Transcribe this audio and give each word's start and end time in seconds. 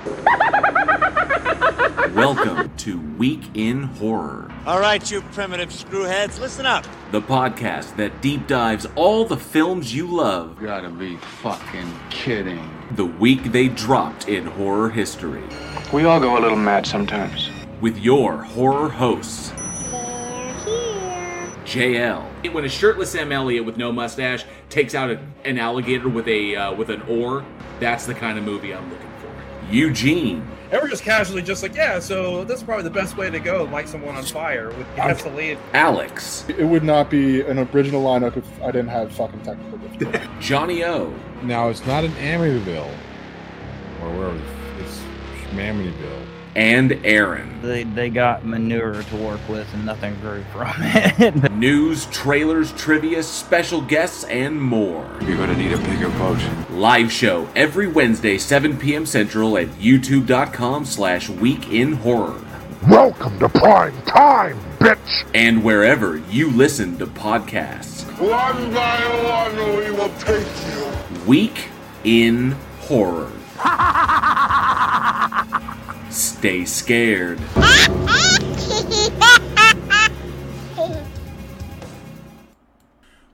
Welcome 2.14 2.74
to 2.78 2.98
Week 3.18 3.42
in 3.54 3.82
Horror, 3.82 4.50
All 4.64 4.80
right, 4.80 5.08
you 5.10 5.20
primitive 5.20 5.68
screwheads, 5.70 6.40
listen 6.40 6.64
up. 6.64 6.86
the 7.12 7.20
podcast 7.20 7.96
that 7.96 8.22
deep 8.22 8.46
dives 8.46 8.86
all 8.94 9.26
the 9.26 9.36
films 9.36 9.94
you 9.94 10.06
love 10.06 10.58
You 10.58 10.66
gotta 10.68 10.88
be 10.88 11.18
fucking 11.42 11.92
kidding. 12.08 12.66
the 12.92 13.04
week 13.04 13.52
they 13.52 13.68
dropped 13.68 14.26
in 14.28 14.46
horror 14.46 14.88
history. 14.88 15.42
We 15.92 16.04
all 16.04 16.18
go 16.18 16.38
a 16.38 16.40
little 16.40 16.56
mad 16.58 16.86
sometimes. 16.86 17.50
With 17.82 17.98
your 17.98 18.38
horror 18.42 18.88
hosts, 18.88 19.50
JL, 21.66 22.24
when 22.54 22.64
a 22.64 22.68
shirtless 22.70 23.10
Sam 23.10 23.32
Elliott 23.32 23.66
with 23.66 23.76
no 23.76 23.92
mustache 23.92 24.46
takes 24.70 24.94
out 24.94 25.10
a, 25.10 25.20
an 25.44 25.58
alligator 25.58 26.08
with 26.08 26.26
a 26.26 26.56
uh, 26.56 26.72
with 26.74 26.88
an 26.88 27.02
oar, 27.02 27.44
that's 27.80 28.06
the 28.06 28.14
kind 28.14 28.38
of 28.38 28.44
movie 28.44 28.74
I'm 28.74 28.88
looking 28.90 29.06
for. 29.19 29.19
Eugene, 29.70 30.46
And 30.72 30.80
we're 30.82 30.88
just 30.88 31.02
casually 31.02 31.42
just 31.42 31.62
like, 31.62 31.74
yeah, 31.74 31.98
so 32.00 32.44
that's 32.44 32.62
probably 32.62 32.84
the 32.84 32.90
best 32.90 33.16
way 33.16 33.30
to 33.30 33.38
go, 33.38 33.64
light 33.64 33.88
someone 33.88 34.16
on 34.16 34.24
fire 34.24 34.68
with 34.68 34.86
that's 34.96 35.22
the 35.22 35.30
lead. 35.30 35.58
Alex, 35.72 36.44
It 36.48 36.64
would 36.64 36.82
not 36.84 37.10
be 37.10 37.42
an 37.42 37.58
original 37.58 38.02
lineup 38.02 38.36
if 38.36 38.62
I 38.62 38.66
didn't 38.66 38.88
have 38.88 39.12
fucking 39.12 39.42
technical 39.42 39.78
difficulty. 39.78 40.28
Johnny 40.40 40.84
O, 40.84 41.12
Now 41.42 41.68
it's 41.68 41.84
not 41.86 42.04
in 42.04 42.12
Amityville, 42.12 42.92
or 44.02 44.18
where 44.18 44.36
it's 44.80 45.00
Amityville. 45.52 46.26
And 46.54 46.92
Aaron. 47.04 47.60
They, 47.62 47.84
they 47.84 48.10
got 48.10 48.44
manure 48.44 49.02
to 49.02 49.16
work 49.16 49.40
with 49.48 49.72
and 49.74 49.86
nothing 49.86 50.18
grew 50.20 50.42
from 50.52 50.72
it. 50.78 51.52
News, 51.56 52.06
trailers, 52.06 52.72
trivia, 52.72 53.22
special 53.22 53.80
guests, 53.80 54.24
and 54.24 54.60
more. 54.60 55.08
You're 55.22 55.36
gonna 55.36 55.56
need 55.56 55.72
a 55.72 55.78
bigger 55.78 56.08
boat. 56.10 56.40
Live 56.70 57.12
show 57.12 57.48
every 57.54 57.86
Wednesday, 57.86 58.38
7 58.38 58.76
p.m. 58.78 59.06
Central 59.06 59.56
at 59.56 59.68
youtube.com 59.68 60.84
slash 60.84 61.28
week 61.28 61.70
in 61.70 61.92
horror. 61.92 62.44
Welcome 62.88 63.38
to 63.40 63.48
prime 63.48 64.00
time, 64.02 64.58
bitch! 64.78 65.26
And 65.34 65.62
wherever 65.62 66.16
you 66.16 66.50
listen 66.50 66.96
to 66.98 67.06
podcasts. 67.06 68.04
One 68.18 68.72
by 68.72 68.98
one, 69.22 69.76
we 69.76 69.90
will 69.90 70.12
take 70.18 70.46
you. 70.66 71.26
Week 71.26 71.68
in 72.04 72.52
Horror. 72.80 73.30
Stay 76.10 76.64
scared. 76.64 77.38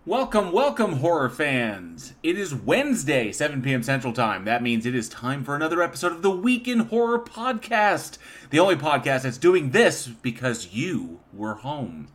Welcome, 0.05 0.53
welcome, 0.53 0.93
horror 0.99 1.31
fans. 1.31 2.13
It 2.23 2.39
is 2.39 2.55
Wednesday, 2.55 3.33
7 3.33 3.63
p.m. 3.63 3.83
Central 3.83 4.13
Time. 4.13 4.45
That 4.45 4.63
means 4.63 4.85
it 4.85 4.95
is 4.95 5.09
time 5.09 5.43
for 5.43 5.57
another 5.57 5.83
episode 5.83 6.13
of 6.13 6.21
the 6.21 6.31
Week 6.31 6.69
in 6.69 6.81
Horror 6.81 7.19
podcast. 7.19 8.19
The 8.51 8.61
only 8.61 8.77
podcast 8.77 9.23
that's 9.23 9.39
doing 9.39 9.71
this 9.71 10.07
because 10.07 10.75
you 10.75 11.21
were 11.33 11.55
home. 11.55 12.09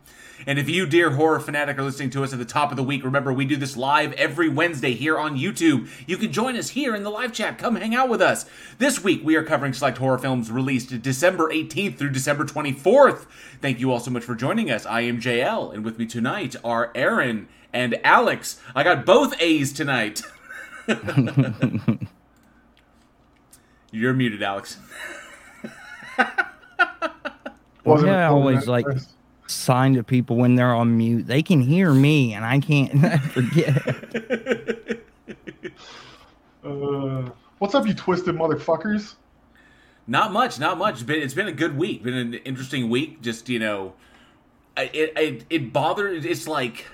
And 0.46 0.58
if 0.58 0.68
you, 0.68 0.86
dear 0.86 1.10
horror 1.10 1.40
fanatic, 1.40 1.78
are 1.78 1.82
listening 1.82 2.10
to 2.10 2.24
us 2.24 2.32
at 2.32 2.38
the 2.38 2.44
top 2.44 2.70
of 2.70 2.76
the 2.76 2.82
week, 2.82 3.04
remember 3.04 3.32
we 3.32 3.44
do 3.44 3.56
this 3.56 3.76
live 3.76 4.12
every 4.14 4.48
Wednesday 4.48 4.94
here 4.94 5.18
on 5.18 5.38
YouTube. 5.38 5.88
You 6.06 6.16
can 6.16 6.32
join 6.32 6.56
us 6.56 6.70
here 6.70 6.94
in 6.94 7.02
the 7.02 7.10
live 7.10 7.32
chat. 7.32 7.58
Come 7.58 7.76
hang 7.76 7.94
out 7.94 8.08
with 8.08 8.22
us. 8.22 8.46
This 8.78 9.02
week 9.02 9.22
we 9.24 9.36
are 9.36 9.44
covering 9.44 9.72
select 9.72 9.98
horror 9.98 10.18
films 10.18 10.50
released 10.50 11.02
December 11.02 11.50
18th 11.50 11.96
through 11.96 12.10
December 12.10 12.44
24th. 12.44 13.26
Thank 13.60 13.80
you 13.80 13.92
all 13.92 14.00
so 14.00 14.10
much 14.10 14.24
for 14.24 14.34
joining 14.34 14.70
us. 14.70 14.86
I 14.86 15.02
am 15.02 15.20
JL, 15.20 15.72
and 15.72 15.84
with 15.84 15.98
me 15.98 16.06
tonight 16.06 16.56
are 16.64 16.90
Aaron 16.94 17.48
and 17.72 17.98
Alex. 18.04 18.60
I 18.74 18.82
got 18.82 19.06
both 19.06 19.34
A's 19.40 19.72
tonight. 19.72 20.22
You're 23.92 24.14
muted, 24.14 24.42
Alex. 24.42 24.78
Wasn't 27.84 28.10
yeah, 28.10 28.26
I 28.26 28.28
always 28.28 28.66
like 28.66 28.84
first? 28.86 29.10
Sign 29.52 29.94
to 29.94 30.02
people 30.02 30.36
when 30.36 30.54
they're 30.54 30.74
on 30.74 30.96
mute. 30.96 31.26
They 31.26 31.42
can 31.42 31.60
hear 31.60 31.92
me 31.92 32.34
and 32.34 32.44
I 32.44 32.60
can't 32.60 32.92
forget. 33.32 34.98
Uh, 36.64 37.28
what's 37.58 37.74
up, 37.74 37.84
you 37.88 37.92
twisted 37.92 38.36
motherfuckers? 38.36 39.16
Not 40.06 40.32
much, 40.32 40.60
not 40.60 40.78
much. 40.78 40.94
It's 40.94 41.02
been, 41.02 41.20
it's 41.20 41.34
been 41.34 41.48
a 41.48 41.52
good 41.52 41.76
week. 41.76 42.02
Been 42.02 42.14
an 42.14 42.34
interesting 42.34 42.88
week. 42.88 43.20
Just 43.20 43.48
you 43.48 43.58
know, 43.58 43.94
it 44.76 45.12
it 45.16 45.44
it 45.50 45.72
bothered. 45.72 46.24
It's 46.24 46.46
like 46.48 46.86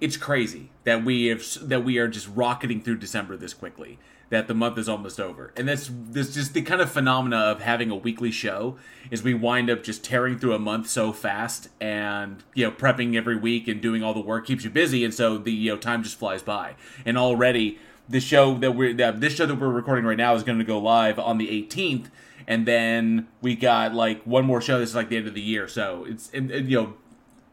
it's 0.00 0.16
crazy 0.16 0.70
that 0.84 1.04
we 1.04 1.26
have 1.26 1.42
that 1.62 1.84
we 1.84 1.98
are 1.98 2.08
just 2.08 2.28
rocketing 2.34 2.80
through 2.80 2.98
December 2.98 3.36
this 3.36 3.54
quickly. 3.54 3.98
That 4.28 4.48
the 4.48 4.54
month 4.54 4.76
is 4.76 4.88
almost 4.88 5.20
over, 5.20 5.52
and 5.56 5.68
that's 5.68 5.88
this 5.92 6.34
just 6.34 6.52
the 6.52 6.62
kind 6.62 6.80
of 6.80 6.90
phenomena 6.90 7.36
of 7.36 7.62
having 7.62 7.90
a 7.90 7.94
weekly 7.94 8.32
show 8.32 8.76
is 9.08 9.22
we 9.22 9.34
wind 9.34 9.70
up 9.70 9.84
just 9.84 10.02
tearing 10.02 10.36
through 10.38 10.54
a 10.54 10.58
month 10.58 10.88
so 10.88 11.12
fast, 11.12 11.68
and 11.80 12.42
you 12.54 12.64
know 12.64 12.72
prepping 12.72 13.14
every 13.14 13.36
week 13.36 13.68
and 13.68 13.80
doing 13.80 14.02
all 14.02 14.14
the 14.14 14.20
work 14.20 14.46
keeps 14.46 14.64
you 14.64 14.70
busy, 14.70 15.04
and 15.04 15.14
so 15.14 15.38
the 15.38 15.52
you 15.52 15.70
know 15.70 15.78
time 15.78 16.02
just 16.02 16.18
flies 16.18 16.42
by, 16.42 16.74
and 17.04 17.16
already 17.16 17.78
the 18.08 18.20
show 18.20 18.58
that 18.58 18.72
we're 18.72 18.92
that 18.94 19.20
this 19.20 19.34
show 19.34 19.46
that 19.46 19.54
we're 19.54 19.68
recording 19.68 20.04
right 20.04 20.18
now 20.18 20.34
is 20.34 20.42
going 20.42 20.58
to 20.58 20.64
go 20.64 20.78
live 20.78 21.18
on 21.18 21.38
the 21.38 21.48
18th 21.48 22.06
and 22.46 22.66
then 22.66 23.26
we 23.40 23.56
got 23.56 23.94
like 23.94 24.22
one 24.22 24.44
more 24.44 24.60
show 24.60 24.78
that's 24.78 24.94
like 24.94 25.08
the 25.08 25.16
end 25.16 25.26
of 25.26 25.34
the 25.34 25.40
year. 25.40 25.68
So 25.68 26.04
it's 26.08 26.30
and, 26.32 26.50
and, 26.50 26.70
you 26.70 26.80
know 26.80 26.94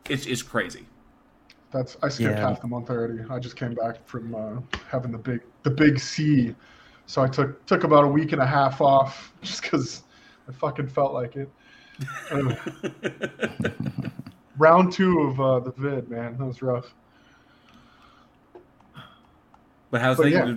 it's 0.10 0.26
it's 0.26 0.42
crazy 0.42 0.86
That's 1.74 1.98
I 2.04 2.10
skipped 2.10 2.36
Yeah. 2.36 2.50
half 2.50 2.62
the 2.62 2.68
month 2.68 2.90
already. 2.92 3.20
I 3.30 3.40
just 3.40 3.56
came 3.56 3.74
back 3.74 4.06
from 4.06 4.36
uh, 4.36 4.78
having 4.88 5.12
the 5.12 5.18
big 5.18 5.42
the 5.64 5.72
big 5.72 6.00
C, 6.00 6.54
so 7.08 7.24
I 7.24 7.28
took 7.28 7.66
took 7.66 7.84
about 7.84 8.04
a 8.04 8.08
week 8.08 8.32
and 8.32 8.42
a 8.42 8.46
half 8.46 8.80
off 8.80 9.34
just 9.42 9.64
because 9.64 10.04
I 10.48 10.52
fucking 10.52 10.88
felt 10.88 11.14
like 11.14 11.36
it. 11.36 11.50
Uh, 12.32 12.54
round 14.58 14.92
two 14.94 15.22
of 15.22 15.42
uh, 15.42 15.60
the 15.62 15.72
vid, 15.72 16.10
man, 16.10 16.38
that 16.38 16.46
was 16.46 16.62
rough. 16.62 16.94
but 19.90 20.02
how's 20.02 20.18
But 20.18 20.32
things, 20.32 20.34
yeah. 20.36 20.56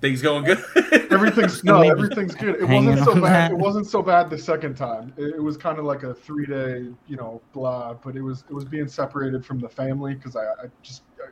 Things 0.00 0.20
going 0.22 0.44
good 0.44 0.58
Everything's 1.10 1.62
no, 1.64 1.82
everything's 1.82 2.34
good. 2.34 2.56
It 2.56 2.68
wasn't 2.68 2.98
so 3.04 3.14
bad. 3.14 3.22
that. 3.22 3.50
It 3.52 3.58
wasn't 3.58 3.86
so 3.86 4.02
bad 4.02 4.30
the 4.30 4.38
second 4.38 4.76
time. 4.76 5.12
It, 5.16 5.36
it 5.36 5.42
was 5.42 5.56
kind 5.56 5.78
of 5.78 5.84
like 5.84 6.02
a 6.02 6.12
three 6.14 6.46
day, 6.46 6.86
you 7.06 7.16
know, 7.16 7.40
blah. 7.52 7.94
But 7.94 8.16
it 8.16 8.22
was 8.22 8.44
it 8.50 8.52
was 8.52 8.64
being 8.64 8.88
separated 8.88 9.44
from 9.46 9.60
the 9.60 9.68
family 9.68 10.14
because 10.14 10.34
I, 10.36 10.44
I 10.44 10.66
just 10.82 11.02
I, 11.22 11.28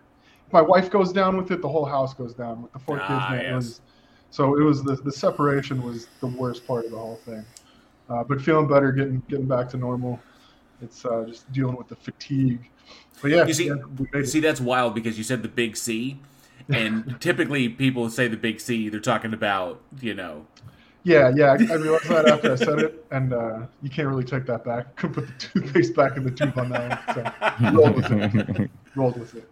my 0.53 0.61
wife 0.63 0.91
goes 0.91 1.13
down 1.13 1.37
with 1.37 1.51
it, 1.51 1.61
the 1.63 1.69
whole 1.69 1.85
house 1.85 2.15
goes 2.15 2.33
down 2.35 2.63
with 2.63 2.73
the 2.73 2.79
four 2.79 2.97
kids. 2.99 3.09
Ah, 3.11 3.31
man, 3.31 3.41
it 3.41 3.43
yes. 3.45 3.55
was- 3.55 3.81
so 4.31 4.59
it 4.59 4.63
was 4.63 4.83
the 4.83 4.97
the 4.97 5.13
separation 5.13 5.83
was 5.83 6.07
the 6.21 6.27
worst 6.29 6.67
part 6.67 6.85
of 6.87 6.91
the 6.93 6.97
whole 6.99 7.17
thing. 7.17 7.45
Uh, 8.09 8.25
but 8.25 8.41
feeling 8.41 8.67
better, 8.69 8.91
getting 8.93 9.23
getting 9.29 9.47
back 9.47 9.69
to 9.71 9.77
normal. 9.77 10.19
It's 10.81 11.05
uh, 11.05 11.25
just 11.29 11.51
dealing 11.53 11.77
with 11.77 11.89
the 11.89 11.97
fatigue. 11.97 12.71
But 13.21 13.31
yeah, 13.31 13.47
You 13.47 13.55
see- 13.55 13.67
yeah, 13.67 13.75
we 13.99 14.07
made 14.13 14.25
it. 14.25 14.27
see 14.29 14.41
that's 14.41 14.61
wild 14.61 14.95
because 14.95 15.19
you 15.19 15.23
said 15.25 15.43
the 15.43 15.49
big 15.49 15.77
c 15.77 16.19
and 16.69 17.17
typically 17.21 17.69
people 17.69 18.09
say 18.11 18.29
the 18.29 18.37
big 18.37 18.61
c 18.61 18.89
they're 18.89 19.01
talking 19.01 19.33
about 19.35 19.81
you 20.01 20.15
know 20.15 20.47
Yeah, 21.05 21.33
yeah, 21.35 21.57
I, 21.59 21.73
I 21.73 21.77
realized 21.77 22.09
that 22.09 22.29
after 22.29 22.53
I 22.53 22.55
said 22.55 22.79
it, 22.79 23.05
and 23.11 23.33
uh, 23.33 23.61
you 23.83 23.91
can't 23.91 24.07
really 24.07 24.23
take 24.25 24.47
that 24.47 24.65
back. 24.65 24.95
Couldn't 24.97 25.15
put 25.17 25.27
the 25.27 25.35
toothpaste 25.61 25.97
back 25.97 26.17
in 26.17 26.23
the 26.25 26.31
tube 26.31 26.57
on 26.57 26.69
that 26.71 27.07
one. 27.17 27.73
So 27.73 27.73
rolled 27.73 27.97
with 27.97 28.61
it. 28.61 28.71
Rolled 28.95 29.19
with 29.19 29.35
it. 29.35 29.51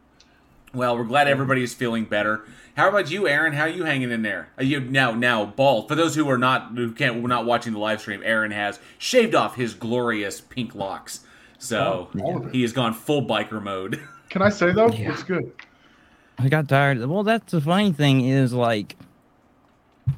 well 0.72 0.97
we're 0.97 1.04
glad 1.04 1.26
everybody 1.26 1.62
is 1.65 1.75
feeling 1.75 2.04
better 2.04 2.44
how 2.76 2.88
about 2.88 3.10
you 3.10 3.26
aaron 3.26 3.53
how 3.54 3.65
are 3.65 3.69
you 3.69 3.82
hanging 3.84 4.12
in 4.12 4.22
there 4.22 4.49
are 4.56 4.62
you 4.62 4.78
now 4.78 5.10
now 5.12 5.44
bald 5.44 5.88
for 5.88 5.97
those 5.97 6.15
who 6.15 6.31
are 6.31 6.38
not 6.38 6.70
who 6.76 6.93
can't 6.93 7.20
were 7.20 7.28
not 7.28 7.44
watching 7.44 7.72
the 7.72 7.78
live 7.81 8.00
stream 8.00 8.22
aaron 8.25 8.53
has 8.53 8.78
shaved 8.97 9.34
off 9.34 9.56
his 9.56 9.75
glorious 9.75 10.41
pink 10.41 10.72
locks 10.76 11.25
so 11.59 12.09
Oh, 12.15 12.20
all 12.22 12.37
of 12.37 12.47
it. 12.47 12.54
he 12.54 12.62
has 12.62 12.72
gone 12.72 12.94
full 12.94 13.22
biker 13.26 13.60
mode 13.60 14.00
Can 14.28 14.43
I 14.43 14.49
say 14.50 14.70
though? 14.70 14.87
Yeah. 14.91 15.12
It's 15.12 15.25
good. 15.25 15.50
I 16.41 16.49
got 16.49 16.69
tired. 16.69 17.05
Well, 17.05 17.23
that's 17.23 17.53
the 17.53 17.61
funny 17.61 17.93
thing 17.93 18.27
is 18.27 18.53
like 18.53 18.97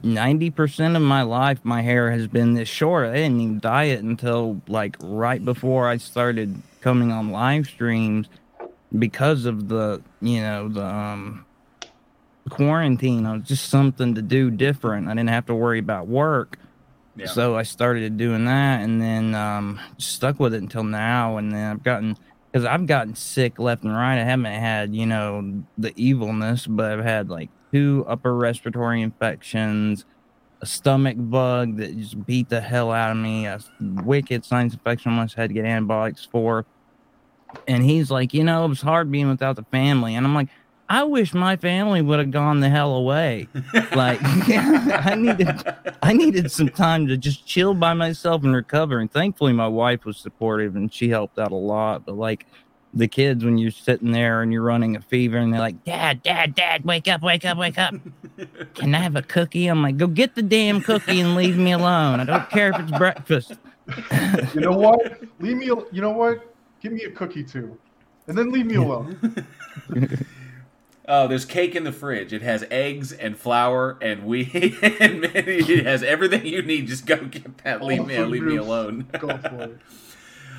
90% 0.05 0.97
of 0.97 1.03
my 1.03 1.23
life, 1.23 1.61
my 1.65 1.83
hair 1.83 2.11
has 2.13 2.29
been 2.29 2.55
this 2.55 2.69
short. 2.69 3.09
I 3.09 3.15
didn't 3.15 3.41
even 3.41 3.59
dye 3.59 3.85
it 3.85 4.03
until 4.03 4.61
like 4.69 4.97
right 5.01 5.45
before 5.45 5.89
I 5.89 5.97
started 5.97 6.63
coming 6.81 7.11
on 7.11 7.31
live 7.31 7.67
streams 7.67 8.29
because 8.97 9.47
of 9.47 9.69
the, 9.69 10.01
you 10.21 10.41
know, 10.41 10.69
the, 10.69 10.85
um, 10.85 11.45
quarantine. 12.51 13.27
It 13.27 13.39
was 13.39 13.49
just 13.49 13.69
something 13.69 14.15
to 14.15 14.23
do 14.23 14.51
different. 14.51 15.09
I 15.09 15.15
didn't 15.15 15.31
have 15.31 15.47
to 15.47 15.55
worry 15.55 15.79
about 15.79 16.07
work. 16.07 16.59
yeah 17.17 17.27
So 17.27 17.57
I 17.57 17.63
started 17.65 18.17
doing 18.17 18.45
that 18.45 18.81
and 18.81 19.01
then 19.03 19.35
um, 19.35 19.81
stuck 19.99 20.39
with 20.39 20.55
it 20.55 20.63
until 20.63 20.85
now. 20.85 21.37
And 21.37 21.53
then 21.53 21.71
I've 21.71 21.83
gotten, 21.83 22.17
because 22.53 22.67
I've 22.67 22.87
gotten 22.87 23.15
sick 23.15 23.59
left 23.59 23.83
and 23.83 23.95
right. 23.95 24.19
I 24.19 24.25
haven't 24.25 24.45
had, 24.45 24.95
you 24.95 25.07
know, 25.07 25.65
the 25.79 25.93
evilness, 25.97 26.67
but 26.67 26.93
I've 26.93 27.05
had 27.05 27.31
like 27.31 27.49
two 27.73 28.05
upper 28.07 28.35
respiratory 28.35 29.01
infections, 29.01 30.05
a 30.61 30.67
stomach 30.67 31.17
bug 31.19 31.79
that 31.79 31.97
just 31.97 32.27
beat 32.27 32.51
the 32.51 32.61
hell 32.61 32.93
out 32.93 33.11
of 33.11 33.17
me, 33.17 33.47
a 33.47 33.59
wicked 33.81 34.45
sinus 34.45 34.75
infection 34.75 35.13
I 35.13 35.15
almost 35.15 35.35
had 35.35 35.49
to 35.49 35.55
get 35.55 35.65
antibiotics 35.65 36.29
for. 36.31 36.67
And 37.67 37.83
he's 37.83 38.11
like, 38.11 38.35
you 38.35 38.45
know, 38.45 38.67
it 38.67 38.69
was 38.69 38.83
hard 38.83 39.11
being 39.11 39.29
without 39.29 39.57
the 39.57 39.65
family. 39.65 40.15
And 40.15 40.27
I'm 40.27 40.35
like, 40.35 40.49
I 40.93 41.05
wish 41.05 41.33
my 41.33 41.57
family 41.57 42.03
would 42.03 42.19
have 42.19 42.31
gone 42.31 42.61
the 42.61 42.69
hell 42.69 42.95
away. 42.95 43.49
Like 43.95 44.19
I 44.23 45.15
needed 45.17 45.49
I 46.03 46.13
needed 46.13 46.53
some 46.53 46.69
time 46.69 47.07
to 47.07 47.17
just 47.17 47.47
chill 47.47 47.73
by 47.73 47.95
myself 47.95 48.45
and 48.45 48.55
recover. 48.55 48.99
And 48.99 49.11
thankfully 49.11 49.55
my 49.55 49.69
wife 49.69 50.05
was 50.05 50.19
supportive 50.19 50.77
and 50.77 50.93
she 50.93 51.09
helped 51.09 51.39
out 51.39 51.51
a 51.51 51.55
lot. 51.55 52.05
But 52.05 52.19
like 52.19 52.45
the 52.93 53.09
kids 53.09 53.43
when 53.43 53.57
you're 53.57 53.71
sitting 53.71 54.13
there 54.13 54.43
and 54.43 54.53
you're 54.53 54.61
running 54.61 54.95
a 54.95 55.01
fever 55.01 55.39
and 55.39 55.51
they're 55.51 55.63
like, 55.63 55.83
Dad, 55.85 56.23
Dad, 56.23 56.55
Dad, 56.55 56.85
wake 56.85 57.09
up, 57.09 57.23
wake 57.23 57.47
up, 57.47 57.57
wake 57.57 57.79
up. 57.79 57.95
Can 58.75 58.95
I 58.95 58.99
have 58.99 59.17
a 59.17 59.23
cookie? 59.23 59.69
I'm 59.69 59.83
like, 59.83 59.97
go 59.97 60.07
get 60.07 60.35
the 60.35 60.43
damn 60.43 60.83
cookie 60.83 61.21
and 61.21 61.35
leave 61.35 61.57
me 61.57 61.73
alone. 61.73 62.21
I 62.21 62.25
don't 62.25 62.51
care 62.51 62.69
if 62.69 62.79
it's 62.79 62.93
breakfast. 62.99 63.55
You 64.55 64.61
know 64.61 64.77
what? 64.77 65.23
Leave 65.41 65.57
me. 65.57 65.65
You 65.65 65.87
know 66.03 66.11
what? 66.11 66.55
Give 66.83 66.93
me 66.93 67.05
a 67.05 67.11
cookie 67.11 67.45
too, 67.45 67.79
and 68.27 68.37
then 68.37 68.51
leave 68.51 68.67
me 68.67 68.75
alone. 68.75 69.19
Oh, 71.09 71.27
there's 71.27 71.45
cake 71.45 71.75
in 71.75 71.83
the 71.85 71.91
fridge. 71.93 72.33
It 72.33 72.43
has 72.43 72.65
eggs 72.71 73.13
and 73.13 73.37
flour 73.37 73.99
and 74.01 74.25
wheat, 74.27 74.55
and 74.83 75.25
it 75.25 75.85
has 75.85 76.03
everything 76.03 76.47
you 76.47 76.63
need. 76.63 76.87
Just 76.87 77.07
go 77.07 77.17
get 77.25 77.59
that. 77.65 77.83
Leave 77.83 78.07
me, 78.07 78.19
leave 78.21 78.43
me 78.43 78.57
alone. 78.57 79.07
Go 79.19 79.37
for 79.37 79.63
it. 79.63 79.79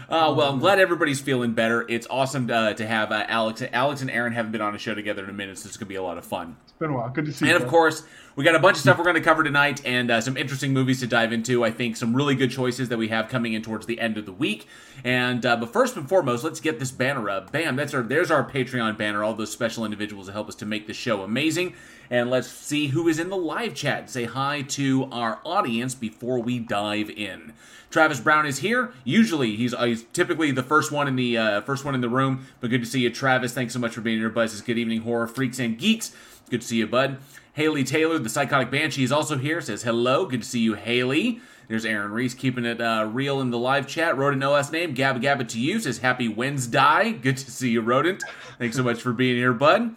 Uh, 0.09 0.33
well, 0.35 0.51
I'm 0.51 0.59
glad 0.59 0.79
everybody's 0.79 1.21
feeling 1.21 1.53
better. 1.53 1.85
It's 1.87 2.05
awesome 2.09 2.47
to, 2.49 2.73
to 2.75 2.85
have 2.85 3.11
uh, 3.13 3.23
Alex. 3.29 3.63
Alex 3.71 4.01
and 4.01 4.11
Aaron 4.11 4.33
haven't 4.33 4.51
been 4.51 4.61
on 4.61 4.75
a 4.75 4.77
show 4.77 4.93
together 4.93 5.23
in 5.23 5.29
a 5.29 5.33
minute, 5.33 5.57
so 5.57 5.67
it's 5.67 5.77
gonna 5.77 5.87
be 5.87 5.95
a 5.95 6.03
lot 6.03 6.17
of 6.17 6.25
fun. 6.25 6.57
It's 6.65 6.73
been 6.73 6.89
a 6.91 6.93
while. 6.93 7.09
Good 7.09 7.25
to 7.25 7.31
see 7.31 7.45
And 7.45 7.51
you. 7.51 7.55
of 7.55 7.61
bro. 7.63 7.71
course, 7.71 8.03
we 8.35 8.43
got 8.43 8.55
a 8.55 8.59
bunch 8.59 8.77
of 8.77 8.81
stuff 8.81 8.97
we're 8.97 9.03
going 9.03 9.15
to 9.15 9.21
cover 9.21 9.43
tonight 9.43 9.81
and 9.85 10.09
uh, 10.09 10.19
some 10.19 10.35
interesting 10.37 10.73
movies 10.73 10.99
to 11.01 11.07
dive 11.07 11.31
into. 11.31 11.63
I 11.63 11.71
think 11.71 11.95
some 11.95 12.15
really 12.15 12.35
good 12.35 12.49
choices 12.49 12.89
that 12.89 12.97
we 12.97 13.09
have 13.09 13.29
coming 13.29 13.53
in 13.53 13.61
towards 13.61 13.85
the 13.85 13.99
end 13.99 14.17
of 14.17 14.25
the 14.25 14.31
week. 14.31 14.67
And 15.03 15.45
uh, 15.45 15.55
but 15.57 15.71
first 15.71 15.95
and 15.95 16.09
foremost, 16.09 16.43
let's 16.43 16.59
get 16.59 16.79
this 16.79 16.91
banner 16.91 17.29
up. 17.29 17.51
Bam! 17.51 17.75
That's 17.75 17.93
our 17.93 18.01
there's 18.01 18.31
our 18.31 18.49
Patreon 18.49 18.97
banner. 18.97 19.23
All 19.23 19.33
those 19.33 19.51
special 19.51 19.85
individuals 19.85 20.27
that 20.27 20.33
help 20.33 20.49
us 20.49 20.55
to 20.55 20.65
make 20.65 20.87
the 20.87 20.93
show 20.93 21.21
amazing. 21.21 21.75
And 22.09 22.29
let's 22.29 22.49
see 22.49 22.87
who 22.87 23.07
is 23.07 23.19
in 23.19 23.29
the 23.29 23.37
live 23.37 23.75
chat. 23.75 24.09
Say 24.09 24.25
hi 24.25 24.61
to 24.69 25.07
our 25.11 25.39
audience 25.43 25.95
before 25.95 26.39
we 26.39 26.59
dive 26.59 27.09
in. 27.09 27.53
Travis 27.89 28.19
Brown 28.19 28.47
is 28.47 28.59
here. 28.59 28.91
Usually, 29.03 29.55
he's, 29.55 29.73
uh, 29.73 29.83
he's 29.85 30.03
typically 30.13 30.51
the 30.51 30.63
first 30.63 30.91
one 30.91 31.07
in 31.07 31.15
the 31.15 31.37
uh, 31.37 31.61
first 31.61 31.85
one 31.85 31.93
in 31.93 32.01
the 32.01 32.09
room. 32.09 32.47
But 32.59 32.71
good 32.71 32.81
to 32.81 32.87
see 32.87 33.01
you, 33.01 33.11
Travis. 33.11 33.53
Thanks 33.53 33.73
so 33.73 33.79
much 33.79 33.93
for 33.93 34.01
being 34.01 34.17
here. 34.17 34.29
This 34.29 34.59
Good 34.61 34.79
Evening 34.79 35.01
Horror 35.01 35.27
Freaks 35.27 35.59
and 35.59 35.77
Geeks. 35.77 36.15
Good 36.49 36.61
to 36.61 36.67
see 36.67 36.77
you, 36.77 36.87
bud. 36.87 37.17
Haley 37.53 37.83
Taylor, 37.83 38.17
the 38.17 38.29
Psychotic 38.29 38.71
Banshee, 38.71 39.03
is 39.03 39.11
also 39.11 39.37
here. 39.37 39.61
Says 39.61 39.83
hello. 39.83 40.25
Good 40.25 40.41
to 40.41 40.47
see 40.47 40.59
you, 40.59 40.73
Haley. 40.73 41.39
There's 41.67 41.85
Aaron 41.85 42.11
Reese 42.11 42.33
keeping 42.33 42.65
it 42.65 42.81
uh, 42.81 43.07
real 43.11 43.39
in 43.39 43.51
the 43.51 43.57
live 43.57 43.87
chat. 43.87 44.17
Rodent 44.17 44.41
last 44.41 44.71
name. 44.71 44.95
Gabba 44.95 45.21
Gabba 45.21 45.47
to 45.49 45.59
you. 45.59 45.79
Says 45.79 45.99
happy 45.99 46.27
Wednesday. 46.27 47.13
Good 47.13 47.37
to 47.37 47.51
see 47.51 47.69
you, 47.69 47.81
Rodent. 47.81 48.23
Thanks 48.57 48.75
so 48.75 48.83
much 48.83 49.01
for 49.01 49.13
being 49.13 49.35
here, 49.35 49.53
bud. 49.53 49.95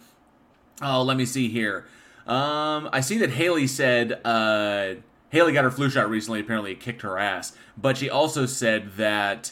Oh, 0.81 1.01
let 1.01 1.17
me 1.17 1.25
see 1.25 1.49
here. 1.49 1.85
Um, 2.27 2.89
I 2.93 3.01
see 3.01 3.17
that 3.17 3.31
Haley 3.31 3.67
said 3.67 4.21
uh, 4.23 4.95
Haley 5.29 5.53
got 5.53 5.63
her 5.63 5.71
flu 5.71 5.89
shot 5.89 6.09
recently. 6.09 6.39
Apparently, 6.39 6.73
it 6.73 6.79
kicked 6.79 7.01
her 7.01 7.17
ass. 7.17 7.53
But 7.75 7.97
she 7.97 8.09
also 8.09 8.45
said 8.45 8.93
that. 8.97 9.51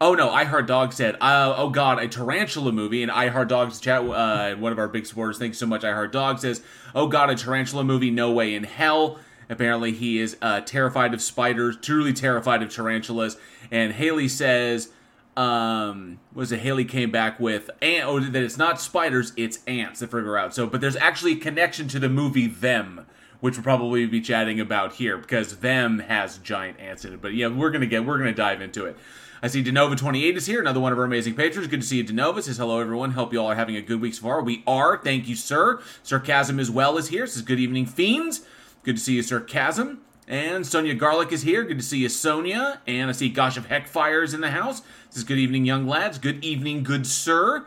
Oh 0.00 0.14
no, 0.14 0.30
I 0.30 0.44
Heart 0.44 0.66
Dog 0.66 0.92
said, 0.92 1.16
uh, 1.20 1.54
"Oh 1.56 1.70
God, 1.70 1.98
a 1.98 2.06
tarantula 2.06 2.70
movie." 2.70 3.02
And 3.02 3.10
I 3.10 3.28
Heart 3.28 3.48
Dog's 3.48 3.80
chat, 3.80 4.02
uh, 4.02 4.54
one 4.54 4.70
of 4.70 4.78
our 4.78 4.88
big 4.88 5.06
supporters, 5.06 5.38
thanks 5.38 5.58
so 5.58 5.66
much. 5.66 5.82
I 5.82 5.92
Heart 5.92 6.12
Dog 6.12 6.38
says, 6.38 6.62
"Oh 6.94 7.08
God, 7.08 7.30
a 7.30 7.34
tarantula 7.34 7.82
movie? 7.84 8.10
No 8.10 8.30
way 8.30 8.54
in 8.54 8.64
hell." 8.64 9.18
Apparently, 9.50 9.92
he 9.92 10.18
is 10.18 10.36
uh, 10.42 10.60
terrified 10.60 11.14
of 11.14 11.22
spiders, 11.22 11.76
truly 11.80 12.12
terrified 12.12 12.62
of 12.62 12.72
tarantulas. 12.72 13.38
And 13.70 13.94
Haley 13.94 14.28
says, 14.28 14.90
um, 15.38 16.18
was 16.34 16.50
it 16.52 16.60
Haley 16.60 16.84
came 16.84 17.10
back 17.10 17.38
with 17.38 17.70
ant, 17.80 18.04
oh, 18.06 18.20
that 18.20 18.42
it's 18.42 18.58
not 18.58 18.80
spiders, 18.80 19.32
it's 19.36 19.60
ants 19.66 20.00
that 20.00 20.10
figure 20.10 20.36
out. 20.36 20.54
So, 20.54 20.66
but 20.66 20.80
there's 20.80 20.96
actually 20.96 21.32
a 21.32 21.36
connection 21.36 21.88
to 21.88 21.98
the 21.98 22.08
movie 22.08 22.48
Them, 22.48 23.06
which 23.40 23.56
we'll 23.56 23.62
probably 23.62 24.04
be 24.04 24.20
chatting 24.20 24.58
about 24.60 24.94
here 24.94 25.16
because 25.16 25.58
Them 25.58 26.00
has 26.00 26.38
giant 26.38 26.80
ants 26.80 27.04
in 27.04 27.14
it. 27.14 27.22
But 27.22 27.34
yeah, 27.34 27.46
we're 27.46 27.70
gonna 27.70 27.86
get 27.86 28.04
we're 28.04 28.18
gonna 28.18 28.34
dive 28.34 28.60
into 28.60 28.84
it. 28.84 28.98
I 29.40 29.46
see 29.46 29.62
Denova28 29.62 30.36
is 30.36 30.46
here, 30.46 30.60
another 30.60 30.80
one 30.80 30.92
of 30.92 30.98
our 30.98 31.04
amazing 31.04 31.34
patrons. 31.34 31.68
Good 31.68 31.82
to 31.82 31.86
see 31.86 31.98
you, 31.98 32.04
Denova. 32.04 32.42
Says 32.42 32.56
hello, 32.56 32.80
everyone. 32.80 33.12
Hope 33.12 33.32
you 33.32 33.40
all 33.40 33.46
are 33.46 33.54
having 33.54 33.76
a 33.76 33.80
good 33.80 34.00
week 34.00 34.14
so 34.14 34.22
far. 34.22 34.42
We 34.42 34.64
are. 34.66 34.98
Thank 34.98 35.28
you, 35.28 35.36
sir. 35.36 35.80
Sarcasm 36.02 36.58
as 36.58 36.70
well 36.70 36.98
is 36.98 37.08
here. 37.08 37.26
Says 37.26 37.42
good 37.42 37.60
evening, 37.60 37.86
fiends. 37.86 38.40
Good 38.82 38.96
to 38.96 39.02
see 39.02 39.14
you, 39.14 39.22
Sarcasm. 39.22 40.00
And 40.26 40.66
Sonia 40.66 40.94
Garlic 40.94 41.32
is 41.32 41.42
here. 41.42 41.62
Good 41.62 41.78
to 41.78 41.84
see 41.84 41.98
you, 41.98 42.08
Sonia. 42.08 42.80
And 42.86 43.08
I 43.08 43.12
see 43.12 43.28
Gosh 43.28 43.56
of 43.56 43.68
Heckfire 43.68 44.24
is 44.24 44.34
in 44.34 44.40
the 44.40 44.50
house. 44.50 44.82
Says 45.08 45.24
good 45.24 45.38
evening, 45.38 45.64
young 45.64 45.86
lads. 45.86 46.18
Good 46.18 46.44
evening, 46.44 46.82
good 46.82 47.06
sir. 47.06 47.64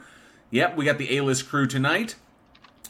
Yep, 0.51 0.75
we 0.75 0.83
got 0.83 0.97
the 0.97 1.17
A-list 1.17 1.47
crew 1.47 1.67
tonight. 1.67 2.15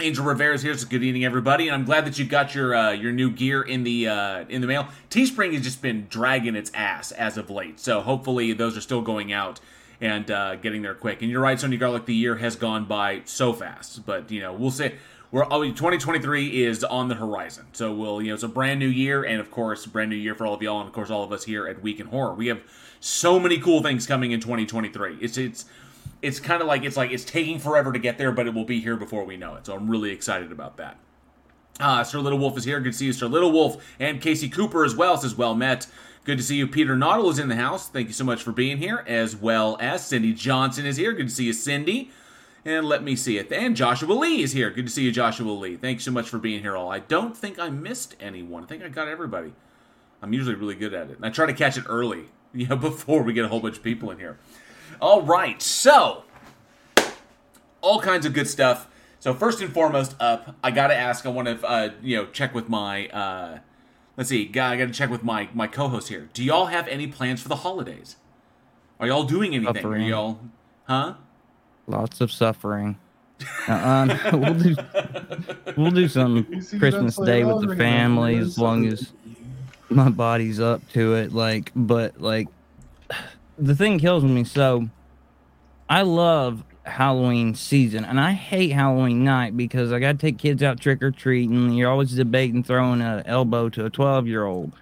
Angel 0.02 0.26
Rivera 0.26 0.56
is 0.56 0.64
here. 0.64 0.76
So 0.76 0.88
good 0.88 1.04
evening, 1.04 1.24
everybody. 1.26 1.68
And 1.68 1.76
I'm 1.76 1.86
glad 1.86 2.06
that 2.06 2.18
you 2.18 2.26
got 2.26 2.56
your 2.56 2.74
uh, 2.74 2.92
your 2.92 3.12
new 3.12 3.30
gear 3.30 3.62
in 3.62 3.84
the 3.84 4.08
uh, 4.08 4.46
in 4.50 4.62
the 4.62 4.68
mail. 4.68 4.88
Teespring 5.12 5.54
has 5.54 5.62
just 5.62 5.82
been 5.82 6.08
dragging 6.10 6.56
its 6.56 6.72
ass 6.74 7.12
as 7.12 7.38
of 7.38 7.52
late. 7.52 7.80
So 7.80 8.02
hopefully 8.02 8.52
those 8.54 8.76
are 8.76 8.82
still 8.82 9.02
going 9.02 9.32
out 9.32 9.60
and 10.02 10.32
uh, 10.32 10.56
getting 10.56 10.82
there 10.82 10.96
quick. 10.96 11.22
And 11.22 11.30
you're 11.30 11.42
right, 11.42 11.60
Sonia 11.60 11.78
Garlic. 11.78 12.06
The 12.06 12.16
year 12.16 12.38
has 12.38 12.56
gone 12.56 12.86
by 12.86 13.22
so 13.26 13.54
fast. 13.54 14.04
But 14.04 14.32
you 14.32 14.42
know, 14.42 14.54
we'll 14.54 14.72
say 14.72 14.96
we're 15.30 15.46
oh, 15.52 15.64
2023 15.64 16.64
is 16.64 16.84
on 16.84 17.08
the 17.08 17.16
horizon. 17.16 17.68
So 17.74 17.94
we'll 17.94 18.24
you 18.24 18.30
know 18.30 18.34
it's 18.34 18.44
a 18.44 18.48
brand 18.48 18.80
new 18.80 18.88
year, 18.88 19.24
and 19.24 19.40
of 19.40 19.52
course, 19.52 19.86
brand 19.86 20.10
new 20.10 20.16
year 20.16 20.34
for 20.34 20.48
all 20.48 20.56
of 20.56 20.64
y'all, 20.64 20.80
and 20.80 20.88
of 20.88 20.94
course 20.94 21.12
all 21.12 21.24
of 21.24 21.32
us 21.32 21.44
here 21.44 21.68
at 21.68 21.84
Week 21.84 22.00
in 22.00 22.08
Horror. 22.08 22.34
We 22.34 22.48
have 22.48 22.62
so 23.00 23.40
many 23.40 23.60
cool 23.60 23.84
things 23.84 24.08
coming 24.08 24.32
in 24.32 24.40
2023. 24.40 25.20
It's 25.22 25.38
it's 25.38 25.66
it's 26.22 26.40
kind 26.40 26.62
of 26.62 26.68
like 26.68 26.84
it's 26.84 26.98
like 26.98 27.12
it's 27.12 27.24
taking 27.26 27.60
forever 27.60 27.92
to 27.92 28.00
get 28.00 28.18
there, 28.18 28.32
but 28.32 28.48
it 28.48 28.54
will 28.54 28.66
be 28.66 28.80
here 28.80 28.96
before 28.96 29.24
we 29.24 29.38
know 29.38 29.56
it. 29.56 29.66
So 29.66 29.76
I'm 29.76 29.90
really 29.90 30.12
excited 30.12 30.52
about 30.52 30.78
that. 30.78 30.98
Uh, 31.80 32.04
Sir 32.04 32.20
Little 32.20 32.38
Wolf 32.38 32.58
is 32.58 32.64
here. 32.64 32.80
Good 32.80 32.94
to 32.94 32.98
see 32.98 33.06
you, 33.06 33.14
Sir 33.14 33.28
Little 33.28 33.52
Wolf, 33.52 33.84
and 34.00 34.22
Casey 34.22 34.50
Cooper 34.50 34.86
as 34.86 34.96
well. 34.96 35.18
Says 35.18 35.36
well 35.36 35.56
met. 35.56 35.88
Good 36.24 36.38
to 36.38 36.44
see 36.44 36.56
you. 36.56 36.68
Peter 36.68 36.96
Noddle 36.96 37.32
is 37.32 37.40
in 37.40 37.48
the 37.50 37.56
house. 37.56 37.90
Thank 37.90 38.08
you 38.08 38.14
so 38.14 38.24
much 38.24 38.44
for 38.44 38.52
being 38.52 38.78
here, 38.78 39.04
as 39.08 39.36
well 39.36 39.76
as 39.80 40.06
Cindy 40.06 40.34
Johnson 40.34 40.86
is 40.86 40.98
here. 40.98 41.14
Good 41.14 41.30
to 41.30 41.34
see 41.34 41.46
you, 41.46 41.54
Cindy. 41.54 42.12
And 42.64 42.86
let 42.86 43.02
me 43.02 43.16
see 43.16 43.40
it. 43.40 43.52
And 43.52 43.76
Joshua 43.76 44.14
Lee 44.14 44.44
is 44.44 44.52
here. 44.52 44.70
Good 44.70 44.86
to 44.86 44.92
see 44.92 45.04
you, 45.04 45.12
Joshua 45.12 45.52
Lee. 45.52 45.78
Thanks 45.78 46.04
so 46.04 46.12
much 46.12 46.30
for 46.30 46.38
being 46.38 46.62
here, 46.62 46.78
all. 46.78 46.92
I 46.92 47.00
don't 47.00 47.36
think 47.36 47.58
I 47.58 47.72
missed 47.72 48.16
anyone. 48.20 48.64
I 48.64 48.68
think 48.68 48.84
I 48.84 48.90
got 48.90 49.08
everybody. 49.08 49.54
I'm 50.22 50.32
usually 50.32 50.54
really 50.54 50.76
good 50.76 50.94
at 50.94 51.10
it. 51.10 51.16
And 51.16 51.26
I 51.26 51.32
try 51.32 51.48
to 51.48 51.54
catch 51.54 51.76
it 51.78 51.86
early, 51.88 52.26
you 52.54 52.68
know, 52.68 52.76
before 52.76 53.24
we 53.24 53.34
get 53.34 53.46
a 53.46 53.48
whole 53.48 53.60
bunch 53.60 53.78
of 53.78 53.84
people 53.84 54.12
in 54.12 54.20
here. 54.20 54.38
All 55.02 55.24
right, 55.24 55.60
so 55.60 56.24
all 57.82 58.00
kinds 58.00 58.28
of 58.28 58.34
good 58.34 58.48
stuff. 58.48 58.88
So 59.20 59.34
first 59.34 59.60
and 59.60 59.74
foremost, 59.74 60.16
up, 60.20 60.56
I 60.64 60.70
gotta 60.70 60.96
ask. 60.96 61.26
I 61.26 61.30
want 61.30 61.48
to, 61.48 61.68
uh, 61.68 61.90
you 62.04 62.18
know, 62.18 62.26
check 62.28 62.54
with 62.54 62.70
my. 62.70 63.08
Uh, 63.08 63.60
let's 64.16 64.30
see, 64.30 64.48
I 64.50 64.78
gotta 64.78 64.92
check 64.92 65.10
with 65.10 65.24
my 65.24 65.50
my 65.56 65.66
co-host 65.66 66.10
here. 66.10 66.30
Do 66.34 66.44
y'all 66.44 66.68
have 66.68 66.88
any 66.88 67.08
plans 67.08 67.42
for 67.42 67.50
the 67.50 67.58
holidays? 67.58 68.18
Are 69.00 69.08
y'all 69.08 69.24
doing 69.24 69.56
anything? 69.56 69.84
Are 69.84 69.98
y'all, 69.98 70.40
huh? 70.84 71.16
Lots 71.88 72.22
of 72.22 72.32
suffering. 72.32 73.00
Uh-uh. 73.68 74.30
we'll 74.34 74.54
do 74.54 74.76
we'll 75.78 75.92
do 75.92 76.08
some 76.08 76.46
Christmas 76.78 77.16
Day 77.16 77.44
with 77.44 77.68
the 77.68 77.76
family 77.76 78.38
as 78.38 78.60
long 78.60 78.86
as 78.86 79.14
my 79.90 80.10
body's 80.10 80.60
up 80.60 80.88
to 80.90 81.16
it. 81.16 81.34
Like, 81.34 81.72
but 81.76 82.22
like 82.22 82.48
the 83.58 83.76
thing 83.76 84.00
kills 84.00 84.24
me. 84.24 84.44
So 84.44 84.90
I 85.90 86.02
love 86.04 86.64
Halloween 86.86 87.54
season, 87.56 88.06
and 88.06 88.20
I 88.20 88.32
hate 88.32 88.72
Halloween 88.72 89.24
night 89.24 89.56
because 89.56 89.92
I 89.92 90.00
got 90.00 90.14
to 90.14 90.18
take 90.18 90.38
kids 90.38 90.64
out 90.64 90.80
trick 90.80 91.02
or 91.04 91.12
treating. 91.12 91.72
You're 91.72 91.92
always 91.92 92.14
debating 92.14 92.64
throwing 92.64 93.02
an 93.02 93.24
elbow 93.26 93.70
to 93.70 93.86
a 93.86 93.90
12 93.90 94.28
year 94.28 94.46
old. 94.46 94.74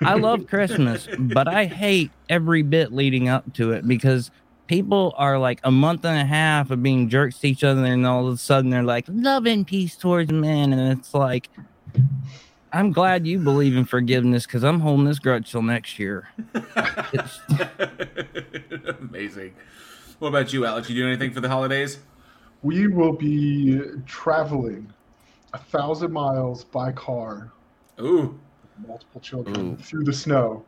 I 0.00 0.14
love 0.14 0.46
Christmas, 0.48 1.08
but 1.18 1.48
I 1.48 1.66
hate 1.66 2.10
every 2.28 2.62
bit 2.62 2.92
leading 2.92 3.28
up 3.28 3.52
to 3.54 3.72
it 3.72 3.86
because 3.86 4.30
people 4.66 5.14
are 5.16 5.38
like 5.38 5.60
a 5.64 5.70
month 5.70 6.04
and 6.04 6.18
a 6.18 6.24
half 6.24 6.70
of 6.70 6.82
being 6.82 7.08
jerks 7.08 7.38
to 7.40 7.48
each 7.48 7.64
other, 7.64 7.84
and 7.84 8.06
all 8.06 8.26
of 8.26 8.34
a 8.34 8.38
sudden 8.38 8.70
they're 8.70 8.82
like 8.82 9.04
love 9.08 9.46
and 9.46 9.66
peace 9.66 9.96
towards 9.96 10.32
men, 10.32 10.72
and 10.72 10.98
it's 10.98 11.14
like. 11.14 11.50
I'm 12.74 12.90
glad 12.90 13.24
you 13.24 13.38
believe 13.38 13.76
in 13.76 13.84
forgiveness 13.84 14.46
because 14.46 14.64
I'm 14.64 14.80
holding 14.80 15.04
this 15.04 15.20
grudge 15.20 15.48
till 15.48 15.62
next 15.62 15.96
year. 16.00 16.28
Amazing. 19.00 19.54
What 20.18 20.28
about 20.28 20.52
you, 20.52 20.66
Alex? 20.66 20.90
You 20.90 20.96
do 20.96 21.06
anything 21.06 21.30
for 21.30 21.40
the 21.40 21.48
holidays? 21.48 22.00
We 22.64 22.88
will 22.88 23.12
be 23.12 23.80
traveling 24.06 24.92
a 25.52 25.58
thousand 25.58 26.10
miles 26.10 26.64
by 26.64 26.90
car, 26.90 27.52
Ooh, 28.00 28.36
multiple 28.88 29.20
children, 29.20 29.74
Ooh. 29.74 29.76
through 29.76 30.02
the 30.02 30.12
snow 30.12 30.64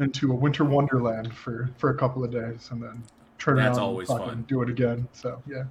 into 0.00 0.32
a 0.32 0.34
winter 0.34 0.64
wonderland 0.64 1.32
for, 1.32 1.70
for 1.78 1.90
a 1.90 1.94
couple 1.94 2.24
of 2.24 2.32
days 2.32 2.68
and 2.72 2.82
then 2.82 3.00
turn 3.38 3.58
That's 3.58 3.78
around 3.78 3.86
always 3.86 4.10
and 4.10 4.18
fucking 4.18 4.34
fun. 4.34 4.44
do 4.48 4.62
it 4.62 4.68
again. 4.68 5.06
So, 5.12 5.40
yeah. 5.46 5.64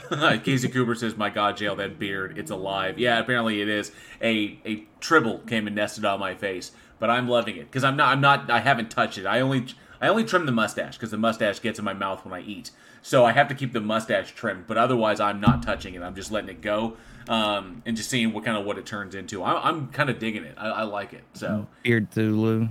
Casey 0.44 0.68
Cooper 0.68 0.94
says, 0.94 1.16
"My 1.16 1.30
God, 1.30 1.56
jail 1.56 1.76
that 1.76 1.98
beard. 1.98 2.38
It's 2.38 2.50
alive." 2.50 2.98
Yeah, 2.98 3.18
apparently 3.18 3.60
it 3.60 3.68
is. 3.68 3.92
A 4.20 4.58
a 4.64 4.84
tribble 5.00 5.38
came 5.40 5.66
and 5.66 5.76
nested 5.76 6.04
on 6.04 6.20
my 6.20 6.34
face, 6.34 6.72
but 6.98 7.10
I'm 7.10 7.28
loving 7.28 7.56
it 7.56 7.64
because 7.64 7.84
I'm 7.84 7.96
not. 7.96 8.08
I'm 8.12 8.20
not. 8.20 8.50
I 8.50 8.60
haven't 8.60 8.90
touched 8.90 9.18
it. 9.18 9.26
I 9.26 9.40
only. 9.40 9.66
I 10.00 10.08
only 10.08 10.24
trim 10.24 10.46
the 10.46 10.52
mustache 10.52 10.96
because 10.96 11.12
the 11.12 11.16
mustache 11.16 11.60
gets 11.60 11.78
in 11.78 11.84
my 11.84 11.92
mouth 11.92 12.24
when 12.24 12.34
I 12.34 12.40
eat. 12.44 12.72
So 13.02 13.24
I 13.24 13.32
have 13.32 13.46
to 13.48 13.54
keep 13.54 13.72
the 13.72 13.80
mustache 13.80 14.32
trimmed, 14.32 14.66
but 14.66 14.76
otherwise 14.76 15.20
I'm 15.20 15.40
not 15.40 15.62
touching 15.62 15.94
it. 15.94 16.02
I'm 16.02 16.16
just 16.16 16.32
letting 16.32 16.50
it 16.50 16.60
go 16.60 16.96
um, 17.28 17.82
and 17.86 17.96
just 17.96 18.10
seeing 18.10 18.32
what 18.32 18.44
kind 18.44 18.56
of 18.56 18.64
what 18.64 18.78
it 18.78 18.86
turns 18.86 19.14
into. 19.14 19.42
I, 19.42 19.68
I'm 19.68 19.88
kind 19.88 20.10
of 20.10 20.18
digging 20.18 20.44
it. 20.44 20.54
I, 20.56 20.70
I 20.70 20.82
like 20.82 21.12
it. 21.12 21.24
So 21.34 21.68
Beard 21.82 22.10
Thulu. 22.10 22.70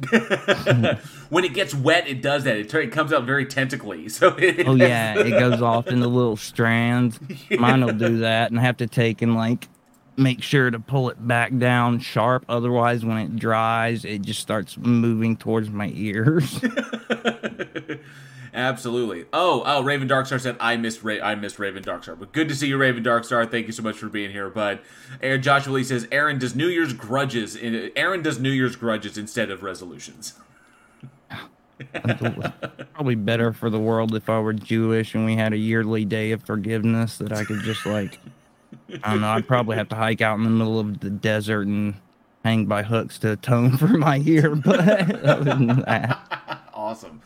when 1.28 1.44
it 1.44 1.52
gets 1.54 1.74
wet, 1.74 2.08
it 2.08 2.22
does 2.22 2.44
that. 2.44 2.56
It, 2.56 2.68
tur- 2.68 2.80
it 2.80 2.92
comes 2.92 3.12
out 3.12 3.24
very 3.24 3.46
tentacly. 3.46 4.08
So 4.12 4.34
it 4.36 4.66
Oh 4.66 4.74
yeah, 4.74 5.18
it 5.18 5.30
goes 5.30 5.60
off 5.62 5.86
into 5.86 6.06
little 6.06 6.36
strands. 6.36 7.18
Mine 7.50 7.84
will 7.84 7.92
do 7.92 8.18
that, 8.18 8.50
and 8.50 8.60
I 8.60 8.62
have 8.62 8.78
to 8.78 8.86
take 8.86 9.22
and 9.22 9.34
like 9.34 9.68
make 10.16 10.42
sure 10.42 10.70
to 10.70 10.78
pull 10.78 11.08
it 11.10 11.26
back 11.26 11.56
down 11.56 11.98
sharp. 11.98 12.44
Otherwise, 12.48 13.04
when 13.04 13.18
it 13.18 13.36
dries, 13.36 14.04
it 14.04 14.22
just 14.22 14.40
starts 14.40 14.76
moving 14.76 15.36
towards 15.36 15.70
my 15.70 15.90
ears. 15.94 16.62
Absolutely. 18.54 19.24
Oh, 19.32 19.62
oh, 19.64 19.82
Raven 19.82 20.08
Darkstar 20.08 20.38
said 20.38 20.56
I 20.60 20.76
missed 20.76 21.02
Ra- 21.02 21.22
I 21.22 21.34
missed 21.34 21.58
Raven 21.58 21.82
Darkstar, 21.82 22.18
but 22.18 22.32
good 22.32 22.48
to 22.50 22.54
see 22.54 22.66
you, 22.66 22.76
Raven 22.76 23.02
Darkstar. 23.02 23.50
Thank 23.50 23.66
you 23.66 23.72
so 23.72 23.82
much 23.82 23.96
for 23.96 24.08
being 24.08 24.30
here. 24.30 24.50
But 24.50 24.82
Aaron 25.22 25.40
Joshua 25.40 25.72
Lee 25.72 25.84
says 25.84 26.06
Aaron 26.12 26.38
does 26.38 26.54
New 26.54 26.68
Year's 26.68 26.92
grudges. 26.92 27.56
In, 27.56 27.90
Aaron 27.96 28.22
does 28.22 28.38
New 28.38 28.50
Year's 28.50 28.76
grudges 28.76 29.16
instead 29.16 29.50
of 29.50 29.62
resolutions. 29.62 30.34
Probably 32.92 33.14
better 33.14 33.52
for 33.52 33.70
the 33.70 33.78
world 33.78 34.14
if 34.14 34.28
I 34.28 34.38
were 34.38 34.52
Jewish 34.52 35.14
and 35.14 35.24
we 35.24 35.36
had 35.36 35.52
a 35.52 35.56
yearly 35.56 36.04
day 36.04 36.32
of 36.32 36.42
forgiveness 36.44 37.18
that 37.18 37.32
I 37.32 37.44
could 37.44 37.60
just 37.60 37.86
like. 37.86 38.18
I 39.02 39.12
don't 39.12 39.22
know. 39.22 39.28
I'd 39.28 39.48
probably 39.48 39.76
have 39.76 39.88
to 39.88 39.96
hike 39.96 40.20
out 40.20 40.36
in 40.36 40.44
the 40.44 40.50
middle 40.50 40.78
of 40.78 41.00
the 41.00 41.10
desert 41.10 41.66
and 41.66 41.94
hang 42.44 42.66
by 42.66 42.82
hooks 42.82 43.18
to 43.20 43.32
atone 43.32 43.76
for 43.78 43.88
my 43.88 44.16
year. 44.16 44.54
But 44.54 44.80
other 45.24 45.44
than 45.44 45.66
that, 45.86 46.68
awesome. 46.74 47.21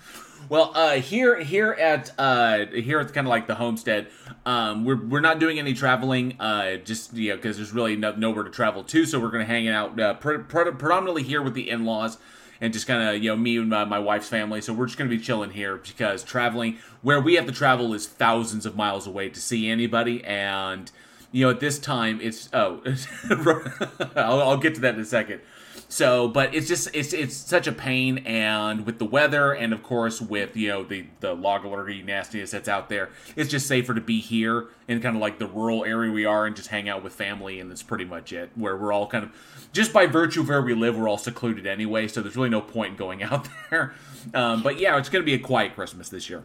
Well, 0.49 0.71
uh, 0.75 0.97
here 0.97 1.41
here 1.41 1.73
at 1.73 2.13
uh, 2.19 2.67
here 2.67 3.01
at 3.01 3.13
kind 3.13 3.27
of 3.27 3.31
like 3.31 3.49
the 3.49 3.57
homestead, 3.57 4.09
um, 4.45 4.85
we're 4.85 5.05
we're 5.05 5.21
not 5.21 5.41
doing 5.41 5.59
any 5.59 5.75
traveling, 5.75 6.41
uh, 6.41 6.77
just 6.77 7.15
you 7.15 7.31
know, 7.31 7.37
because 7.37 7.57
there's 7.57 7.73
really 7.73 7.97
no, 7.97 8.13
nowhere 8.13 8.45
to 8.45 8.51
travel 8.51 8.85
to. 8.85 9.07
So 9.07 9.19
we're 9.19 9.31
gonna 9.31 9.45
hang 9.45 9.67
out 9.67 9.99
uh, 9.99 10.15
pre- 10.15 10.39
pre- 10.39 10.71
predominantly 10.71 11.25
here 11.25 11.43
with 11.43 11.55
the 11.55 11.69
in-laws, 11.69 12.19
and 12.61 12.73
just 12.73 12.87
kind 12.87 13.03
of 13.03 13.21
you 13.21 13.31
know 13.31 13.37
me 13.37 13.57
and 13.59 13.69
my, 13.69 13.85
my 13.85 13.99
wife's 13.99 14.29
family. 14.29 14.61
So 14.61 14.73
we're 14.73 14.87
just 14.87 14.97
gonna 14.97 15.11
be 15.11 15.19
chilling 15.19 15.51
here 15.51 15.79
because 15.79 16.23
traveling 16.23 16.79
where 17.03 17.21
we 17.21 17.35
have 17.35 17.47
to 17.47 17.53
travel 17.53 17.93
is 17.93 18.07
thousands 18.07 18.67
of 18.67 18.77
miles 18.77 19.09
away 19.09 19.29
to 19.31 19.41
see 19.41 19.69
anybody, 19.69 20.23
and 20.25 20.93
you 21.33 21.45
know 21.45 21.51
at 21.51 21.59
this 21.59 21.81
time 21.81 22.21
it's 22.23 22.49
oh, 22.53 22.83
I'll, 24.15 24.43
I'll 24.43 24.59
get 24.59 24.77
to 24.77 24.81
that 24.83 24.95
in 24.95 25.01
a 25.01 25.05
second. 25.05 25.41
So, 25.89 26.27
but 26.27 26.53
it's 26.55 26.67
just 26.67 26.89
it's 26.95 27.13
it's 27.13 27.37
such 27.37 27.69
a 27.69 27.73
pain, 27.73 28.19
and 28.19 28.85
with 28.85 28.99
the 28.99 29.05
weather, 29.05 29.53
and 29.53 29.73
of 29.73 29.85
course 29.85 30.21
with 30.21 30.57
you 30.57 30.69
know 30.69 30.83
the 30.83 31.07
the 31.21 31.35
log 31.35 31.65
allergy 31.65 32.03
nastiness 32.03 32.51
that's 32.51 32.69
out 32.69 32.89
there, 32.89 33.11
it's 33.37 33.51
just 33.51 33.69
safer 33.69 33.95
to 33.95 34.01
be 34.01 34.21
here 34.21 34.67
in 34.89 35.01
kind 35.01 35.15
of 35.15 35.23
like 35.23 35.39
the 35.39 35.47
rural 35.47 35.85
area 35.85 36.11
we 36.11 36.25
are, 36.25 36.45
and 36.45 36.57
just 36.57 36.69
hang 36.69 36.89
out 36.89 37.05
with 37.05 37.13
family, 37.13 37.61
and 37.61 37.71
that's 37.71 37.85
pretty 37.85 38.05
much 38.05 38.33
it. 38.33 38.51
Where 38.57 38.77
we're 38.77 38.93
all 38.93 39.07
kind 39.07 39.25
of 39.25 39.69
just 39.73 39.93
by 39.93 40.07
virtue 40.07 40.41
of 40.41 40.49
where 40.49 40.61
we 40.61 40.75
live, 40.75 40.99
we're 40.99 41.09
all 41.09 41.19
secluded 41.19 41.67
anyway, 41.69 42.09
so 42.09 42.21
there's 42.21 42.37
really 42.37 42.51
no 42.51 42.61
point 42.61 42.93
in 42.93 42.97
going 42.97 43.23
out 43.23 43.49
there. 43.71 43.95
Um, 44.35 44.65
but 44.65 44.81
yeah, 44.81 44.99
it's 44.99 45.09
gonna 45.09 45.25
be 45.25 45.35
a 45.35 45.39
quiet 45.39 45.77
Christmas 45.77 46.09
this 46.09 46.29
year. 46.29 46.43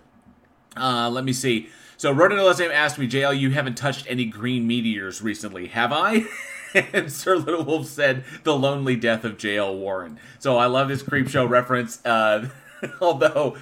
Uh, 0.78 1.10
let 1.10 1.24
me 1.24 1.34
see. 1.34 1.70
So 1.98 2.12
Rodent 2.12 2.42
asked 2.72 2.98
me, 2.98 3.08
JL, 3.08 3.38
you 3.38 3.52
haven't 3.52 3.76
touched 3.76 4.06
any 4.10 4.26
green 4.26 4.66
meteors 4.66 5.22
recently, 5.22 5.68
have 5.68 5.92
I? 5.92 6.26
and 6.94 7.12
Sir 7.12 7.38
Little 7.38 7.64
Wolf 7.64 7.88
said, 7.88 8.24
"The 8.44 8.56
lonely 8.56 8.96
death 8.96 9.24
of 9.24 9.38
J.L. 9.38 9.76
Warren." 9.76 10.20
So 10.40 10.58
I 10.58 10.66
love 10.66 10.88
this 10.88 11.04
Creepshow 11.04 11.50
reference. 11.50 12.04
Uh, 12.06 12.50
although 13.02 13.58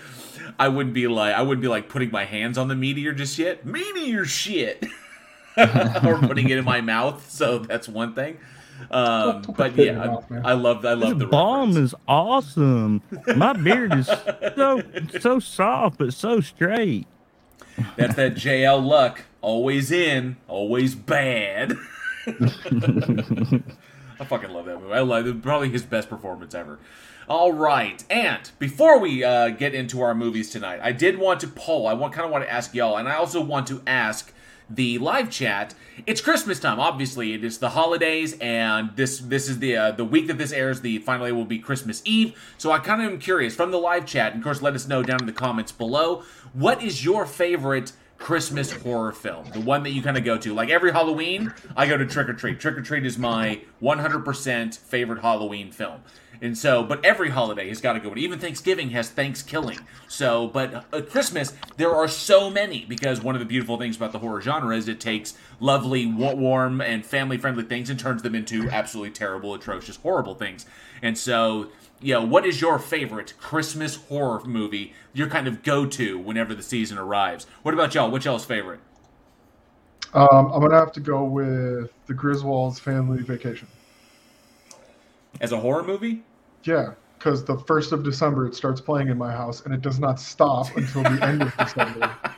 I 0.58 0.68
wouldn't 0.68 0.94
be 0.94 1.08
like 1.08 1.34
I 1.34 1.42
wouldn't 1.42 1.62
be 1.62 1.68
like 1.68 1.90
putting 1.90 2.12
my 2.12 2.26
hands 2.26 2.58
on 2.58 2.68
the 2.68 2.76
meteor 2.76 3.14
just 3.14 3.38
yet. 3.38 3.66
Meteor 3.66 4.26
shit, 4.26 4.86
or 5.58 6.20
putting 6.20 6.50
it 6.50 6.58
in 6.58 6.66
my 6.66 6.82
mouth. 6.82 7.30
So 7.30 7.60
that's 7.60 7.88
one 7.88 8.14
thing. 8.14 8.38
Um, 8.92 9.42
but 9.58 9.76
yeah, 9.76 10.18
I, 10.44 10.52
I 10.52 10.54
love 10.54 10.86
I 10.86 10.94
love 10.94 11.20
the 11.20 11.28
bomb 11.28 11.76
is 11.76 11.94
awesome. 12.08 13.02
My 13.36 13.54
beard 13.54 13.94
is 13.94 14.08
so 14.08 14.82
so 15.20 15.40
soft 15.40 15.98
but 15.98 16.14
so 16.14 16.40
straight. 16.40 17.08
That's 17.98 18.16
that 18.16 18.36
JL 18.36 18.86
luck. 18.86 19.24
Always 19.42 19.92
in, 19.92 20.38
always 20.48 20.96
bad. 20.96 21.74
I 24.20 24.26
fucking 24.26 24.50
love 24.50 24.66
that 24.66 24.82
movie. 24.82 24.94
I 24.94 25.00
love 25.00 25.26
it. 25.28 25.42
Probably 25.42 25.70
his 25.70 25.84
best 25.84 26.10
performance 26.10 26.54
ever. 26.54 26.80
All 27.28 27.54
right, 27.54 28.04
and 28.10 28.50
before 28.58 28.98
we 28.98 29.24
uh, 29.24 29.50
get 29.50 29.76
into 29.76 30.02
our 30.02 30.16
movies 30.16 30.50
tonight, 30.50 30.80
I 30.82 30.92
did 30.92 31.20
want 31.20 31.40
to 31.42 31.48
poll. 31.48 31.86
I 31.86 31.94
want 31.94 32.12
kind 32.12 32.26
of 32.26 32.32
want 32.32 32.44
to 32.44 32.52
ask 32.52 32.74
y'all, 32.74 32.98
and 32.98 33.08
I 33.08 33.16
also 33.16 33.40
want 33.40 33.68
to 33.68 33.84
ask 33.86 34.34
the 34.70 34.98
live 34.98 35.30
chat. 35.30 35.74
It's 36.06 36.22
Christmas 36.22 36.60
time. 36.60 36.80
Obviously, 36.80 37.34
it 37.34 37.44
is 37.44 37.60
the 37.60 37.70
holidays, 37.70 38.36
and 38.40 38.96
this 38.96 39.20
this 39.20 39.48
is 39.48 39.60
the 39.60 39.78
uh, 39.78 39.92
the 39.92 40.06
week 40.06 40.28
that 40.28 40.38
this 40.38 40.52
airs. 40.52 40.82
The 40.82 41.00
finally 41.00 41.32
will 41.32 41.46
be 41.46 41.60
Christmas 41.60 42.02
Eve. 42.06 42.40
So 42.58 42.72
I 42.72 42.80
kind 42.80 43.02
of 43.02 43.12
am 43.12 43.20
curious 43.20 43.56
from 43.56 43.72
the 43.72 43.80
live 43.80 44.06
chat, 44.06 44.34
and 44.34 44.42
of 44.42 44.44
course, 44.44 44.62
let 44.62 44.74
us 44.74 44.88
know 44.88 45.04
down 45.04 45.20
in 45.22 45.28
the 45.28 45.34
comments 45.34 45.72
below. 45.72 46.24
What 46.54 46.82
is 46.82 47.06
your 47.06 47.26
favorite? 47.26 47.92
Christmas 48.20 48.72
horror 48.72 49.14
film, 49.14 49.50
the 49.54 49.62
one 49.62 49.82
that 49.84 49.92
you 49.92 50.02
kind 50.02 50.18
of 50.18 50.24
go 50.24 50.38
to. 50.38 50.54
Like 50.54 50.70
every 50.70 50.92
Halloween, 50.92 51.54
I 51.76 51.88
go 51.88 51.98
to 51.98 52.06
Trick 52.06 52.30
or 52.30 52.34
Treat. 52.34 52.60
Trick 52.60 52.78
or 52.78 52.82
Treat 52.82 53.06
is 53.06 53.18
my 53.18 53.62
100% 53.82 54.78
favorite 54.78 55.22
Halloween 55.22 55.72
film. 55.72 56.02
And 56.42 56.58
so, 56.58 56.84
but 56.84 57.04
every 57.04 57.30
holiday 57.30 57.68
has 57.70 57.82
got 57.82 57.94
to 57.94 58.00
go. 58.00 58.14
Even 58.16 58.40
Thanksgiving 58.40 58.92
has 58.92 59.10
Thanksgiving. 59.10 59.80
So, 60.08 60.48
but 60.48 60.86
uh, 60.94 61.02
Christmas, 61.02 61.54
there 61.78 61.94
are 61.94 62.08
so 62.08 62.50
many 62.50 62.86
because 62.86 63.22
one 63.22 63.36
of 63.36 63.40
the 63.40 63.46
beautiful 63.46 63.78
things 63.78 63.98
about 63.98 64.12
the 64.12 64.20
horror 64.20 64.42
genre 64.42 64.76
is 64.76 64.88
it 64.88 65.00
takes 65.00 65.34
lovely, 65.60 66.06
warm, 66.06 66.82
and 66.82 67.06
family 67.06 67.38
friendly 67.38 67.64
things 67.64 67.90
and 67.90 68.00
turns 68.00 68.22
them 68.22 68.36
into 68.36 68.70
absolutely 68.70 69.12
terrible, 69.12 69.54
atrocious, 69.54 69.98
horrible 69.98 70.36
things. 70.36 70.66
And 71.02 71.18
so, 71.18 71.70
you 72.02 72.14
know, 72.14 72.26
what 72.26 72.46
is 72.46 72.62
your 72.62 72.80
favorite 72.80 73.34
Christmas 73.40 73.96
horror 73.96 74.44
movie? 74.46 74.94
Your 75.14 75.28
kind 75.28 75.48
of 75.48 75.64
go-to 75.64 76.18
whenever 76.18 76.56
the 76.56 76.64
season 76.64 76.98
arrives. 76.98 77.46
What 77.64 77.74
about 77.74 77.94
y'all? 77.94 78.10
What's 78.10 78.26
y'all's 78.26 78.46
favorite? 78.46 78.80
Um, 80.14 80.52
I'm 80.52 80.62
gonna 80.62 80.76
have 80.76 80.92
to 80.94 81.00
go 81.00 81.24
with 81.24 81.92
the 82.08 82.14
Griswolds 82.14 82.80
Family 82.80 83.22
Vacation. 83.22 83.68
As 85.42 85.52
a 85.52 85.60
horror 85.60 85.84
movie? 85.84 86.24
Yeah, 86.64 86.94
because 87.18 87.44
the 87.44 87.58
first 87.60 87.92
of 87.92 88.04
December 88.04 88.48
it 88.48 88.56
starts 88.56 88.82
playing 88.82 89.10
in 89.10 89.18
my 89.18 89.32
house, 89.32 89.62
and 89.66 89.74
it 89.74 89.82
does 89.82 90.00
not 90.00 90.20
stop 90.20 90.76
until 90.76 91.04
the 91.04 91.24
end 91.24 91.44
of 91.44 91.56
December. 91.58 92.16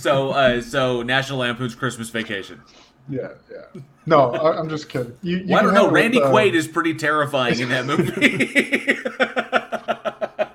So, 0.00 0.30
uh, 0.30 0.62
so 0.62 1.02
National 1.02 1.40
Lampoon's 1.40 1.74
Christmas 1.74 2.08
Vacation. 2.08 2.62
Yeah, 3.10 3.28
yeah. 3.50 3.80
No, 4.06 4.30
I, 4.30 4.58
I'm 4.58 4.68
just 4.68 4.88
kidding. 4.88 5.12
You, 5.22 5.38
you 5.38 5.44
Well, 5.48 5.58
I 5.58 5.62
don't 5.62 5.74
know. 5.74 5.80
have 5.80 5.90
it 5.90 5.92
with, 5.92 6.02
Randy 6.02 6.22
uh, 6.22 6.30
Quaid 6.32 6.54
is 6.54 6.68
pretty 6.68 6.94
terrifying 6.94 7.58
in 7.60 7.68
that 7.70 7.84
movie. 7.86 8.96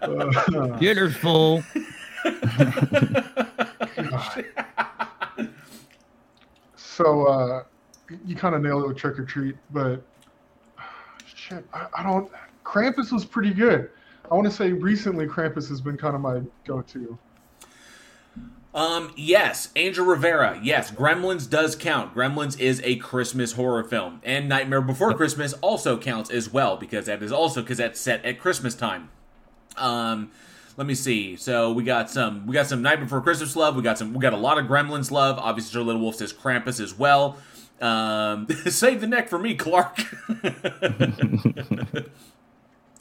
uh, 0.02 0.80
Jitter's 0.80 1.16
full. 1.18 1.62
So 6.76 7.28
uh, 7.28 7.64
you 8.26 8.36
kind 8.36 8.56
of 8.56 8.62
nailed 8.62 8.84
it 8.84 8.88
with 8.88 8.98
Trick 8.98 9.20
or 9.20 9.26
Treat, 9.26 9.56
but 9.72 10.02
shit, 11.36 11.66
I, 11.74 11.88
I 11.98 12.04
don't. 12.04 12.32
Krampus 12.64 13.12
was 13.12 13.26
pretty 13.26 13.54
good. 13.54 13.90
I 14.32 14.34
want 14.34 14.46
to 14.46 14.52
say 14.52 14.72
recently 14.72 15.28
Krampus 15.28 15.68
has 15.70 15.82
been 15.82 15.98
kind 15.98 16.16
of 16.16 16.22
my 16.22 16.42
go-to. 16.66 17.18
Um, 18.76 19.14
yes, 19.16 19.70
Angel 19.78 20.06
Rivera. 20.06 20.60
Yes, 20.62 20.92
Gremlins 20.92 21.50
does 21.50 21.78
count. 21.78 22.14
Gremlins 22.14 22.60
is 22.60 22.82
a 22.84 22.98
Christmas 22.98 23.54
horror 23.54 23.86
film, 23.86 24.20
and 24.22 24.50
Nightmare 24.50 24.82
Before 24.82 25.14
Christmas 25.14 25.54
also 25.54 25.98
counts 25.98 26.30
as 26.30 26.52
well 26.52 26.76
because 26.76 27.06
that 27.06 27.24
is 27.24 27.32
also 27.32 27.62
because 27.62 27.78
that's 27.78 28.02
set 28.02 28.24
at 28.26 28.38
Christmas 28.38 28.76
time. 28.76 29.10
Um, 29.78 30.30
let 30.76 30.86
me 30.86 30.94
see. 30.94 31.38
So 31.38 31.72
we 31.72 31.86
got 31.86 32.10
some 32.10 32.46
we 32.46 32.54
got 32.54 32.68
some 32.68 32.82
Night 32.82 33.00
Before 33.00 33.22
Christmas 33.22 33.56
love. 33.56 33.78
We 33.78 33.82
got 33.82 33.98
some 33.98 34.14
we 34.14 34.20
got 34.20 34.34
a 34.34 34.38
lot 34.38 34.58
of 34.58 34.66
Gremlins 34.66 35.10
love. 35.10 35.40
Obviously, 35.40 35.72
Sir 35.72 35.82
Little 35.82 36.02
Wolf 36.02 36.16
says 36.16 36.34
Krampus 36.34 36.82
as 36.82 36.94
well. 36.94 37.38
Um, 37.80 38.46
save 38.68 39.00
the 39.00 39.08
neck 39.08 39.30
for 39.30 39.40
me, 39.40 39.56
Clark. 39.56 40.02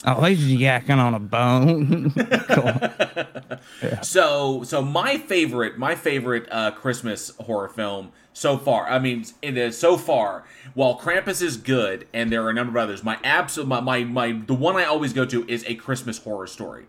Oh, 0.05 0.23
he's 0.23 0.45
yakking 0.45 0.97
on 0.97 1.13
a 1.13 1.19
bone. 1.19 2.13
So, 4.01 4.63
so 4.63 4.81
my 4.81 5.17
favorite, 5.17 5.77
my 5.77 5.95
favorite 5.95 6.47
uh, 6.51 6.71
Christmas 6.71 7.31
horror 7.41 7.67
film 7.67 8.11
so 8.33 8.57
far. 8.57 8.87
I 8.87 8.99
mean, 8.99 9.25
it 9.41 9.57
is 9.57 9.77
so 9.77 9.97
far. 9.97 10.45
While 10.73 10.99
Krampus 10.99 11.41
is 11.41 11.57
good, 11.57 12.07
and 12.13 12.31
there 12.31 12.43
are 12.43 12.49
a 12.49 12.53
number 12.53 12.77
of 12.77 12.83
others, 12.83 13.03
my 13.03 13.17
absolute, 13.23 13.67
my, 13.67 13.79
my, 13.79 14.03
my, 14.03 14.31
the 14.31 14.53
one 14.53 14.75
I 14.75 14.85
always 14.85 15.13
go 15.13 15.25
to 15.25 15.47
is 15.49 15.63
a 15.67 15.75
Christmas 15.75 16.19
horror 16.19 16.47
story. 16.47 16.85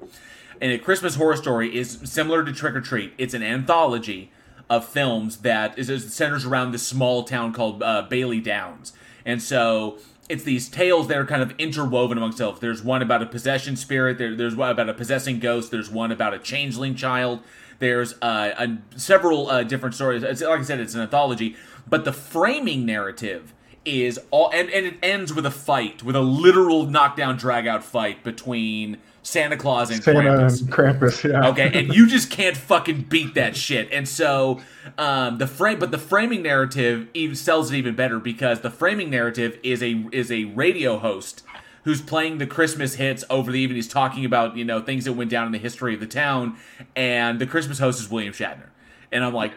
And 0.61 0.73
a 0.73 0.79
Christmas 0.79 1.17
horror 1.17 1.37
story 1.37 1.75
is 1.77 1.99
similar 2.05 2.45
to 2.45 2.53
Trick 2.53 2.75
or 2.75 2.81
Treat. 2.81 3.13
It's 3.19 3.35
an 3.35 3.43
anthology 3.43 4.31
of 4.69 4.85
films 4.85 5.39
that 5.39 5.79
is, 5.79 5.89
is 5.91 6.13
centers 6.13 6.45
around 6.45 6.73
this 6.73 6.87
small 6.87 7.25
town 7.25 7.53
called 7.53 7.83
uh, 7.83 8.03
Bailey 8.03 8.41
Downs. 8.41 8.93
And 9.25 9.43
so 9.43 9.99
it's 10.29 10.45
these 10.45 10.69
tales 10.69 11.09
that 11.09 11.17
are 11.17 11.27
kind 11.27 11.43
of 11.43 11.55
interwoven 11.59 12.19
amongst 12.19 12.39
themselves. 12.39 12.61
There's 12.61 12.83
one 12.83 13.03
about 13.03 13.23
a 13.23 13.27
possession 13.27 13.77
spirit. 13.77 14.19
There, 14.19 14.35
there's 14.35 14.57
one 14.57 14.71
about 14.71 14.89
a 14.89 14.95
possessing 14.95 15.39
ghost. 15.39 15.71
There's 15.71 15.91
one 15.91 16.11
about 16.11 16.35
a 16.35 16.39
changeling 16.39 16.95
child. 16.95 17.41
There's 17.79 18.15
uh, 18.23 18.55
a, 18.59 18.99
several 18.99 19.49
uh, 19.49 19.63
different 19.63 19.95
stories. 19.95 20.23
It's, 20.23 20.41
like 20.41 20.61
I 20.61 20.63
said, 20.63 20.81
it's 20.81 20.95
an 20.95 21.01
anthology, 21.03 21.57
but 21.87 22.05
the 22.05 22.13
framing 22.13 22.87
narrative 22.87 23.53
is 23.85 24.19
all, 24.31 24.51
and, 24.53 24.69
and 24.71 24.87
it 24.87 24.99
ends 25.03 25.33
with 25.33 25.47
a 25.47 25.51
fight, 25.51 26.03
with 26.03 26.17
a 26.17 26.21
literal 26.21 26.87
knockdown, 26.87 27.37
drag 27.37 27.67
out 27.67 27.85
fight 27.85 28.25
between 28.25 28.99
Santa 29.27 29.57
Claus 29.57 29.91
and 29.91 30.01
Santa 30.05 30.21
Krampus. 30.21 30.61
and 30.61 30.71
Krampus, 30.71 31.29
yeah. 31.29 31.49
Okay, 31.49 31.69
and 31.75 31.93
you 31.93 32.07
just 32.07 32.31
can't 32.31 32.57
fucking 32.57 33.03
beat 33.03 33.35
that 33.35 33.57
shit. 33.57 33.89
And 33.91 34.09
so 34.09 34.61
um, 34.99 35.39
the 35.39 35.49
frame, 35.49 35.81
but 35.81 35.91
the 35.91 35.99
framing 35.99 36.43
narrative 36.43 37.09
even 37.13 37.35
sells 37.35 37.73
it 37.73 37.77
even 37.77 37.97
better 37.97 38.21
because 38.21 38.61
the 38.61 38.71
framing 38.71 39.11
narrative 39.11 39.59
is 39.65 39.83
a 39.83 40.07
is 40.13 40.31
a 40.31 40.45
radio 40.45 40.99
host 40.99 41.43
who's 41.83 42.01
playing 42.01 42.39
the 42.39 42.47
Christmas 42.47 42.95
hits 42.95 43.25
over 43.29 43.51
the 43.51 43.59
evening. 43.59 43.75
He's 43.75 43.89
talking 43.89 44.25
about 44.25 44.57
you 44.57 44.65
know 44.65 44.81
things 44.81 45.07
that 45.07 45.15
went 45.15 45.31
down 45.31 45.47
in 45.47 45.53
the 45.53 45.59
history 45.59 45.93
of 45.93 45.99
the 45.99 46.07
town, 46.07 46.57
and 46.95 47.41
the 47.41 47.49
Christmas 47.49 47.81
host 47.81 47.99
is 47.99 48.09
William 48.09 48.33
Shatner. 48.33 48.69
And 49.11 49.25
I'm 49.25 49.35
like, 49.35 49.55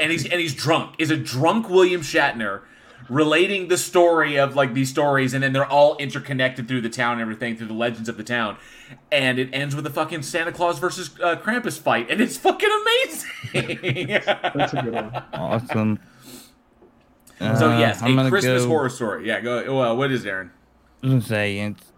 and 0.00 0.12
he's 0.12 0.24
and 0.24 0.40
he's 0.40 0.54
drunk. 0.54 0.94
Is 1.00 1.10
a 1.10 1.16
drunk 1.16 1.68
William 1.68 2.02
Shatner 2.02 2.60
relating 3.10 3.68
the 3.68 3.76
story 3.76 4.38
of 4.38 4.56
like 4.56 4.72
these 4.72 4.88
stories, 4.88 5.34
and 5.34 5.42
then 5.42 5.52
they're 5.52 5.66
all 5.66 5.96
interconnected 5.98 6.66
through 6.68 6.80
the 6.80 6.88
town 6.88 7.12
and 7.14 7.20
everything 7.20 7.56
through 7.56 7.66
the 7.66 7.74
legends 7.74 8.08
of 8.08 8.16
the 8.16 8.24
town. 8.24 8.56
And 9.12 9.38
it 9.38 9.50
ends 9.52 9.76
with 9.76 9.86
a 9.86 9.90
fucking 9.90 10.22
Santa 10.22 10.50
Claus 10.52 10.78
versus 10.78 11.10
uh, 11.22 11.36
Krampus 11.36 11.78
fight, 11.78 12.10
and 12.10 12.20
it's 12.20 12.36
fucking 12.38 12.68
amazing. 13.52 14.06
That's 14.24 14.72
a 14.72 14.82
good 14.82 14.92
one. 14.94 15.22
Awesome. 15.34 15.98
so 17.38 17.70
Uh, 17.70 17.78
yes, 17.78 18.00
I'm 18.02 18.18
a 18.18 18.28
Christmas 18.30 18.62
go- 18.62 18.68
horror 18.68 18.88
story. 18.88 19.26
Yeah, 19.26 19.40
go. 19.40 19.76
Well, 19.76 19.96
what 19.96 20.10
is 20.10 20.24
Aaron? 20.24 20.50
I 21.02 21.06
was 21.06 21.12
gonna 21.12 21.22
say 21.22 21.58
it's 21.60 21.92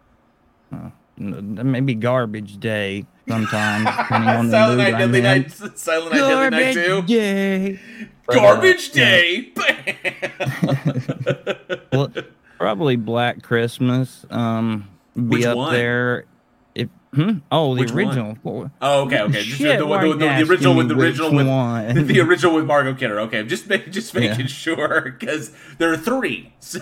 uh, 0.72 0.90
maybe 1.18 1.94
garbage 1.94 2.58
day 2.58 3.06
sometimes, 3.28 3.84
depending 3.96 4.28
on 4.30 4.46
the 4.46 4.52
Silent 4.52 4.78
mood 4.78 4.78
Night, 4.78 4.94
I'm 4.94 4.98
Deadly 5.00 5.18
in. 5.18 5.24
Night, 5.24 5.52
Silent 5.78 6.12
Night, 6.12 6.18
Deadly 6.20 6.50
Night 6.50 6.74
Garbage 6.74 6.74
Two. 6.74 7.02
day. 7.02 7.80
But, 8.26 8.36
uh, 8.36 8.40
Garbage 8.40 8.90
yeah. 8.94 9.04
Day. 9.04 9.52
well, 11.92 12.12
probably 12.58 12.96
Black 12.96 13.42
Christmas. 13.42 14.24
Um, 14.30 14.88
be 15.14 15.22
Which 15.22 15.44
up 15.44 15.56
one? 15.56 15.72
there. 15.74 16.24
If 16.74 16.88
hmm? 17.12 17.38
oh, 17.50 17.74
the 17.74 17.80
Which 17.80 17.92
original. 17.92 18.38
Well, 18.42 18.70
Oh, 18.80 19.02
okay, 19.02 19.20
okay. 19.22 19.42
Just 19.42 19.58
Shit, 19.58 19.78
the, 19.78 19.86
the, 19.86 19.98
the, 20.00 20.08
the, 20.14 20.16
the 20.18 20.50
original 20.50 20.74
with 20.74 20.88
the 20.88 20.94
which 20.94 21.18
original 21.18 21.34
with 21.34 21.46
one? 21.48 22.06
the 22.06 22.20
original 22.20 22.54
with 22.54 22.64
Margot 22.64 22.94
Kidder. 22.94 23.20
Okay, 23.20 23.42
just 23.44 23.68
make, 23.68 23.90
just 23.92 24.14
making 24.14 24.40
Yeah. 24.40 24.46
sure 24.46 25.00
because 25.18 25.52
there 25.78 25.92
are 25.92 25.96
three, 25.98 26.52
so 26.60 26.78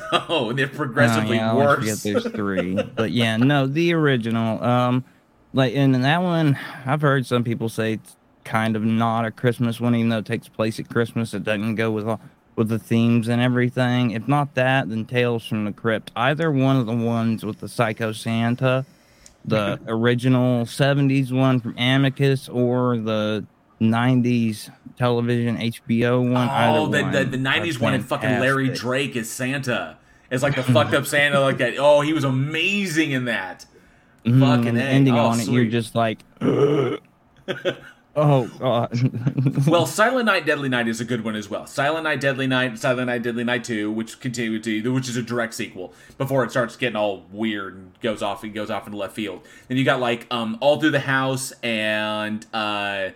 they're 0.55 0.67
Oh, 0.69 0.69
progressively 0.77 1.37
yeah, 1.39 1.51
I 1.53 1.55
worse. 1.57 1.79
forget 1.81 1.99
there's 2.23 2.35
three. 2.35 2.75
but 2.95 3.11
yeah, 3.11 3.37
no, 3.37 3.67
the 3.67 3.93
original. 3.95 4.63
Um, 4.63 5.05
like 5.53 5.75
and 5.75 5.95
in 5.95 6.03
that 6.03 6.23
one, 6.23 6.59
I've 6.87 7.01
heard 7.01 7.27
some 7.27 7.45
people 7.45 7.69
say 7.69 7.95
it's 7.95 8.17
kind 8.45 8.77
of 8.77 8.83
not 8.83 9.25
a 9.25 9.31
Christmas 9.31 9.81
one, 9.81 9.95
even 9.95 10.09
though 10.09 10.19
it 10.19 10.27
takes 10.27 10.49
place 10.49 10.79
at 10.79 10.89
Christmas. 10.89 11.35
It 11.35 11.45
doesn't 11.45 11.75
go 11.77 11.91
with 11.91 12.09
all, 12.09 12.21
with 12.57 12.69
the 12.69 12.79
themes 12.79 13.29
and 13.29 13.41
everything. 13.41 14.13
If 14.13 14.29
not 14.29 14.55
that, 14.55 14.89
then 14.89 15.05
Tales 15.05 15.47
from 15.47 15.65
the 15.65 15.73
Crypt. 15.73 16.11
Either 16.17 16.51
one 16.51 16.77
of 16.77 16.87
the 16.87 16.95
ones 16.95 17.45
with 17.45 17.61
the 17.61 17.69
Psycho 17.69 18.13
Santa, 18.13 18.85
the 19.45 19.81
original 19.87 20.65
'70s 20.65 21.33
one 21.33 21.61
from 21.61 21.75
Amicus, 21.79 22.49
or 22.49 22.99
the 22.99 23.45
'90s 23.81 24.71
television 24.97 25.57
HBO 25.57 26.33
one. 26.33 26.49
Oh, 26.51 26.87
the, 26.87 26.99
the, 26.99 27.03
one 27.03 27.13
the 27.13 27.19
are 27.21 27.25
90s 27.25 27.81
one 27.81 27.95
and 27.95 28.05
fucking 28.05 28.41
Larry. 28.41 28.69
Drake 28.69 29.17
is 29.17 29.31
Santa. 29.31 29.97
It's 30.31 30.45
like 30.45 30.55
the 30.55 30.63
fucked 30.63 30.95
up 30.95 31.07
Santa 31.07 31.41
like 31.41 31.59
that. 31.59 31.75
Oh, 31.79 32.03
he 32.03 32.13
was 32.13 32.23
amazing 32.23 33.11
in 33.11 33.25
that. 33.25 33.67
Mhm, 34.25 34.41
Fucking 34.41 34.77
ending 34.79 35.15
Oh, 35.15 35.27
on 35.27 35.41
it, 35.41 35.49
you're 35.49 35.65
just 35.65 35.95
like, 35.95 36.19
oh 36.41 36.99
god. 38.59 39.67
well, 39.67 39.87
Silent 39.87 40.27
Night, 40.27 40.45
Deadly 40.45 40.69
Night 40.69 40.89
is 40.89 41.01
a 41.01 41.05
good 41.05 41.25
one 41.25 41.37
as 41.37 41.49
well. 41.49 41.67
Silent 41.67 42.05
Night, 42.05 42.21
Deadly 42.21 42.47
Night, 42.47 42.79
Silent 42.79 43.07
Night, 43.07 43.23
Deadly 43.23 43.45
Night 43.45 43.65
Two, 43.65 43.91
which 43.91 44.21
continue 44.21 44.59
to, 44.61 44.93
which 44.93 45.09
is 45.09 45.17
a 45.17 45.23
direct 45.23 45.55
sequel 45.55 45.93
before 46.19 46.45
it 46.45 46.51
starts 46.51 46.77
getting 46.77 46.97
all 46.97 47.25
weird 47.31 47.75
and 47.77 47.93
goes 48.01 48.23
off 48.23 48.43
and 48.45 48.53
goes 48.55 48.71
off 48.71 48.87
into 48.87 48.99
left 48.99 49.15
field. 49.15 49.41
Then 49.69 49.77
you 49.79 49.85
got 49.85 50.01
like 50.01 50.27
um 50.31 50.59
All 50.61 50.81
Through 50.81 50.91
the 50.91 51.01
House 51.01 51.53
and 51.63 52.45
uh 52.53 53.11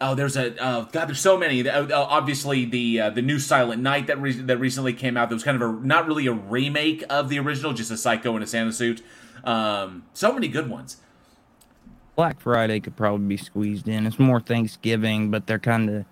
oh 0.00 0.14
there's 0.14 0.36
a 0.36 0.56
uh, 0.62 0.82
God 0.84 1.06
there's 1.08 1.20
so 1.20 1.36
many. 1.36 1.68
Uh, 1.68 1.86
obviously 1.92 2.64
the 2.66 3.00
uh, 3.00 3.10
the 3.10 3.22
new 3.22 3.38
Silent 3.38 3.82
Night 3.82 4.06
that 4.06 4.20
re- 4.20 4.32
that 4.32 4.58
recently 4.58 4.92
came 4.92 5.16
out 5.16 5.28
that 5.30 5.34
was 5.34 5.44
kind 5.44 5.60
of 5.60 5.68
a 5.68 5.86
not 5.86 6.06
really 6.06 6.26
a 6.26 6.32
remake 6.32 7.04
of 7.10 7.28
the 7.30 7.38
original, 7.38 7.72
just 7.72 7.90
a 7.90 7.96
Psycho 7.96 8.36
in 8.36 8.42
a 8.42 8.46
Santa 8.46 8.72
suit. 8.72 9.02
Um, 9.44 10.04
so 10.14 10.32
many 10.32 10.48
good 10.48 10.68
ones. 10.70 10.98
Black 12.16 12.40
Friday 12.40 12.80
could 12.80 12.96
probably 12.96 13.26
be 13.26 13.36
squeezed 13.36 13.88
in. 13.88 14.06
It's 14.06 14.18
more 14.18 14.40
Thanksgiving, 14.40 15.30
but 15.30 15.46
they're 15.46 15.58
kind 15.58 16.04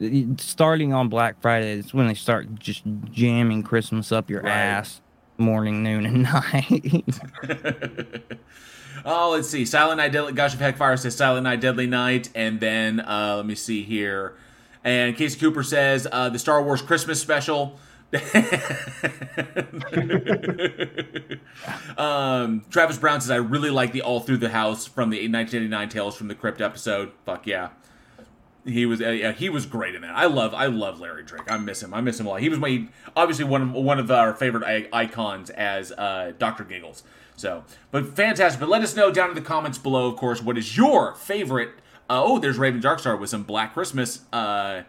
of 0.00 0.40
starting 0.40 0.92
on 0.92 1.08
Black 1.08 1.40
Friday. 1.40 1.78
It's 1.78 1.94
when 1.94 2.06
they 2.08 2.14
start 2.14 2.54
just 2.56 2.82
jamming 3.10 3.62
Christmas 3.62 4.12
up 4.12 4.28
your 4.28 4.42
Right. 4.42 4.50
ass, 4.52 5.00
morning, 5.38 5.82
noon, 5.82 6.04
and 6.06 6.22
night. 6.24 7.20
Oh, 9.04 9.30
let's 9.30 9.48
see. 9.48 9.64
Silent 9.64 9.98
Night, 9.98 10.10
Deadly. 10.10 10.32
Gosh 10.32 10.54
of 10.54 10.58
Heckfire 10.60 10.96
says 10.96 11.14
Silent 11.14 11.44
Night, 11.44 11.60
Deadly 11.60 11.86
Night, 11.86 12.28
and 12.34 12.58
then 12.58 12.98
uh, 13.00 13.34
let 13.36 13.46
me 13.46 13.54
see 13.54 13.82
here. 13.84 14.34
And 14.82 15.14
Casey 15.16 15.38
Cooper 15.38 15.62
says 15.62 16.08
uh, 16.10 16.28
the 16.30 16.38
Star 16.40 16.60
Wars 16.62 16.82
Christmas 16.82 17.20
special. 17.20 17.78
um, 21.98 22.62
Travis 22.70 22.98
Brown 22.98 23.20
says 23.20 23.30
I 23.30 23.36
really 23.36 23.70
like 23.70 23.92
the 23.92 24.02
All 24.02 24.20
Through 24.20 24.38
the 24.38 24.50
House 24.50 24.86
from 24.86 25.10
the 25.10 25.16
1989 25.16 25.88
Tales 25.88 26.16
from 26.16 26.28
the 26.28 26.34
Crypt 26.34 26.60
episode. 26.60 27.12
Fuck 27.24 27.46
yeah. 27.46 27.70
He 28.64 28.86
was 28.86 29.00
uh, 29.00 29.10
yeah, 29.10 29.32
he 29.32 29.48
was 29.48 29.66
great 29.66 29.94
in 29.94 30.02
that. 30.02 30.14
I 30.14 30.26
love 30.26 30.54
I 30.54 30.66
love 30.66 31.00
Larry 31.00 31.24
Drake. 31.24 31.50
I 31.50 31.56
miss 31.56 31.82
him. 31.82 31.94
I 31.94 32.00
miss 32.00 32.18
him 32.18 32.26
a 32.26 32.30
lot. 32.30 32.40
He 32.40 32.48
was 32.48 32.58
my 32.58 32.86
obviously 33.16 33.44
one 33.44 33.62
of 33.62 33.72
one 33.72 33.98
of 33.98 34.10
our 34.10 34.34
favorite 34.34 34.88
icons 34.92 35.50
as 35.50 35.92
uh, 35.92 36.32
Doctor 36.38 36.64
Giggles. 36.64 37.02
So, 37.36 37.64
but 37.90 38.16
fantastic. 38.16 38.58
But 38.58 38.68
let 38.68 38.82
us 38.82 38.96
know 38.96 39.12
down 39.12 39.28
in 39.28 39.34
the 39.34 39.42
comments 39.42 39.78
below, 39.78 40.08
of 40.08 40.16
course, 40.16 40.42
what 40.42 40.58
is 40.58 40.76
your 40.76 41.14
favorite? 41.14 41.70
Uh, 42.08 42.22
oh, 42.24 42.38
there's 42.38 42.58
Raven 42.58 42.80
Darkstar 42.80 43.18
with 43.18 43.30
some 43.30 43.42
Black 43.42 43.74
Christmas, 43.74 44.22
uh, 44.32 44.82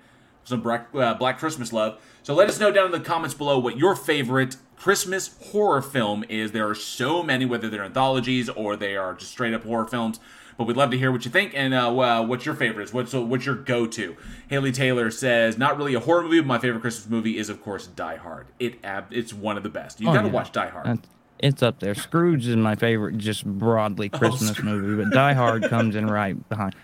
some 0.43 0.61
Black 0.61 0.87
uh, 0.95 1.13
Black 1.15 1.37
Christmas 1.37 1.73
love. 1.73 1.99
So 2.27 2.33
let 2.33 2.49
us 2.49 2.59
know 2.59 2.73
down 2.73 2.87
in 2.87 2.91
the 2.91 2.99
comments 2.99 3.33
below 3.33 3.57
what 3.57 3.77
your 3.77 3.95
favorite 3.95 4.57
Christmas 4.75 5.33
horror 5.53 5.81
film 5.81 6.25
is. 6.27 6.51
There 6.51 6.67
are 6.67 6.75
so 6.75 7.23
many, 7.23 7.45
whether 7.45 7.69
they're 7.69 7.85
anthologies 7.85 8.49
or 8.49 8.75
they 8.75 8.97
are 8.97 9.13
just 9.13 9.31
straight 9.31 9.53
up 9.53 9.63
horror 9.63 9.87
films. 9.87 10.19
But 10.57 10.67
we'd 10.67 10.75
love 10.75 10.91
to 10.91 10.97
hear 10.97 11.09
what 11.09 11.23
you 11.23 11.31
think 11.31 11.53
and 11.55 11.73
uh, 11.73 11.89
well, 11.95 12.25
what's 12.25 12.45
your 12.45 12.55
favorites. 12.55 12.91
What's 12.91 13.13
what's 13.13 13.45
your 13.45 13.55
go-to? 13.55 14.17
Haley 14.49 14.73
Taylor 14.73 15.09
says, 15.09 15.57
not 15.57 15.77
really 15.77 15.93
a 15.93 16.01
horror 16.01 16.23
movie, 16.23 16.41
but 16.41 16.47
my 16.47 16.59
favorite 16.59 16.81
Christmas 16.81 17.09
movie 17.09 17.37
is 17.37 17.47
of 17.47 17.63
course 17.63 17.87
Die 17.87 18.17
Hard. 18.17 18.47
It 18.59 18.83
ab- 18.83 19.07
it's 19.13 19.33
one 19.33 19.55
of 19.55 19.63
the 19.63 19.69
best. 19.69 20.01
You 20.01 20.09
Oh, 20.09 20.13
got 20.13 20.23
to 20.23 20.27
yeah. 20.27 20.33
watch 20.33 20.51
Die 20.51 20.67
Hard. 20.67 20.99
It's 21.39 21.63
up 21.63 21.79
there. 21.79 21.95
Scrooge 21.95 22.45
is 22.45 22.57
my 22.57 22.75
favorite, 22.75 23.17
just 23.19 23.45
broadly 23.45 24.09
Christmas 24.09 24.61
movie, 24.61 25.01
but 25.01 25.13
Die 25.13 25.33
Hard 25.33 25.63
comes 25.69 25.95
in 25.95 26.07
right 26.07 26.49
behind. 26.49 26.75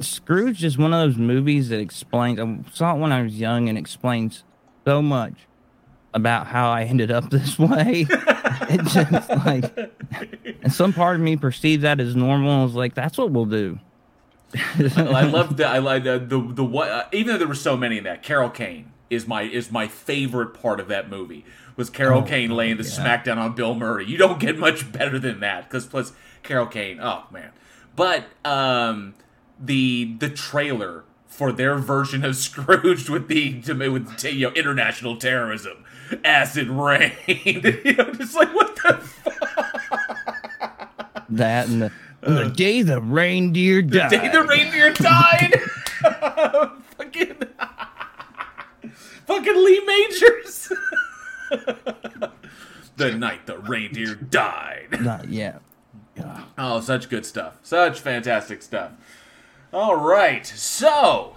Scrooge 0.00 0.62
is 0.62 0.76
one 0.76 0.92
of 0.92 1.00
those 1.00 1.16
movies 1.16 1.70
that 1.70 1.80
explains. 1.80 2.38
I 2.38 2.58
saw 2.74 2.94
it 2.94 2.98
when 2.98 3.10
I 3.10 3.22
was 3.22 3.40
young 3.40 3.70
and 3.70 3.78
explains 3.78 4.44
so 4.84 5.02
much 5.02 5.34
about 6.14 6.46
how 6.46 6.70
I 6.70 6.82
ended 6.84 7.10
up 7.10 7.30
this 7.30 7.58
way. 7.58 8.06
it 8.10 8.82
just 8.86 9.30
like, 9.30 9.92
and 10.62 10.72
some 10.72 10.92
part 10.92 11.16
of 11.16 11.22
me 11.22 11.36
perceived 11.36 11.82
that 11.82 12.00
as 12.00 12.14
normal. 12.14 12.50
and 12.52 12.62
was 12.64 12.74
like, 12.74 12.94
that's 12.94 13.16
what 13.18 13.30
we'll 13.30 13.46
do. 13.46 13.78
I 14.96 15.22
love 15.24 15.56
that. 15.56 15.68
I 15.68 15.78
like 15.78 16.04
the 16.04 16.18
the, 16.18 16.38
the 16.40 16.64
what 16.64 16.90
uh, 16.90 17.04
even 17.12 17.28
though 17.28 17.38
there 17.38 17.48
were 17.48 17.54
so 17.54 17.76
many 17.76 17.96
in 17.98 18.04
that 18.04 18.22
Carol 18.22 18.50
Kane 18.50 18.92
is 19.08 19.26
my 19.26 19.42
is 19.42 19.70
my 19.72 19.88
favorite 19.88 20.52
part 20.52 20.78
of 20.78 20.88
that 20.88 21.08
movie 21.08 21.46
was 21.74 21.88
Carol 21.88 22.20
Oh, 22.20 22.22
Kane 22.26 22.50
laying 22.50 22.76
the 22.76 22.82
smackdown 22.82 23.38
on 23.38 23.54
Bill 23.54 23.74
Murray. 23.74 24.04
You 24.06 24.18
don't 24.18 24.38
get 24.38 24.58
much 24.58 24.92
better 24.92 25.18
than 25.18 25.40
that 25.40 25.64
because 25.64 25.86
plus 25.86 26.12
Carol 26.42 26.66
Kane, 26.66 27.00
oh 27.00 27.24
man. 27.30 27.50
But 27.96 28.26
um 28.44 29.14
the 29.58 30.16
the 30.18 30.28
trailer 30.28 31.04
for 31.32 31.50
their 31.50 31.76
version 31.76 32.24
of 32.24 32.36
Scrooge 32.42 33.08
with 33.08 33.28
the 33.28 33.60
with 33.88 34.24
you 34.24 34.48
know 34.48 34.54
international 34.54 35.16
terrorism, 35.16 35.84
acid 36.24 36.68
rain, 36.68 37.12
you 37.26 37.94
know, 37.94 38.12
just 38.12 38.34
like 38.34 38.54
what 38.54 38.76
the 38.76 38.94
fuck? 38.94 39.28
That 41.30 41.68
and 41.68 41.82
the, 41.82 41.92
and 42.22 42.36
the 42.36 42.50
day 42.50 42.82
the 42.82 43.00
reindeer 43.00 43.80
died. 43.82 44.10
day 44.10 44.28
the 44.28 44.42
reindeer 44.42 44.92
died. 44.92 45.60
fucking, 46.98 47.36
fucking 49.26 49.64
Lee 49.64 49.80
Majors. 49.86 50.72
the 52.96 53.14
night 53.14 53.46
the 53.46 53.58
reindeer 53.58 54.14
died. 54.14 54.98
Not 55.00 55.30
yet. 55.30 55.62
Oh, 56.58 56.80
such 56.80 57.08
good 57.08 57.24
stuff. 57.24 57.58
Such 57.62 58.00
fantastic 58.00 58.62
stuff. 58.62 58.92
All 59.74 59.96
right, 59.96 60.46
so 60.46 61.34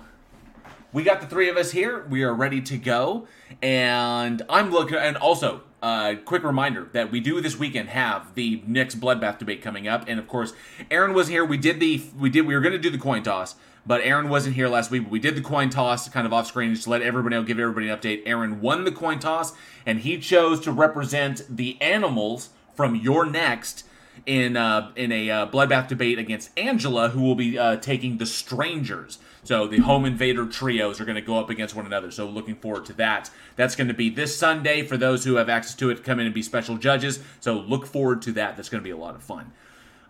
we 0.92 1.04
got 1.04 1.22
the 1.22 1.28
three 1.28 1.48
of 1.48 1.56
us 1.56 1.72
here. 1.72 2.06
We 2.10 2.22
are 2.24 2.34
ready 2.34 2.60
to 2.64 2.78
go, 2.78 3.30
and 3.62 4.42
I'm 4.50 4.72
looking. 4.72 4.98
And 4.98 5.16
also, 5.16 5.62
uh, 5.82 6.16
quick 6.26 6.44
reminder 6.44 6.90
that 6.92 7.14
we 7.14 7.22
do 7.22 7.40
this 7.40 7.58
weekend 7.58 7.88
have 7.88 8.36
the 8.36 8.62
next 8.68 9.00
bloodbath 9.00 9.38
debate 9.38 9.62
coming 9.62 9.88
up, 9.88 10.04
and 10.10 10.20
of 10.20 10.28
course, 10.28 10.52
Aaron 10.92 11.14
was 11.14 11.30
here. 11.30 11.46
We 11.46 11.56
did 11.56 11.80
the 11.80 12.04
we 12.20 12.30
did 12.30 12.46
we 12.46 12.54
were 12.54 12.60
going 12.60 12.74
to 12.74 12.78
do 12.78 12.90
the 12.90 12.98
coin 12.98 13.24
toss, 13.24 13.56
but 13.86 14.02
Aaron 14.02 14.28
wasn't 14.28 14.58
here 14.58 14.68
last 14.68 14.92
week. 14.92 15.04
But 15.04 15.12
we 15.12 15.20
did 15.20 15.38
the 15.38 15.42
coin 15.42 15.70
toss 15.70 16.10
kind 16.10 16.28
of 16.28 16.34
off 16.34 16.48
screen 16.48 16.74
just 16.74 16.84
to 16.84 16.90
let 16.90 17.02
everybody 17.02 17.38
know, 17.38 17.44
give 17.44 17.58
everybody 17.58 17.88
an 17.88 17.98
update. 17.98 18.24
Aaron 18.26 18.60
won 18.60 18.84
the 18.84 18.92
coin 18.92 19.20
toss, 19.20 19.54
and 19.86 20.02
he 20.02 20.18
chose 20.18 20.60
to 20.60 20.74
represent 20.74 21.44
the 21.50 21.82
animals 21.82 22.50
from 22.74 22.98
You're 22.98 23.26
Next 23.26 23.86
in 24.26 24.58
uh, 24.58 24.92
in 24.96 25.12
a 25.12 25.30
uh, 25.30 25.48
bloodbath 25.48 25.88
debate 25.88 26.20
against 26.20 26.52
Angela, 26.58 27.10
who 27.10 27.22
will 27.22 27.36
be 27.36 27.58
uh, 27.58 27.78
taking 27.78 28.18
the 28.18 28.26
strangers. 28.26 29.20
So 29.44 29.68
the 29.68 29.78
home 29.78 30.06
invader 30.06 30.48
trios 30.48 31.00
are 31.00 31.06
going 31.06 31.16
to 31.16 31.22
go 31.22 31.38
up 31.38 31.52
against 31.52 31.76
one 31.76 31.86
another. 31.86 32.10
So 32.10 32.28
looking 32.28 32.56
forward 32.56 32.86
to 32.86 32.94
that. 32.94 33.30
That's 33.56 33.76
going 33.76 33.88
to 33.88 33.94
be 33.94 34.10
this 34.10 34.36
Sunday 34.36 34.82
for 34.82 34.98
those 34.98 35.24
who 35.24 35.36
have 35.36 35.50
access 35.50 35.76
to 35.76 35.92
it. 35.92 35.98
To 35.98 36.02
come 36.02 36.20
in 36.20 36.26
and 36.26 36.34
be 36.34 36.42
special 36.42 36.78
judges. 36.78 37.20
So 37.40 37.54
look 37.54 37.86
forward 37.86 38.24
to 38.24 38.32
that. 38.34 38.56
That's 38.56 38.70
going 38.70 38.82
to 38.82 38.84
be 38.84 38.92
a 38.92 38.98
lot 38.98 39.14
of 39.16 39.22
fun. 39.22 39.54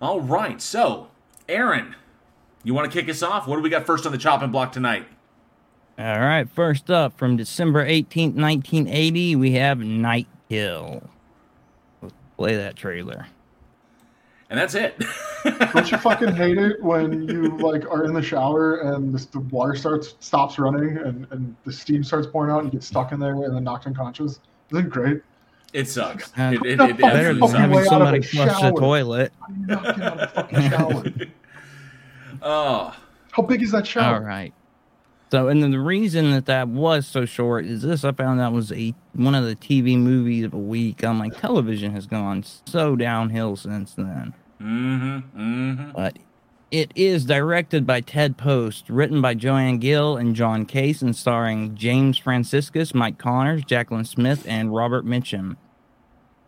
All 0.02 0.22
right. 0.22 0.62
So 0.62 1.10
Aaron, 1.50 1.96
you 2.64 2.74
want 2.74 2.92
to 2.92 2.98
kick 2.98 3.10
us 3.10 3.22
off? 3.22 3.48
What 3.48 3.58
do 3.58 3.62
we 3.62 3.70
got 3.70 3.86
first 3.86 4.06
on 4.06 4.12
the 4.12 4.18
chopping 4.18 4.52
block 4.52 4.72
tonight? 4.72 5.06
All 5.98 6.20
right, 6.20 6.50
first 6.50 6.92
up 6.92 7.18
from 7.18 7.38
December 7.38 7.88
18th, 7.88 8.36
1980, 8.36 9.38
we 9.38 9.54
have 9.54 9.80
Night 9.80 10.28
Kill. 10.50 11.10
Let's 12.02 12.14
play 12.36 12.58
that 12.58 12.76
trailer. 12.76 13.28
And 14.56 14.62
that's 14.62 14.74
it. 14.74 14.98
Don't 15.74 15.92
you 15.92 15.98
fucking 15.98 16.34
hate 16.34 16.58
it 16.58 16.82
when 16.82 17.28
you 17.28 17.58
like 17.58 17.84
are 17.92 18.06
in 18.06 18.14
the 18.14 18.22
shower 18.22 18.78
and 18.78 19.14
this, 19.14 19.26
the 19.26 19.42
water 19.42 19.76
starts 19.76 20.16
stops 20.22 20.58
running 20.58 20.96
and, 20.96 21.28
and 21.32 21.54
the 21.66 21.74
steam 21.74 22.06
starts 22.06 22.26
pouring 22.26 22.52
out 22.52 22.64
and 22.64 22.68
you 22.72 22.80
get 22.80 22.84
stuck 22.84 23.12
in 23.12 23.20
there 23.20 23.34
and 23.34 23.54
then 23.54 23.66
knocked 23.66 23.86
unconscious? 23.86 24.40
Isn't 24.72 24.86
it 24.86 24.90
great? 24.90 25.22
It 25.74 25.90
sucks. 25.90 26.32
It, 26.38 26.66
it, 26.66 26.78
the 26.78 26.86
it 26.86 26.98
Better 26.98 27.34
than 27.34 27.40
fucking 27.42 27.56
absolutely 27.58 27.76
way 27.76 27.84
sucks. 27.84 27.92
having 27.92 28.00
somebody 28.00 28.22
flush 28.22 28.62
the 28.62 28.72
toilet. 28.80 29.34
I'm 29.46 29.66
not 29.66 29.84
getting 29.84 30.04
out 30.04 30.20
of 30.22 30.32
fucking 30.32 30.70
shower. 30.70 31.04
Oh, 32.42 32.96
How 33.32 33.44
big 33.44 33.62
is 33.62 33.72
that 33.72 33.86
shower? 33.86 34.16
All 34.16 34.22
right. 34.22 34.54
So, 35.32 35.50
and 35.50 35.62
then 35.62 35.72
the 35.72 35.82
reason 35.82 36.32
that 36.32 36.46
that 36.46 36.70
was 36.70 37.06
so 37.06 37.26
short 37.26 37.66
is 37.66 37.82
this: 37.82 38.06
I 38.06 38.14
found 38.14 38.40
out 38.40 38.54
was 38.54 38.72
a 38.72 38.94
one 39.12 39.36
of 39.36 39.44
the 39.44 39.56
TV 39.58 39.98
movies 39.98 40.46
of 40.46 40.54
a 40.54 40.58
week. 40.58 41.04
I'm 41.04 41.20
like, 41.20 41.38
television 41.42 41.92
has 41.92 42.08
gone 42.08 42.46
so 42.66 42.96
downhill 42.96 43.58
since 43.58 43.94
then. 43.96 44.34
Mm-hmm, 44.62 45.40
mm-hmm. 45.40 45.92
But 45.92 46.18
it 46.72 46.92
is 46.96 47.26
directed 47.26 47.86
by 47.86 48.02
Ted 48.02 48.38
Post, 48.38 48.90
written 48.90 49.22
by 49.22 49.34
Joanne 49.34 49.78
Gill 49.78 50.18
and 50.18 50.36
John 50.36 50.66
Case, 50.66 51.02
and 51.02 51.16
starring 51.16 51.76
James 51.76 52.18
Franciscus, 52.18 52.94
Mike 52.94 53.18
Connors, 53.18 53.64
Jaclyn 53.64 54.06
Smith, 54.06 54.46
and 54.48 54.74
Robert 54.74 55.06
Mitchum. 55.06 55.58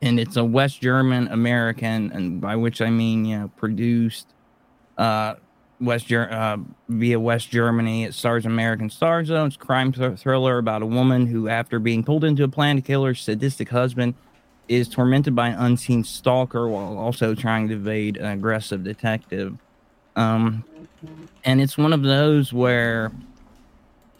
And 0.01 0.19
it's 0.19 0.35
a 0.35 0.43
West 0.43 0.81
German 0.81 1.27
American, 1.27 2.11
and 2.11 2.39
by 2.39 2.55
which 2.55 2.81
I 2.81 2.89
mean, 2.89 3.25
you 3.25 3.39
know, 3.39 3.47
produced 3.57 4.33
uh, 4.97 5.35
West 5.79 6.07
Ger- 6.07 6.31
uh, 6.31 6.57
via 6.89 7.19
West 7.19 7.49
Germany. 7.49 8.03
It 8.03 8.13
stars 8.13 8.45
American 8.45 8.89
though. 8.99 9.45
It's 9.45 9.57
crime 9.57 9.91
thr- 9.91 10.15
thriller 10.15 10.57
about 10.57 10.81
a 10.81 10.85
woman 10.85 11.27
who, 11.27 11.47
after 11.47 11.79
being 11.79 12.03
pulled 12.03 12.23
into 12.23 12.43
a 12.43 12.47
plan 12.47 12.75
to 12.75 12.81
kill 12.81 13.05
her 13.05 13.15
sadistic 13.15 13.69
husband, 13.69 14.15
is 14.67 14.88
tormented 14.89 15.36
by 15.36 15.49
an 15.49 15.60
unseen 15.60 16.03
stalker 16.03 16.67
while 16.67 16.97
also 16.97 17.34
trying 17.36 17.67
to 17.69 17.75
evade 17.75 18.17
an 18.17 18.25
aggressive 18.25 18.84
detective. 18.84 19.58
Um, 20.15 20.63
and 21.45 21.62
it's 21.62 21.77
one 21.77 21.93
of 21.93 22.01
those 22.03 22.51
where 22.51 23.12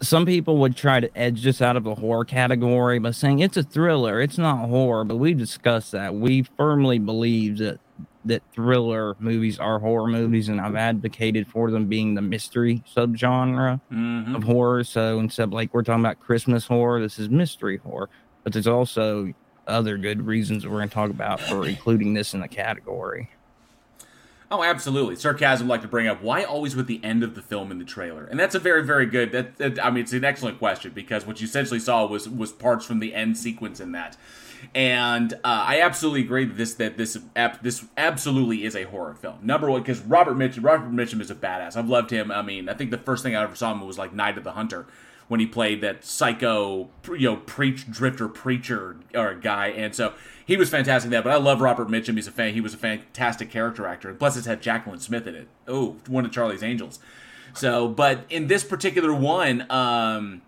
some 0.00 0.24
people 0.24 0.58
would 0.58 0.76
try 0.76 1.00
to 1.00 1.18
edge 1.18 1.42
this 1.42 1.60
out 1.60 1.76
of 1.76 1.84
the 1.84 1.94
horror 1.96 2.24
category 2.24 2.98
by 3.00 3.10
saying 3.10 3.40
it's 3.40 3.56
a 3.56 3.62
thriller, 3.64 4.20
it's 4.20 4.38
not 4.38 4.68
horror. 4.68 5.04
But 5.04 5.16
we 5.16 5.34
discussed 5.34 5.92
that. 5.92 6.14
We 6.14 6.44
firmly 6.56 6.98
believe 6.98 7.58
that 7.58 7.80
that 8.24 8.42
thriller 8.52 9.16
movies 9.18 9.58
are 9.58 9.78
horror 9.78 10.06
movies, 10.06 10.48
and 10.48 10.60
I've 10.60 10.74
advocated 10.76 11.46
for 11.46 11.70
them 11.70 11.86
being 11.86 12.14
the 12.14 12.20
mystery 12.22 12.82
subgenre 12.94 13.80
Mm-hmm. 13.90 14.34
of 14.34 14.42
horror. 14.44 14.84
So 14.84 15.18
instead 15.18 15.44
of 15.44 15.52
like 15.52 15.72
we're 15.74 15.82
talking 15.82 16.04
about 16.04 16.20
Christmas 16.20 16.66
horror, 16.66 17.00
this 17.00 17.18
is 17.18 17.28
mystery 17.30 17.78
horror. 17.78 18.08
But 18.44 18.52
there's 18.52 18.66
also 18.66 19.32
other 19.68 19.98
good 19.98 20.26
reasons 20.26 20.66
we're 20.66 20.78
going 20.78 20.88
to 20.88 20.94
talk 20.94 21.10
about 21.10 21.40
for 21.40 21.66
including 21.66 22.14
this 22.14 22.34
in 22.34 22.40
the 22.40 22.48
category. 22.48 23.30
Oh, 24.50 24.62
absolutely. 24.62 25.16
Sarcasm 25.16 25.68
like 25.68 25.82
to 25.82 25.88
bring 25.88 26.06
up 26.06 26.22
why 26.22 26.42
always 26.42 26.74
with 26.74 26.86
the 26.86 27.04
end 27.04 27.22
of 27.22 27.34
the 27.34 27.42
film 27.42 27.70
in 27.70 27.78
the 27.78 27.84
trailer, 27.84 28.24
and 28.24 28.40
that's 28.40 28.54
a 28.54 28.58
very, 28.58 28.82
very 28.82 29.04
good. 29.04 29.30
That, 29.30 29.56
that 29.56 29.84
I 29.84 29.90
mean, 29.90 30.04
it's 30.04 30.14
an 30.14 30.24
excellent 30.24 30.58
question 30.58 30.92
because 30.94 31.26
what 31.26 31.40
you 31.40 31.46
essentially 31.46 31.80
saw 31.80 32.06
was 32.06 32.28
was 32.28 32.50
parts 32.50 32.86
from 32.86 32.98
the 32.98 33.14
end 33.14 33.36
sequence 33.36 33.78
in 33.78 33.92
that, 33.92 34.16
and 34.74 35.34
uh, 35.34 35.38
I 35.44 35.82
absolutely 35.82 36.22
agree 36.22 36.46
that 36.46 36.56
this 36.56 36.72
that 36.74 36.96
this 36.96 37.18
ab- 37.36 37.60
this 37.62 37.84
absolutely 37.98 38.64
is 38.64 38.74
a 38.74 38.84
horror 38.84 39.14
film. 39.14 39.36
Number 39.42 39.70
one, 39.70 39.82
because 39.82 40.00
Robert 40.00 40.38
Mitchum 40.38 40.64
Robert 40.64 40.90
Mitchum 40.92 41.20
is 41.20 41.30
a 41.30 41.34
badass. 41.34 41.76
I've 41.76 41.88
loved 41.88 42.10
him. 42.10 42.30
I 42.30 42.40
mean, 42.40 42.70
I 42.70 42.74
think 42.74 42.90
the 42.90 42.96
first 42.96 43.22
thing 43.22 43.36
I 43.36 43.42
ever 43.42 43.54
saw 43.54 43.72
him 43.72 43.86
was 43.86 43.98
like 43.98 44.14
Night 44.14 44.38
of 44.38 44.44
the 44.44 44.52
Hunter 44.52 44.86
when 45.28 45.40
he 45.40 45.46
played 45.46 45.80
that 45.82 46.04
psycho, 46.04 46.88
you 47.06 47.30
know, 47.30 47.36
preach 47.36 47.90
drifter 47.90 48.28
preacher 48.28 48.96
or 49.14 49.34
guy, 49.34 49.68
and 49.68 49.94
so 49.94 50.14
he 50.44 50.56
was 50.56 50.70
fantastic 50.70 51.10
that. 51.10 51.22
But 51.22 51.32
I 51.32 51.36
love 51.36 51.60
Robert 51.60 51.88
Mitchum. 51.88 52.14
He's 52.14 52.26
a 52.26 52.32
fan. 52.32 52.54
He 52.54 52.60
was 52.60 52.74
a 52.74 52.78
fantastic 52.78 53.50
character 53.50 53.86
actor. 53.86 54.12
Plus, 54.14 54.36
it's 54.36 54.46
had 54.46 54.62
Jaclyn 54.62 55.00
Smith 55.00 55.26
in 55.26 55.34
it. 55.34 55.48
Oh, 55.66 55.96
one 56.06 56.24
of 56.24 56.32
Charlie's 56.32 56.62
Angels. 56.62 56.98
So, 57.54 57.88
but 57.88 58.24
in 58.30 58.46
this 58.46 58.64
particular 58.64 59.12
one, 59.12 59.70
um, 59.70 60.42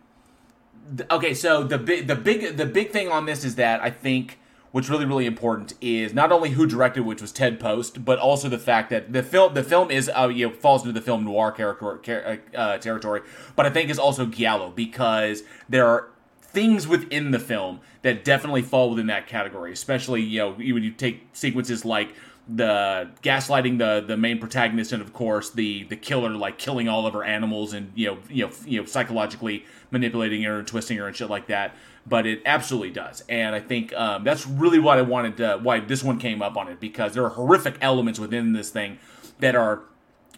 okay. 1.11 1.35
So 1.35 1.63
the 1.63 1.79
big, 1.79 2.07
the 2.07 2.17
big, 2.17 2.57
the 2.57 2.67
big 2.67 2.91
thing 2.91 3.11
on 3.11 3.27
this 3.27 3.45
is 3.45 3.57
that 3.57 3.83
I 3.83 3.91
think 3.91 4.39
what's 4.73 4.89
really, 4.89 5.05
really 5.05 5.27
important 5.27 5.75
is 5.81 6.15
not 6.15 6.33
only 6.33 6.51
who 6.51 6.67
directed, 6.67 7.03
which 7.03 7.21
was 7.21 7.33
Ted 7.33 7.59
Post, 7.59 8.05
but 8.05 8.19
also 8.19 8.49
the 8.49 8.59
fact 8.59 8.91
that 8.91 9.13
the 9.13 9.23
film, 9.23 9.55
the 9.55 9.65
film 9.65 9.91
is, 9.91 10.11
uh, 10.15 10.29
you 10.29 10.49
know, 10.49 10.55
falls 10.55 10.83
into 10.83 10.93
the 10.93 11.05
film 11.05 11.25
noir 11.25 11.53
character, 11.53 12.41
uh, 12.55 12.79
territory. 12.79 13.23
But 13.57 13.67
I 13.67 13.71
think 13.71 13.91
is 13.91 13.99
also 13.99 14.27
giallo 14.27 14.71
because 14.71 15.43
there 15.69 15.87
are 15.87 16.09
things 16.41 16.87
within 16.87 17.31
the 17.31 17.39
film 17.39 17.81
that 18.03 18.25
definitely 18.25 18.63
fall 18.63 18.91
within 18.91 19.07
that 19.09 19.27
category. 19.27 19.73
Especially, 19.73 20.23
you 20.23 20.39
know, 20.39 20.53
when 20.53 20.83
you 20.83 20.93
take 20.93 21.29
sequences 21.33 21.85
like 21.85 22.15
the 22.53 23.09
gaslighting 23.23 23.79
the 23.79 24.03
the 24.05 24.17
main 24.17 24.39
protagonist 24.39 24.93
and 24.93 25.01
of 25.01 25.13
course 25.13 25.51
the 25.51 25.85
the 25.85 25.95
killer 25.95 26.31
like 26.31 26.59
killing 26.59 26.89
all 26.89 27.07
of 27.07 27.15
her 27.15 27.23
animals 27.23 27.73
and 27.73 27.93
you 27.95 28.07
know 28.07 28.19
you 28.29 28.45
know 28.45 28.53
you 28.67 28.81
know 28.81 28.87
psychologically 28.87 29.65
manipulating 29.93 30.43
her 30.43 30.59
and 30.59 30.67
twisting 30.67 30.99
her 30.99 31.07
and 31.07 31.15
shit 31.15 31.31
like 31.31 31.47
that 31.47 31.77
but 32.07 32.27
it 32.27 32.41
absolutely 32.47 32.91
does 32.91 33.23
and 33.29 33.55
i 33.55 33.61
think 33.61 33.93
um, 33.95 34.25
that's 34.25 34.47
really 34.47 34.79
what 34.79 34.99
i 34.99 35.03
wanted 35.03 35.37
to 35.37 35.59
why 35.63 35.81
this 35.81 36.03
one 36.03 36.19
came 36.19 36.43
up 36.43 36.57
on 36.57 36.69
it 36.69 36.81
because 36.81 37.15
there 37.15 37.25
are 37.25 37.31
horrific 37.31 37.77
elements 37.81 38.19
within 38.19 38.53
this 38.53 38.71
thing 38.71 38.99
that 39.39 39.55
are 39.55 39.83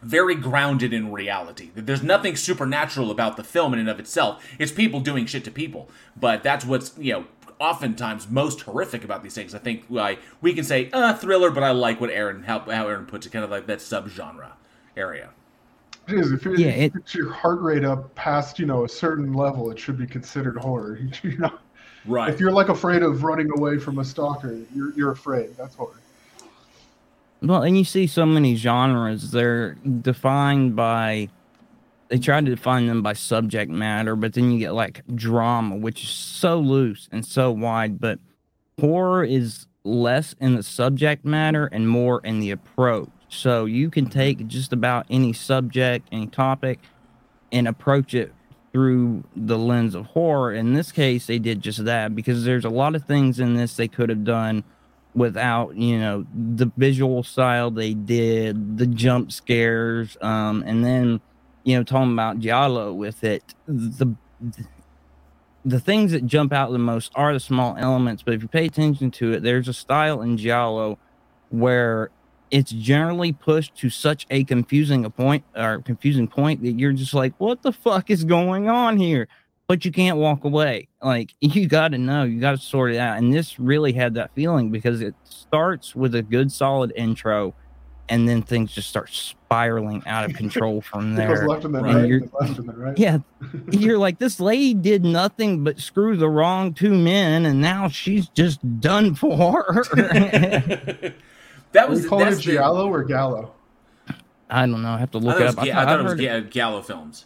very 0.03 0.35
grounded 0.35 0.92
in 0.92 1.12
reality. 1.12 1.70
There's 1.75 2.03
nothing 2.03 2.35
supernatural 2.37 3.11
about 3.11 3.37
the 3.37 3.44
film 3.44 3.72
in 3.72 3.79
and 3.79 3.88
of 3.88 4.01
itself. 4.01 4.44
It's 4.59 4.72
people 4.72 5.01
doing 5.01 5.27
shit 5.27 5.44
to 5.44 5.51
people. 5.51 5.88
But 6.16 6.42
that's 6.42 6.64
what's, 6.64 6.92
you 6.98 7.12
know, 7.12 7.25
oftentimes 7.61 8.29
most 8.29 8.62
horrific 8.62 9.05
about 9.05 9.22
these 9.22 9.35
things. 9.35 9.55
I 9.55 9.59
think 9.59 9.85
like 9.88 10.18
we 10.40 10.53
can 10.53 10.64
say 10.64 10.90
uh 10.92 11.14
thriller, 11.14 11.51
but 11.51 11.62
I 11.62 11.70
like 11.70 12.01
what 12.01 12.11
Aaron 12.11 12.42
how, 12.42 12.59
how 12.61 12.88
Aaron 12.88 13.07
puts 13.07 13.27
it, 13.27 13.31
kind 13.31 13.44
of 13.44 13.51
like 13.51 13.66
that 13.68 13.79
subgenre 13.79 14.53
area. 14.96 15.31
It 16.08 16.14
is. 16.14 16.32
If 16.32 16.46
it, 16.46 16.58
Yeah, 16.58 16.68
if 16.68 16.94
it- 16.94 16.98
it's 17.00 17.14
your 17.14 17.32
heart 17.32 17.60
rate 17.60 17.84
up 17.84 18.14
past, 18.14 18.58
you 18.58 18.66
know, 18.66 18.84
a 18.84 18.88
certain 18.88 19.32
level, 19.32 19.70
it 19.70 19.78
should 19.78 19.96
be 19.98 20.06
considered 20.06 20.56
horror. 20.56 20.98
You 21.22 21.38
know, 21.38 21.52
Right. 22.04 22.32
if 22.32 22.40
you're 22.40 22.50
like 22.52 22.68
afraid 22.68 23.02
of 23.02 23.22
running 23.22 23.48
away 23.56 23.78
from 23.78 23.98
a 24.00 24.04
stalker, 24.04 24.58
you're 24.74 24.92
you're 24.94 25.12
afraid. 25.12 25.50
That's 25.56 25.76
horror. 25.76 26.00
Well, 27.40 27.62
and 27.62 27.76
you 27.78 27.84
see 27.84 28.06
so 28.06 28.24
many 28.26 28.54
genres, 28.56 29.30
they're 29.30 29.74
defined 29.74 30.74
by 30.76 31.28
they 32.08 32.18
try 32.18 32.40
to 32.40 32.50
define 32.50 32.86
them 32.88 33.02
by 33.02 33.14
subject 33.14 33.70
matter, 33.70 34.14
but 34.16 34.34
then 34.34 34.50
you 34.52 34.58
get 34.58 34.74
like 34.74 35.02
drama, 35.14 35.76
which 35.76 36.02
is 36.04 36.10
so 36.10 36.58
loose 36.60 37.08
and 37.10 37.24
so 37.24 37.50
wide, 37.50 38.00
but 38.00 38.18
horror 38.78 39.24
is 39.24 39.66
less 39.84 40.34
in 40.40 40.54
the 40.56 40.62
subject 40.62 41.24
matter 41.24 41.66
and 41.66 41.88
more 41.88 42.20
in 42.24 42.38
the 42.40 42.50
approach. 42.50 43.08
So 43.33 43.64
you 43.64 43.90
can 43.90 44.07
take 44.07 44.47
just 44.47 44.75
about 44.75 45.07
any 45.09 45.33
subject, 45.33 46.07
any 46.12 46.27
topic, 46.27 46.79
and 47.51 47.66
approach 47.66 48.12
it 48.12 48.33
through 48.73 49.25
the 49.35 49.57
lens 49.57 49.95
of 49.95 50.07
horror. 50.07 50.53
In 50.53 50.75
this 50.75 50.92
case, 50.92 51.27
they 51.27 51.38
did 51.38 51.62
just 51.62 51.85
that 51.87 52.14
because 52.14 52.45
there's 52.45 52.66
a 52.66 52.71
lot 52.71 52.95
of 52.95 53.05
things 53.05 53.40
in 53.40 53.55
this 53.55 53.75
they 53.75 53.88
could 53.88 54.11
have 54.11 54.25
done 54.25 54.64
without, 55.14 55.75
you 55.77 55.99
know, 55.99 56.27
the 56.35 56.71
visual 56.77 57.23
style 57.23 57.71
they 57.71 57.95
did, 57.95 58.77
the 58.77 58.87
jump 58.87 59.33
scares, 59.33 60.16
um, 60.21 60.62
and 60.66 60.85
then, 60.85 61.21
you 61.64 61.77
know, 61.77 61.83
talking 61.83 62.12
about 62.12 62.38
Giallo 62.38 62.92
with 62.92 63.25
it, 63.25 63.55
the 63.66 64.14
the 65.64 65.81
things 65.81 66.12
that 66.12 66.27
jump 66.27 66.53
out 66.53 66.73
the 66.73 66.79
most 66.79 67.12
are 67.14 67.33
the 67.33 67.40
small 67.40 67.77
elements, 67.79 68.23
but 68.23 68.35
if 68.35 68.42
you 68.42 68.49
pay 68.49 68.66
attention 68.66 69.11
to 69.12 69.33
it, 69.33 69.42
there's 69.42 69.68
a 69.68 69.73
style 69.73 70.21
in 70.21 70.37
Giallo 70.37 70.99
where 71.51 72.11
it's 72.52 72.70
generally 72.70 73.32
pushed 73.32 73.74
to 73.78 73.90
such 73.90 74.26
a 74.30 74.44
confusing 74.44 75.04
a 75.04 75.10
point 75.10 75.42
or 75.56 75.80
confusing 75.82 76.28
point 76.28 76.62
that 76.62 76.72
you're 76.78 76.92
just 76.92 77.14
like, 77.14 77.32
what 77.38 77.62
the 77.62 77.72
fuck 77.72 78.10
is 78.10 78.22
going 78.24 78.68
on 78.68 78.98
here? 78.98 79.26
But 79.68 79.84
you 79.86 79.90
can't 79.90 80.18
walk 80.18 80.44
away. 80.44 80.86
Like 81.02 81.32
you 81.40 81.66
got 81.66 81.88
to 81.88 81.98
know, 81.98 82.24
you 82.24 82.40
got 82.40 82.52
to 82.52 82.58
sort 82.58 82.92
it 82.92 82.98
out. 82.98 83.16
And 83.18 83.32
this 83.32 83.58
really 83.58 83.92
had 83.94 84.14
that 84.14 84.34
feeling 84.34 84.70
because 84.70 85.00
it 85.00 85.14
starts 85.24 85.96
with 85.96 86.14
a 86.14 86.22
good, 86.22 86.52
solid 86.52 86.92
intro, 86.94 87.54
and 88.08 88.28
then 88.28 88.42
things 88.42 88.72
just 88.72 88.88
start 88.88 89.08
spiraling 89.08 90.02
out 90.06 90.28
of 90.28 90.36
control 90.36 90.82
from 90.82 91.14
there. 91.14 91.46
left 91.48 91.64
and 91.64 91.74
then 91.74 91.84
right, 91.84 92.06
you're- 92.06 92.28
left 92.38 92.58
and 92.58 92.68
then 92.68 92.76
right. 92.76 92.98
yeah, 92.98 93.18
you're 93.70 93.96
like 93.98 94.18
this 94.18 94.38
lady 94.40 94.74
did 94.74 95.04
nothing 95.04 95.64
but 95.64 95.80
screw 95.80 96.18
the 96.18 96.28
wrong 96.28 96.74
two 96.74 96.92
men, 96.92 97.46
and 97.46 97.62
now 97.62 97.88
she's 97.88 98.28
just 98.28 98.60
done 98.80 99.14
for. 99.14 99.84
That 101.72 101.87
Are 101.87 101.90
was 101.90 102.02
we 102.02 102.08
calling 102.08 102.26
it 102.28 102.30
that's 102.32 102.44
the- 102.44 102.52
Giallo 102.52 102.88
or 102.88 103.04
Gallo? 103.04 103.52
I 104.50 104.66
don't 104.66 104.82
know. 104.82 104.90
I 104.90 104.98
have 104.98 105.11
to 105.12 105.18
look 105.18 105.37
it 105.40 105.44
it 105.44 105.48
up. 105.48 105.56
was, 105.56 105.64
Ga- 105.64 105.72
I 105.72 105.80
I've 105.80 105.88
thought 105.88 106.00
it 106.00 106.02
was 106.02 106.20
heard 106.20 106.50
Gallo 106.50 106.82
films. 106.82 107.24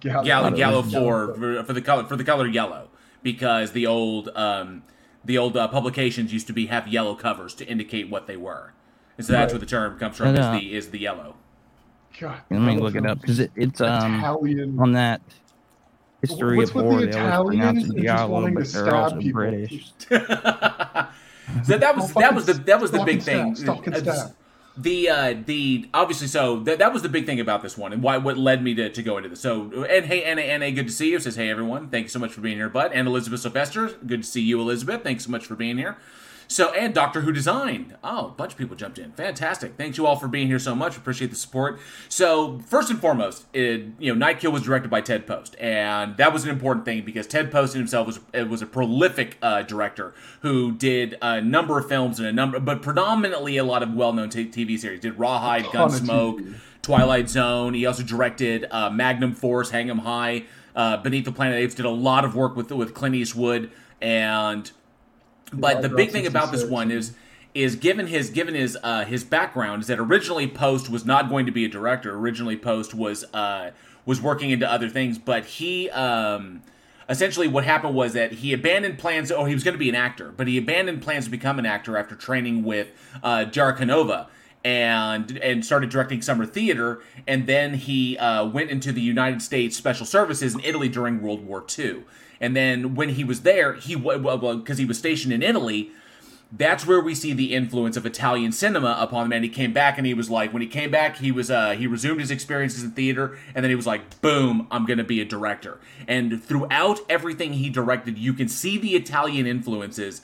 Gallo. 0.00 0.24
Gallo, 0.24 0.50
Gallo 0.50 0.82
for, 0.82 1.34
for 1.34 1.62
for 1.64 1.72
the 1.72 1.80
color 1.80 2.04
for 2.04 2.16
the 2.16 2.24
color 2.24 2.46
yellow 2.46 2.88
because 3.22 3.72
the 3.72 3.86
old 3.86 4.28
um 4.34 4.82
the 5.24 5.38
old 5.38 5.56
uh, 5.56 5.68
publications 5.68 6.32
used 6.32 6.46
to 6.48 6.52
be 6.52 6.66
have 6.66 6.86
yellow 6.88 7.14
covers 7.14 7.54
to 7.54 7.64
indicate 7.66 8.10
what 8.10 8.26
they 8.26 8.36
were, 8.36 8.72
and 9.16 9.26
so 9.26 9.32
that's 9.32 9.52
where 9.52 9.60
the 9.60 9.66
term 9.66 9.98
comes 9.98 10.16
from. 10.16 10.34
But, 10.34 10.40
Is 10.54 10.60
the 10.60 10.74
is 10.76 10.90
the 10.90 10.98
yellow. 11.00 11.36
God, 12.20 12.40
Let 12.50 12.60
me 12.60 12.74
Gallo 12.74 12.84
look 12.84 12.94
it 12.96 13.06
up 13.06 13.20
because 13.20 13.38
it, 13.40 13.50
it's 13.56 13.80
um 13.80 14.16
Italian. 14.18 14.78
on 14.80 14.92
that 14.92 15.20
history 16.20 16.56
What's 16.56 16.70
of 16.70 16.76
with 16.76 16.84
the 16.84 17.06
They 17.06 17.18
always 17.20 17.56
Italians 17.56 17.56
pronounce 17.56 17.84
it 17.84 17.90
and 17.90 18.02
Giallo, 18.02 18.50
but 18.52 18.66
they're 18.72 18.94
also 18.94 19.16
people? 19.18 19.32
British. 19.40 19.92
so 21.64 21.78
that 21.78 21.96
was 21.96 22.12
that 22.14 22.34
was 22.34 22.46
the 22.46 22.54
that 22.54 22.80
was 22.80 22.90
the 22.90 23.04
big 23.04 23.22
thing. 23.22 23.54
Uh. 23.68 24.28
The 24.78 25.08
uh 25.08 25.34
the 25.46 25.88
obviously 25.94 26.26
so 26.26 26.60
that 26.60 26.78
that 26.80 26.92
was 26.92 27.02
the 27.02 27.08
big 27.08 27.24
thing 27.24 27.40
about 27.40 27.62
this 27.62 27.78
one 27.78 27.94
and 27.94 28.02
why 28.02 28.18
what 28.18 28.36
led 28.36 28.62
me 28.62 28.74
to, 28.74 28.90
to 28.90 29.02
go 29.02 29.16
into 29.16 29.30
this. 29.30 29.40
So 29.40 29.84
and 29.84 30.04
hey 30.06 30.22
Anna 30.22 30.42
Anna 30.42 30.70
good 30.70 30.88
to 30.88 30.92
see 30.92 31.10
you. 31.12 31.18
Says 31.18 31.36
hey 31.36 31.48
everyone. 31.48 31.88
Thank 31.88 32.04
you 32.04 32.08
so 32.10 32.18
much 32.18 32.32
for 32.32 32.42
being 32.42 32.58
here, 32.58 32.68
But 32.68 32.92
And 32.92 33.08
Elizabeth 33.08 33.40
Sylvester, 33.40 33.88
good 34.06 34.22
to 34.22 34.28
see 34.28 34.42
you, 34.42 34.60
Elizabeth. 34.60 35.02
Thanks 35.02 35.24
so 35.24 35.30
much 35.30 35.46
for 35.46 35.54
being 35.54 35.78
here. 35.78 35.96
So 36.48 36.72
and 36.72 36.94
Doctor 36.94 37.22
Who 37.22 37.32
Design. 37.32 37.96
Oh, 38.04 38.26
a 38.26 38.30
bunch 38.30 38.52
of 38.52 38.58
people 38.58 38.76
jumped 38.76 38.98
in. 38.98 39.12
Fantastic. 39.12 39.76
Thanks 39.76 39.98
you 39.98 40.06
all 40.06 40.16
for 40.16 40.28
being 40.28 40.46
here 40.46 40.58
so 40.58 40.74
much. 40.74 40.96
Appreciate 40.96 41.30
the 41.30 41.36
support. 41.36 41.78
So 42.08 42.58
first 42.66 42.90
and 42.90 43.00
foremost, 43.00 43.46
it, 43.52 43.86
you 43.98 44.14
know, 44.14 44.26
Nightkill 44.26 44.52
was 44.52 44.62
directed 44.62 44.88
by 44.88 45.00
Ted 45.00 45.26
Post, 45.26 45.56
and 45.58 46.16
that 46.16 46.32
was 46.32 46.44
an 46.44 46.50
important 46.50 46.84
thing 46.84 47.04
because 47.04 47.26
Ted 47.26 47.50
Post 47.50 47.74
himself 47.74 48.06
was 48.06 48.20
it 48.32 48.48
was 48.48 48.62
a 48.62 48.66
prolific 48.66 49.38
uh, 49.42 49.62
director 49.62 50.14
who 50.42 50.72
did 50.72 51.16
a 51.20 51.40
number 51.40 51.78
of 51.78 51.88
films 51.88 52.18
and 52.18 52.28
a 52.28 52.32
number, 52.32 52.60
but 52.60 52.82
predominantly 52.82 53.56
a 53.56 53.64
lot 53.64 53.82
of 53.82 53.92
well-known 53.94 54.30
t- 54.30 54.46
TV 54.46 54.78
series. 54.78 55.00
Did 55.00 55.18
Rawhide, 55.18 55.64
Gunsmoke, 55.66 56.54
Twilight 56.82 57.28
Zone. 57.28 57.74
He 57.74 57.84
also 57.86 58.02
directed 58.02 58.66
uh, 58.70 58.90
Magnum 58.90 59.34
Force, 59.34 59.70
Hang 59.70 59.90
'Em 59.90 59.98
High, 59.98 60.44
uh, 60.76 60.96
Beneath 60.98 61.24
the 61.24 61.32
Planet 61.32 61.56
Apes. 61.58 61.74
Did 61.74 61.86
a 61.86 61.90
lot 61.90 62.24
of 62.24 62.36
work 62.36 62.54
with 62.54 62.70
with 62.70 62.94
Clint 62.94 63.14
Eastwood 63.16 63.70
and 64.00 64.70
but 65.52 65.82
the 65.82 65.88
big 65.88 66.10
thing 66.10 66.26
about 66.26 66.52
this 66.52 66.64
one 66.64 66.90
is 66.90 67.14
is 67.54 67.74
given 67.74 68.06
his 68.06 68.30
given 68.30 68.54
his 68.54 68.76
uh, 68.82 69.04
his 69.04 69.24
background 69.24 69.82
is 69.82 69.88
that 69.88 69.98
originally 69.98 70.46
Post 70.46 70.90
was 70.90 71.04
not 71.04 71.28
going 71.28 71.46
to 71.46 71.52
be 71.52 71.64
a 71.64 71.68
director. 71.68 72.14
Originally 72.14 72.56
Post 72.56 72.94
was 72.94 73.24
uh, 73.32 73.70
was 74.04 74.20
working 74.20 74.50
into 74.50 74.70
other 74.70 74.88
things, 74.88 75.18
but 75.18 75.44
he 75.46 75.88
um, 75.90 76.62
essentially 77.08 77.48
what 77.48 77.64
happened 77.64 77.94
was 77.94 78.12
that 78.12 78.32
he 78.32 78.52
abandoned 78.52 78.98
plans. 78.98 79.32
Oh, 79.32 79.44
he 79.44 79.54
was 79.54 79.64
going 79.64 79.74
to 79.74 79.78
be 79.78 79.88
an 79.88 79.94
actor, 79.94 80.32
but 80.36 80.46
he 80.46 80.58
abandoned 80.58 81.02
plans 81.02 81.24
to 81.24 81.30
become 81.30 81.58
an 81.58 81.66
actor 81.66 81.96
after 81.96 82.14
training 82.14 82.62
with 82.62 82.88
uh, 83.22 83.46
and 84.64 85.38
and 85.38 85.64
started 85.64 85.90
directing 85.90 86.20
summer 86.20 86.44
theater. 86.44 87.00
And 87.26 87.46
then 87.46 87.74
he 87.74 88.18
uh, 88.18 88.44
went 88.46 88.70
into 88.70 88.92
the 88.92 89.00
United 89.00 89.40
States 89.40 89.76
Special 89.76 90.04
Services 90.04 90.54
in 90.54 90.60
Italy 90.60 90.88
during 90.88 91.22
World 91.22 91.46
War 91.46 91.64
II. 91.78 92.04
And 92.40 92.54
then 92.54 92.94
when 92.94 93.10
he 93.10 93.24
was 93.24 93.42
there, 93.42 93.74
he 93.74 93.96
well, 93.96 94.38
because 94.58 94.78
he 94.78 94.84
was 94.84 94.98
stationed 94.98 95.32
in 95.32 95.42
Italy, 95.42 95.90
that's 96.52 96.86
where 96.86 97.00
we 97.00 97.14
see 97.14 97.32
the 97.32 97.54
influence 97.54 97.96
of 97.96 98.06
Italian 98.06 98.52
cinema 98.52 98.96
upon 99.00 99.26
him. 99.26 99.32
And 99.32 99.44
he 99.44 99.50
came 99.50 99.72
back, 99.72 99.98
and 99.98 100.06
he 100.06 100.14
was 100.14 100.30
like, 100.30 100.52
when 100.52 100.62
he 100.62 100.68
came 100.68 100.90
back, 100.90 101.16
he 101.16 101.32
was 101.32 101.50
uh, 101.50 101.70
he 101.72 101.86
resumed 101.86 102.20
his 102.20 102.30
experiences 102.30 102.84
in 102.84 102.92
theater, 102.92 103.38
and 103.54 103.64
then 103.64 103.70
he 103.70 103.76
was 103.76 103.86
like, 103.86 104.20
boom, 104.20 104.66
I'm 104.70 104.86
gonna 104.86 105.04
be 105.04 105.20
a 105.20 105.24
director. 105.24 105.80
And 106.06 106.42
throughout 106.42 107.00
everything 107.08 107.54
he 107.54 107.70
directed, 107.70 108.18
you 108.18 108.32
can 108.32 108.48
see 108.48 108.78
the 108.78 108.94
Italian 108.94 109.46
influences. 109.46 110.22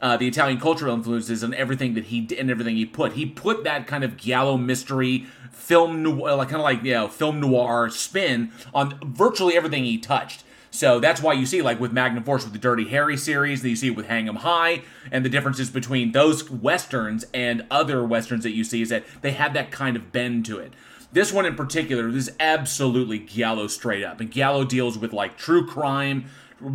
Uh, 0.00 0.16
the 0.16 0.28
Italian 0.28 0.60
cultural 0.60 0.94
influences 0.94 1.42
and 1.42 1.52
everything 1.56 1.94
that 1.94 2.04
he 2.04 2.20
did 2.20 2.38
and 2.38 2.52
everything 2.52 2.76
he 2.76 2.86
put. 2.86 3.14
He 3.14 3.26
put 3.26 3.64
that 3.64 3.88
kind 3.88 4.04
of 4.04 4.16
giallo 4.16 4.56
mystery, 4.56 5.26
film 5.50 6.04
noir, 6.04 6.36
like 6.36 6.50
kind 6.50 6.60
of 6.60 6.64
like 6.64 6.84
you 6.84 6.92
know, 6.92 7.08
film 7.08 7.40
noir 7.40 7.90
spin 7.90 8.52
on 8.72 8.96
virtually 9.02 9.56
everything 9.56 9.82
he 9.82 9.98
touched. 9.98 10.44
So 10.70 11.00
that's 11.00 11.22
why 11.22 11.32
you 11.32 11.46
see, 11.46 11.62
like 11.62 11.80
with 11.80 11.92
Magnum 11.92 12.24
Force 12.24 12.44
with 12.44 12.52
the 12.52 12.58
Dirty 12.58 12.88
Harry 12.88 13.16
series, 13.16 13.62
that 13.62 13.68
you 13.68 13.76
see 13.76 13.90
with 13.90 14.06
Hang 14.06 14.28
'Em 14.28 14.36
High, 14.36 14.82
and 15.10 15.24
the 15.24 15.28
differences 15.28 15.70
between 15.70 16.12
those 16.12 16.50
westerns 16.50 17.24
and 17.32 17.64
other 17.70 18.04
westerns 18.04 18.44
that 18.44 18.52
you 18.52 18.64
see 18.64 18.82
is 18.82 18.90
that 18.90 19.04
they 19.22 19.32
have 19.32 19.54
that 19.54 19.70
kind 19.70 19.96
of 19.96 20.12
bend 20.12 20.44
to 20.46 20.58
it. 20.58 20.72
This 21.10 21.32
one 21.32 21.46
in 21.46 21.54
particular, 21.54 22.10
this 22.10 22.28
is 22.28 22.36
absolutely 22.38 23.18
Giallo 23.18 23.66
straight 23.66 24.04
up, 24.04 24.20
and 24.20 24.30
Giallo 24.30 24.64
deals 24.64 24.98
with 24.98 25.12
like 25.14 25.38
true 25.38 25.66
crime, 25.66 26.26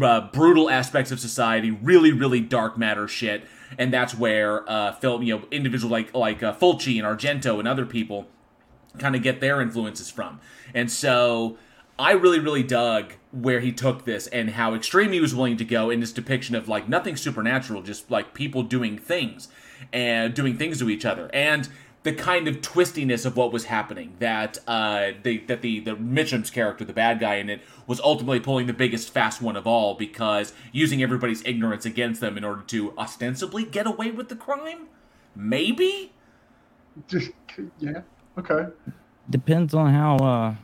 uh, 0.02 0.22
brutal 0.32 0.72
aspects 0.72 1.12
of 1.12 1.20
society, 1.20 1.70
really, 1.70 2.12
really 2.12 2.42
dark 2.42 2.78
matter 2.78 3.08
shit, 3.08 3.46
and 3.78 3.94
that's 3.94 4.18
where 4.18 4.68
uh, 4.68 4.94
film, 4.94 5.22
you 5.22 5.38
know, 5.38 5.44
individuals 5.52 5.92
like 5.92 6.16
like 6.16 6.42
uh, 6.42 6.54
Fulci 6.54 6.98
and 6.98 7.06
Argento 7.06 7.60
and 7.60 7.68
other 7.68 7.86
people 7.86 8.28
kind 8.98 9.16
of 9.16 9.22
get 9.22 9.40
their 9.40 9.62
influences 9.62 10.10
from. 10.10 10.40
And 10.74 10.92
so 10.92 11.58
I 12.00 12.12
really, 12.14 12.40
really 12.40 12.64
dug 12.64 13.14
where 13.32 13.60
he 13.60 13.72
took 13.72 14.06
this 14.06 14.28
and 14.28 14.52
how 14.52 14.74
extreme 14.74 15.12
he 15.12 15.22
was 15.22 15.36
willing 15.36 15.58
to 15.58 15.66
go 15.66 15.90
in 15.90 16.00
this 16.00 16.12
depiction 16.12 16.56
of 16.56 16.68
like 16.68 16.90
nothing 16.90 17.16
supernatural, 17.16 17.82
just 17.82 18.10
like 18.10 18.34
people 18.34 18.64
doing 18.64 18.98
things 18.98 19.48
and 19.92 20.34
doing 20.34 20.58
things 20.58 20.80
to 20.80 20.90
each 20.90 21.06
other. 21.06 21.30
And 21.34 21.70
the 22.04 22.14
kind 22.14 22.48
of 22.48 22.58
twistiness 22.58 23.26
of 23.26 23.38
what 23.38 23.52
was 23.52 23.66
happening 23.66 24.16
that 24.20 24.58
uh 24.68 25.12
they, 25.24 25.38
that 25.38 25.62
the 25.62 25.80
the 25.80 25.96
Mitchum's 25.96 26.50
character 26.50 26.86
the 26.86 26.94
bad 26.94 27.20
guy 27.20 27.36
in 27.36 27.50
it 27.50 27.62
was 27.88 28.00
ultimately 28.02 28.40
pulling 28.40 28.68
the 28.68 28.74
biggest 28.74 29.10
fast 29.10 29.42
one 29.42 29.56
of 29.56 29.66
all 29.66 29.96
because 29.96 30.54
using 30.72 31.02
everybody's 31.02 31.44
ignorance 31.46 31.86
against 31.86 32.22
them 32.22 32.38
in 32.38 32.44
order 32.44 32.62
to 32.62 32.96
ostensibly 32.98 33.64
get 33.64 33.88
away 33.88 34.12
with 34.12 34.30
the 34.30 34.36
crime 34.36 34.88
maybe 35.36 36.12
Just 37.08 37.32
yeah. 37.80 38.02
Okay. 38.38 38.68
Depends 39.30 39.74
on 39.74 39.94
how 39.94 40.18
uh 40.18 40.56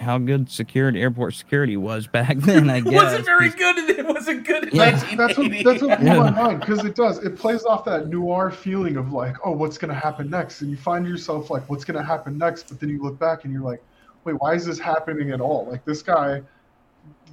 how 0.00 0.16
good 0.18 0.48
security 0.48 1.00
airport 1.00 1.34
security 1.34 1.76
was 1.76 2.06
back 2.06 2.36
then. 2.38 2.70
I 2.70 2.76
it 2.78 2.84
guess. 2.84 2.92
wasn't 2.94 3.24
very 3.24 3.50
good 3.50 3.78
and 3.78 3.90
it 3.90 4.06
wasn't 4.06 4.46
good 4.46 4.64
in 4.68 4.74
Yeah. 4.74 4.90
That's, 4.90 5.16
that's 5.16 5.38
what 5.38 5.50
that's 5.64 5.82
what 5.82 6.00
blew 6.00 6.16
my 6.16 6.30
mind 6.30 6.60
because 6.60 6.84
it 6.84 6.94
does. 6.94 7.18
It 7.18 7.36
plays 7.36 7.64
off 7.64 7.84
that 7.86 8.08
noir 8.08 8.50
feeling 8.50 8.96
of 8.96 9.12
like, 9.12 9.36
oh, 9.44 9.52
what's 9.52 9.78
gonna 9.78 9.94
happen 9.94 10.30
next, 10.30 10.62
and 10.62 10.70
you 10.70 10.76
find 10.76 11.06
yourself 11.06 11.50
like, 11.50 11.68
what's 11.68 11.84
gonna 11.84 12.02
happen 12.04 12.38
next? 12.38 12.68
But 12.68 12.80
then 12.80 12.88
you 12.90 13.02
look 13.02 13.18
back 13.18 13.44
and 13.44 13.52
you're 13.52 13.62
like, 13.62 13.82
wait, 14.24 14.34
why 14.34 14.54
is 14.54 14.66
this 14.66 14.78
happening 14.78 15.30
at 15.32 15.40
all? 15.40 15.66
Like 15.70 15.84
this 15.84 16.02
guy, 16.02 16.42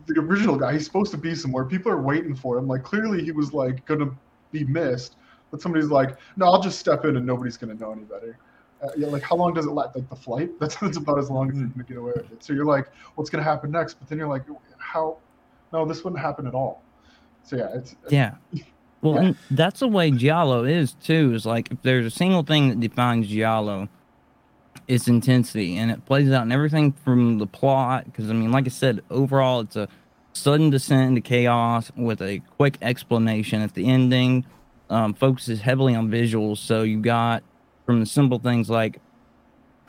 the 0.07 0.19
original 0.19 0.55
guy, 0.55 0.73
he's 0.73 0.85
supposed 0.85 1.11
to 1.11 1.17
be 1.17 1.35
somewhere. 1.35 1.65
People 1.65 1.91
are 1.91 2.01
waiting 2.01 2.35
for 2.35 2.57
him. 2.57 2.67
Like 2.67 2.83
clearly 2.83 3.23
he 3.23 3.31
was 3.31 3.53
like 3.53 3.85
gonna 3.85 4.09
be 4.51 4.63
missed, 4.63 5.17
but 5.51 5.61
somebody's 5.61 5.89
like, 5.89 6.17
no, 6.35 6.45
I'll 6.47 6.61
just 6.61 6.79
step 6.79 7.05
in 7.05 7.15
and 7.17 7.25
nobody's 7.25 7.57
gonna 7.57 7.75
know 7.75 7.91
any 7.91 8.03
better. 8.03 8.37
Uh, 8.85 8.91
yeah, 8.97 9.07
like 9.07 9.23
how 9.23 9.35
long 9.35 9.53
does 9.53 9.65
it 9.65 9.71
last? 9.71 9.95
Like 9.95 10.09
the 10.09 10.15
flight? 10.15 10.51
That's, 10.59 10.75
that's 10.77 10.97
about 10.97 11.17
as 11.19 11.29
long 11.29 11.49
as 11.49 11.57
you're 11.57 11.67
gonna 11.67 11.83
get 11.83 11.97
away 11.97 12.13
with 12.15 12.31
it. 12.31 12.43
So 12.43 12.53
you're 12.53 12.65
like, 12.65 12.87
what's 13.15 13.29
gonna 13.29 13.43
happen 13.43 13.71
next? 13.71 13.95
But 13.95 14.09
then 14.09 14.17
you're 14.17 14.27
like, 14.27 14.43
how? 14.77 15.17
No, 15.73 15.85
this 15.85 16.03
wouldn't 16.03 16.21
happen 16.21 16.47
at 16.47 16.53
all. 16.53 16.81
So 17.43 17.57
yeah, 17.57 17.69
it's 17.73 17.95
Yeah. 18.09 18.35
Well, 19.01 19.15
Yeah. 19.15 19.21
and 19.21 19.35
that's 19.51 19.81
the 19.81 19.87
way 19.87 20.09
Giallo 20.09 20.63
is 20.63 20.93
too. 20.93 21.33
Is 21.33 21.45
like 21.45 21.71
if 21.71 21.81
there's 21.83 22.05
a 22.07 22.09
single 22.09 22.41
thing 22.43 22.69
that 22.69 22.79
defines 22.79 23.27
Giallo, 23.27 23.87
it's 24.87 25.07
intensity, 25.07 25.77
and 25.77 25.91
it 25.91 26.05
plays 26.05 26.31
out 26.31 26.43
in 26.43 26.51
everything 26.51 26.91
from 26.91 27.37
the 27.37 27.45
plot. 27.45 28.05
Because 28.05 28.29
I 28.29 28.33
mean, 28.33 28.51
like 28.51 28.65
I 28.65 28.69
said, 28.69 29.01
overall, 29.11 29.59
it's 29.61 29.75
a 29.75 29.87
sudden 30.33 30.69
descent 30.71 31.09
into 31.09 31.21
chaos 31.21 31.91
with 31.95 32.21
a 32.21 32.39
quick 32.57 32.77
explanation 32.81 33.61
at 33.61 33.73
the 33.75 33.85
ending. 33.87 34.45
Um, 34.89 35.13
focuses 35.13 35.61
heavily 35.61 35.93
on 35.95 36.09
visuals, 36.09 36.57
so 36.57 36.81
you 36.83 36.99
got 36.99 37.43
from 37.85 37.99
the 37.99 38.05
simple 38.05 38.39
things 38.39 38.69
like 38.69 38.99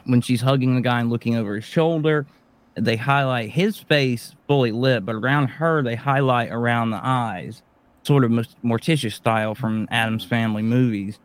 when 0.04 0.20
she's 0.20 0.40
hugging 0.40 0.74
the 0.74 0.80
guy 0.80 1.00
and 1.00 1.10
looking 1.10 1.36
over 1.36 1.56
his 1.56 1.64
shoulder, 1.64 2.26
they 2.74 2.96
highlight 2.96 3.50
his 3.50 3.78
face 3.78 4.34
fully 4.46 4.70
lit, 4.70 5.04
but 5.04 5.14
around 5.14 5.48
her 5.48 5.82
they 5.82 5.94
highlight 5.94 6.50
around 6.50 6.90
the 6.90 7.00
eyes, 7.02 7.62
sort 8.02 8.24
of 8.24 8.30
Mort- 8.30 8.54
Morticia 8.62 9.12
style 9.12 9.54
from 9.54 9.88
Addams 9.90 10.24
Family 10.24 10.62
movies. 10.62 11.18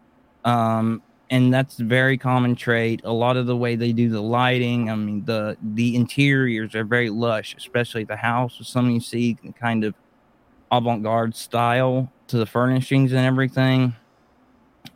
Um, 0.46 1.02
and 1.30 1.54
that's 1.54 1.80
a 1.80 1.84
very 1.84 2.18
common 2.18 2.56
trait. 2.56 3.02
A 3.06 3.12
lot 3.12 3.38
of 3.38 3.46
the 3.46 3.56
way 3.56 3.76
they 3.76 3.94
do 3.94 4.10
the 4.10 4.22
lighting, 4.22 4.90
I 4.90 4.96
mean, 4.96 5.24
the 5.24 5.58
the 5.62 5.96
interiors 5.96 6.76
are 6.76 6.84
very 6.84 7.10
lush, 7.10 7.56
especially 7.58 8.04
the 8.04 8.18
house. 8.18 8.60
With 8.60 8.68
some 8.68 8.90
you 8.90 9.00
see 9.00 9.38
kind 9.58 9.86
of 9.86 9.96
avant-garde 10.72 11.36
style 11.36 12.12
to 12.28 12.38
the 12.38 12.46
furnishings 12.46 13.14
and 13.14 13.26
everything. 13.26 13.96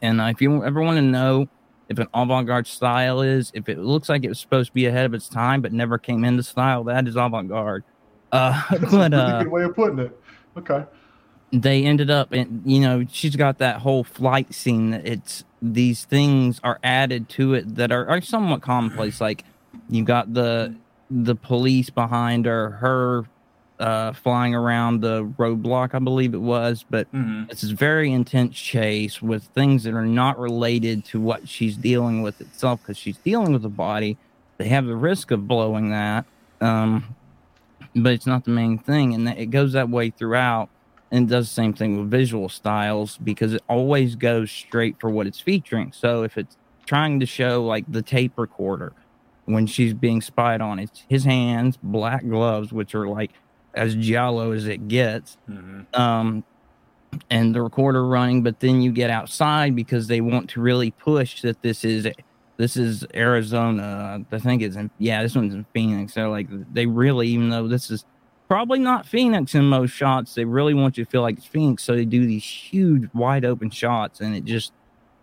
And 0.02 0.20
uh, 0.20 0.26
if 0.26 0.42
you 0.42 0.64
ever 0.64 0.82
want 0.82 0.98
to 0.98 1.02
know 1.02 1.48
if 1.90 2.00
an 2.00 2.08
avant-garde 2.14 2.68
style 2.68 3.22
is, 3.22 3.52
if 3.54 3.70
it 3.70 3.80
looks 3.80 4.10
like 4.10 4.24
it 4.24 4.30
was 4.30 4.40
supposed 4.40 4.70
to 4.70 4.74
be 4.74 4.86
ahead 4.86 5.06
of 5.06 5.14
its 5.14 5.30
time 5.30 5.62
but 5.62 5.72
never 5.72 5.98
came 5.98 6.24
into 6.24 6.44
style, 6.44 6.84
that 6.86 7.08
is 7.08 7.16
avant-garde. 7.16 7.84
Uh, 8.32 8.62
That's 8.72 8.92
but 8.92 9.14
a 9.14 9.18
uh, 9.18 9.44
good 9.44 9.52
way 9.52 9.64
of 9.64 9.76
putting 9.76 10.00
it. 10.00 10.20
Okay. 10.58 10.86
they 11.52 11.84
ended 11.86 12.10
up 12.10 12.32
and 12.32 12.62
you 12.66 12.80
know 12.80 13.06
she's 13.12 13.36
got 13.36 13.58
that 13.58 13.82
whole 13.82 14.04
flight 14.04 14.54
scene 14.54 14.92
that 14.92 15.06
it's 15.06 15.44
these 15.62 16.06
things 16.06 16.60
are 16.64 16.80
added 16.84 17.28
to 17.28 17.54
it 17.54 17.76
that 17.76 17.92
are, 17.92 18.08
are 18.08 18.22
somewhat 18.22 18.62
commonplace 18.62 19.20
like 19.20 19.44
you 19.90 20.04
got 20.04 20.34
the 20.34 20.74
the 21.10 21.36
police 21.36 21.90
behind 21.90 22.46
her 22.46 22.72
her 22.72 23.26
uh 23.80 24.14
flying 24.14 24.56
around 24.56 25.02
the 25.02 25.26
roadblock 25.38 25.94
i 25.94 26.00
believe 26.00 26.34
it 26.34 26.42
was 26.42 26.86
but 26.90 27.12
Mhm. 27.12 27.52
it's 27.52 27.62
this 27.62 27.72
very 27.72 28.12
intense 28.12 28.56
chase 28.58 29.22
with 29.22 29.44
things 29.54 29.84
that 29.84 29.94
are 29.94 30.06
not 30.06 30.40
related 30.40 31.04
to 31.06 31.20
what 31.20 31.50
she's 31.50 31.76
dealing 31.76 32.22
with 32.22 32.40
itself 32.40 32.82
because 32.82 32.98
she's 32.98 33.18
dealing 33.18 33.52
with 33.52 33.66
a 33.66 33.70
body 33.70 34.18
they 34.60 34.70
have 34.70 34.86
the 34.86 34.96
risk 34.96 35.32
of 35.32 35.46
blowing 35.48 35.90
that 35.90 36.26
um 36.62 37.04
but 37.96 38.14
it's 38.14 38.26
not 38.28 38.46
the 38.46 38.52
main 38.52 38.78
thing 38.78 39.14
and 39.14 39.28
it 39.28 39.48
goes 39.48 39.74
that 39.74 39.90
way 39.90 40.10
throughout 40.10 40.70
and 41.12 41.28
does 41.28 41.48
the 41.50 41.54
same 41.54 41.74
thing 41.74 41.98
with 42.00 42.10
visual 42.10 42.48
styles 42.48 43.18
because 43.18 43.54
it 43.54 43.62
always 43.68 44.16
goes 44.16 44.50
straight 44.52 44.96
for 45.02 45.10
what 45.10 45.28
it's 45.28 45.42
featuring 45.42 45.92
so 45.92 46.24
if 46.24 46.38
it's 46.38 46.56
trying 46.86 47.20
to 47.20 47.26
show 47.26 47.62
like 47.66 47.84
the 47.90 48.02
tape 48.02 48.34
recorder 48.38 48.94
when 49.46 49.68
she's 49.68 49.94
being 49.94 50.22
spied 50.22 50.62
on 50.62 50.80
it's 50.80 51.04
his 51.10 51.26
hands 51.26 51.78
black 51.84 52.26
gloves 52.28 52.72
which 52.72 52.96
are 52.96 53.08
like 53.08 53.32
as 53.76 53.96
giallo 53.96 54.52
as 54.52 54.66
it 54.68 54.88
gets. 54.88 55.38
Mhm. 55.50 55.86
um 55.98 56.44
and 57.30 57.56
the 57.56 57.62
recorder 57.62 58.06
running 58.06 58.44
but 58.44 58.60
then 58.60 58.82
you 58.82 58.92
get 58.92 59.10
outside 59.10 59.76
because 59.76 60.08
they 60.08 60.20
want 60.22 60.50
to 60.50 60.62
really 60.62 60.92
push 60.92 61.42
that 61.42 61.62
this 61.62 61.86
is 61.86 62.08
this 62.58 62.78
is 62.78 63.06
arizona. 63.14 64.24
I 64.32 64.40
think 64.40 64.62
it's 64.62 64.76
in 64.76 64.90
yeah 64.98 65.22
this 65.24 65.36
one's 65.36 65.54
in 65.54 65.66
phoenix. 65.74 66.14
So 66.14 66.30
like 66.30 66.48
they 66.74 66.86
really 66.86 67.28
even 67.30 67.50
though 67.50 67.68
this 67.68 67.90
is 67.92 68.06
probably 68.48 68.80
not 68.80 69.06
phoenix 69.08 69.56
in 69.56 69.66
most 69.66 69.92
shots 69.92 70.36
they 70.36 70.46
really 70.46 70.74
want 70.74 70.98
you 70.98 71.06
to 71.06 71.10
feel 71.10 71.22
like 71.22 71.38
it's 71.38 71.46
phoenix. 71.48 71.84
So 71.84 71.96
they 71.96 72.06
do 72.06 72.26
these 72.26 72.46
huge 72.46 73.10
wide 73.14 73.46
open 73.46 73.70
shots 73.70 74.20
and 74.22 74.36
it 74.36 74.44
just 74.46 74.74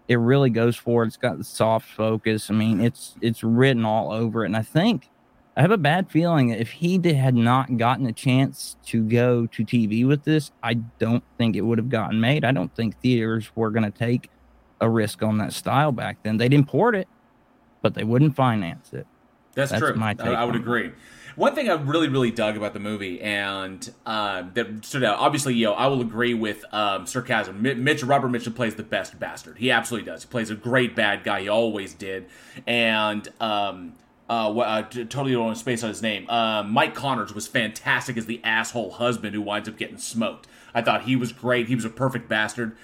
it 0.08 0.16
really 0.16 0.50
goes 0.50 0.76
for 0.76 1.04
it. 1.04 1.08
It's 1.08 1.16
got 1.16 1.38
the 1.38 1.44
soft 1.44 1.88
focus. 1.88 2.50
I 2.50 2.54
mean 2.54 2.80
it's 2.80 3.16
it's 3.20 3.44
written 3.44 3.84
all 3.84 4.12
over 4.12 4.44
it. 4.44 4.46
And 4.46 4.56
i 4.56 4.62
think 4.62 5.08
I 5.56 5.60
have 5.60 5.70
a 5.70 5.78
bad 5.78 6.10
feeling 6.10 6.48
that 6.48 6.60
if 6.60 6.70
he 6.70 6.96
did, 6.96 7.16
had 7.16 7.34
not 7.34 7.76
gotten 7.76 8.06
a 8.06 8.12
chance 8.12 8.76
to 8.86 9.02
go 9.02 9.46
to 9.46 9.64
TV 9.64 10.06
with 10.06 10.24
this, 10.24 10.50
I 10.62 10.74
don't 10.74 11.22
think 11.36 11.56
it 11.56 11.60
would 11.60 11.78
have 11.78 11.90
gotten 11.90 12.20
made. 12.20 12.44
I 12.44 12.52
don't 12.52 12.74
think 12.74 12.98
theaters 13.00 13.50
were 13.54 13.70
going 13.70 13.90
to 13.90 13.96
take 13.96 14.30
a 14.80 14.88
risk 14.88 15.22
on 15.22 15.38
that 15.38 15.52
style 15.52 15.92
back 15.92 16.22
then. 16.22 16.38
They'd 16.38 16.54
import 16.54 16.94
it, 16.94 17.06
but 17.82 17.94
they 17.94 18.02
wouldn't 18.02 18.34
finance 18.34 18.92
it. 18.94 19.06
That's, 19.54 19.70
That's 19.70 19.82
true. 19.82 19.94
my 19.94 20.10
I, 20.10 20.14
take 20.14 20.26
I 20.28 20.44
would 20.44 20.54
on 20.54 20.60
agree. 20.60 20.92
One 21.36 21.54
thing 21.54 21.68
I 21.70 21.74
really, 21.74 22.08
really 22.08 22.30
dug 22.30 22.56
about 22.56 22.74
the 22.74 22.80
movie 22.80 23.20
and 23.20 23.90
uh, 24.04 24.44
that 24.54 24.84
stood 24.84 25.04
out, 25.04 25.18
obviously, 25.18 25.54
yo, 25.54 25.72
I 25.72 25.86
will 25.86 26.02
agree 26.02 26.34
with 26.34 26.64
um, 26.72 27.06
sarcasm. 27.06 27.60
Mi- 27.62 27.74
Mitch 27.74 28.02
Robert 28.02 28.28
Mitchum 28.28 28.54
plays 28.54 28.74
the 28.74 28.82
best 28.82 29.18
bastard. 29.18 29.58
He 29.58 29.70
absolutely 29.70 30.10
does. 30.10 30.24
He 30.24 30.28
plays 30.28 30.50
a 30.50 30.54
great 30.54 30.94
bad 30.94 31.24
guy. 31.24 31.42
He 31.42 31.48
always 31.48 31.94
did. 31.94 32.26
And 32.66 33.26
um, 33.40 33.94
uh, 34.28 34.50
wha- 34.54 34.64
uh, 34.64 34.82
totally 34.82 35.32
don't 35.32 35.44
want 35.44 35.56
to 35.56 35.60
space 35.60 35.82
on 35.82 35.88
his 35.88 36.02
name. 36.02 36.28
Uh, 36.28 36.62
Mike 36.62 36.94
Connors 36.94 37.34
was 37.34 37.46
fantastic 37.46 38.16
as 38.16 38.26
the 38.26 38.40
asshole 38.44 38.92
husband 38.92 39.34
who 39.34 39.42
winds 39.42 39.68
up 39.68 39.76
getting 39.76 39.98
smoked. 39.98 40.46
I 40.74 40.80
thought 40.82 41.02
he 41.02 41.16
was 41.16 41.32
great. 41.32 41.68
He 41.68 41.74
was 41.74 41.84
a 41.84 41.90
perfect 41.90 42.28
bastard 42.28 42.76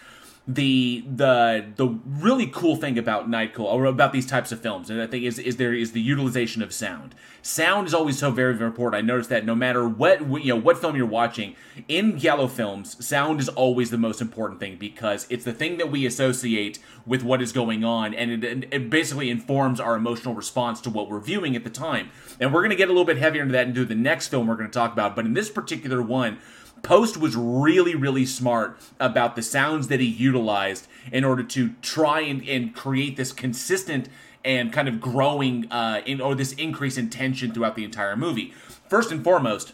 the 0.51 1.05
the 1.07 1.67
the 1.77 1.87
really 2.07 2.47
cool 2.47 2.75
thing 2.75 2.99
about 2.99 3.29
Nightkill 3.29 3.61
or 3.61 3.85
about 3.85 4.15
these 4.15 4.25
types 4.25 4.51
of 4.51 4.61
films, 4.61 4.89
and 4.89 5.01
I 5.01 5.07
think 5.07 5.25
is 5.25 5.39
is 5.39 5.57
there 5.57 5.75
is 5.75 5.93
the 5.93 6.01
utilization 6.01 6.63
of 6.63 6.73
sound. 6.73 7.15
Sound 7.43 7.87
is 7.87 7.93
always 7.93 8.19
so 8.19 8.31
very 8.31 8.55
very 8.55 8.69
important. 8.69 8.99
I 8.99 9.07
noticed 9.07 9.29
that 9.29 9.45
no 9.45 9.55
matter 9.55 9.87
what 9.87 10.21
you 10.43 10.55
know 10.55 10.57
what 10.57 10.79
film 10.79 10.97
you're 10.97 11.05
watching 11.05 11.55
in 11.87 12.19
giallo 12.19 12.49
films, 12.49 13.05
sound 13.05 13.41
is 13.41 13.51
always 13.51 13.91
the 13.91 13.99
most 13.99 14.23
important 14.23 14.59
thing 14.59 14.79
because 14.79 15.27
it's 15.29 15.45
the 15.45 15.53
thing 15.53 15.77
that 15.77 15.91
we 15.91 16.07
associate 16.07 16.79
with 17.05 17.23
what 17.23 17.43
is 17.43 17.53
going 17.53 17.85
on, 17.85 18.15
and 18.15 18.43
it, 18.43 18.69
it 18.73 18.89
basically 18.89 19.29
informs 19.29 19.79
our 19.79 19.97
emotional 19.97 20.35
response 20.35 20.81
to 20.81 20.89
what 20.89 21.11
we're 21.11 21.21
viewing 21.21 21.57
at 21.57 21.65
the 21.65 21.71
time. 21.71 22.09
And 22.41 22.55
we're 22.55 22.63
gonna 22.63 22.75
get 22.75 22.89
a 22.89 22.93
little 22.93 23.05
bit 23.05 23.19
heavier 23.19 23.43
into 23.43 23.53
that 23.53 23.67
into 23.67 23.85
the 23.85 23.95
next 23.95 24.29
film 24.29 24.47
we're 24.47 24.57
gonna 24.57 24.71
talk 24.71 24.95
about, 24.95 25.15
but 25.15 25.27
in 25.27 25.35
this 25.35 25.51
particular 25.51 26.01
one. 26.01 26.39
Post 26.83 27.17
was 27.17 27.37
really, 27.37 27.95
really 27.95 28.27
smart 28.27 28.79
about 29.01 29.37
the 29.37 29.43
sounds 29.43 29.89
that 29.89 30.01
he 30.01 30.07
utilized 30.07 30.87
in 31.13 31.25
order 31.25 31.43
to 31.43 31.75
try 31.83 32.21
and, 32.21 32.47
and 32.49 32.75
create 32.75 33.17
this 33.17 33.33
consistent 33.33 34.09
and 34.45 34.73
kind 34.73 34.89
of 34.89 35.01
growing 35.01 35.71
uh, 35.71 36.01
in 36.07 36.21
or 36.21 36.35
this 36.35 36.53
increase 36.53 36.97
in 36.97 37.11
tension 37.11 37.53
throughout 37.53 37.77
the 37.77 37.85
entire 37.85 38.17
movie. 38.17 38.53
First 38.89 39.13
and 39.13 39.23
foremost, 39.23 39.73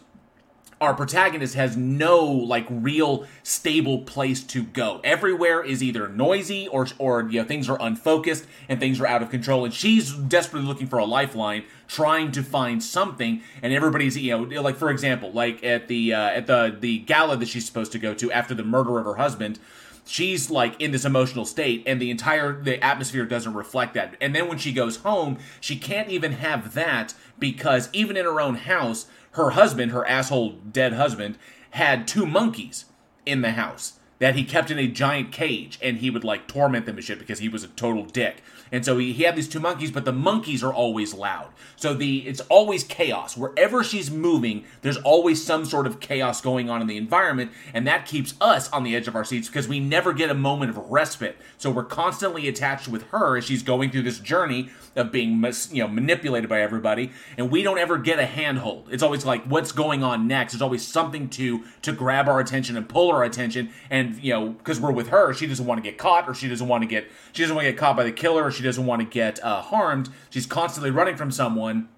our 0.85 0.94
protagonist 0.94 1.55
has 1.55 1.77
no 1.77 2.25
like 2.25 2.66
real 2.68 3.27
stable 3.42 4.03
place 4.03 4.42
to 4.44 4.62
go. 4.62 5.01
Everywhere 5.03 5.62
is 5.62 5.83
either 5.83 6.09
noisy 6.09 6.68
or 6.68 6.87
or 6.99 7.23
you 7.29 7.40
know 7.40 7.47
things 7.47 7.68
are 7.68 7.79
unfocused 7.81 8.47
and 8.68 8.79
things 8.79 9.01
are 9.01 9.07
out 9.07 9.23
of 9.23 9.31
control 9.31 9.64
and 9.64 9.75
she's 9.75 10.12
desperately 10.12 10.68
looking 10.68 10.87
for 10.87 10.99
a 10.99 11.05
lifeline 11.05 11.64
trying 11.88 12.33
to 12.33 12.42
find 12.42 12.83
something 12.83 13.42
and 13.62 13.73
everybody's 13.73 14.16
you 14.16 14.47
know 14.47 14.62
like 14.62 14.77
for 14.77 14.90
example 14.90 15.33
like 15.33 15.62
at 15.64 15.88
the 15.88 16.12
uh, 16.12 16.31
at 16.31 16.47
the 16.47 16.77
the 16.81 16.99
gala 17.01 17.37
that 17.37 17.49
she's 17.49 17.66
supposed 17.66 17.92
to 17.92 17.99
go 17.99 18.14
to 18.14 18.31
after 18.33 18.55
the 18.55 18.64
murder 18.64 18.99
of 18.99 19.05
her 19.05 19.16
husband 19.16 19.59
she's 20.05 20.51
like 20.51 20.81
in 20.81 20.90
this 20.90 21.05
emotional 21.05 21.44
state 21.44 21.83
and 21.87 22.01
the 22.01 22.11
entire 22.11 22.61
the 22.62 22.83
atmosphere 22.83 23.25
doesn't 23.25 23.55
reflect 23.55 23.94
that 23.94 24.16
and 24.20 24.35
then 24.35 24.49
when 24.49 24.59
she 24.59 24.73
goes 24.73 24.97
home 24.97 25.38
she 25.61 25.77
can't 25.77 26.09
even 26.09 26.33
have 26.33 26.75
that 26.75 27.14
because 27.38 27.88
even 27.92 28.16
in 28.16 28.25
her 28.25 28.40
own 28.40 28.55
house 28.55 29.07
her 29.35 29.51
husband 29.51 29.92
her 29.92 30.07
asshole 30.07 30.51
dead 30.70 30.94
husband 30.94 31.38
had 31.70 32.07
two 32.07 32.27
monkeys 32.27 32.87
in 33.27 33.42
the 33.42 33.53
house 33.53 33.94
that 34.18 34.35
he 34.35 34.44
kept 34.44 34.70
in 34.70 34.79
a 34.79 34.87
giant 34.87 35.33
cage 35.33 35.79
and 35.83 35.99
he 35.99 36.11
would 36.11 36.25
like 36.25 36.47
torment 36.47 36.87
them 36.87 36.97
and 36.97 37.05
shit 37.05 37.18
because 37.18 37.40
he 37.40 37.49
was 37.49 37.64
a 37.64 37.68
total 37.68 38.05
dick 38.05 38.42
and 38.72 38.85
so 38.85 38.98
he, 38.98 39.12
he 39.12 39.22
had 39.24 39.37
these 39.37 39.48
two 39.48 39.61
monkeys 39.61 39.90
but 39.90 40.05
the 40.05 40.12
monkeys 40.12 40.62
are 40.62 40.72
always 40.72 41.14
loud. 41.14 41.48
So 41.77 41.94
the 41.94 42.27
it's 42.27 42.40
always 42.42 42.85
chaos. 42.85 43.37
Wherever 43.37 43.85
she's 43.85 44.11
moving 44.11 44.64
there's 44.83 44.96
always 44.98 45.44
some 45.44 45.64
sort 45.64 45.87
of 45.87 46.00
chaos 46.00 46.40
going 46.40 46.70
on 46.70 46.81
in 46.81 46.87
the 46.87 46.96
environment 46.96 47.53
and 47.72 47.87
that 47.87 48.07
keeps 48.07 48.35
us 48.40 48.70
on 48.70 48.83
the 48.85 48.96
edge 48.96 49.09
of 49.09 49.16
our 49.16 49.24
seats 49.24 49.48
because 49.48 49.68
we 49.68 49.81
never 49.81 50.12
get 50.12 50.31
a 50.31 50.35
moment 50.35 50.70
of 50.70 50.79
respite. 50.90 51.37
So 51.59 51.70
we're 51.70 51.85
constantly 51.85 52.48
attached 52.48 52.88
with 52.88 53.05
her 53.09 53.37
as 53.37 53.44
she's 53.44 53.62
going 53.62 53.90
through 53.90 54.03
this 54.03 54.18
journey 54.18 54.70
of 54.96 55.11
being 55.11 55.40
mis- 55.40 55.72
you 55.72 55.83
know 55.83 55.88
manipulated 55.88 56.48
by 56.48 56.61
everybody 56.61 57.11
and 57.37 57.50
we 57.50 57.62
don't 57.62 57.79
ever 57.79 57.98
get 57.98 58.18
a 58.18 58.27
handhold. 58.27 58.88
It's 58.90 59.03
always 59.03 59.24
like 59.24 59.44
what's 59.44 59.72
going 59.72 60.03
on 60.03 60.27
next? 60.27 60.53
There's 60.53 60.62
always 60.62 60.87
something 60.87 61.29
to 61.31 61.64
to 61.83 61.92
grab 61.92 62.29
our 62.29 62.40
attention 62.40 62.77
and 62.77 62.88
pull 62.88 63.11
our 63.11 63.22
attention 63.24 63.70
and 63.90 64.22
you 64.22 64.33
know 64.33 64.50
because 64.50 64.81
we're 64.81 64.92
with 64.92 65.09
her 65.09 65.33
she 65.33 65.46
doesn't 65.46 65.66
want 65.66 65.83
to 65.83 65.88
get 65.88 65.98
caught 65.98 66.29
or 66.29 66.35
she 66.35 66.48
doesn't 66.48 66.68
want 66.68 66.83
to 66.83 66.87
get 66.87 67.11
she 67.33 67.42
doesn't 67.42 67.55
want 67.55 67.66
to 67.66 67.72
get 67.72 67.79
caught 67.79 67.96
by 67.96 68.05
the 68.05 68.12
killer 68.12 68.44
she 68.55 68.62
doesn't 68.62 68.87
want 68.87 69.01
to 69.01 69.07
get 69.07 69.43
uh, 69.45 69.61
harmed 69.62 70.09
she's 70.31 70.47
constantly 70.47 70.90
running 70.90 71.17
from 71.17 71.31
someone 71.31 71.88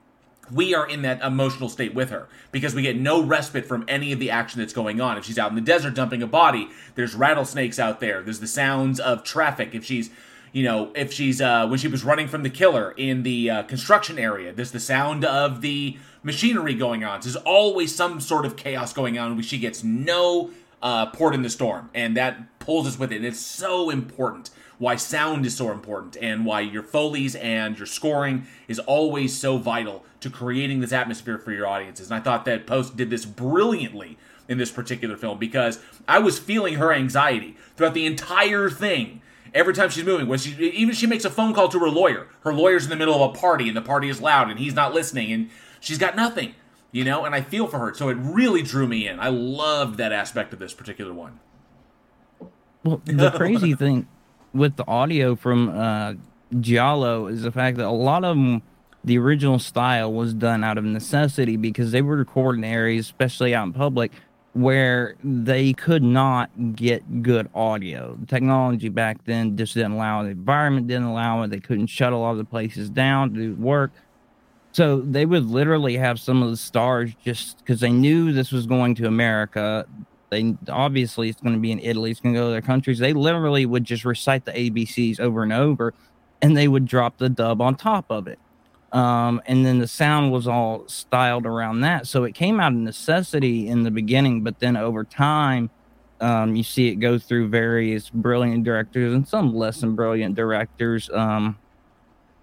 we 0.51 0.75
are 0.75 0.89
in 0.89 1.03
that 1.03 1.21
emotional 1.23 1.69
state 1.69 1.95
with 1.95 2.11
her 2.11 2.29
because 2.53 2.75
we 2.75 2.83
get 2.83 2.97
no 2.97 3.23
respite 3.23 3.67
from 3.67 3.85
any 3.89 4.13
of 4.13 4.19
the 4.19 4.31
action 4.31 4.61
that's 4.61 4.73
going 4.73 5.01
on. 5.01 5.17
If 5.19 5.25
she's 5.25 5.39
out 5.39 5.51
in 5.51 5.57
the 5.57 5.61
desert 5.61 5.95
dumping 5.95 6.23
a 6.23 6.27
body, 6.27 6.69
there's 6.95 7.15
rattlesnakes 7.15 7.79
out 7.79 8.01
there. 8.01 8.23
There's 8.23 8.41
the 8.41 8.47
sounds 8.47 9.01
of 9.01 9.25
traffic. 9.25 9.75
If 9.75 9.85
she's, 9.85 10.11
you 10.53 10.63
know, 10.63 10.93
if 10.95 11.13
she's 11.13 11.41
uh, 11.41 11.67
when 11.67 11.79
she 11.79 11.89
was 11.89 12.05
running 12.05 12.29
from 12.29 12.43
the 12.43 12.51
killer 12.51 12.95
in 12.97 13.23
the 13.23 13.51
uh, 13.51 13.63
construction 13.65 14.19
area, 14.19 14.53
there's 14.53 14.73
the 14.73 14.81
sound 14.81 15.25
of 15.25 15.61
the 15.61 15.97
machinery 16.23 16.75
going 16.75 17.05
on. 17.05 17.21
There's 17.21 17.37
always 17.37 17.95
some 17.95 18.21
sort 18.21 18.47
of 18.47 18.57
chaos 18.57 18.93
going 18.93 19.19
on. 19.19 19.41
She 19.43 19.59
gets 19.59 19.83
no 19.83 20.51
uh, 20.83 21.07
port 21.07 21.35
in 21.35 21.43
the 21.43 21.51
storm, 21.51 21.91
and 21.95 22.17
that 22.17 22.59
pulls 22.59 22.87
us 22.87 22.99
with 22.99 23.13
it. 23.13 23.17
And 23.17 23.27
it's 23.27 23.41
so 23.41 23.91
important 23.91 24.51
why 24.79 24.97
sound 24.97 25.47
is 25.47 25.57
so 25.57 25.71
important 25.71 26.17
and 26.21 26.45
why 26.45 26.61
your 26.61 26.83
foley's 26.83 27.35
and 27.37 27.79
your 27.79 27.87
scoring 27.87 28.47
is 28.69 28.79
always 28.81 29.37
so 29.37 29.59
vital 29.59 30.05
to 30.21 30.31
creating 30.31 30.81
this 30.81 30.93
atmosphere 30.93 31.39
for 31.39 31.53
your 31.53 31.67
audiences. 31.67 32.11
And 32.11 32.19
I 32.19 32.23
thought 32.23 32.45
that 32.45 32.67
Post 32.67 32.97
did 32.97 33.11
this 33.11 33.25
brilliantly 33.25 34.19
in 34.49 34.59
this 34.59 34.71
particular 34.71 35.17
film 35.17 35.39
because 35.39 35.81
I 36.07 36.19
was 36.19 36.39
feeling 36.39 36.75
her 36.75 36.93
anxiety 36.93 37.57
throughout 37.77 37.95
the 37.95 38.07
entire 38.07 38.71
thing. 38.71 39.23
Every 39.55 39.73
time 39.73 39.89
she's 39.89 40.05
moving, 40.05 40.27
when 40.27 40.39
she 40.39 40.51
even 40.71 40.95
she 40.95 41.07
makes 41.07 41.25
a 41.25 41.31
phone 41.31 41.55
call 41.55 41.69
to 41.69 41.79
her 41.79 41.89
lawyer. 41.89 42.27
Her 42.41 42.53
lawyer's 42.53 42.85
in 42.85 42.91
the 42.91 42.97
middle 42.97 43.15
of 43.15 43.35
a 43.35 43.39
party 43.39 43.69
and 43.69 43.77
the 43.77 43.83
party 43.83 44.09
is 44.09 44.21
loud 44.21 44.51
and 44.51 44.59
he's 44.59 44.75
not 44.75 44.93
listening 44.93 45.33
and 45.33 45.51
she's 45.81 45.99
got 45.99 46.15
nothing, 46.15 46.55
you 46.93 47.05
know. 47.05 47.25
And 47.25 47.35
I 47.35 47.41
feel 47.41 47.67
for 47.67 47.79
her, 47.79 47.95
so 47.95 48.11
it 48.11 48.19
really 48.21 48.63
drew 48.63 48.87
me 48.87 49.09
in. 49.09 49.19
I 49.19 49.29
loved 49.29 49.97
that 49.97 50.13
aspect 50.13 50.53
of 50.53 50.59
this 50.59 50.75
particular 50.75 51.15
one. 51.15 51.41
Well, 52.85 53.01
the 53.05 53.31
crazy 53.37 53.75
thing 53.75 54.09
with 54.57 54.77
the 54.77 54.87
audio 54.87 55.37
from 55.37 55.69
uh, 55.71 56.15
Giallo 56.61 57.27
is 57.27 57.43
the 57.43 57.53
fact 57.53 57.77
that 57.79 57.87
a 57.87 57.91
lot 57.91 58.25
of 58.25 58.37
them, 58.37 58.63
the 59.05 59.19
original 59.19 59.59
style 59.59 60.13
was 60.13 60.35
done 60.35 60.65
out 60.65 60.79
of 60.79 60.85
necessity 60.85 61.57
because 61.57 61.93
they 61.93 62.03
were 62.03 62.17
recording 62.17 62.65
areas, 62.65 63.07
especially 63.07 63.55
out 63.55 63.67
in 63.67 63.73
public, 63.73 64.13
where 64.53 65.17
they 65.23 65.73
could 65.75 66.03
not 66.03 66.51
get 66.75 67.23
good 67.23 67.49
audio. 67.55 68.17
The 68.19 68.27
technology 68.27 68.89
back 68.89 69.25
then 69.25 69.57
just 69.57 69.75
didn't 69.75 69.93
allow 69.93 70.23
it. 70.23 70.25
The 70.25 70.31
environment 70.31 70.87
didn't 70.87 71.05
allow 71.05 71.43
it. 71.43 71.51
They 71.51 71.61
couldn't 71.61 71.89
shut 71.89 72.13
a 72.13 72.17
lot 72.17 72.33
of 72.33 72.39
the 72.39 72.45
places 72.45 72.89
down 72.89 73.35
to 73.35 73.41
do 73.41 73.55
work. 73.55 73.93
So 74.73 75.01
they 75.01 75.27
would 75.27 75.47
literally 75.47 75.97
have 75.97 76.19
some 76.21 76.43
of 76.43 76.51
the 76.51 76.57
stars 76.57 77.11
just 77.23 77.59
because 77.59 77.81
they 77.81 77.91
knew 77.91 78.33
this 78.33 78.53
was 78.53 78.67
going 78.67 78.95
to 78.97 79.07
America. 79.07 79.87
They 80.31 80.57
obviously 80.69 81.29
it's 81.29 81.41
going 81.41 81.55
to 81.55 81.61
be 81.61 81.73
in 81.73 81.79
Italy. 81.81 82.11
It's 82.11 82.21
going 82.21 82.35
to 82.35 82.41
go 82.41 82.47
to 82.47 82.53
their 82.53 82.63
countries. 82.63 82.99
They 82.99 83.13
literally 83.13 83.67
would 83.67 83.85
just 83.85 84.05
recite 84.05 84.45
the 84.45 84.53
ABCs 84.53 85.21
over 85.21 85.43
and 85.43 85.53
over, 85.53 85.95
and 86.43 86.57
they 86.57 86.69
would 86.69 86.87
drop 86.87 87.19
the 87.19 87.29
dub 87.29 87.61
on 87.61 87.77
top 87.77 88.07
of 88.11 88.27
it. 88.27 88.39
Um, 88.93 89.43
and 89.47 89.67
then 89.67 89.79
the 89.79 89.89
sound 89.89 90.33
was 90.33 90.47
all 90.47 90.89
styled 90.89 91.45
around 91.45 91.81
that. 91.81 92.07
So 92.07 92.25
it 92.25 92.35
came 92.35 92.61
out 92.61 92.73
of 92.73 92.79
necessity 92.79 93.69
in 93.69 93.83
the 93.83 93.91
beginning, 93.91 94.43
but 94.43 94.59
then 94.61 94.77
over 94.77 95.05
time, 95.05 95.71
um, 96.21 96.57
you 96.57 96.63
see 96.63 96.89
it 96.89 96.97
go 96.97 97.19
through 97.19 97.49
various 97.49 98.09
brilliant 98.09 98.65
directors 98.65 99.13
and 99.13 99.29
some 99.29 99.55
less 99.55 99.81
than 99.81 99.95
brilliant 99.95 100.35
directors, 100.35 101.11
um, 101.11 101.59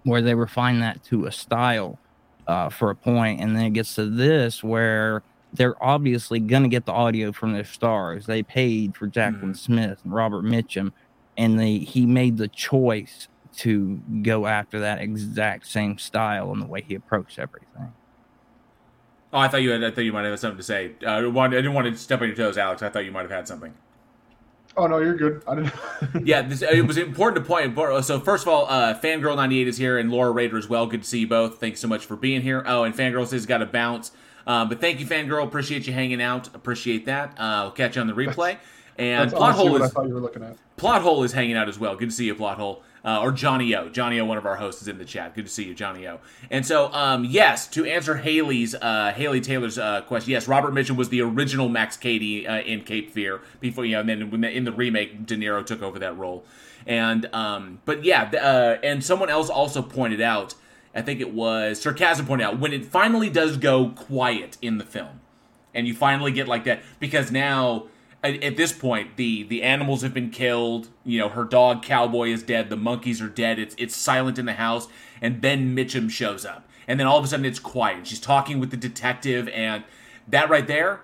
where 0.04 0.22
they 0.22 0.34
refine 0.34 0.80
that 0.80 1.02
to 1.04 1.26
a 1.26 1.32
style 1.32 1.98
uh, 2.46 2.68
for 2.68 2.90
a 2.90 2.94
point, 2.94 3.40
and 3.40 3.56
then 3.56 3.64
it 3.64 3.70
gets 3.70 3.94
to 3.96 4.08
this 4.08 4.62
where 4.62 5.22
they're 5.54 5.82
obviously 5.82 6.40
gonna 6.40 6.68
get 6.68 6.84
the 6.84 6.92
audio 6.92 7.32
from 7.32 7.52
their 7.52 7.64
stars. 7.64 8.26
They 8.26 8.42
paid 8.42 8.96
for 8.96 9.08
Jaclyn 9.08 9.56
Smith 9.56 10.00
and 10.04 10.12
Robert 10.12 10.44
Mitchum, 10.44 10.92
and 11.36 11.58
they 11.58 11.78
he 11.78 12.06
made 12.06 12.36
the 12.36 12.48
choice 12.48 13.28
to 13.58 14.00
go 14.22 14.46
after 14.46 14.80
that 14.80 15.00
exact 15.00 15.66
same 15.66 15.96
style 15.98 16.52
and 16.52 16.60
the 16.60 16.66
way 16.66 16.82
he 16.86 16.94
approached 16.94 17.38
everything. 17.38 17.92
Oh, 19.32 19.38
I 19.38 19.48
thought 19.48 19.62
you 19.62 19.70
had. 19.70 19.82
I 19.82 19.90
thought 19.90 20.02
you 20.02 20.12
might 20.12 20.24
have 20.24 20.38
something 20.38 20.58
to 20.58 20.62
say. 20.62 20.92
Uh, 21.04 21.10
I 21.10 21.48
didn't 21.48 21.74
want 21.74 21.86
to 21.86 21.96
step 21.96 22.20
on 22.20 22.28
your 22.28 22.36
toes, 22.36 22.56
Alex. 22.56 22.82
I 22.82 22.88
thought 22.88 23.04
you 23.04 23.12
might 23.12 23.22
have 23.22 23.30
had 23.30 23.48
something. 23.48 23.74
Oh 24.76 24.86
no, 24.86 24.98
you're 24.98 25.16
good. 25.16 25.42
I 25.46 25.54
didn't. 25.54 25.72
yeah, 26.26 26.42
this, 26.42 26.62
it 26.62 26.86
was 26.86 26.96
important 26.96 27.44
to 27.44 27.48
point. 27.48 27.76
So 28.04 28.20
first 28.20 28.44
of 28.44 28.48
all, 28.48 28.66
uh, 28.66 28.98
Fangirl 28.98 29.36
ninety 29.36 29.60
eight 29.60 29.68
is 29.68 29.76
here, 29.76 29.98
and 29.98 30.10
Laura 30.10 30.30
Raider 30.30 30.56
as 30.56 30.68
well. 30.68 30.86
Good 30.86 31.02
to 31.02 31.08
see 31.08 31.20
you 31.20 31.28
both. 31.28 31.58
Thanks 31.60 31.80
so 31.80 31.88
much 31.88 32.06
for 32.06 32.16
being 32.16 32.42
here. 32.42 32.62
Oh, 32.66 32.84
and 32.84 32.94
Fangirl 32.94 33.26
says 33.26 33.46
got 33.46 33.58
to 33.58 33.66
bounce, 33.66 34.12
um, 34.46 34.68
but 34.68 34.80
thank 34.80 35.00
you, 35.00 35.06
Fangirl. 35.06 35.44
Appreciate 35.44 35.86
you 35.86 35.92
hanging 35.92 36.22
out. 36.22 36.54
Appreciate 36.54 37.06
that. 37.06 37.30
Uh, 37.38 37.42
I'll 37.42 37.70
catch 37.70 37.96
you 37.96 38.00
on 38.02 38.06
the 38.06 38.14
replay. 38.14 38.56
And 38.96 39.30
plot 39.32 39.56
hole 39.56 39.82
is 39.82 39.92
thought 39.92 40.06
you 40.06 40.14
were 40.14 40.20
looking 40.20 40.44
at. 40.44 40.56
plot 40.76 41.02
hole 41.02 41.24
is 41.24 41.32
hanging 41.32 41.56
out 41.56 41.68
as 41.68 41.78
well. 41.78 41.96
Good 41.96 42.10
to 42.10 42.14
see 42.14 42.26
you, 42.26 42.34
plot 42.34 42.58
hole. 42.58 42.82
Uh, 43.04 43.20
or 43.20 43.32
Johnny 43.32 43.74
O. 43.74 43.88
Johnny 43.90 44.18
O, 44.20 44.24
one 44.24 44.38
of 44.38 44.46
our 44.46 44.56
hosts, 44.56 44.80
is 44.80 44.88
in 44.88 44.96
the 44.96 45.04
chat. 45.04 45.34
Good 45.34 45.44
to 45.44 45.52
see 45.52 45.64
you, 45.64 45.74
Johnny 45.74 46.06
O. 46.06 46.20
And 46.50 46.64
so, 46.64 46.90
um, 46.94 47.24
yes, 47.24 47.66
to 47.68 47.84
answer 47.84 48.14
Haley's 48.14 48.74
uh, 48.74 49.12
Haley 49.14 49.42
Taylor's 49.42 49.78
uh, 49.78 50.00
question, 50.02 50.30
yes, 50.30 50.48
Robert 50.48 50.72
Mitchum 50.72 50.96
was 50.96 51.10
the 51.10 51.20
original 51.20 51.68
Max 51.68 51.96
Cady 51.98 52.46
uh, 52.46 52.60
in 52.60 52.80
Cape 52.82 53.10
Fear 53.10 53.42
before 53.60 53.84
you 53.84 53.92
know, 53.92 54.00
and 54.00 54.08
then 54.08 54.30
when 54.30 54.40
the- 54.40 54.50
in 54.50 54.64
the 54.64 54.72
remake, 54.72 55.26
De 55.26 55.36
Niro 55.36 55.66
took 55.66 55.82
over 55.82 55.98
that 55.98 56.16
role. 56.16 56.46
And 56.86 57.26
um, 57.34 57.80
but 57.84 58.04
yeah, 58.04 58.30
uh, 58.40 58.78
and 58.82 59.04
someone 59.04 59.28
else 59.28 59.50
also 59.50 59.82
pointed 59.82 60.20
out, 60.22 60.54
I 60.94 61.02
think 61.02 61.20
it 61.20 61.32
was 61.32 61.80
sarcasm 61.80 62.26
pointed 62.26 62.44
out 62.44 62.58
when 62.58 62.72
it 62.72 62.84
finally 62.84 63.28
does 63.28 63.56
go 63.56 63.90
quiet 63.90 64.56
in 64.62 64.78
the 64.78 64.84
film, 64.84 65.20
and 65.74 65.86
you 65.86 65.94
finally 65.94 66.32
get 66.32 66.48
like 66.48 66.64
that 66.64 66.82
because 67.00 67.30
now 67.32 67.86
at, 68.22 68.42
at 68.42 68.56
this 68.56 68.72
point 68.72 69.16
the 69.16 69.42
the 69.42 69.62
animals 69.62 70.02
have 70.02 70.14
been 70.14 70.30
killed 70.30 70.88
you 71.04 71.18
know 71.18 71.28
her 71.28 71.44
dog 71.44 71.82
cowboy 71.82 72.28
is 72.28 72.42
dead 72.42 72.70
the 72.70 72.76
monkeys 72.76 73.20
are 73.20 73.28
dead 73.28 73.58
it's 73.58 73.74
it's 73.76 73.96
silent 73.96 74.38
in 74.38 74.46
the 74.46 74.54
house 74.54 74.88
and 75.24 75.40
ben 75.40 75.74
mitchum 75.74 76.10
shows 76.10 76.44
up. 76.44 76.68
And 76.86 77.00
then 77.00 77.06
all 77.06 77.18
of 77.18 77.24
a 77.24 77.28
sudden 77.28 77.46
it's 77.46 77.58
quiet. 77.58 78.06
She's 78.06 78.20
talking 78.20 78.60
with 78.60 78.70
the 78.70 78.76
detective 78.76 79.48
and 79.48 79.84
that 80.28 80.50
right 80.50 80.66
there 80.66 81.00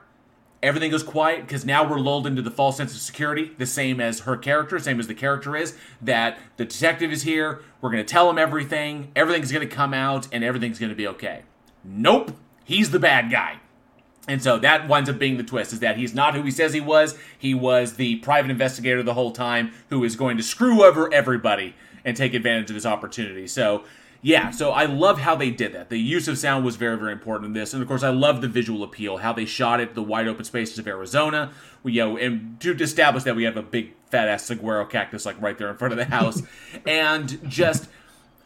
everything 0.63 0.91
goes 0.91 1.03
quiet 1.03 1.41
because 1.43 1.65
now 1.65 1.89
we're 1.89 1.99
lulled 1.99 2.27
into 2.27 2.43
the 2.43 2.51
false 2.51 2.77
sense 2.77 2.93
of 2.95 3.01
security 3.01 3.53
the 3.59 3.67
same 3.67 4.01
as 4.01 4.21
her 4.21 4.37
character 4.37 4.79
same 4.79 5.01
as 5.01 5.07
the 5.07 5.15
character 5.15 5.57
is 5.57 5.77
that 6.01 6.39
the 6.57 6.65
detective 6.65 7.11
is 7.11 7.23
here 7.23 7.63
we're 7.81 7.91
going 7.91 8.05
to 8.05 8.11
tell 8.11 8.29
him 8.29 8.39
everything 8.39 9.11
everything's 9.17 9.53
going 9.53 9.67
to 9.67 9.75
come 9.75 9.95
out 9.95 10.29
and 10.33 10.45
everything's 10.45 10.79
going 10.79 10.91
to 10.91 10.97
be 10.97 11.07
okay 11.07 11.43
nope 11.85 12.33
he's 12.65 12.91
the 12.91 12.99
bad 12.99 13.31
guy 13.31 13.59
and 14.29 14.43
so 14.43 14.59
that 14.59 14.87
winds 14.87 15.09
up 15.09 15.19
being 15.19 15.39
the 15.39 15.43
twist 15.43 15.73
is 15.73 15.81
that 15.81 15.97
he's 15.97 16.15
not 16.15 16.35
who 16.35 16.43
he 16.43 16.51
says 16.51 16.73
he 16.73 16.81
was. 16.81 17.19
He 17.37 17.55
was 17.55 17.95
the 17.95 18.17
private 18.17 18.51
investigator 18.51 19.03
the 19.03 19.15
whole 19.15 19.33
time 19.33 19.73
who 19.89 20.05
is 20.05 20.15
going 20.15 20.37
to 20.37 20.43
screw 20.43 20.85
over 20.85 21.13
everybody 21.13 21.75
and 22.05 22.17
take 22.17 22.35
advantage 22.35 22.71
of 22.71 22.75
this 22.75 22.87
opportunity. 22.87 23.47
So, 23.47 23.85
yeah, 24.23 24.51
so 24.51 24.71
I 24.71 24.85
love 24.85 25.21
how 25.21 25.35
they 25.35 25.51
did 25.51 25.73
that. 25.73 25.89
The 25.89 25.99
use 25.99 26.29
of 26.29 26.37
sound 26.37 26.65
was 26.65 26.77
very, 26.77 26.99
very 26.99 27.13
important 27.13 27.47
in 27.47 27.53
this. 27.55 27.73
And 27.73 27.83
of 27.83 27.89
course, 27.89 28.03
I 28.03 28.11
love 28.11 28.43
the 28.43 28.49
visual 28.49 28.83
appeal, 28.83 29.19
how 29.19 29.33
they 29.33 29.47
shot 29.47 29.81
it, 29.81 29.95
the 29.95 30.03
wide 30.03 30.29
open 30.29 30.45
spaces 30.45 30.79
of 30.79 30.87
Arizona. 30.87 31.53
We, 31.83 31.93
you 31.93 32.05
know, 32.05 32.17
and 32.19 32.61
to 32.61 32.75
establish 32.75 33.25
that 33.25 33.35
we 33.35 33.45
have 33.45 33.57
a 33.57 33.63
big 33.63 33.95
fat 34.11 34.29
ass 34.29 34.45
saguaro 34.45 34.85
cactus 34.85 35.25
like 35.25 35.41
right 35.41 35.57
there 35.57 35.71
in 35.71 35.77
front 35.77 35.93
of 35.93 35.99
the 35.99 36.05
house. 36.05 36.43
and 36.87 37.41
just 37.49 37.89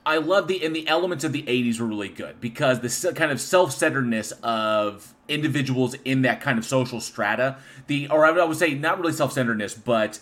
I 0.07 0.19
love 0.19 0.47
the 0.47 0.65
and 0.65 0.77
the 0.77 0.87
elements 0.87 1.25
of 1.25 1.33
the 1.33 1.43
'80s 1.43 1.81
were 1.81 1.87
really 1.87 2.09
good 2.09 2.41
because 2.41 2.81
the 2.81 3.13
kind 3.13 3.33
of 3.33 3.41
self-centeredness 3.41 4.33
of 4.43 5.13
individuals 5.27 5.97
in 6.05 6.23
that 6.23 6.41
kind 6.41 6.59
of 6.59 6.65
social 6.65 7.01
strata. 7.01 7.57
The 7.89 8.09
or 8.11 8.25
I 8.25 8.45
would 8.45 8.57
say 8.57 8.75
not 8.75 9.01
really 9.01 9.13
self-centeredness, 9.13 9.75
but 9.75 10.21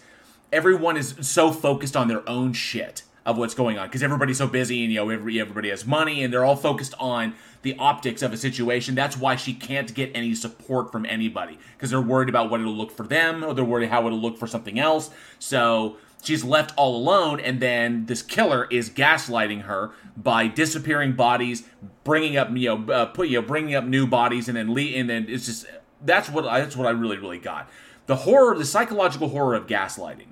everyone 0.50 0.96
is 0.96 1.14
so 1.20 1.52
focused 1.52 1.94
on 1.94 2.08
their 2.08 2.26
own 2.26 2.54
shit 2.54 3.02
of 3.24 3.38
what's 3.38 3.54
going 3.54 3.78
on 3.78 3.86
because 3.86 4.02
everybody's 4.02 4.38
so 4.38 4.46
busy 4.46 4.82
and 4.82 4.92
you 4.92 4.98
know 4.98 5.08
every, 5.08 5.40
everybody 5.40 5.68
has 5.68 5.86
money 5.86 6.24
and 6.24 6.32
they're 6.32 6.44
all 6.44 6.56
focused 6.56 6.94
on 6.98 7.34
the 7.62 7.76
optics 7.78 8.22
of 8.22 8.32
a 8.32 8.36
situation. 8.36 8.94
That's 8.94 9.16
why 9.16 9.36
she 9.36 9.54
can't 9.54 9.92
get 9.94 10.10
any 10.14 10.34
support 10.34 10.90
from 10.90 11.06
anybody 11.06 11.58
because 11.76 11.90
they're 11.90 12.00
worried 12.00 12.28
about 12.28 12.50
what 12.50 12.60
it'll 12.60 12.74
look 12.74 12.90
for 12.90 13.06
them 13.06 13.44
or 13.44 13.54
they're 13.54 13.64
worried 13.64 13.88
how 13.88 14.06
it'll 14.06 14.20
look 14.20 14.38
for 14.38 14.46
something 14.46 14.78
else. 14.78 15.10
So 15.38 15.96
she's 16.22 16.44
left 16.44 16.72
all 16.76 16.96
alone 16.96 17.38
and 17.40 17.60
then 17.60 18.06
this 18.06 18.22
killer 18.22 18.66
is 18.70 18.90
gaslighting 18.90 19.62
her 19.62 19.92
by 20.16 20.46
disappearing 20.46 21.12
bodies 21.12 21.64
bringing 22.04 22.36
up 22.36 22.48
you 22.56 22.68
know 22.68 22.92
uh, 22.92 23.06
put 23.06 23.28
you 23.28 23.40
know 23.40 23.46
bringing 23.46 23.74
up 23.74 23.84
new 23.84 24.06
bodies 24.06 24.48
and 24.48 24.56
then 24.56 24.72
le- 24.72 24.80
and 24.80 25.08
then 25.08 25.26
it's 25.28 25.46
just 25.46 25.66
that's 26.04 26.28
what 26.28 26.46
I, 26.46 26.60
that's 26.60 26.76
what 26.76 26.86
I 26.86 26.90
really 26.90 27.18
really 27.18 27.38
got. 27.38 27.68
The 28.06 28.16
horror 28.16 28.56
the 28.56 28.64
psychological 28.64 29.28
horror 29.28 29.54
of 29.54 29.66
gaslighting 29.66 30.28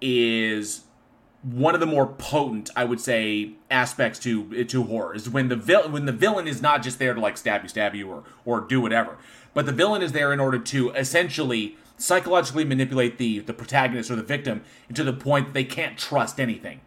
is 0.00 0.82
one 1.42 1.74
of 1.74 1.80
the 1.80 1.86
more 1.86 2.06
potent, 2.06 2.70
I 2.76 2.84
would 2.84 3.00
say, 3.00 3.52
aspects 3.70 4.18
to 4.20 4.64
to 4.64 4.82
horror 4.84 5.14
is 5.14 5.28
when 5.28 5.48
the 5.48 5.56
when 5.90 6.06
the 6.06 6.12
villain 6.12 6.46
is 6.46 6.62
not 6.62 6.82
just 6.82 6.98
there 6.98 7.14
to 7.14 7.20
like 7.20 7.36
stab 7.36 7.62
you, 7.62 7.68
stab 7.68 7.94
you, 7.94 8.08
or 8.08 8.24
or 8.44 8.60
do 8.60 8.80
whatever, 8.80 9.18
but 9.52 9.66
the 9.66 9.72
villain 9.72 10.02
is 10.02 10.12
there 10.12 10.32
in 10.32 10.40
order 10.40 10.58
to 10.58 10.90
essentially 10.90 11.76
psychologically 11.98 12.64
manipulate 12.64 13.18
the 13.18 13.40
the 13.40 13.52
protagonist 13.52 14.10
or 14.10 14.16
the 14.16 14.22
victim 14.22 14.62
to 14.94 15.02
the 15.02 15.12
point 15.12 15.46
that 15.46 15.54
they 15.54 15.64
can't 15.64 15.98
trust 15.98 16.38
anything. 16.38 16.80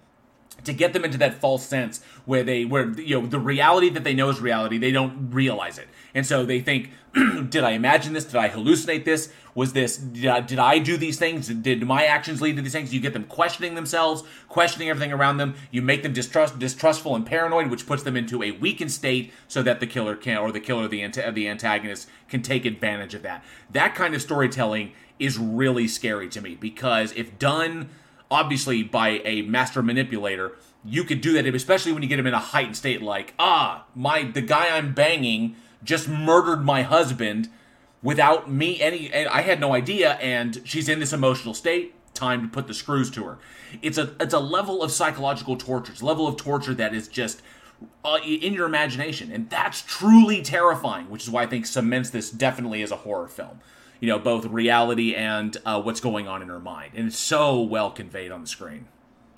To 0.64 0.74
get 0.74 0.94
them 0.94 1.06
into 1.06 1.18
that 1.20 1.36
false 1.36 1.66
sense 1.66 2.02
where 2.24 2.44
they 2.44 2.64
where 2.64 2.90
you 3.00 3.22
know 3.22 3.28
the 3.28 3.40
reality 3.40 3.90
that 3.90 4.04
they 4.04 4.14
know 4.14 4.30
is 4.30 4.40
reality 4.40 4.78
they 4.78 4.92
don't 4.92 5.32
realize 5.32 5.78
it. 5.78 5.90
And 6.14 6.26
so 6.26 6.46
they 6.46 6.62
think 6.62 6.92
did 7.50 7.64
i 7.64 7.72
imagine 7.72 8.14
this? 8.14 8.26
Did 8.26 8.36
i 8.36 8.50
hallucinate 8.50 9.06
this? 9.06 9.32
Was 9.54 9.72
this 9.72 9.96
did 9.96 10.26
I, 10.26 10.42
did 10.42 10.60
I 10.60 10.80
do 10.80 10.98
these 10.98 11.18
things? 11.18 11.48
Did 11.48 11.88
my 11.88 12.06
actions 12.06 12.42
lead 12.42 12.58
to 12.58 12.62
these 12.62 12.74
things? 12.74 12.94
You 12.94 13.00
get 13.00 13.14
them 13.14 13.24
questioning 13.24 13.76
themselves 13.76 14.24
questioning 14.50 14.90
everything 14.90 15.14
around 15.14 15.38
them. 15.38 15.56
You 15.72 15.82
make 15.82 16.04
them 16.04 16.14
distrust 16.14 16.60
distrustful 16.60 17.16
and 17.16 17.26
paranoid 17.26 17.70
which 17.70 17.88
puts 17.88 18.04
them 18.04 18.18
into 18.18 18.44
a 18.44 18.52
weakened 18.52 18.92
state 18.92 19.32
so 19.48 19.64
that 19.64 19.80
the 19.80 19.88
killer 19.88 20.16
can 20.16 20.38
or 20.38 20.52
the 20.52 20.60
killer 20.60 20.88
the 20.88 21.06
the 21.08 21.48
antagonist 21.48 22.10
can 22.28 22.42
take 22.42 22.66
advantage 22.66 23.14
of 23.14 23.22
that. 23.24 23.44
That 23.72 23.96
kind 23.96 24.14
of 24.14 24.22
storytelling 24.22 24.92
is 25.18 25.38
really 25.38 25.88
scary 25.88 26.28
to 26.30 26.42
me 26.42 26.56
because 26.56 27.14
if 27.14 27.40
done 27.40 27.90
obviously 28.30 28.84
by 28.84 29.22
a 29.24 29.44
master 29.44 29.82
manipulator 29.82 30.58
you 30.84 31.04
could 31.04 31.22
do 31.22 31.34
that 31.34 31.46
especially 31.56 31.94
when 31.94 32.04
you 32.04 32.10
get 32.10 32.20
him 32.20 32.28
in 32.28 32.34
a 32.34 32.40
heightened 32.40 32.76
state 32.76 33.02
like 33.02 33.34
ah 33.40 33.86
my 33.96 34.24
the 34.24 34.42
guy 34.42 34.76
i'm 34.76 34.94
banging 34.94 35.56
just 35.86 36.10
murdered 36.10 36.66
my 36.66 36.82
husband 36.82 37.50
without 38.04 38.52
me 38.52 38.82
any 38.82 39.14
i 39.28 39.42
had 39.42 39.60
no 39.60 39.74
idea 39.74 40.14
and 40.16 40.62
she's 40.66 40.90
in 40.90 41.00
this 41.00 41.14
emotional 41.14 41.54
state 41.54 41.96
time 42.16 42.42
to 42.42 42.48
put 42.48 42.68
the 42.68 42.74
screws 42.74 43.12
to 43.12 43.24
her. 43.26 43.38
It's 43.82 43.98
a 43.98 44.16
it's 44.20 44.34
a 44.34 44.40
level 44.40 44.82
of 44.82 44.92
psychological 44.92 45.58
torture. 45.58 45.92
It's 45.92 46.02
a 46.02 46.06
level 46.06 46.28
of 46.28 46.38
torture 46.38 46.74
that 46.74 46.96
is 46.96 47.08
just 47.08 47.42
uh, 48.04 48.18
in 48.26 48.54
your 48.54 48.66
imagination 48.66 49.32
and 49.32 49.50
that's 49.50 49.82
truly 49.82 50.42
terrifying 50.42 51.10
which 51.10 51.24
is 51.24 51.30
why 51.30 51.44
i 51.44 51.46
think 51.46 51.66
cements 51.66 52.10
this 52.10 52.32
definitely 52.32 52.82
as 52.82 52.92
a 52.92 52.98
horror 52.98 53.28
film. 53.28 53.60
You 54.00 54.10
know 54.10 54.20
both 54.20 54.46
reality 54.46 55.14
and 55.14 55.56
uh, 55.66 55.82
what's 55.82 56.00
going 56.00 56.28
on 56.28 56.42
in 56.42 56.48
her 56.48 56.60
mind 56.60 56.94
and 56.96 57.08
it's 57.08 57.20
so 57.20 57.62
well 57.62 57.92
conveyed 57.92 58.32
on 58.32 58.42
the 58.42 58.48
screen. 58.48 58.88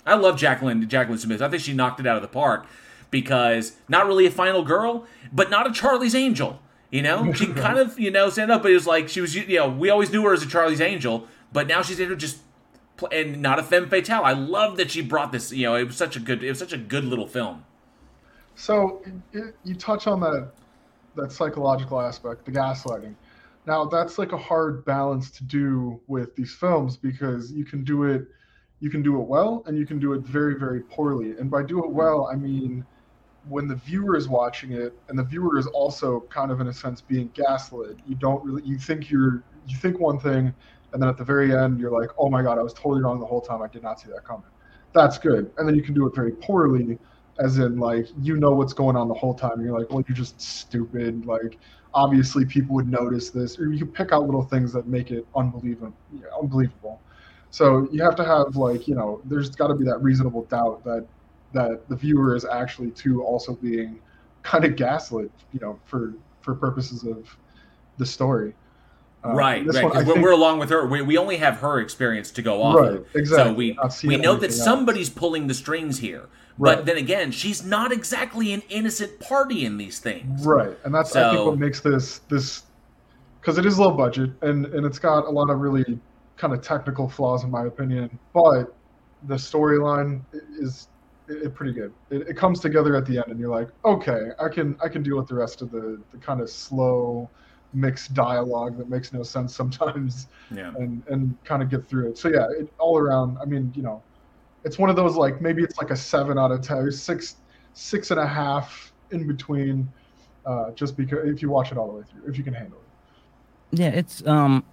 I 0.06 0.14
love 0.14 0.36
jaclyn 0.36 0.86
jaclyn 0.86 1.18
smith. 1.18 1.42
I 1.42 1.48
think 1.48 1.62
she 1.62 1.74
knocked 1.74 2.00
it 2.00 2.06
out 2.06 2.16
of 2.16 2.22
the 2.22 2.28
park 2.28 2.66
because 3.10 3.76
not 3.88 4.06
really 4.06 4.26
a 4.26 4.30
final 4.30 4.62
girl 4.62 5.06
but 5.32 5.50
not 5.50 5.68
a 5.68 5.72
charlie's 5.72 6.14
angel 6.14 6.60
you 6.90 7.02
know 7.02 7.32
she 7.34 7.46
kind 7.52 7.78
of 7.78 7.98
you 7.98 8.10
know 8.10 8.30
stand 8.30 8.50
up 8.50 8.62
but 8.62 8.70
it 8.70 8.74
was 8.74 8.86
like 8.86 9.08
she 9.08 9.20
was 9.20 9.34
you 9.34 9.56
know 9.56 9.68
we 9.68 9.90
always 9.90 10.12
knew 10.12 10.22
her 10.24 10.32
as 10.32 10.42
a 10.42 10.48
charlie's 10.48 10.80
angel 10.80 11.26
but 11.52 11.66
now 11.66 11.82
she's 11.82 12.00
able 12.00 12.10
to 12.10 12.16
just 12.16 12.38
pl- 12.96 13.08
and 13.12 13.40
not 13.40 13.58
a 13.58 13.62
femme 13.62 13.88
fatale 13.88 14.24
i 14.24 14.32
love 14.32 14.76
that 14.76 14.90
she 14.90 15.00
brought 15.02 15.32
this 15.32 15.52
you 15.52 15.66
know 15.66 15.74
it 15.74 15.84
was 15.84 15.96
such 15.96 16.16
a 16.16 16.20
good 16.20 16.42
it 16.42 16.48
was 16.50 16.58
such 16.58 16.72
a 16.72 16.78
good 16.78 17.04
little 17.04 17.26
film 17.26 17.64
So 18.54 19.02
it, 19.32 19.54
you 19.64 19.74
touch 19.74 20.06
on 20.06 20.20
that 20.20 20.52
that 21.16 21.32
psychological 21.32 22.00
aspect, 22.00 22.44
the 22.44 22.52
gaslighting. 22.52 23.16
Now 23.66 23.84
that's 23.84 24.18
like 24.18 24.32
a 24.32 24.38
hard 24.38 24.84
balance 24.84 25.30
to 25.32 25.44
do 25.44 26.00
with 26.06 26.34
these 26.36 26.54
films 26.54 26.96
because 26.96 27.52
you 27.52 27.64
can 27.64 27.84
do 27.84 28.04
it 28.04 28.26
you 28.80 28.90
can 28.90 29.02
do 29.02 29.20
it 29.20 29.26
well 29.28 29.62
and 29.66 29.76
you 29.76 29.86
can 29.86 29.98
do 29.98 30.12
it 30.14 30.22
very 30.22 30.58
very 30.58 30.82
poorly. 30.82 31.32
And 31.38 31.50
by 31.50 31.62
do 31.62 31.84
it 31.84 31.90
well, 31.90 32.28
I 32.32 32.36
mean 32.36 32.86
when 33.48 33.66
the 33.66 33.74
viewer 33.74 34.16
is 34.16 34.28
watching 34.28 34.72
it 34.72 34.92
and 35.08 35.18
the 35.18 35.22
viewer 35.24 35.58
is 35.58 35.66
also 35.68 36.20
kind 36.30 36.50
of 36.50 36.60
in 36.60 36.68
a 36.68 36.72
sense 36.72 37.00
being 37.00 37.30
gaslit. 37.34 37.98
You 38.06 38.14
don't 38.16 38.44
really 38.44 38.62
you 38.64 38.78
think 38.78 39.10
you're 39.10 39.44
you 39.66 39.76
think 39.76 39.98
one 40.00 40.18
thing 40.18 40.54
and 40.92 41.02
then 41.02 41.08
at 41.08 41.16
the 41.16 41.24
very 41.24 41.54
end 41.54 41.78
you're 41.80 41.90
like, 41.90 42.10
"Oh 42.18 42.30
my 42.30 42.42
god, 42.42 42.58
I 42.58 42.62
was 42.62 42.72
totally 42.74 43.02
wrong 43.02 43.20
the 43.20 43.26
whole 43.26 43.40
time. 43.40 43.62
I 43.62 43.68
did 43.68 43.82
not 43.82 44.00
see 44.00 44.08
that 44.10 44.24
coming." 44.24 44.50
That's 44.92 45.18
good. 45.18 45.50
And 45.58 45.68
then 45.68 45.74
you 45.74 45.82
can 45.82 45.94
do 45.94 46.06
it 46.06 46.14
very 46.14 46.32
poorly 46.32 46.98
as 47.38 47.58
in 47.58 47.78
like 47.78 48.06
you 48.20 48.36
know 48.36 48.50
what's 48.52 48.72
going 48.72 48.96
on 48.96 49.08
the 49.08 49.14
whole 49.14 49.34
time 49.34 49.60
you're 49.60 49.78
like, 49.78 49.90
"Well, 49.90 50.04
you're 50.08 50.16
just 50.16 50.40
stupid." 50.40 51.26
Like 51.26 51.58
obviously 51.94 52.44
people 52.44 52.74
would 52.74 52.88
notice 52.88 53.30
this 53.30 53.58
or 53.58 53.72
you 53.72 53.78
can 53.78 53.88
pick 53.88 54.12
out 54.12 54.24
little 54.24 54.42
things 54.42 54.72
that 54.72 54.86
make 54.86 55.10
it 55.10 55.26
unbelievable 55.34 55.96
yeah, 56.12 56.26
unbelievable 56.40 57.00
so 57.50 57.88
you 57.90 58.02
have 58.02 58.14
to 58.14 58.24
have 58.24 58.56
like 58.56 58.86
you 58.86 58.94
know 58.94 59.22
there's 59.24 59.50
got 59.50 59.68
to 59.68 59.74
be 59.74 59.84
that 59.84 60.00
reasonable 60.02 60.44
doubt 60.46 60.84
that 60.84 61.06
that 61.52 61.88
the 61.88 61.96
viewer 61.96 62.34
is 62.34 62.44
actually 62.44 62.90
too 62.90 63.22
also 63.22 63.54
being 63.54 64.00
kind 64.42 64.64
of 64.64 64.76
gaslit 64.76 65.30
you 65.52 65.60
know 65.60 65.78
for 65.84 66.14
for 66.40 66.54
purposes 66.54 67.04
of 67.04 67.36
the 67.98 68.06
story 68.06 68.54
uh, 69.24 69.32
right 69.32 69.66
right 69.66 69.82
because 69.82 70.04
we're, 70.04 70.14
think, 70.14 70.24
we're 70.24 70.32
along 70.32 70.58
with 70.58 70.70
her 70.70 70.86
we, 70.86 71.02
we 71.02 71.18
only 71.18 71.36
have 71.36 71.58
her 71.58 71.80
experience 71.80 72.30
to 72.30 72.42
go 72.42 72.62
off 72.62 72.76
right 72.76 72.92
of. 72.92 73.06
exactly 73.14 73.76
so 73.90 74.08
we 74.08 74.16
we 74.16 74.16
know 74.16 74.36
that 74.36 74.52
somebody's 74.52 75.08
else. 75.08 75.18
pulling 75.18 75.46
the 75.46 75.54
strings 75.54 75.98
here 75.98 76.28
Right. 76.58 76.76
But 76.76 76.86
then 76.86 76.96
again, 76.96 77.30
she's 77.30 77.64
not 77.64 77.92
exactly 77.92 78.52
an 78.52 78.62
innocent 78.68 79.20
party 79.20 79.64
in 79.64 79.76
these 79.76 80.00
things. 80.00 80.44
Right, 80.44 80.76
and 80.84 80.92
that's 80.92 81.12
so, 81.12 81.28
I 81.28 81.34
think 81.34 81.46
what 81.46 81.58
makes 81.58 81.80
this 81.80 82.18
this 82.28 82.64
because 83.40 83.58
it 83.58 83.64
is 83.66 83.78
low 83.78 83.92
budget 83.92 84.30
and 84.42 84.66
and 84.66 84.84
it's 84.84 84.98
got 84.98 85.24
a 85.26 85.30
lot 85.30 85.50
of 85.50 85.60
really 85.60 86.00
kind 86.36 86.52
of 86.52 86.60
technical 86.60 87.08
flaws 87.08 87.44
in 87.44 87.50
my 87.50 87.66
opinion, 87.66 88.18
but 88.34 88.74
the 89.24 89.36
storyline 89.36 90.20
is 90.58 90.88
it, 91.28 91.54
pretty 91.54 91.72
good. 91.72 91.92
It, 92.10 92.28
it, 92.28 92.36
comes 92.36 92.60
together 92.60 92.96
at 92.96 93.06
the 93.06 93.18
end, 93.18 93.26
and 93.28 93.38
you're 93.38 93.50
like, 93.50 93.68
okay, 93.84 94.30
I 94.40 94.48
can 94.48 94.76
I 94.82 94.88
can 94.88 95.02
deal 95.02 95.16
with 95.16 95.28
the 95.28 95.34
rest 95.34 95.62
of 95.62 95.70
the 95.70 96.00
the 96.10 96.18
kind 96.18 96.40
of 96.40 96.50
slow 96.50 97.28
mixed 97.74 98.14
dialogue 98.14 98.78
that 98.78 98.88
makes 98.88 99.12
no 99.12 99.22
sense 99.22 99.54
sometimes, 99.62 100.28
yeah. 100.54 100.72
and 100.76 101.02
and 101.08 101.36
kind 101.44 101.62
of 101.62 101.70
get 101.70 101.86
through 101.86 102.10
it. 102.10 102.18
So 102.18 102.28
yeah, 102.28 102.46
it, 102.50 102.72
all 102.78 102.98
around. 102.98 103.38
I 103.38 103.44
mean, 103.44 103.72
you 103.74 103.82
know, 103.82 104.02
it's 104.64 104.78
one 104.78 104.90
of 104.90 104.96
those 104.96 105.16
like 105.16 105.40
maybe 105.40 105.62
it's 105.62 105.78
like 105.78 105.90
a 105.90 105.96
seven 105.96 106.38
out 106.38 106.50
of 106.50 106.62
ten, 106.62 106.90
six 106.90 107.36
six 107.74 108.10
and 108.10 108.18
a 108.20 108.26
half 108.26 108.92
in 109.10 109.26
between, 109.26 109.90
uh, 110.44 110.70
just 110.72 110.96
because 110.96 111.28
if 111.28 111.42
you 111.42 111.50
watch 111.50 111.72
it 111.72 111.78
all 111.78 111.86
the 111.88 111.94
way 111.94 112.04
through, 112.10 112.28
if 112.30 112.36
you 112.36 112.44
can 112.44 112.54
handle 112.54 112.78
it. 112.78 113.78
Yeah, 113.80 113.88
it's 113.88 114.26
um. 114.26 114.64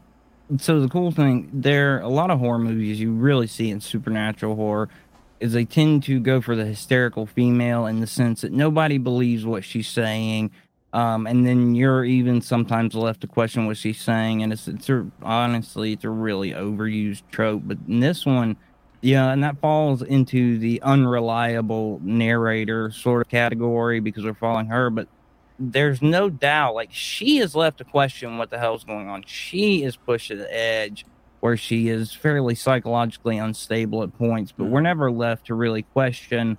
So 0.60 0.80
the 0.80 0.88
cool 0.88 1.10
thing 1.10 1.49
there, 1.51 1.99
a 2.01 2.08
lot 2.08 2.30
of 2.30 2.38
horror 2.38 2.60
movies 2.60 2.99
you 2.99 3.12
really 3.12 3.47
see 3.47 3.72
in 3.72 3.82
supernatural 3.82 4.56
horror 4.56 4.89
is 5.46 5.54
they 5.54 5.66
tend 5.66 6.04
to 6.04 6.20
go 6.20 6.41
for 6.41 6.56
the 6.56 6.66
hysterical 6.66 7.26
female 7.26 7.86
in 7.86 8.02
the 8.02 8.08
sense 8.08 8.41
that 8.41 8.52
nobody 8.52 8.98
believes 8.98 9.46
what 9.46 9.64
she's 9.64 9.88
saying. 9.88 10.52
Um, 10.91 11.28
and 11.28 11.46
then 11.46 11.76
you're 11.76 12.04
even 12.06 12.41
sometimes 12.41 12.96
left 12.96 13.22
to 13.22 13.28
question 13.28 13.66
what 13.66 13.78
she's 13.78 14.02
saying, 14.02 14.43
and 14.43 14.54
it's 14.54 14.68
it's 14.68 14.89
a, 14.89 15.06
honestly 15.22 15.93
it's 15.93 16.06
a 16.06 16.10
really 16.10 16.52
overused 16.52 17.24
trope. 17.32 17.64
But 17.66 17.80
in 17.88 18.00
this 18.00 18.26
one, 18.26 18.56
yeah, 19.02 19.32
and 19.32 19.43
that 19.43 19.60
falls 19.60 20.02
into 20.02 20.58
the 20.58 20.82
unreliable 20.82 22.00
narrator 22.02 22.91
sort 22.91 23.22
of 23.22 23.30
category 23.30 24.00
because 24.00 24.24
we're 24.24 24.34
following 24.34 24.68
her. 24.68 24.89
But 24.89 25.10
there's 25.60 26.02
no 26.02 26.30
doubt, 26.30 26.76
like, 26.76 26.91
she 26.91 27.39
is 27.39 27.56
left 27.56 27.78
to 27.80 27.84
question 27.84 28.38
what 28.38 28.50
the 28.50 28.58
hell's 28.58 28.84
going 28.84 29.10
on. 29.10 29.24
She 29.28 29.84
is 29.84 29.98
pushed 29.98 30.30
to 30.30 30.38
the 30.38 30.54
edge 30.54 31.06
where 31.46 31.56
she 31.56 31.89
is 31.89 32.12
fairly 32.12 32.56
psychologically 32.56 33.38
unstable 33.38 34.02
at 34.02 34.12
points, 34.18 34.52
but 34.52 34.66
we're 34.66 34.82
never 34.82 35.12
left 35.12 35.46
to 35.46 35.54
really 35.54 35.84
question 35.84 36.58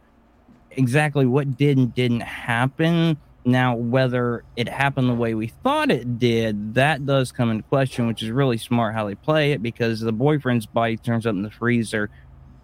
exactly 0.70 1.26
what 1.26 1.56
did 1.56 1.76
and 1.76 1.92
didn't 1.92 2.20
happen. 2.20 3.16
Now, 3.44 3.74
whether 3.74 4.44
it 4.54 4.68
happened 4.68 5.08
the 5.08 5.14
way 5.14 5.34
we 5.34 5.48
thought 5.48 5.90
it 5.90 6.20
did, 6.20 6.74
that 6.74 7.04
does 7.04 7.32
come 7.32 7.50
into 7.50 7.64
question, 7.64 8.06
which 8.06 8.22
is 8.22 8.30
really 8.30 8.58
smart 8.58 8.94
how 8.94 9.08
they 9.08 9.16
play 9.16 9.50
it 9.50 9.60
because 9.60 9.98
the 9.98 10.12
boyfriend's 10.12 10.66
body 10.66 10.96
turns 10.96 11.26
up 11.26 11.34
in 11.34 11.42
the 11.42 11.50
freezer 11.50 12.08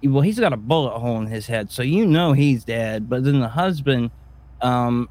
well, 0.05 0.23
he's 0.23 0.39
got 0.39 0.53
a 0.53 0.57
bullet 0.57 0.99
hole 0.99 1.19
in 1.19 1.27
his 1.27 1.47
head, 1.47 1.71
so 1.71 1.83
you 1.83 2.07
know 2.07 2.33
he's 2.33 2.65
dead. 2.65 3.09
But 3.09 3.25
then 3.25 3.41
the 3.41 3.49
husband, 3.49 4.11
um, 4.61 5.09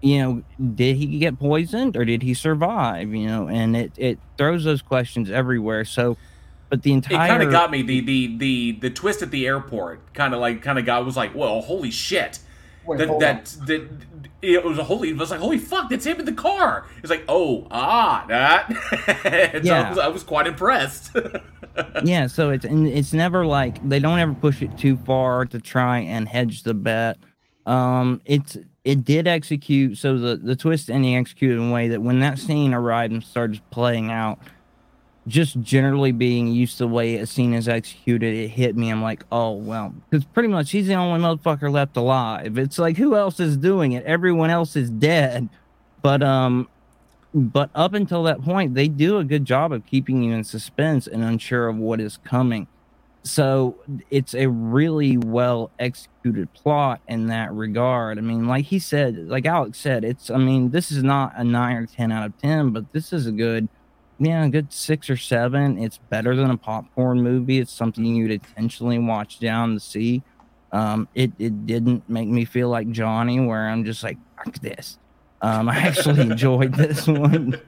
you 0.00 0.18
know, 0.18 0.42
did 0.74 0.96
he 0.96 1.18
get 1.18 1.38
poisoned 1.38 1.96
or 1.96 2.04
did 2.04 2.22
he 2.22 2.34
survive? 2.34 3.14
You 3.14 3.26
know, 3.26 3.48
and 3.48 3.76
it 3.76 3.92
it 3.96 4.18
throws 4.36 4.64
those 4.64 4.82
questions 4.82 5.30
everywhere. 5.30 5.84
So, 5.84 6.16
but 6.68 6.82
the 6.82 6.92
entire 6.92 7.24
it 7.24 7.28
kind 7.28 7.42
of 7.42 7.50
got 7.50 7.70
me 7.70 7.82
the 7.82 8.00
the 8.00 8.36
the 8.36 8.72
the 8.80 8.90
twist 8.90 9.22
at 9.22 9.30
the 9.30 9.46
airport 9.46 10.12
kind 10.12 10.34
of 10.34 10.40
like 10.40 10.62
kind 10.62 10.78
of 10.78 10.84
got 10.84 11.04
was 11.04 11.16
like, 11.16 11.34
well, 11.34 11.60
holy 11.60 11.90
shit. 11.90 12.40
Wait, 12.86 12.98
that 12.98 13.18
that, 13.20 13.44
that 13.66 13.88
it 14.40 14.64
was 14.64 14.78
a 14.78 14.84
holy. 14.84 15.10
It 15.10 15.16
was 15.16 15.30
like 15.30 15.40
holy 15.40 15.58
fuck, 15.58 15.90
that's 15.90 16.06
him 16.06 16.20
in 16.20 16.26
the 16.26 16.32
car. 16.32 16.86
It's 16.98 17.10
like 17.10 17.24
oh 17.28 17.66
ah 17.70 18.24
that. 18.28 18.70
yeah, 19.62 19.62
so 19.62 19.74
I 19.74 19.88
was, 19.88 19.98
I 19.98 20.08
was 20.08 20.22
quite 20.22 20.46
impressed. 20.46 21.16
yeah, 22.04 22.26
so 22.26 22.50
it's 22.50 22.64
and 22.64 22.86
it's 22.86 23.12
never 23.12 23.46
like 23.46 23.86
they 23.88 23.98
don't 23.98 24.18
ever 24.18 24.34
push 24.34 24.62
it 24.62 24.76
too 24.78 24.96
far 24.98 25.46
to 25.46 25.60
try 25.60 25.98
and 25.98 26.28
hedge 26.28 26.62
the 26.62 26.74
bet. 26.74 27.18
Um, 27.66 28.20
it's 28.24 28.56
it 28.84 29.04
did 29.04 29.26
execute 29.26 29.98
so 29.98 30.16
the 30.16 30.36
the 30.36 30.56
twist 30.56 30.88
ending 30.88 31.16
executed 31.16 31.58
in 31.58 31.70
a 31.70 31.72
way 31.72 31.88
that 31.88 32.00
when 32.00 32.20
that 32.20 32.38
scene 32.38 32.72
arrived 32.72 33.12
and 33.12 33.22
started 33.22 33.60
playing 33.70 34.10
out, 34.10 34.38
just 35.28 35.60
generally 35.60 36.10
being 36.12 36.48
used 36.48 36.78
to 36.78 36.84
the 36.84 36.88
way 36.88 37.16
a 37.16 37.26
scene 37.26 37.54
is 37.54 37.68
executed, 37.68 38.34
it 38.34 38.48
hit 38.48 38.76
me. 38.76 38.90
I'm 38.90 39.02
like, 39.02 39.24
oh 39.30 39.52
well, 39.52 39.94
because 40.10 40.24
pretty 40.24 40.48
much 40.48 40.70
he's 40.70 40.88
the 40.88 40.94
only 40.94 41.20
motherfucker 41.20 41.70
left 41.70 41.96
alive. 41.96 42.58
It's 42.58 42.78
like 42.78 42.96
who 42.96 43.14
else 43.14 43.38
is 43.38 43.56
doing 43.56 43.92
it? 43.92 44.04
Everyone 44.04 44.50
else 44.50 44.74
is 44.74 44.90
dead. 44.90 45.48
But 46.02 46.22
um, 46.22 46.68
but 47.34 47.70
up 47.74 47.94
until 47.94 48.22
that 48.24 48.42
point, 48.42 48.74
they 48.74 48.88
do 48.88 49.18
a 49.18 49.24
good 49.24 49.44
job 49.44 49.72
of 49.72 49.86
keeping 49.86 50.22
you 50.22 50.32
in 50.32 50.44
suspense 50.44 51.06
and 51.06 51.22
unsure 51.22 51.68
of 51.68 51.76
what 51.76 52.00
is 52.00 52.16
coming. 52.18 52.66
So 53.22 53.76
it's 54.10 54.34
a 54.34 54.46
really 54.46 55.18
well 55.18 55.70
executed 55.78 56.52
plot 56.54 57.00
in 57.08 57.26
that 57.26 57.52
regard. 57.52 58.16
I 58.16 58.22
mean, 58.22 58.46
like 58.46 58.66
he 58.66 58.78
said, 58.78 59.28
like 59.28 59.44
Alex 59.44 59.78
said, 59.78 60.04
it's, 60.04 60.30
I 60.30 60.38
mean, 60.38 60.70
this 60.70 60.90
is 60.90 61.02
not 61.02 61.34
a 61.36 61.44
nine 61.44 61.76
or 61.76 61.86
10 61.86 62.10
out 62.10 62.24
of 62.24 62.38
10, 62.38 62.70
but 62.70 62.90
this 62.92 63.12
is 63.12 63.26
a 63.26 63.32
good, 63.32 63.68
yeah, 64.18 64.44
a 64.44 64.48
good 64.48 64.72
six 64.72 65.08
or 65.08 65.16
seven. 65.16 65.78
It's 65.78 65.98
better 65.98 66.34
than 66.34 66.50
a 66.50 66.56
popcorn 66.56 67.22
movie. 67.22 67.58
It's 67.58 67.72
something 67.72 68.04
you'd 68.04 68.30
intentionally 68.30 68.98
watch 68.98 69.38
down 69.38 69.74
to 69.74 69.80
see. 69.80 70.22
Um, 70.72 71.08
it, 71.14 71.32
it 71.38 71.66
didn't 71.66 72.08
make 72.08 72.28
me 72.28 72.44
feel 72.44 72.68
like 72.68 72.90
Johnny, 72.90 73.40
where 73.40 73.68
I'm 73.68 73.84
just 73.84 74.02
like, 74.02 74.18
fuck 74.36 74.58
this. 74.60 74.98
Um, 75.40 75.68
I 75.68 75.76
actually 75.78 76.20
enjoyed 76.30 76.74
this 76.74 77.06
one. 77.06 77.60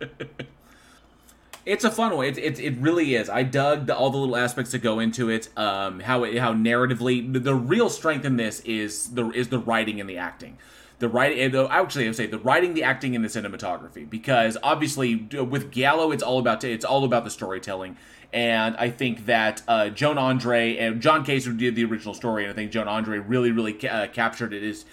It's 1.67 1.85
a 1.85 1.91
fun 1.91 2.17
one. 2.17 2.27
It, 2.27 2.39
it, 2.39 2.59
it 2.59 2.77
really 2.79 3.15
is. 3.15 3.29
I 3.29 3.43
dug 3.43 3.87
the, 3.87 3.97
all 3.97 4.11
the 4.11 4.19
little 4.19 4.37
aspects 4.37 4.73
that 4.73 4.79
go 4.81 4.99
into 4.99 5.29
it. 5.29 5.49
Um, 5.57 6.01
how 6.01 6.25
it, 6.25 6.37
how 6.39 6.53
narratively 6.53 7.33
the, 7.33 7.39
the, 7.39 7.55
real 7.55 7.89
strength 7.89 8.25
in 8.25 8.37
this 8.37 8.61
is 8.61 9.11
the 9.11 9.31
is 9.31 9.49
the 9.49 9.59
writing 9.59 10.01
and 10.01 10.09
the 10.09 10.17
acting. 10.17 10.59
The 11.01 11.09
writing, 11.09 11.51
though 11.51 11.67
actually, 11.69 12.05
I 12.05 12.09
would 12.09 12.17
say 12.17 12.27
the 12.27 12.39
writing, 12.39 12.75
the 12.75 12.85
acting, 12.85 13.17
and 13.17 13.25
the 13.25 13.29
cinematography. 13.29 14.09
Because 14.09 14.57
obviously, 14.63 15.17
with 15.17 15.73
Giallo, 15.73 16.13
it's 16.13 16.23
all 16.23 16.39
about 16.39 16.63
it's 16.63 16.85
all 16.85 17.05
about 17.05 17.25
the 17.25 17.31
storytelling. 17.31 17.97
And 18.33 18.77
I 18.77 18.91
think 18.91 19.27
that 19.27 19.63
uh, 19.67 19.89
Joan 19.89 20.19
Andre 20.19 20.77
and 20.77 21.01
John 21.01 21.25
Case 21.25 21.47
who 21.47 21.57
did 21.57 21.75
the 21.75 21.85
original 21.85 22.15
story, 22.15 22.45
and 22.45 22.53
I 22.53 22.55
think 22.55 22.71
Joan 22.71 22.87
Andre 22.87 23.19
really, 23.19 23.51
really 23.51 23.73
ca- 23.73 23.89
uh, 23.89 24.07
captured 24.09 24.53
it. 24.53 24.63
Is 24.63 24.85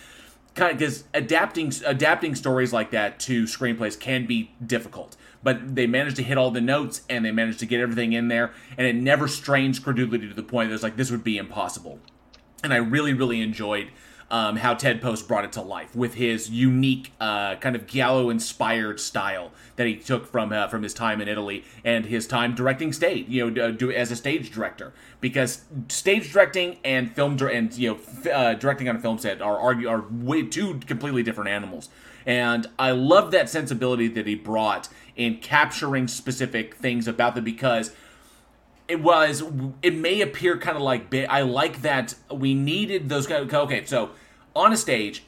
kind 0.55 0.71
of 0.71 0.79
because 0.79 1.03
adapting 1.13 1.71
adapting 1.85 2.35
stories 2.35 2.73
like 2.73 2.91
that 2.91 3.19
to 3.19 3.43
screenplays 3.43 3.99
can 3.99 4.25
be 4.25 4.51
difficult 4.65 5.15
but 5.43 5.75
they 5.75 5.85
managed 5.85 6.15
to 6.15 6.23
hit 6.23 6.35
all 6.35 6.49
the 6.49 6.59
notes 6.59 7.01
and 7.07 7.23
they 7.23 7.31
managed 7.31 7.59
to 7.59 7.65
get 7.67 7.79
everything 7.79 8.11
in 8.11 8.27
there 8.27 8.51
and 8.75 8.87
it 8.87 8.95
never 8.95 9.27
strains 9.27 9.77
credulity 9.77 10.27
to 10.27 10.33
the 10.33 10.41
point 10.41 10.69
that 10.69 10.73
it's 10.73 10.81
like 10.81 10.97
this 10.97 11.11
would 11.11 11.23
be 11.23 11.37
impossible 11.37 11.99
and 12.63 12.73
i 12.73 12.77
really 12.77 13.13
really 13.13 13.39
enjoyed 13.39 13.91
um, 14.29 14.57
how 14.57 14.73
Ted 14.73 15.01
Post 15.01 15.27
brought 15.27 15.45
it 15.45 15.51
to 15.53 15.61
life 15.61 15.95
with 15.95 16.15
his 16.15 16.49
unique 16.49 17.13
uh, 17.19 17.55
kind 17.55 17.75
of 17.75 17.87
Giallo 17.87 18.29
inspired 18.29 18.99
style 18.99 19.51
that 19.77 19.87
he 19.87 19.95
took 19.95 20.27
from 20.27 20.51
uh, 20.51 20.67
from 20.67 20.83
his 20.83 20.93
time 20.93 21.21
in 21.21 21.27
Italy 21.27 21.63
and 21.83 22.05
his 22.05 22.27
time 22.27 22.53
directing 22.53 22.91
stage, 22.91 23.27
you 23.29 23.49
know, 23.49 23.71
do, 23.71 23.91
as 23.91 24.11
a 24.11 24.15
stage 24.15 24.51
director. 24.51 24.93
Because 25.21 25.63
stage 25.87 26.31
directing 26.31 26.77
and 26.83 27.15
film 27.15 27.37
and 27.41 27.73
you 27.75 27.91
know 27.91 27.95
f- 27.95 28.27
uh, 28.27 28.53
directing 28.55 28.89
on 28.89 28.97
a 28.97 28.99
film 28.99 29.17
set 29.17 29.41
are 29.41 29.59
are, 29.59 29.87
are 29.87 30.05
way 30.11 30.43
two 30.43 30.79
completely 30.85 31.23
different 31.23 31.49
animals. 31.49 31.89
And 32.25 32.67
I 32.77 32.91
love 32.91 33.31
that 33.31 33.49
sensibility 33.49 34.09
that 34.09 34.27
he 34.27 34.35
brought 34.35 34.89
in 35.15 35.37
capturing 35.37 36.09
specific 36.09 36.75
things 36.75 37.07
about 37.07 37.35
them 37.35 37.45
because 37.45 37.91
it 38.87 39.01
was 39.01 39.43
it 39.81 39.95
may 39.95 40.21
appear 40.21 40.57
kind 40.57 40.77
of 40.77 40.83
like 40.83 41.09
big 41.09 41.27
i 41.29 41.41
like 41.41 41.81
that 41.81 42.15
we 42.31 42.53
needed 42.53 43.09
those 43.09 43.27
kind 43.27 43.43
of 43.43 43.53
okay 43.53 43.83
so 43.85 44.11
on 44.55 44.71
a 44.71 44.77
stage 44.77 45.23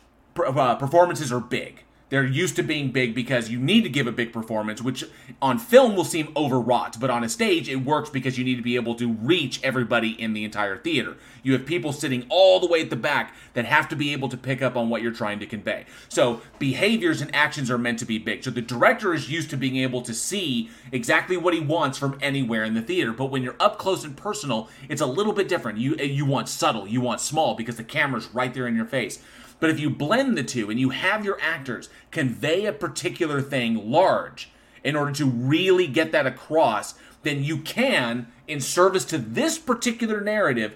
uh, 0.46 0.76
performances 0.76 1.32
are 1.32 1.40
big 1.40 1.84
They're 2.10 2.26
used 2.26 2.56
to 2.56 2.64
being 2.64 2.92
big 2.92 3.14
because 3.14 3.50
you 3.50 3.60
need 3.60 3.84
to 3.84 3.90
give 3.90 4.08
a 4.08 4.12
big 4.12 4.34
performance, 4.34 4.82
which 4.82 5.06
on 5.42 5.60
film 5.60 5.96
will 5.96 6.04
seem 6.04 6.32
overwrought, 6.36 7.00
but 7.00 7.10
on 7.10 7.24
a 7.24 7.30
stage 7.30 7.70
it 7.70 7.78
works 7.78 8.10
because 8.10 8.38
you 8.38 8.44
need 8.44 8.56
to 8.56 8.64
be 8.64 8.76
able 8.76 8.96
to 8.96 9.14
reach 9.14 9.60
everybody 9.64 10.20
in 10.20 10.34
the 10.34 10.44
entire 10.44 10.78
theater. 10.78 11.18
You 11.44 11.54
have 11.54 11.66
people 11.66 11.94
sitting 11.94 12.26
all 12.30 12.60
the 12.60 12.68
way 12.68 12.82
at 12.82 12.90
the 12.90 12.96
back 12.96 13.36
that 13.54 13.66
have 13.66 13.88
to 13.90 13.96
be 13.96 14.12
able 14.12 14.30
to 14.30 14.38
pick 14.38 14.62
up 14.62 14.76
on 14.76 14.90
what 14.90 15.02
you're 15.02 15.12
trying 15.12 15.40
to 15.40 15.46
convey. 15.46 15.86
So 16.10 16.42
behaviors 16.58 17.22
and 17.22 17.34
actions 17.34 17.70
are 17.70 17.78
meant 17.78 18.00
to 18.00 18.06
be 18.06 18.18
big. 18.18 18.44
So 18.44 18.52
the 18.52 18.62
director 18.62 19.14
is 19.14 19.30
used 19.30 19.50
to 19.52 19.58
being 19.58 19.78
able 19.78 20.02
to 20.02 20.14
see 20.14 20.70
exactly 20.92 21.38
what 21.38 21.54
he 21.54 21.60
wants 21.60 21.98
from 21.98 22.18
anywhere 22.22 22.64
in 22.64 22.74
the 22.74 22.82
theater. 22.82 23.14
But 23.14 23.28
when 23.28 23.44
you're 23.44 23.56
up 23.60 23.78
close 23.78 24.04
and 24.04 24.18
personal, 24.18 24.70
it's 24.90 25.02
a 25.02 25.06
little 25.06 25.34
bit 25.34 25.48
different. 25.48 25.78
You 25.78 25.96
you 25.96 26.26
want 26.26 26.50
subtle, 26.50 26.88
you 26.88 27.02
want 27.02 27.22
small 27.22 27.56
because 27.56 27.78
the 27.78 27.84
camera's 27.84 28.28
right 28.34 28.54
there 28.54 28.68
in 28.68 28.76
your 28.76 28.86
face. 28.86 29.20
But 29.60 29.70
if 29.70 29.80
you 29.80 29.90
blend 29.90 30.38
the 30.38 30.44
two 30.44 30.70
and 30.70 30.80
you 30.80 30.90
have 30.90 31.26
your 31.26 31.40
actors 31.42 31.90
convey 32.12 32.66
a 32.66 32.74
particular 32.74 33.42
thing 33.42 33.92
large 33.92 34.50
in 34.84 34.96
order 34.96 35.12
to 35.12 35.26
really 35.26 35.88
get 35.88 36.12
that 36.12 36.26
across, 36.26 36.96
then 37.24 37.44
you 37.44 37.58
can, 37.58 38.28
in 38.48 38.62
service 38.62 39.04
to 39.06 39.18
this 39.18 39.58
particular 39.58 40.22
narrative, 40.22 40.76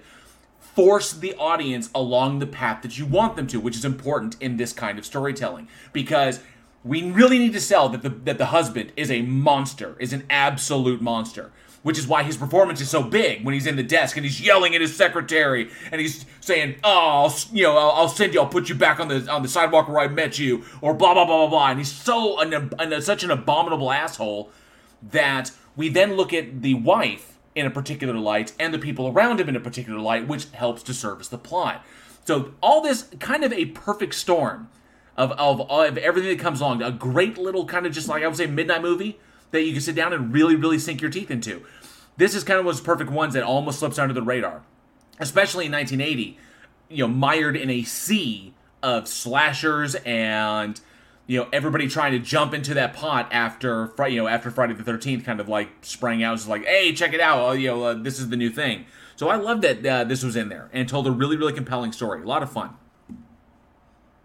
force 0.58 1.12
the 1.12 1.34
audience 1.36 1.88
along 1.94 2.38
the 2.38 2.46
path 2.46 2.82
that 2.82 2.98
you 2.98 3.06
want 3.06 3.36
them 3.36 3.46
to, 3.46 3.60
which 3.60 3.76
is 3.76 3.84
important 3.84 4.36
in 4.40 4.56
this 4.56 4.72
kind 4.72 4.98
of 4.98 5.06
storytelling. 5.06 5.68
Because 5.92 6.40
we 6.82 7.10
really 7.10 7.38
need 7.38 7.54
to 7.54 7.60
sell 7.60 7.88
that 7.88 8.02
the 8.02 8.10
that 8.10 8.36
the 8.36 8.46
husband 8.46 8.92
is 8.96 9.10
a 9.10 9.22
monster, 9.22 9.96
is 9.98 10.12
an 10.12 10.24
absolute 10.28 11.00
monster 11.00 11.50
which 11.84 11.98
is 11.98 12.08
why 12.08 12.22
his 12.22 12.36
performance 12.36 12.80
is 12.80 12.88
so 12.88 13.02
big 13.02 13.44
when 13.44 13.52
he's 13.52 13.66
in 13.66 13.76
the 13.76 13.82
desk 13.82 14.16
and 14.16 14.24
he's 14.24 14.40
yelling 14.40 14.74
at 14.74 14.80
his 14.80 14.96
secretary 14.96 15.70
and 15.92 16.00
he's 16.00 16.24
saying, 16.40 16.74
"Oh, 16.82 17.28
I'll, 17.28 17.34
you 17.52 17.62
know, 17.62 17.76
I'll, 17.76 17.90
I'll, 17.90 18.08
send 18.08 18.32
you. 18.32 18.40
I'll 18.40 18.48
put 18.48 18.70
you 18.70 18.74
back 18.74 18.98
on 18.98 19.08
the 19.08 19.30
on 19.30 19.42
the 19.42 19.48
sidewalk 19.48 19.86
where 19.86 20.00
I 20.00 20.08
met 20.08 20.38
you," 20.38 20.64
or 20.80 20.94
blah 20.94 21.12
blah 21.12 21.26
blah 21.26 21.46
blah 21.46 21.50
blah. 21.50 21.68
And 21.68 21.78
he's 21.78 21.92
so 21.92 22.40
an, 22.40 22.72
an, 22.78 23.02
such 23.02 23.22
an 23.22 23.30
abominable 23.30 23.92
asshole 23.92 24.50
that 25.02 25.50
we 25.76 25.90
then 25.90 26.14
look 26.14 26.32
at 26.32 26.62
the 26.62 26.74
wife 26.74 27.36
in 27.54 27.66
a 27.66 27.70
particular 27.70 28.14
light 28.14 28.52
and 28.58 28.72
the 28.72 28.78
people 28.78 29.06
around 29.08 29.38
him 29.38 29.48
in 29.50 29.54
a 29.54 29.60
particular 29.60 30.00
light, 30.00 30.26
which 30.26 30.50
helps 30.52 30.82
to 30.84 30.94
service 30.94 31.28
the 31.28 31.38
plot. 31.38 31.84
So 32.24 32.54
all 32.62 32.80
this 32.80 33.10
kind 33.20 33.44
of 33.44 33.52
a 33.52 33.66
perfect 33.66 34.14
storm 34.14 34.70
of 35.18 35.32
of, 35.32 35.70
of 35.70 35.98
everything 35.98 36.34
that 36.34 36.42
comes 36.42 36.62
along. 36.62 36.80
A 36.82 36.90
great 36.90 37.36
little 37.36 37.66
kind 37.66 37.84
of 37.84 37.92
just 37.92 38.08
like 38.08 38.22
I 38.22 38.26
would 38.26 38.36
say 38.38 38.46
midnight 38.46 38.80
movie 38.80 39.18
that 39.54 39.64
you 39.64 39.72
can 39.72 39.80
sit 39.80 39.94
down 39.94 40.12
and 40.12 40.32
really, 40.32 40.56
really 40.56 40.78
sink 40.78 41.00
your 41.00 41.10
teeth 41.10 41.30
into. 41.30 41.64
This 42.16 42.34
is 42.34 42.44
kind 42.44 42.58
of 42.58 42.66
one 42.66 42.72
of 42.72 42.76
those 42.76 42.84
perfect 42.84 43.10
ones 43.10 43.34
that 43.34 43.42
almost 43.42 43.78
slips 43.78 43.98
under 43.98 44.14
the 44.14 44.22
radar, 44.22 44.62
especially 45.18 45.66
in 45.66 45.72
1980. 45.72 46.38
You 46.90 47.04
know, 47.04 47.08
mired 47.08 47.56
in 47.56 47.70
a 47.70 47.82
sea 47.82 48.54
of 48.82 49.08
slashers 49.08 49.94
and 50.04 50.78
you 51.26 51.40
know 51.40 51.48
everybody 51.52 51.88
trying 51.88 52.12
to 52.12 52.18
jump 52.18 52.52
into 52.52 52.74
that 52.74 52.92
pot 52.92 53.26
after 53.32 53.90
you 54.06 54.16
know 54.16 54.28
after 54.28 54.50
Friday 54.50 54.74
the 54.74 54.82
13th 54.82 55.24
kind 55.24 55.40
of 55.40 55.48
like 55.48 55.70
sprang 55.80 56.22
out 56.22 56.32
was 56.32 56.46
like 56.46 56.66
hey 56.66 56.92
check 56.92 57.14
it 57.14 57.20
out. 57.20 57.40
Oh, 57.40 57.52
you 57.52 57.68
know 57.68 57.82
uh, 57.84 57.94
this 57.94 58.20
is 58.20 58.28
the 58.28 58.36
new 58.36 58.50
thing. 58.50 58.84
So 59.16 59.28
I 59.28 59.36
love 59.36 59.62
that 59.62 59.86
uh, 59.86 60.04
this 60.04 60.22
was 60.22 60.36
in 60.36 60.50
there 60.50 60.68
and 60.72 60.86
told 60.86 61.06
a 61.06 61.10
really 61.10 61.36
really 61.36 61.54
compelling 61.54 61.92
story. 61.92 62.22
A 62.22 62.26
lot 62.26 62.42
of 62.42 62.52
fun. 62.52 62.76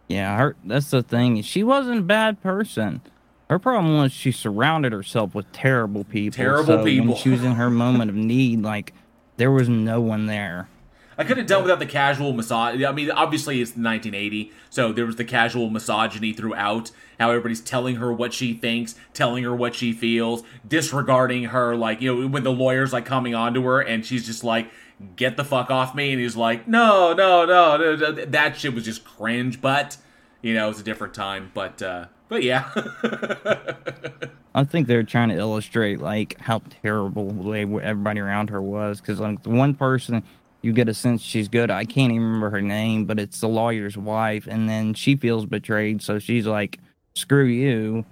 Yeah 0.10 0.38
her 0.38 0.56
that's 0.66 0.92
the 0.92 1.02
thing. 1.02 1.42
She 1.42 1.64
wasn't 1.64 2.00
a 2.00 2.04
bad 2.04 2.42
person 2.42 3.02
her 3.50 3.60
problem 3.60 3.98
was 3.98 4.12
she 4.12 4.32
surrounded 4.32 4.94
herself 4.94 5.34
with 5.34 5.52
terrible 5.52 6.04
people. 6.04 6.36
Terrible 6.36 6.66
so 6.66 6.84
people. 6.84 7.08
When 7.08 7.18
she 7.18 7.30
was 7.30 7.44
in 7.44 7.54
her 7.54 7.70
moment 7.70 8.10
of 8.10 8.16
need, 8.16 8.62
like 8.62 8.94
there 9.38 9.52
was 9.52 9.68
no 9.68 10.00
one 10.02 10.28
there. 10.28 10.70
I 11.18 11.26
could 11.26 11.38
have 11.38 11.48
done 11.48 11.64
without 11.64 11.80
the 11.80 11.86
casual 11.86 12.32
massage. 12.32 12.82
I 12.82 12.94
mean, 12.94 13.12
obviously 13.12 13.60
it's 13.60 13.72
1980, 13.72 14.54
so 14.70 14.94
there 14.94 15.06
was 15.06 15.18
the 15.18 15.26
casual 15.26 15.70
misogyny 15.70 16.32
throughout. 16.32 16.92
How 17.20 17.32
everybody's 17.32 17.60
telling 17.60 17.98
her 17.98 18.14
what 18.14 18.34
she 18.34 18.54
thinks, 18.54 18.96
telling 19.14 19.44
her 19.44 19.54
what 19.54 19.76
she 19.76 19.92
feels, 19.92 20.44
disregarding 20.66 21.46
her. 21.46 21.76
Like 21.76 22.02
you 22.02 22.16
know, 22.16 22.28
when 22.28 22.44
the 22.44 22.54
lawyers 22.54 22.94
like 22.94 23.06
coming 23.06 23.36
onto 23.36 23.62
her, 23.64 23.82
and 23.82 24.06
she's 24.06 24.26
just 24.26 24.46
like, 24.46 24.72
"Get 25.18 25.36
the 25.36 25.44
fuck 25.44 25.70
off 25.70 25.94
me!" 25.94 26.14
And 26.14 26.22
he's 26.22 26.38
like, 26.38 26.70
"No, 26.70 27.12
no, 27.14 27.46
no." 27.46 28.12
That 28.26 28.56
shit 28.56 28.74
was 28.74 28.86
just 28.86 29.04
cringe. 29.04 29.60
But 29.60 29.98
you 30.42 30.54
know, 30.54 30.70
it's 30.70 30.80
a 30.80 30.84
different 30.84 31.14
time. 31.14 31.52
But 31.54 31.82
uh, 31.82 32.06
but 32.30 32.44
yeah. 32.44 32.72
I 34.56 34.64
think 34.64 34.88
they're 34.88 35.04
trying 35.04 35.30
to 35.30 35.36
illustrate 35.36 36.00
like 36.00 36.40
how 36.40 36.62
terrible 36.82 37.32
the 37.32 37.50
way 37.50 37.62
everybody 37.62 38.20
around 38.20 38.50
her 38.50 38.62
was. 38.62 39.02
Because 39.02 39.20
like 39.20 39.44
the 39.44 39.50
one 39.50 39.76
person 39.76 40.24
you 40.62 40.74
get 40.74 40.90
a 40.90 40.94
sense 40.94 41.22
she's 41.22 41.48
good. 41.48 41.72
I 41.72 41.86
can't 41.86 42.12
even 42.12 42.24
remember 42.24 42.50
her 42.50 42.62
name, 42.62 43.06
but 43.06 43.20
it's 43.20 43.40
the 43.40 43.48
lawyer's 43.48 43.98
wife, 43.98 44.48
and 44.48 44.70
then 44.70 44.94
she 44.94 45.16
feels 45.16 45.46
betrayed, 45.46 46.02
so 46.02 46.20
she's 46.20 46.46
like, 46.46 46.80
"Screw 47.16 47.46
you." 47.46 48.06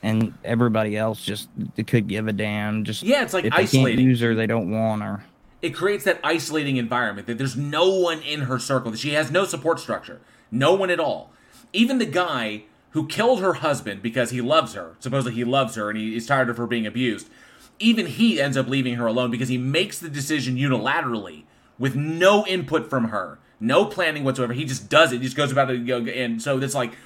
And 0.00 0.32
everybody 0.44 0.96
else 0.96 1.24
just 1.24 1.48
could 1.86 2.06
give 2.06 2.28
a 2.28 2.32
damn. 2.32 2.84
Just 2.84 3.02
yeah, 3.02 3.22
it's 3.22 3.34
like 3.34 3.44
if 3.44 3.52
isolating. 3.52 3.84
They 3.84 3.90
can't 3.96 4.08
use 4.08 4.20
her, 4.20 4.34
they 4.34 4.46
don't 4.46 4.70
want 4.70 5.02
her. 5.02 5.24
It 5.60 5.70
creates 5.70 6.04
that 6.04 6.20
isolating 6.22 6.76
environment 6.76 7.26
that 7.26 7.36
there's 7.36 7.56
no 7.56 7.88
one 7.88 8.20
in 8.20 8.42
her 8.42 8.60
circle. 8.60 8.94
She 8.94 9.14
has 9.14 9.30
no 9.30 9.44
support 9.44 9.80
structure, 9.80 10.20
no 10.52 10.74
one 10.74 10.90
at 10.90 11.00
all. 11.00 11.32
Even 11.72 11.98
the 11.98 12.06
guy 12.06 12.64
who 12.98 13.06
killed 13.06 13.40
her 13.40 13.54
husband 13.54 14.02
because 14.02 14.30
he 14.30 14.40
loves 14.40 14.74
her. 14.74 14.96
Supposedly 14.98 15.32
he 15.32 15.44
loves 15.44 15.76
her 15.76 15.88
and 15.88 15.96
he 15.96 16.16
is 16.16 16.26
tired 16.26 16.50
of 16.50 16.56
her 16.56 16.66
being 16.66 16.84
abused. 16.84 17.28
Even 17.78 18.06
he 18.06 18.40
ends 18.40 18.56
up 18.56 18.66
leaving 18.66 18.96
her 18.96 19.06
alone 19.06 19.30
because 19.30 19.48
he 19.48 19.56
makes 19.56 20.00
the 20.00 20.08
decision 20.08 20.56
unilaterally 20.56 21.44
with 21.78 21.94
no 21.94 22.44
input 22.46 22.90
from 22.90 23.10
her, 23.10 23.38
no 23.60 23.84
planning 23.84 24.24
whatsoever. 24.24 24.52
He 24.52 24.64
just 24.64 24.90
does 24.90 25.12
it. 25.12 25.18
He 25.18 25.26
just 25.26 25.36
goes 25.36 25.52
about 25.52 25.70
it, 25.70 25.88
and 25.88 26.42
so 26.42 26.58
it's 26.58 26.74
like 26.74 26.96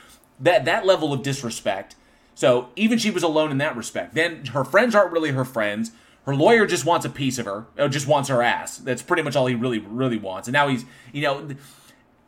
that 0.40 0.64
that 0.64 0.86
level 0.86 1.12
of 1.12 1.22
disrespect. 1.22 1.94
So 2.34 2.70
even 2.74 2.96
she 2.96 3.10
was 3.10 3.22
alone 3.22 3.50
in 3.50 3.58
that 3.58 3.76
respect. 3.76 4.14
Then 4.14 4.46
her 4.46 4.64
friends 4.64 4.94
aren't 4.94 5.12
really 5.12 5.32
her 5.32 5.44
friends. 5.44 5.90
Her 6.24 6.34
lawyer 6.34 6.64
just 6.64 6.86
wants 6.86 7.04
a 7.04 7.10
piece 7.10 7.38
of 7.38 7.44
her, 7.44 7.66
just 7.90 8.06
wants 8.06 8.30
her 8.30 8.42
ass. 8.42 8.78
That's 8.78 9.02
pretty 9.02 9.24
much 9.24 9.36
all 9.36 9.46
he 9.46 9.54
really, 9.54 9.80
really 9.80 10.16
wants. 10.16 10.48
And 10.48 10.54
now 10.54 10.68
he's, 10.68 10.86
you 11.12 11.20
know, 11.20 11.48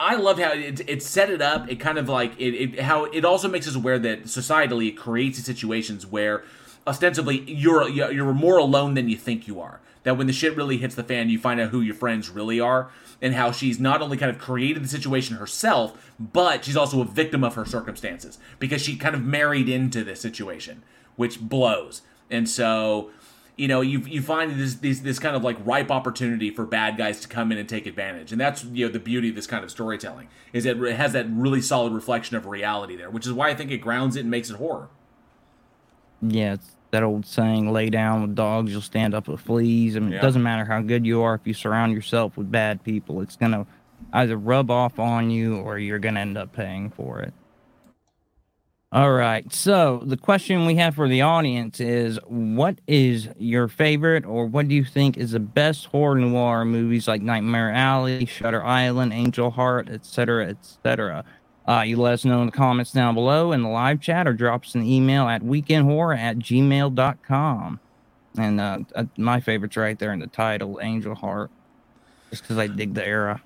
I 0.05 0.17
love 0.17 0.39
how 0.39 0.53
it, 0.53 0.87
it 0.87 1.03
set 1.03 1.31
it 1.31 1.41
up. 1.41 1.71
It 1.71 1.81
kind 1.81 1.97
of 1.97 2.11
like 2.11 2.39
it, 2.39 2.55
it 2.55 2.81
how 2.81 3.05
it 3.05 3.25
also 3.25 3.49
makes 3.49 3.67
us 3.67 3.75
aware 3.75 3.99
that 3.99 4.25
societally 4.25 4.89
it 4.89 4.99
creates 4.99 5.43
situations 5.43 6.07
where 6.07 6.45
ostensibly 6.87 7.41
you're 7.51 7.89
you're 7.89 8.35
more 8.35 8.59
alone 8.59 8.93
than 8.95 9.09
you 9.09 9.17
think 9.17 9.49
you 9.49 9.61
are. 9.61 9.81
That 10.03 10.19
when 10.19 10.27
the 10.27 10.35
shit 10.35 10.55
really 10.55 10.77
hits 10.77 10.95
the 10.95 11.03
fan, 11.03 11.31
you 11.31 11.39
find 11.39 11.59
out 11.59 11.71
who 11.71 11.81
your 11.81 11.95
friends 11.95 12.29
really 12.29 12.61
are, 12.61 12.91
and 13.23 13.35
how 13.35 13.51
she's 13.51 13.81
not 13.81 14.03
only 14.03 14.19
kind 14.19 14.31
of 14.31 14.39
created 14.39 14.85
the 14.85 14.89
situation 14.89 15.37
herself, 15.37 16.13
but 16.21 16.67
she's 16.67 16.77
also 16.77 17.01
a 17.01 17.07
victim 17.07 17.43
of 17.43 17.55
her 17.55 17.65
circumstances 17.65 18.39
because 18.59 18.83
she 18.83 18.97
kind 18.97 19.15
of 19.15 19.25
married 19.25 19.71
into 19.71 20.05
this 20.05 20.21
situation, 20.21 20.83
which 21.17 21.41
blows. 21.41 22.03
And 22.31 22.47
so 22.47 23.11
you 23.57 23.69
know, 23.69 23.81
you 23.81 24.01
you 24.01 24.21
find 24.21 24.59
this, 24.59 24.75
this 24.77 25.01
this 25.01 25.19
kind 25.19 25.37
of 25.37 25.45
like 25.45 25.57
ripe 25.65 25.91
opportunity 25.91 26.51
for 26.51 26.67
bad 26.67 26.97
guys 26.97 27.21
to 27.21 27.29
come 27.29 27.53
in 27.53 27.59
and 27.59 27.69
take 27.69 27.87
advantage, 27.87 28.33
and 28.33 28.41
that's 28.41 28.65
you 28.65 28.87
know 28.87 28.93
the 28.93 28.99
beauty 28.99 29.29
of 29.29 29.37
this 29.37 29.47
kind 29.47 29.63
of 29.63 29.71
storytelling 29.71 30.29
is 30.53 30.65
that 30.65 30.77
it 30.83 30.97
has 30.97 31.13
that 31.13 31.27
really 31.31 31.61
solid 31.61 31.93
reflection 31.93 32.37
of 32.37 32.47
reality 32.47 32.97
there, 32.97 33.11
which 33.11 33.27
is 33.27 33.33
why 33.33 33.51
I 33.51 33.55
think 33.55 33.71
it 33.71 33.79
grounds 33.79 34.17
it 34.17 34.21
and 34.21 34.31
makes 34.31 34.51
it 34.51 34.57
horror. 34.57 34.89
Yeah, 36.21 36.55
it's 36.55 36.73
that 36.91 37.05
old 37.05 37.27
saying: 37.27 37.73
"Lay 37.73 37.91
down 37.91 38.23
with 38.23 38.35
dogs, 38.35 38.73
you'll 38.73 38.81
stand 38.81 39.15
up 39.15 39.29
with 39.29 39.41
fleas." 39.41 39.97
I 39.97 40.01
mean, 40.01 40.13
yeah. 40.13 40.19
it 40.19 40.23
doesn't 40.23 40.43
matter 40.43 40.65
how 40.65 40.81
good 40.81 41.07
you 41.07 41.23
are 41.23 41.37
if 41.37 41.47
you 41.47 41.55
surround 41.55 41.93
yourself 41.93 42.37
with 42.37 42.51
bad 42.51 42.83
people, 42.83 43.21
it's 43.21 43.37
gonna 43.37 43.67
either 44.13 44.37
rub 44.37 44.69
off 44.69 44.99
on 44.99 45.31
you 45.31 45.59
or 45.59 45.79
you're 45.79 46.01
gonna 46.01 46.21
end 46.21 46.37
up 46.37 46.53
paying 46.53 46.91
for 46.91 47.21
it. 47.21 47.33
All 48.95 49.11
right. 49.11 49.53
So 49.53 50.03
the 50.05 50.17
question 50.17 50.67
we 50.67 50.77
have 50.77 50.95
for 50.95 51.09
the 51.09 51.23
audience 51.23 51.81
is 51.81 52.17
what 52.29 52.79
is 52.87 53.29
your 53.37 53.67
favorite 53.67 54.25
or 54.25 54.47
what 54.47 54.69
do 54.69 54.75
you 54.77 54.85
think 54.85 55.17
is 55.17 55.33
the 55.33 55.41
best 55.41 55.87
horror 55.87 56.15
noir 56.15 56.65
movies 56.65 57.09
like 57.09 57.21
Nightmare 57.21 57.73
Alley, 57.73 58.25
Shutter 58.25 58.65
Island, 58.65 59.13
Angel 59.13 59.51
Heart, 59.51 59.89
etc., 59.89 60.47
etc.? 60.51 61.25
Uh, 61.67 61.83
you 61.85 61.97
let 61.97 62.13
us 62.13 62.25
know 62.25 62.39
in 62.39 62.47
the 62.47 62.53
comments 62.53 62.93
down 62.93 63.17
below 63.17 63.51
in 63.51 63.63
the 63.63 63.69
live 63.69 64.01
chat 64.01 64.29
or 64.29 64.33
drop 64.33 64.63
us 64.65 64.77
an 64.77 64.85
email 64.85 65.27
at 65.27 65.43
weekinhorror 65.43 66.17
at 66.17 66.39
gmail.com. 66.39 67.81
And 68.39 68.61
uh, 68.61 68.79
uh, 68.95 69.05
my 69.17 69.41
favorite's 69.41 69.77
right 69.77 69.99
there 69.99 70.13
in 70.13 70.21
the 70.21 70.29
title, 70.29 70.79
Angel 70.81 71.17
Heart, 71.17 71.51
just 72.31 72.45
because 72.45 72.59
I 72.59 72.69
dig 72.69 72.95
the 72.95 73.05
era. 73.05 73.43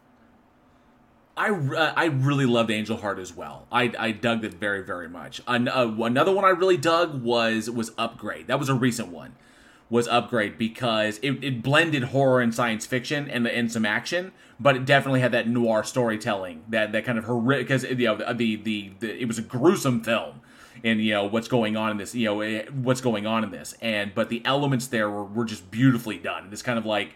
I, 1.39 1.51
uh, 1.51 1.93
I 1.97 2.07
really 2.07 2.47
loved 2.47 2.71
Angel 2.71 2.97
Heart 2.97 3.21
as 3.21 3.35
well. 3.35 3.67
I, 3.71 3.93
I 3.99 4.11
dug 4.11 4.45
it 4.45 4.55
very 4.55 4.83
very 4.83 5.09
much. 5.09 5.41
An, 5.47 5.69
uh, 5.69 5.87
another 6.01 6.33
one 6.33 6.45
I 6.45 6.51
really 6.51 6.77
dug 6.77 7.23
was 7.23 7.71
was 7.71 7.93
Upgrade. 7.97 8.49
That 8.49 8.59
was 8.59 8.69
a 8.69 8.75
recent 8.75 9.09
one. 9.09 9.37
Was 9.89 10.09
Upgrade 10.09 10.59
because 10.59 11.19
it, 11.23 11.43
it 11.43 11.63
blended 11.63 12.05
horror 12.05 12.41
and 12.41 12.55
science 12.55 12.85
fiction 12.85 13.31
and 13.31 13.47
and 13.47 13.71
some 13.71 13.87
action, 13.87 14.33
but 14.59 14.77
it 14.77 14.85
definitely 14.85 15.21
had 15.21 15.33
that 15.33 15.49
noir 15.49 15.85
storytelling 15.85 16.65
that 16.69 16.93
that 16.93 17.05
kind 17.05 17.19
of 17.19 17.25
horrific 17.25 17.69
because 17.69 17.85
you 17.85 18.07
know 18.07 18.17
the, 18.17 18.57
the 18.57 18.93
the 18.99 19.23
it 19.23 19.29
was 19.29 19.39
a 19.39 19.43
gruesome 19.43 20.03
film 20.03 20.41
and 20.85 21.01
you 21.01 21.13
know 21.13 21.25
what's 21.25 21.49
going 21.49 21.77
on 21.77 21.91
in 21.93 21.97
this 21.97 22.15
you 22.15 22.27
know 22.27 22.41
eh, 22.41 22.65
what's 22.71 23.01
going 23.01 23.27
on 23.27 23.45
in 23.45 23.51
this 23.51 23.75
and 23.81 24.15
but 24.15 24.29
the 24.29 24.43
elements 24.45 24.89
there 24.89 25.09
were, 25.09 25.25
were 25.25 25.45
just 25.45 25.71
beautifully 25.71 26.19
done. 26.19 26.51
This 26.51 26.63
kind 26.63 26.79
of 26.79 26.85
like 26.85 27.15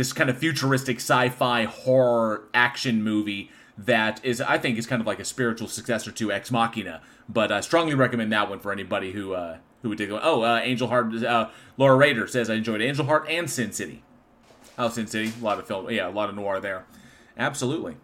this 0.00 0.14
kind 0.14 0.30
of 0.30 0.38
futuristic 0.38 0.96
sci-fi 0.96 1.64
horror 1.64 2.48
action 2.54 3.02
movie 3.02 3.50
that 3.76 4.18
is 4.24 4.40
I 4.40 4.56
think 4.56 4.78
is 4.78 4.86
kind 4.86 4.98
of 4.98 5.06
like 5.06 5.20
a 5.20 5.26
spiritual 5.26 5.68
successor 5.68 6.10
to 6.10 6.32
Ex 6.32 6.50
Machina. 6.50 7.02
But 7.28 7.52
I 7.52 7.60
strongly 7.60 7.94
recommend 7.94 8.32
that 8.32 8.48
one 8.48 8.60
for 8.60 8.72
anybody 8.72 9.12
who 9.12 9.34
uh, 9.34 9.58
who 9.82 9.90
would 9.90 9.98
take. 9.98 10.08
Oh, 10.10 10.40
uh, 10.40 10.58
Angel 10.62 10.88
Heart. 10.88 11.22
Uh, 11.22 11.50
Laura 11.76 11.96
Rader 11.96 12.26
says 12.26 12.48
I 12.48 12.54
enjoyed 12.54 12.80
Angel 12.80 13.04
Heart 13.04 13.26
and 13.28 13.50
Sin 13.50 13.72
City. 13.72 14.02
Oh, 14.78 14.88
Sin 14.88 15.06
City, 15.06 15.34
a 15.38 15.44
lot 15.44 15.58
of 15.58 15.66
film, 15.66 15.90
yeah, 15.90 16.08
a 16.08 16.10
lot 16.10 16.30
of 16.30 16.34
noir 16.34 16.60
there. 16.60 16.86
Absolutely. 17.36 17.98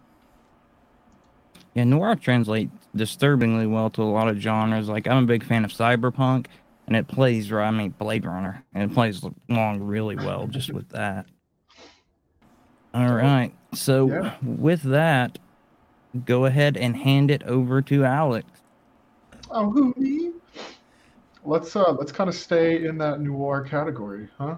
Yeah, 1.73 1.85
noir 1.85 2.15
translates 2.15 2.69
disturbingly 2.95 3.65
well 3.65 3.89
to 3.89 4.03
a 4.03 4.03
lot 4.03 4.27
of 4.27 4.37
genres. 4.37 4.87
Like 4.87 5.07
I'm 5.07 5.23
a 5.23 5.25
big 5.25 5.43
fan 5.43 5.65
of 5.65 5.71
cyberpunk, 5.71 6.45
and 6.85 6.95
it 6.95 7.07
plays. 7.07 7.51
I 7.51 7.71
mean, 7.71 7.89
Blade 7.97 8.23
Runner, 8.23 8.63
and 8.75 8.91
it 8.91 8.93
plays 8.93 9.25
along 9.49 9.81
really 9.81 10.15
well 10.15 10.45
just 10.45 10.71
with 10.71 10.89
that. 10.89 11.25
All 12.97 13.13
right, 13.13 13.53
so 13.73 14.07
Yeah. 14.07 14.33
with 14.41 14.81
that, 14.81 15.37
go 16.25 16.45
ahead 16.45 16.75
and 16.77 16.97
hand 16.97 17.29
it 17.29 17.43
over 17.43 17.79
to 17.83 18.03
Alex. 18.03 18.47
Oh, 19.51 19.69
who 19.69 19.93
me? 19.97 20.31
Let's 21.45 21.75
uh 21.75 21.91
let's 21.91 22.11
kind 22.11 22.27
of 22.27 22.35
stay 22.35 22.85
in 22.85 22.97
that 22.97 23.21
noir 23.21 23.61
category, 23.61 24.27
huh? 24.39 24.55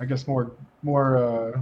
I 0.00 0.04
guess 0.06 0.26
more 0.26 0.52
more 0.82 1.18
uh 1.18 1.60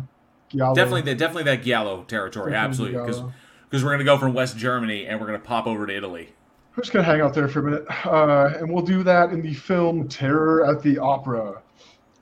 giallo. 0.48 0.74
Definitely, 0.76 1.02
the, 1.02 1.14
definitely 1.16 1.42
that 1.44 1.62
Giallo 1.62 2.04
territory. 2.04 2.52
Definitely 2.52 2.94
Absolutely, 2.96 3.12
because 3.12 3.34
because 3.68 3.84
we're 3.84 3.90
gonna 3.90 4.04
go 4.04 4.16
from 4.16 4.32
West 4.32 4.56
Germany 4.56 5.06
and 5.06 5.20
we're 5.20 5.26
gonna 5.26 5.40
pop 5.40 5.66
over 5.66 5.86
to 5.86 5.94
Italy. 5.94 6.28
I'm 6.76 6.82
just 6.82 6.92
gonna 6.92 7.04
hang 7.04 7.20
out 7.20 7.34
there 7.34 7.48
for 7.48 7.58
a 7.58 7.62
minute, 7.64 7.84
uh, 8.06 8.52
and 8.58 8.72
we'll 8.72 8.84
do 8.84 9.02
that 9.02 9.32
in 9.32 9.42
the 9.42 9.54
film 9.54 10.08
Terror 10.08 10.64
at 10.64 10.82
the 10.82 10.98
Opera. 10.98 11.60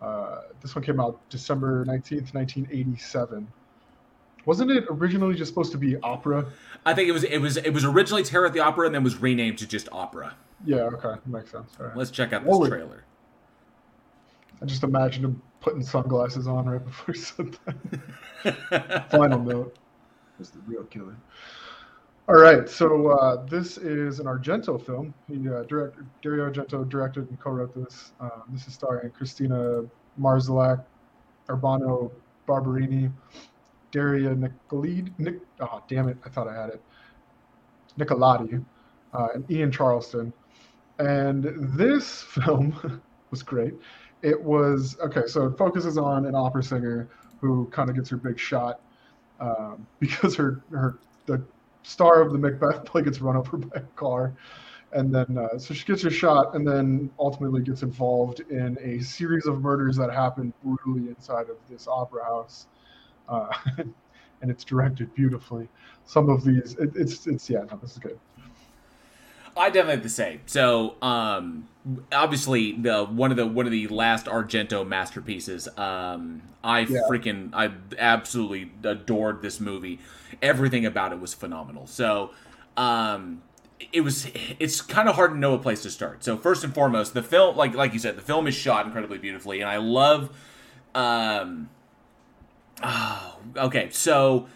Uh, 0.00 0.40
this 0.60 0.74
one 0.74 0.84
came 0.84 1.00
out 1.00 1.20
December 1.28 1.84
nineteenth, 1.84 2.34
nineteen 2.34 2.68
eighty-seven. 2.70 3.46
Wasn't 4.44 4.70
it 4.70 4.84
originally 4.88 5.34
just 5.34 5.50
supposed 5.50 5.72
to 5.72 5.78
be 5.78 5.96
opera? 5.98 6.46
I 6.86 6.94
think 6.94 7.08
it 7.08 7.12
was 7.12 7.24
it 7.24 7.38
was 7.38 7.56
it 7.58 7.72
was 7.72 7.84
originally 7.84 8.22
Terror 8.22 8.46
at 8.46 8.52
the 8.52 8.60
Opera 8.60 8.86
and 8.86 8.94
then 8.94 9.04
was 9.04 9.20
renamed 9.20 9.58
to 9.58 9.66
just 9.66 9.88
Opera. 9.92 10.34
Yeah, 10.64 10.76
okay, 10.94 11.20
makes 11.26 11.50
sense. 11.50 11.76
All 11.78 11.86
right. 11.86 11.96
Let's 11.96 12.10
check 12.10 12.32
out 12.32 12.44
this 12.44 12.52
Holy- 12.52 12.70
trailer. 12.70 13.04
I 14.60 14.64
just 14.64 14.82
imagined 14.82 15.24
him 15.24 15.42
putting 15.60 15.82
sunglasses 15.82 16.48
on 16.48 16.66
right 16.66 16.84
before 16.84 17.14
he 17.14 17.20
said 17.20 17.56
that. 18.42 19.10
Final 19.10 19.40
note. 19.40 19.76
Is 20.40 20.50
the 20.50 20.60
real 20.66 20.84
killer. 20.84 21.16
All 22.28 22.36
right, 22.36 22.68
so 22.68 23.08
uh, 23.08 23.46
this 23.46 23.78
is 23.78 24.20
an 24.20 24.26
Argento 24.26 24.84
film. 24.84 25.14
He 25.28 25.48
uh, 25.48 25.62
direct, 25.62 25.96
Dario 26.20 26.50
Argento 26.50 26.86
directed 26.86 27.28
and 27.30 27.40
co-wrote 27.40 27.74
this. 27.74 28.12
Um, 28.20 28.42
this 28.52 28.66
is 28.66 28.74
starring 28.74 29.10
Cristina 29.12 29.84
Marsillach, 30.18 30.84
Urbano 31.48 32.10
Barberini, 32.46 33.10
Daria 33.90 34.34
Nicolidi. 34.34 35.12
Nic, 35.18 35.40
oh, 35.60 35.82
damn 35.88 36.08
it! 36.08 36.16
I 36.24 36.28
thought 36.28 36.48
I 36.48 36.54
had 36.54 36.70
it. 36.70 36.82
Nicolati, 37.98 38.64
uh, 39.14 39.28
and 39.34 39.50
Ian 39.50 39.72
Charleston. 39.72 40.32
And 40.98 41.44
this 41.76 42.22
film 42.22 43.02
was 43.30 43.42
great. 43.42 43.74
It 44.22 44.40
was 44.40 44.96
okay. 45.00 45.26
So 45.26 45.46
it 45.46 45.58
focuses 45.58 45.96
on 45.96 46.26
an 46.26 46.34
opera 46.34 46.62
singer 46.62 47.08
who 47.40 47.66
kind 47.66 47.88
of 47.88 47.96
gets 47.96 48.10
her 48.10 48.16
big 48.16 48.38
shot 48.38 48.80
um, 49.40 49.86
because 50.00 50.34
her 50.36 50.62
her 50.70 50.98
the 51.26 51.42
star 51.82 52.20
of 52.20 52.32
the 52.32 52.38
Macbeth 52.38 52.84
play 52.84 53.02
gets 53.02 53.20
run 53.20 53.36
over 53.36 53.56
by 53.56 53.80
a 53.80 53.82
car, 53.96 54.34
and 54.92 55.14
then 55.14 55.38
uh, 55.38 55.58
so 55.58 55.74
she 55.74 55.84
gets 55.84 56.02
her 56.02 56.10
shot, 56.10 56.54
and 56.54 56.66
then 56.66 57.10
ultimately 57.18 57.62
gets 57.62 57.82
involved 57.82 58.40
in 58.50 58.76
a 58.82 59.00
series 59.02 59.46
of 59.46 59.60
murders 59.60 59.96
that 59.96 60.10
happen 60.12 60.52
brutally 60.62 61.08
inside 61.10 61.48
of 61.50 61.56
this 61.68 61.86
opera 61.88 62.24
house, 62.24 62.66
uh, 63.28 63.48
and 63.78 64.50
it's 64.50 64.64
directed 64.64 65.14
beautifully. 65.14 65.68
Some 66.04 66.30
of 66.30 66.44
these, 66.44 66.76
it, 66.78 66.92
it's 66.94 67.26
it's 67.26 67.50
yeah, 67.50 67.64
no, 67.70 67.78
this 67.78 67.92
is 67.92 67.98
good. 67.98 68.20
I 69.56 69.70
definitely 69.70 69.94
have 69.94 70.02
to 70.02 70.08
say. 70.08 70.40
So, 70.46 70.96
um, 71.02 71.68
obviously, 72.12 72.72
the 72.72 73.04
one 73.04 73.30
of 73.30 73.36
the 73.36 73.46
one 73.46 73.66
of 73.66 73.72
the 73.72 73.88
last 73.88 74.26
Argento 74.26 74.86
masterpieces. 74.86 75.68
Um, 75.76 76.42
I 76.62 76.84
Yeah. 76.86 77.00
freaking 77.08 77.50
I 77.52 77.72
absolutely 77.98 78.70
adored 78.84 79.42
this 79.42 79.58
movie. 79.60 80.00
Everything 80.42 80.86
about 80.86 81.12
it 81.12 81.20
was 81.20 81.34
phenomenal. 81.34 81.86
So, 81.86 82.30
um, 82.76 83.42
it 83.92 84.00
was 84.02 84.28
it's 84.58 84.80
kind 84.80 85.08
of 85.08 85.14
hard 85.14 85.32
to 85.32 85.38
know 85.38 85.54
a 85.54 85.58
place 85.58 85.82
to 85.82 85.90
start. 85.90 86.24
So, 86.24 86.36
first 86.36 86.64
and 86.64 86.74
foremost, 86.74 87.14
the 87.14 87.22
film, 87.22 87.56
like 87.56 87.74
like 87.74 87.92
you 87.92 87.98
said, 87.98 88.16
the 88.16 88.22
film 88.22 88.46
is 88.46 88.54
shot 88.54 88.86
incredibly 88.86 89.18
beautifully, 89.18 89.60
and 89.60 89.70
I 89.70 89.76
love. 89.78 90.30
Um, 90.94 91.68
oh, 92.82 93.38
okay, 93.56 93.90
so. 93.90 94.48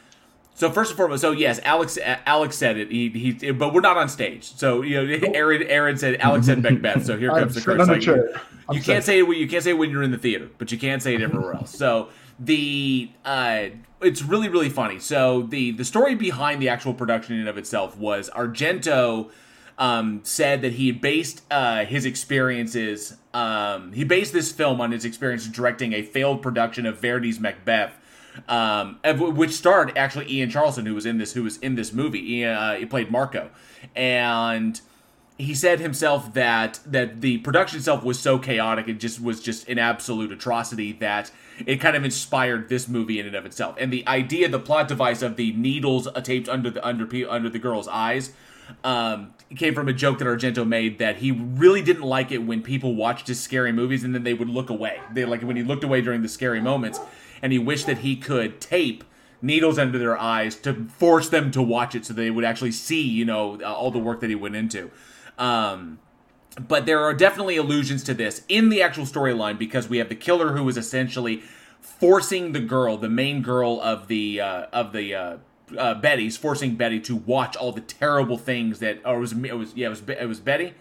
So 0.54 0.70
first 0.70 0.90
and 0.90 0.98
foremost, 0.98 1.22
so 1.22 1.32
yes, 1.32 1.60
Alex 1.64 1.98
Alex 2.04 2.56
said 2.56 2.76
it. 2.76 2.90
He, 2.90 3.08
he 3.08 3.52
but 3.52 3.72
we're 3.72 3.80
not 3.80 3.96
on 3.96 4.10
stage. 4.10 4.54
So 4.54 4.82
you 4.82 5.02
know, 5.02 5.28
Aaron 5.32 5.62
Aaron 5.62 5.96
said 5.96 6.20
Alex 6.20 6.44
said 6.44 6.62
Macbeth. 6.62 7.06
So 7.06 7.18
here 7.18 7.30
comes 7.30 7.54
the 7.54 7.62
curse. 7.62 7.88
Like. 7.88 8.06
I'm 8.68 8.76
you 8.76 8.82
can't 8.82 9.02
say 9.02 9.18
it 9.18 9.22
when 9.22 9.38
you 9.38 9.48
can't 9.48 9.64
say 9.64 9.70
it 9.70 9.78
when 9.78 9.90
you're 9.90 10.02
in 10.02 10.10
the 10.10 10.18
theater, 10.18 10.50
but 10.58 10.70
you 10.70 10.78
can't 10.78 11.02
say 11.02 11.14
it 11.14 11.22
everywhere 11.22 11.54
else. 11.54 11.76
So 11.76 12.10
the 12.39 13.11
uh, 13.24 13.66
it's 14.01 14.22
really 14.22 14.49
really 14.49 14.70
funny. 14.70 14.99
So 14.99 15.43
the 15.43 15.72
the 15.72 15.85
story 15.85 16.14
behind 16.14 16.61
the 16.61 16.68
actual 16.68 16.95
production 16.95 17.35
in 17.35 17.41
and 17.41 17.49
of 17.49 17.59
itself 17.59 17.97
was 17.97 18.30
Argento 18.30 19.30
um, 19.78 20.20
said 20.24 20.62
that 20.62 20.72
he 20.74 20.93
based 20.93 21.43
uh, 21.51 21.85
his 21.85 22.05
experiences. 22.05 23.16
Um, 23.35 23.93
he 23.93 24.05
based 24.05 24.33
this 24.33 24.53
film 24.53 24.80
on 24.80 24.93
his 24.93 25.05
experience 25.05 25.47
directing 25.47 25.93
a 25.95 26.03
failed 26.03 26.43
production 26.43 26.85
of 26.85 27.01
Verdi's 27.01 27.41
Macbeth 27.41 27.99
um, 28.49 28.99
which 29.05 29.53
starred 29.53 29.97
actually 29.97 30.30
Ian 30.30 30.51
Charleston, 30.51 30.87
who 30.87 30.95
was 30.95 31.07
in 31.07 31.18
this, 31.18 31.33
who 31.33 31.43
was 31.43 31.59
in 31.59 31.74
this 31.74 31.93
movie. 31.93 32.37
Ian, 32.37 32.57
uh, 32.57 32.74
he 32.74 32.87
played 32.87 33.11
Marco, 33.11 33.51
and 33.95 34.80
he 35.43 35.55
said 35.55 35.80
himself 35.80 36.34
that 36.34 36.80
that 36.86 37.20
the 37.20 37.38
production 37.38 37.78
itself 37.78 38.05
was 38.05 38.18
so 38.18 38.38
chaotic, 38.38 38.88
it 38.88 39.01
just 39.01 39.20
was 39.20 39.40
just 39.40 39.68
an 39.68 39.78
absolute 39.78 40.30
atrocity 40.30 40.93
that 40.93 41.30
it 41.66 41.76
kind 41.76 41.97
of 41.97 42.05
inspired 42.05 42.68
this 42.68 42.88
movie 42.88 43.18
in 43.18 43.26
and 43.26 43.34
of 43.34 43.45
itself. 43.45 43.76
And 43.78 43.93
the 43.93 44.07
idea, 44.07 44.49
the 44.49 44.59
plot 44.59 44.88
device 44.88 45.20
of 45.20 45.36
the 45.36 45.53
needles 45.53 46.09
taped 46.22 46.49
under 46.49 46.70
the 46.70 46.86
under 46.86 47.09
under 47.30 47.49
the 47.49 47.59
girl's 47.59 47.88
eyes. 47.88 48.32
Um, 48.84 49.34
came 49.57 49.74
from 49.74 49.88
a 49.88 49.93
joke 49.93 50.18
that 50.18 50.24
Argento 50.24 50.66
made 50.66 50.99
that 50.99 51.16
he 51.16 51.30
really 51.30 51.82
didn't 51.82 52.05
like 52.05 52.32
it 52.32 52.38
when 52.38 52.62
people 52.62 52.95
watched 52.95 53.26
his 53.26 53.38
scary 53.38 53.70
movies 53.70 54.03
and 54.03 54.14
then 54.14 54.22
they 54.22 54.32
would 54.32 54.49
look 54.49 54.70
away. 54.70 55.01
They 55.12 55.26
like 55.26 55.43
when 55.43 55.57
he 55.57 55.62
looked 55.62 55.84
away 55.84 56.01
during 56.01 56.22
the 56.22 56.28
scary 56.28 56.61
moments, 56.61 56.99
and 57.43 57.53
he 57.53 57.59
wished 57.59 57.86
that 57.86 57.99
he 57.99 58.16
could 58.16 58.61
tape 58.61 59.05
needles 59.43 59.78
under 59.78 59.99
their 59.99 60.16
eyes 60.16 60.55
to 60.55 60.88
force 60.97 61.28
them 61.28 61.51
to 61.51 61.61
watch 61.61 61.95
it 61.95 62.07
so 62.07 62.14
they 62.14 62.30
would 62.30 62.45
actually 62.45 62.70
see, 62.70 63.03
you 63.03 63.24
know, 63.24 63.61
uh, 63.61 63.74
all 63.74 63.90
the 63.90 63.99
work 63.99 64.20
that 64.20 64.30
he 64.30 64.36
went 64.36 64.55
into. 64.55 64.90
Um, 65.39 65.99
but 66.68 66.87
there 66.87 67.01
are 67.01 67.14
definitely 67.14 67.57
allusions 67.57 68.03
to 68.05 68.14
this 68.14 68.43
in 68.49 68.68
the 68.68 68.83
actual 68.83 69.05
storyline 69.05 69.59
because 69.59 69.89
we 69.89 69.99
have 69.99 70.09
the 70.09 70.14
killer 70.14 70.53
who 70.53 70.68
is 70.68 70.76
essentially 70.76 71.43
forcing 71.80 72.53
the 72.53 72.61
girl, 72.61 72.97
the 72.97 73.09
main 73.09 73.43
girl 73.43 73.80
of 73.80 74.09
the 74.09 74.41
uh, 74.41 74.66
of 74.72 74.93
the 74.93 75.14
uh, 75.14 75.37
uh, 75.76 75.95
Betty's, 75.95 76.37
forcing 76.37 76.76
Betty 76.76 77.01
to 77.01 77.16
watch 77.16 77.57
all 77.57 77.72
the 77.72 77.80
terrible 77.80 78.37
things 78.37 78.80
that, 78.80 79.01
or 79.05 79.16
it 79.16 79.20
was 79.20 79.33
it 79.33 79.57
was 79.57 79.74
yeah 79.74 79.87
it 79.87 79.91
was 79.91 80.03
it 80.09 80.28
was 80.28 80.41
Betty 80.41 80.74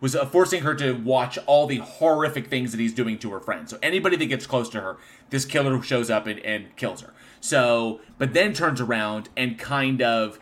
was 0.00 0.16
uh, 0.16 0.26
forcing 0.26 0.62
her 0.62 0.74
to 0.74 0.92
watch 0.92 1.38
all 1.46 1.66
the 1.66 1.78
horrific 1.78 2.48
things 2.48 2.72
that 2.72 2.80
he's 2.80 2.92
doing 2.92 3.16
to 3.20 3.30
her 3.30 3.38
friends. 3.38 3.70
So 3.70 3.78
anybody 3.82 4.16
that 4.16 4.26
gets 4.26 4.46
close 4.46 4.68
to 4.70 4.80
her, 4.80 4.96
this 5.30 5.44
killer 5.44 5.80
shows 5.80 6.10
up 6.10 6.26
and, 6.26 6.40
and 6.40 6.74
kills 6.74 7.02
her. 7.02 7.14
So, 7.40 8.00
but 8.18 8.34
then 8.34 8.52
turns 8.52 8.80
around 8.80 9.28
and 9.36 9.56
kind 9.56 10.02
of 10.02 10.40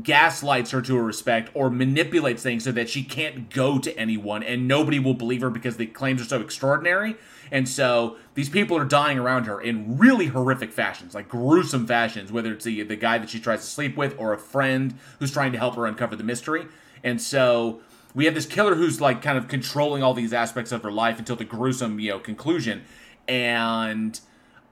gaslights 0.00 0.70
her 0.70 0.80
to 0.80 0.96
a 0.96 1.02
respect 1.02 1.50
or 1.52 1.68
manipulates 1.68 2.42
things 2.42 2.64
so 2.64 2.72
that 2.72 2.88
she 2.88 3.02
can't 3.04 3.50
go 3.50 3.78
to 3.78 3.94
anyone 3.98 4.42
and 4.42 4.66
nobody 4.66 4.98
will 4.98 5.12
believe 5.12 5.42
her 5.42 5.50
because 5.50 5.76
the 5.76 5.86
claims 5.86 6.22
are 6.22 6.24
so 6.24 6.40
extraordinary. 6.40 7.14
And 7.50 7.68
so 7.68 8.16
these 8.34 8.48
people 8.48 8.78
are 8.78 8.86
dying 8.86 9.18
around 9.18 9.44
her 9.44 9.60
in 9.60 9.98
really 9.98 10.28
horrific 10.28 10.72
fashions, 10.72 11.14
like 11.14 11.28
gruesome 11.28 11.86
fashions, 11.86 12.32
whether 12.32 12.54
it's 12.54 12.64
the, 12.64 12.82
the 12.84 12.96
guy 12.96 13.18
that 13.18 13.28
she 13.28 13.38
tries 13.38 13.60
to 13.60 13.66
sleep 13.66 13.94
with 13.94 14.14
or 14.18 14.32
a 14.32 14.38
friend 14.38 14.94
who's 15.18 15.30
trying 15.30 15.52
to 15.52 15.58
help 15.58 15.76
her 15.76 15.84
uncover 15.84 16.16
the 16.16 16.24
mystery. 16.24 16.66
And 17.04 17.20
so 17.20 17.80
we 18.14 18.24
have 18.24 18.34
this 18.34 18.46
killer 18.46 18.76
who's 18.76 18.98
like 18.98 19.20
kind 19.20 19.36
of 19.36 19.48
controlling 19.48 20.02
all 20.02 20.14
these 20.14 20.32
aspects 20.32 20.72
of 20.72 20.82
her 20.82 20.92
life 20.92 21.18
until 21.18 21.36
the 21.36 21.44
gruesome, 21.44 22.00
you 22.00 22.12
know, 22.12 22.18
conclusion. 22.18 22.84
And 23.28 24.18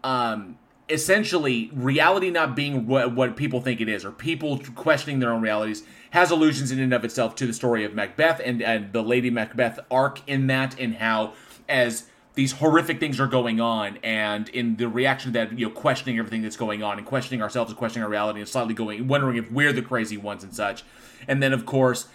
um 0.03 0.57
essentially 0.91 1.71
reality 1.73 2.31
not 2.31 2.57
being 2.57 2.87
what, 2.87 3.15
what 3.15 3.37
people 3.37 3.61
think 3.61 3.81
it 3.81 3.89
is 3.89 4.05
or 4.05 4.11
people 4.11 4.61
questioning 4.75 5.21
their 5.21 5.33
own 5.33 5.41
realities 5.41 5.85
has 6.11 6.31
allusions 6.31 6.71
in 6.71 6.81
and 6.81 6.93
of 6.93 7.05
itself 7.05 7.35
to 7.37 7.47
the 7.47 7.53
story 7.53 7.85
of 7.85 7.95
macbeth 7.95 8.41
and, 8.45 8.61
and 8.61 8.93
the 8.93 9.03
lady 9.03 9.31
macbeth 9.31 9.79
arc 9.91 10.21
in 10.29 10.47
that 10.49 10.79
and 10.79 10.97
how 10.97 11.33
as 11.69 12.07
these 12.35 12.53
horrific 12.53 12.99
things 13.01 13.21
are 13.21 13.27
going 13.27 13.61
on 13.61 13.99
and 14.03 14.49
in 14.51 14.77
the 14.77 14.89
reaction 14.89 15.33
that 15.33 15.57
you 15.59 15.67
know 15.67 15.73
questioning 15.73 16.19
everything 16.19 16.43
that's 16.43 16.57
going 16.57 16.83
on 16.83 16.99
and 16.99 17.07
questioning 17.07 17.43
ourselves 17.43 17.71
and 17.71 17.79
questioning 17.79 18.05
our 18.05 18.11
reality 18.11 18.41
and 18.41 18.49
slightly 18.49 18.75
going 18.75 19.07
wondering 19.07 19.37
if 19.37 19.51
we're 19.51 19.73
the 19.73 19.83
crazy 19.83 20.17
ones 20.17 20.43
and 20.43 20.55
such. 20.55 20.83
And 21.29 21.43
then 21.43 21.53
of 21.53 21.67
course 21.67 22.09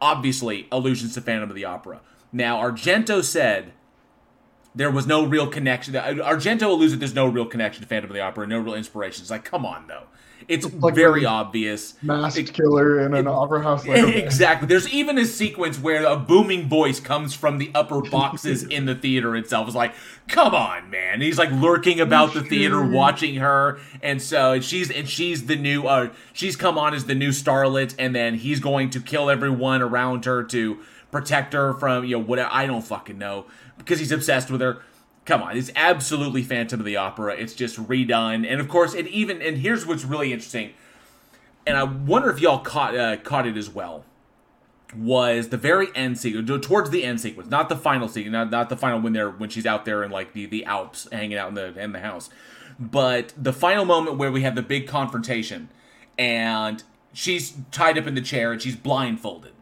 obviously 0.00 0.66
allusions 0.72 1.14
to 1.14 1.20
phantom 1.20 1.50
of 1.50 1.56
the 1.56 1.64
opera. 1.64 2.00
Now 2.32 2.62
argento 2.62 3.22
said 3.22 3.72
there 4.74 4.90
was 4.90 5.06
no 5.06 5.24
real 5.24 5.46
connection. 5.46 5.94
Argento 5.94 6.62
alludes 6.62 6.92
that 6.92 6.98
there's 6.98 7.14
no 7.14 7.26
real 7.26 7.46
connection 7.46 7.82
to 7.82 7.88
Phantom 7.88 8.10
of 8.10 8.14
the 8.14 8.20
Opera, 8.20 8.46
no 8.46 8.58
real 8.58 8.74
inspiration. 8.74 9.22
It's 9.22 9.30
like, 9.30 9.44
come 9.44 9.66
on, 9.66 9.86
though. 9.86 10.04
It's 10.48 10.72
like 10.74 10.94
very 10.94 11.24
obvious. 11.24 11.94
Masked 12.02 12.52
killer 12.52 13.00
in 13.00 13.14
an 13.14 13.26
opera 13.26 13.62
house. 13.62 13.86
Like 13.86 14.14
exactly. 14.16 14.66
There's 14.66 14.88
even 14.88 15.18
a 15.18 15.24
sequence 15.24 15.78
where 15.78 16.04
a 16.04 16.16
booming 16.16 16.68
voice 16.68 17.00
comes 17.00 17.34
from 17.34 17.58
the 17.58 17.70
upper 17.74 18.00
boxes 18.00 18.62
in 18.70 18.86
the 18.86 18.94
theater 18.94 19.36
itself. 19.36 19.68
It's 19.68 19.76
like, 19.76 19.94
come 20.28 20.54
on, 20.54 20.90
man. 20.90 21.14
And 21.14 21.22
he's 21.22 21.38
like 21.38 21.50
lurking 21.50 22.00
about 22.00 22.34
the 22.34 22.42
theater, 22.42 22.82
watching 22.82 23.36
her, 23.36 23.78
and 24.02 24.20
so 24.20 24.52
and 24.52 24.64
she's 24.64 24.90
and 24.90 25.08
she's 25.08 25.46
the 25.46 25.56
new. 25.56 25.84
Uh, 25.84 26.10
she's 26.32 26.56
come 26.56 26.78
on 26.78 26.94
as 26.94 27.06
the 27.06 27.14
new 27.14 27.30
starlet, 27.30 27.94
and 27.98 28.14
then 28.14 28.34
he's 28.34 28.60
going 28.60 28.90
to 28.90 29.00
kill 29.00 29.30
everyone 29.30 29.82
around 29.82 30.24
her 30.24 30.42
to 30.44 30.78
protect 31.10 31.52
her 31.52 31.74
from 31.74 32.04
you 32.04 32.16
know 32.16 32.22
whatever. 32.24 32.50
I 32.52 32.66
don't 32.66 32.82
fucking 32.82 33.18
know 33.18 33.46
because 33.78 33.98
he's 33.98 34.12
obsessed 34.12 34.50
with 34.50 34.60
her. 34.60 34.82
Come 35.24 35.42
on, 35.42 35.56
it's 35.56 35.70
absolutely 35.76 36.42
Phantom 36.42 36.80
of 36.80 36.86
the 36.86 36.96
Opera. 36.96 37.34
It's 37.34 37.54
just 37.54 37.76
redone, 37.76 38.46
and 38.48 38.60
of 38.60 38.68
course, 38.68 38.92
it 38.94 39.06
even 39.06 39.40
and 39.40 39.58
here's 39.58 39.86
what's 39.86 40.04
really 40.04 40.32
interesting, 40.32 40.72
and 41.64 41.76
I 41.76 41.84
wonder 41.84 42.28
if 42.30 42.40
y'all 42.40 42.58
caught 42.58 42.96
uh, 42.96 43.16
caught 43.18 43.46
it 43.46 43.56
as 43.56 43.70
well. 43.70 44.04
Was 44.96 45.48
the 45.48 45.56
very 45.56 45.88
end 45.94 46.18
sequence 46.18 46.66
towards 46.66 46.90
the 46.90 47.04
end 47.04 47.20
sequence, 47.20 47.48
not 47.48 47.68
the 47.68 47.76
final 47.76 48.08
sequence, 48.08 48.32
not, 48.32 48.50
not 48.50 48.68
the 48.68 48.76
final 48.76 49.00
when 49.00 49.12
they're 49.12 49.30
when 49.30 49.48
she's 49.48 49.64
out 49.64 49.84
there 49.84 50.02
in 50.02 50.10
like 50.10 50.32
the, 50.32 50.44
the 50.46 50.64
Alps 50.64 51.08
hanging 51.12 51.38
out 51.38 51.48
in 51.48 51.54
the 51.54 51.80
in 51.80 51.92
the 51.92 52.00
house, 52.00 52.28
but 52.78 53.32
the 53.36 53.52
final 53.52 53.84
moment 53.84 54.18
where 54.18 54.32
we 54.32 54.42
have 54.42 54.56
the 54.56 54.62
big 54.62 54.88
confrontation, 54.88 55.68
and 56.18 56.82
she's 57.12 57.54
tied 57.70 57.96
up 57.96 58.06
in 58.06 58.14
the 58.16 58.20
chair 58.20 58.52
and 58.52 58.60
she's 58.60 58.76
blindfolded, 58.76 59.52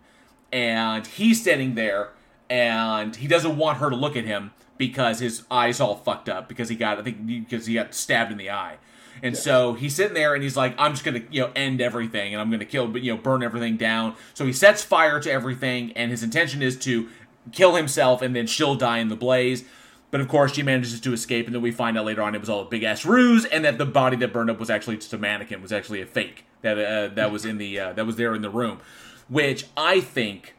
and 0.50 1.06
he's 1.06 1.40
standing 1.40 1.74
there 1.74 2.10
and 2.50 3.16
he 3.16 3.28
doesn't 3.28 3.56
want 3.56 3.78
her 3.78 3.88
to 3.88 3.96
look 3.96 4.16
at 4.16 4.24
him 4.24 4.50
because 4.76 5.20
his 5.20 5.44
eyes 5.50 5.80
all 5.80 5.94
fucked 5.94 6.28
up 6.28 6.48
because 6.48 6.68
he 6.68 6.76
got 6.76 6.98
I 6.98 7.02
think 7.02 7.26
because 7.26 7.66
he 7.66 7.74
got 7.74 7.94
stabbed 7.94 8.32
in 8.32 8.38
the 8.38 8.50
eye. 8.50 8.76
And 9.22 9.36
so 9.36 9.74
he's 9.74 9.94
sitting 9.94 10.14
there 10.14 10.34
and 10.34 10.42
he's 10.42 10.56
like, 10.56 10.74
I'm 10.78 10.92
just 10.92 11.04
gonna, 11.04 11.20
you 11.30 11.42
know, 11.42 11.52
end 11.54 11.80
everything 11.80 12.32
and 12.32 12.40
I'm 12.40 12.50
gonna 12.50 12.64
kill, 12.64 12.88
but 12.88 13.02
you 13.02 13.14
know, 13.14 13.20
burn 13.20 13.42
everything 13.42 13.76
down. 13.76 14.16
So 14.34 14.46
he 14.46 14.52
sets 14.52 14.82
fire 14.82 15.20
to 15.20 15.30
everything, 15.30 15.92
and 15.92 16.10
his 16.10 16.22
intention 16.22 16.62
is 16.62 16.78
to 16.80 17.08
kill 17.52 17.74
himself 17.74 18.22
and 18.22 18.34
then 18.34 18.46
she'll 18.46 18.76
die 18.76 18.98
in 18.98 19.08
the 19.08 19.16
blaze. 19.16 19.64
But 20.10 20.20
of 20.20 20.28
course, 20.28 20.54
she 20.54 20.62
manages 20.62 21.00
to 21.00 21.12
escape, 21.12 21.46
and 21.46 21.54
then 21.54 21.62
we 21.62 21.70
find 21.70 21.96
out 21.96 22.04
later 22.04 22.22
on 22.22 22.34
it 22.34 22.40
was 22.40 22.48
all 22.48 22.62
a 22.62 22.64
big 22.64 22.82
ass 22.82 23.04
ruse, 23.04 23.44
and 23.44 23.64
that 23.64 23.78
the 23.78 23.86
body 23.86 24.16
that 24.16 24.32
burned 24.32 24.50
up 24.50 24.58
was 24.58 24.70
actually 24.70 24.96
just 24.96 25.12
a 25.12 25.18
mannequin, 25.18 25.62
was 25.62 25.72
actually 25.72 26.00
a 26.00 26.06
fake 26.06 26.44
that 26.62 26.78
uh, 26.78 27.14
that 27.14 27.30
was 27.30 27.44
in 27.44 27.58
the 27.58 27.78
uh, 27.78 27.92
that 27.92 28.06
was 28.06 28.16
there 28.16 28.34
in 28.34 28.42
the 28.42 28.50
room, 28.50 28.80
which 29.28 29.66
I 29.76 30.00
think 30.00 30.54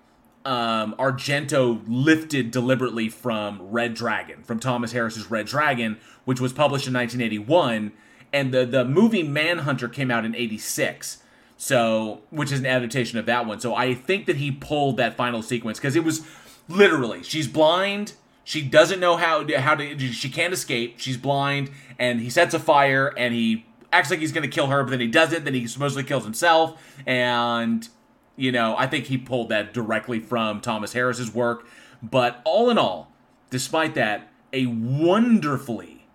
um, 0.46 0.96
Argento 0.98 1.82
lifted 1.88 2.52
deliberately 2.52 3.10
from 3.10 3.62
Red 3.62 3.94
Dragon, 3.94 4.44
from 4.44 4.60
Thomas 4.60 4.92
Harris's 4.92 5.30
Red 5.30 5.46
Dragon, 5.46 5.98
which 6.26 6.40
was 6.40 6.54
published 6.54 6.88
in 6.88 6.94
1981, 6.94 7.92
and 8.34 8.54
the 8.54 8.66
the 8.66 8.86
movie 8.86 9.24
Manhunter 9.24 9.88
came 9.88 10.12
out 10.12 10.26
in 10.26 10.36
86. 10.36 11.18
So, 11.58 12.22
which 12.32 12.52
is 12.52 12.60
an 12.60 12.66
adaptation 12.66 13.20
of 13.20 13.28
that 13.28 13.46
one. 13.46 13.60
So 13.60 13.76
I 13.76 13.94
think 13.94 14.26
that 14.26 14.38
he 14.38 14.50
pulled 14.50 14.98
that 14.98 15.16
final 15.16 15.44
sequence 15.44 15.78
because 15.78 15.96
it 15.96 16.04
was 16.04 16.26
literally 16.68 17.22
she's 17.22 17.48
blind, 17.48 18.14
she 18.44 18.64
doesn't 18.64 19.00
know 19.00 19.16
how 19.18 19.46
how 19.58 19.76
to 19.76 20.00
she 20.00 20.30
can't 20.30 20.54
escape, 20.54 20.96
she's 20.98 21.18
blind, 21.18 21.70
and 22.00 22.20
he 22.20 22.32
sets 22.32 22.56
a 22.56 22.60
fire 22.60 23.14
and 23.16 23.34
he 23.34 23.66
acts 23.94 24.10
like 24.10 24.20
he's 24.20 24.32
to 24.32 24.48
kill 24.48 24.68
her, 24.68 24.84
but 24.84 24.92
then 24.92 25.00
he 25.00 25.08
doesn't. 25.08 25.44
Then 25.44 25.54
he 25.54 25.68
supposedly 25.68 26.04
kills 26.04 26.24
himself, 26.24 26.82
and 27.06 27.88
you 28.36 28.52
know, 28.52 28.76
I 28.78 28.88
think 28.88 29.06
he 29.06 29.18
pulled 29.18 29.50
that 29.50 29.74
directly 29.74 30.20
from 30.20 30.62
Thomas 30.62 30.94
Harris's 30.94 31.34
work. 31.34 31.68
But 32.02 32.42
all 32.44 32.70
in 32.70 32.78
all, 32.78 33.12
despite 33.50 33.94
that, 33.96 34.30
a 34.54 34.66
wonderfully 34.66 36.08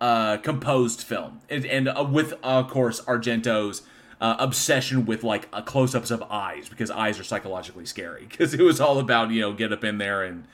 uh, 0.00 0.38
composed 0.38 1.02
film, 1.02 1.40
and, 1.50 1.66
and 1.66 1.88
uh, 1.88 2.06
with, 2.10 2.32
uh, 2.34 2.36
of 2.42 2.68
course, 2.68 3.00
Argento's 3.02 3.82
uh, 4.20 4.36
obsession 4.38 5.04
with 5.04 5.22
like 5.22 5.48
uh, 5.52 5.60
close-ups 5.60 6.10
of 6.10 6.22
eyes 6.24 6.68
because 6.68 6.90
eyes 6.90 7.20
are 7.20 7.24
psychologically 7.24 7.86
scary. 7.86 8.26
Because 8.30 8.54
it 8.54 8.60
was 8.60 8.80
all 8.80 8.98
about 8.98 9.30
you 9.30 9.40
know 9.40 9.52
get 9.52 9.72
up 9.72 9.84
in 9.84 9.98
there 9.98 10.22
and 10.22 10.46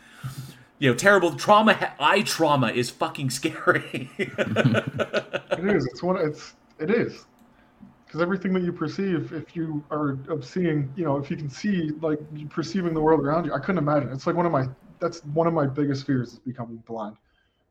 you 0.78 0.90
know 0.90 0.96
terrible 0.96 1.34
trauma. 1.36 1.92
Eye 2.00 2.22
trauma 2.22 2.68
is 2.68 2.90
fucking 2.90 3.30
scary. 3.30 4.10
it 4.18 5.64
is. 5.64 5.86
It's 5.86 6.02
one. 6.02 6.16
It's 6.16 6.54
it 6.78 6.90
is 6.90 7.24
because 8.14 8.22
everything 8.22 8.52
that 8.52 8.62
you 8.62 8.72
perceive, 8.72 9.32
if 9.32 9.56
you 9.56 9.82
are 9.90 10.16
of 10.28 10.44
seeing, 10.44 10.92
you 10.94 11.04
know, 11.04 11.16
if 11.16 11.32
you 11.32 11.36
can 11.36 11.50
see, 11.50 11.90
like 12.00 12.20
perceiving 12.48 12.94
the 12.94 13.00
world 13.00 13.18
around 13.18 13.44
you, 13.44 13.52
I 13.52 13.58
couldn't 13.58 13.78
imagine. 13.78 14.10
It's 14.12 14.24
like 14.24 14.36
one 14.36 14.46
of 14.46 14.52
my 14.52 14.68
that's 15.00 15.24
one 15.24 15.48
of 15.48 15.52
my 15.52 15.66
biggest 15.66 16.06
fears 16.06 16.34
is 16.34 16.38
becoming 16.38 16.76
blind. 16.86 17.16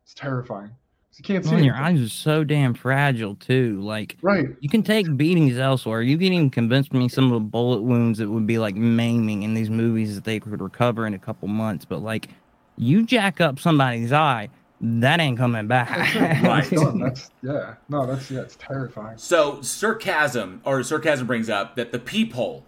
It's 0.03 0.13
terrifying. 0.13 0.71
You 1.15 1.23
can't 1.23 1.45
see. 1.45 1.51
Well, 1.51 1.63
your 1.63 1.75
eyes 1.75 2.01
are 2.01 2.09
so 2.09 2.43
damn 2.43 2.73
fragile 2.73 3.35
too. 3.35 3.79
Like, 3.79 4.17
right? 4.21 4.47
You 4.59 4.67
can 4.67 4.83
take 4.83 5.15
beatings 5.15 5.57
elsewhere. 5.57 6.01
You 6.01 6.17
can 6.17 6.33
even 6.33 6.49
convince 6.49 6.91
me 6.91 7.07
some 7.07 7.31
of 7.31 7.41
the 7.41 7.47
bullet 7.47 7.81
wounds 7.81 8.19
that 8.19 8.29
would 8.29 8.45
be 8.45 8.57
like 8.57 8.75
maiming 8.75 9.43
in 9.43 9.53
these 9.53 9.69
movies 9.69 10.13
that 10.15 10.25
they 10.25 10.41
could 10.41 10.59
recover 10.59 11.07
in 11.07 11.13
a 11.13 11.19
couple 11.19 11.47
months. 11.47 11.85
But 11.85 12.01
like, 12.01 12.27
you 12.75 13.05
jack 13.05 13.39
up 13.39 13.59
somebody's 13.59 14.11
eye, 14.11 14.49
that 14.85 15.21
ain't 15.21 15.37
coming 15.37 15.67
back. 15.67 16.13
right. 16.43 16.69
That's 16.99 17.31
yeah. 17.41 17.75
No, 17.87 18.05
that's 18.05 18.29
yeah. 18.29 18.41
It's 18.41 18.57
terrifying. 18.57 19.17
So 19.17 19.61
Sarcasm 19.61 20.61
or 20.65 20.83
Sarcasm 20.83 21.25
brings 21.25 21.49
up 21.49 21.77
that 21.77 21.93
the 21.93 21.99
Peephole 21.99 22.65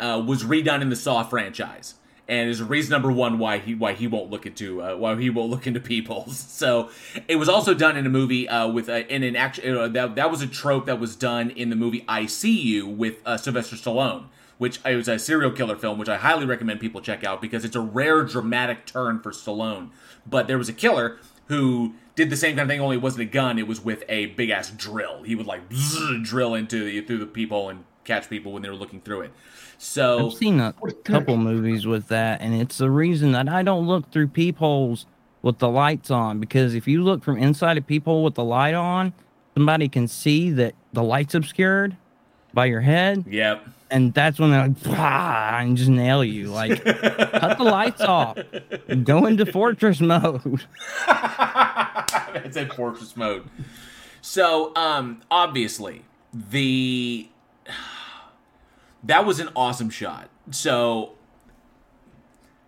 uh, 0.00 0.22
was 0.26 0.42
redone 0.42 0.82
in 0.82 0.90
the 0.90 0.96
Saw 0.96 1.22
franchise, 1.22 1.94
and 2.26 2.50
is 2.50 2.60
reason 2.60 2.90
number 2.90 3.12
one 3.12 3.38
why 3.38 3.58
he 3.58 3.76
why 3.76 3.92
he 3.92 4.08
won't 4.08 4.28
look 4.28 4.44
into 4.44 4.82
uh, 4.82 4.96
why 4.96 5.14
he 5.14 5.30
won't 5.30 5.50
look 5.50 5.66
into 5.68 5.78
peepholes. 5.78 6.36
So 6.62 6.90
it 7.28 7.36
was 7.36 7.48
also 7.48 7.74
done 7.74 7.96
in 7.96 8.06
a 8.06 8.10
movie 8.10 8.48
uh, 8.48 8.66
with 8.68 8.88
uh, 8.88 9.04
in 9.08 9.22
an 9.22 9.36
action 9.36 9.76
uh, 9.76 9.86
that 9.88 10.16
that 10.16 10.30
was 10.32 10.42
a 10.42 10.48
trope 10.48 10.86
that 10.86 10.98
was 10.98 11.14
done 11.14 11.50
in 11.50 11.70
the 11.70 11.76
movie 11.76 12.04
I 12.08 12.26
See 12.26 12.60
You 12.60 12.88
with 12.88 13.16
uh, 13.24 13.36
Sylvester 13.36 13.76
Stallone. 13.76 14.24
Which 14.58 14.78
it 14.86 14.94
was 14.94 15.08
a 15.08 15.18
serial 15.18 15.50
killer 15.50 15.74
film, 15.74 15.98
which 15.98 16.08
I 16.08 16.18
highly 16.18 16.46
recommend 16.46 16.78
people 16.78 17.00
check 17.00 17.24
out 17.24 17.42
because 17.42 17.64
it's 17.64 17.74
a 17.74 17.80
rare 17.80 18.22
dramatic 18.22 18.86
turn 18.86 19.18
for 19.18 19.32
Stallone. 19.32 19.90
But 20.24 20.46
there 20.46 20.56
was 20.56 20.68
a 20.68 20.72
killer 20.72 21.18
who 21.52 21.94
did 22.14 22.30
the 22.30 22.36
same 22.36 22.56
kind 22.56 22.62
of 22.62 22.68
thing, 22.68 22.80
only 22.80 22.96
it 22.96 23.02
wasn't 23.02 23.22
a 23.22 23.26
gun; 23.26 23.58
it 23.58 23.66
was 23.66 23.80
with 23.80 24.04
a 24.08 24.26
big 24.26 24.50
ass 24.50 24.70
drill. 24.70 25.22
He 25.22 25.34
would 25.34 25.46
like 25.46 25.68
bzz, 25.68 26.24
drill 26.24 26.54
into 26.54 26.84
the, 26.84 27.00
through 27.02 27.18
the 27.18 27.26
people 27.26 27.68
and 27.68 27.84
catch 28.04 28.28
people 28.28 28.52
when 28.52 28.62
they 28.62 28.68
were 28.68 28.74
looking 28.76 29.00
through 29.00 29.22
it. 29.22 29.32
So 29.78 30.26
I've 30.26 30.34
seen 30.34 30.60
a 30.60 30.72
couple 31.04 31.36
movies 31.36 31.86
with 31.86 32.08
that, 32.08 32.40
and 32.40 32.54
it's 32.54 32.78
the 32.78 32.90
reason 32.90 33.32
that 33.32 33.48
I 33.48 33.62
don't 33.62 33.86
look 33.86 34.10
through 34.10 34.28
peepholes 34.28 35.06
with 35.42 35.58
the 35.58 35.68
lights 35.68 36.10
on 36.10 36.38
because 36.38 36.74
if 36.74 36.86
you 36.86 37.02
look 37.02 37.22
from 37.22 37.36
inside 37.36 37.76
a 37.76 37.82
peephole 37.82 38.22
with 38.22 38.34
the 38.34 38.44
light 38.44 38.74
on, 38.74 39.12
somebody 39.54 39.88
can 39.88 40.06
see 40.08 40.50
that 40.50 40.74
the 40.92 41.02
light's 41.02 41.34
obscured 41.34 41.96
by 42.54 42.66
your 42.66 42.80
head. 42.80 43.24
Yep. 43.28 43.66
And 43.90 44.14
that's 44.14 44.38
when 44.38 44.50
they're 44.50 44.68
like, 44.68 44.82
Pah, 44.82 45.58
and 45.60 45.76
just 45.76 45.90
nail 45.90 46.24
you. 46.24 46.46
Like, 46.46 46.82
cut 46.84 47.58
the 47.58 47.64
lights 47.64 48.00
off. 48.00 48.38
Go 49.04 49.26
into 49.26 49.44
fortress 49.44 50.00
mode. 50.00 50.64
it's 52.34 52.56
in 52.56 52.70
fortress 52.70 53.16
mode. 53.16 53.48
So, 54.22 54.74
um, 54.76 55.22
obviously, 55.30 56.04
the 56.32 57.28
that 59.04 59.26
was 59.26 59.40
an 59.40 59.50
awesome 59.54 59.90
shot. 59.90 60.30
So 60.50 61.12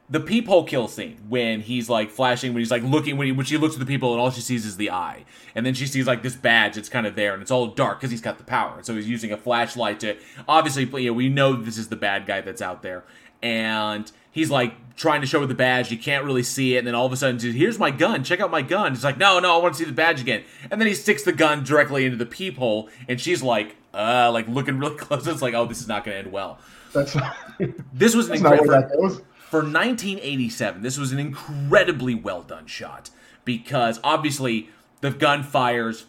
the 0.09 0.21
peephole 0.21 0.65
kill 0.65 0.87
scene 0.87 1.19
when 1.29 1.61
he's 1.61 1.89
like 1.89 2.11
flashing 2.11 2.53
when 2.53 2.61
he's 2.61 2.71
like 2.71 2.83
looking 2.83 3.17
when, 3.17 3.27
he, 3.27 3.33
when 3.33 3.47
she 3.47 3.57
looks 3.57 3.75
at 3.75 3.81
the 3.81 3.87
people 3.87 4.13
and 4.13 4.21
all 4.21 4.31
she 4.31 4.43
sees 4.43 4.67
is 4.67 4.77
the 4.77 4.91
eye. 4.91 5.25
And 5.55 5.65
then 5.65 5.73
she 5.73 5.87
sees 5.87 6.07
like 6.07 6.23
this 6.23 6.37
badge 6.37 6.75
that's 6.75 6.91
kind 6.91 7.07
of 7.07 7.15
there 7.15 7.33
and 7.33 7.41
it's 7.41 7.51
all 7.51 7.69
dark 7.69 8.01
because 8.01 8.11
he's 8.11 8.21
got 8.21 8.37
the 8.37 8.45
power. 8.45 8.83
So 8.83 8.95
he's 8.95 9.09
using 9.09 9.33
a 9.33 9.37
flashlight 9.37 10.01
to 10.01 10.17
obviously 10.47 10.85
you 11.03 11.11
know 11.11 11.15
we 11.15 11.29
know 11.31 11.55
this 11.55 11.79
is 11.79 11.89
the 11.89 11.97
bad 11.97 12.27
guy 12.27 12.43
that's 12.43 12.61
out 12.61 12.83
there. 12.83 13.05
And 13.43 14.11
he's 14.31 14.51
like 14.51 14.75
trying 14.95 15.23
to 15.23 15.27
show 15.27 15.41
her 15.41 15.47
the 15.47 15.55
badge. 15.55 15.91
You 15.91 15.99
can't 15.99 16.25
really 16.25 16.43
see 16.43 16.77
it. 16.77 16.79
And 16.79 16.87
then 16.87 16.95
all 16.95 17.07
of 17.07 17.13
a 17.13 17.17
sudden 17.17 17.41
says, 17.41 17.55
here's 17.55 17.79
my 17.79 17.91
gun. 17.91 18.25
Check 18.25 18.41
out 18.41 18.51
my 18.51 18.63
gun. 18.63 18.93
It's 18.93 19.05
like 19.05 19.17
no 19.17 19.39
no 19.41 19.59
i 19.59 19.63
want 19.63 19.75
to 19.75 19.79
see 19.79 19.87
the 19.87 19.93
badge 19.93 20.21
again. 20.21 20.45
And 20.71 20.79
then 20.83 20.87
he 20.87 20.95
sticks 20.95 21.23
the 21.23 21.33
gun 21.33 21.65
directly 21.65 22.05
into 22.05 22.19
the 22.19 22.27
peephole 22.27 22.91
and 23.09 23.19
she's 23.19 23.43
like 23.43 23.77
uh 23.95 24.31
like 24.31 24.49
looking 24.49 24.79
really 24.79 24.97
close. 24.99 25.27
It's 25.27 25.41
like 25.41 25.55
oh 25.55 25.65
this 25.65 25.81
is 25.81 25.89
not 25.89 26.05
going 26.05 26.15
to 26.15 26.19
end 26.25 26.31
well. 26.33 26.59
That's 26.93 27.17
this 27.95 28.15
was 28.15 28.27
an 28.27 28.33
that's 28.33 28.43
not 28.43 28.51
where 28.51 28.61
incredible. 28.61 29.25
For 29.51 29.59
1987, 29.59 30.83
this 30.83 30.99
was 30.99 31.13
an 31.13 31.19
incredibly 31.19 32.15
well 32.15 32.43
done 32.43 32.67
shot 32.67 33.11
because 33.45 34.01
obviously 34.03 34.71
the 35.01 35.11
gun 35.11 35.43
fires, 35.43 36.07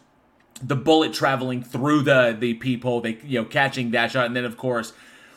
the 0.62 0.76
bullet 0.76 1.14
traveling 1.14 1.62
through 1.62 2.02
the 2.02 2.36
the 2.38 2.54
peephole, 2.56 3.02
they 3.02 3.18
you 3.24 3.42
know 3.42 3.46
catching 3.46 3.92
that 3.92 4.12
shot, 4.12 4.26
and 4.26 4.36
then 4.36 4.46
of 4.46 4.58
course 4.58 4.94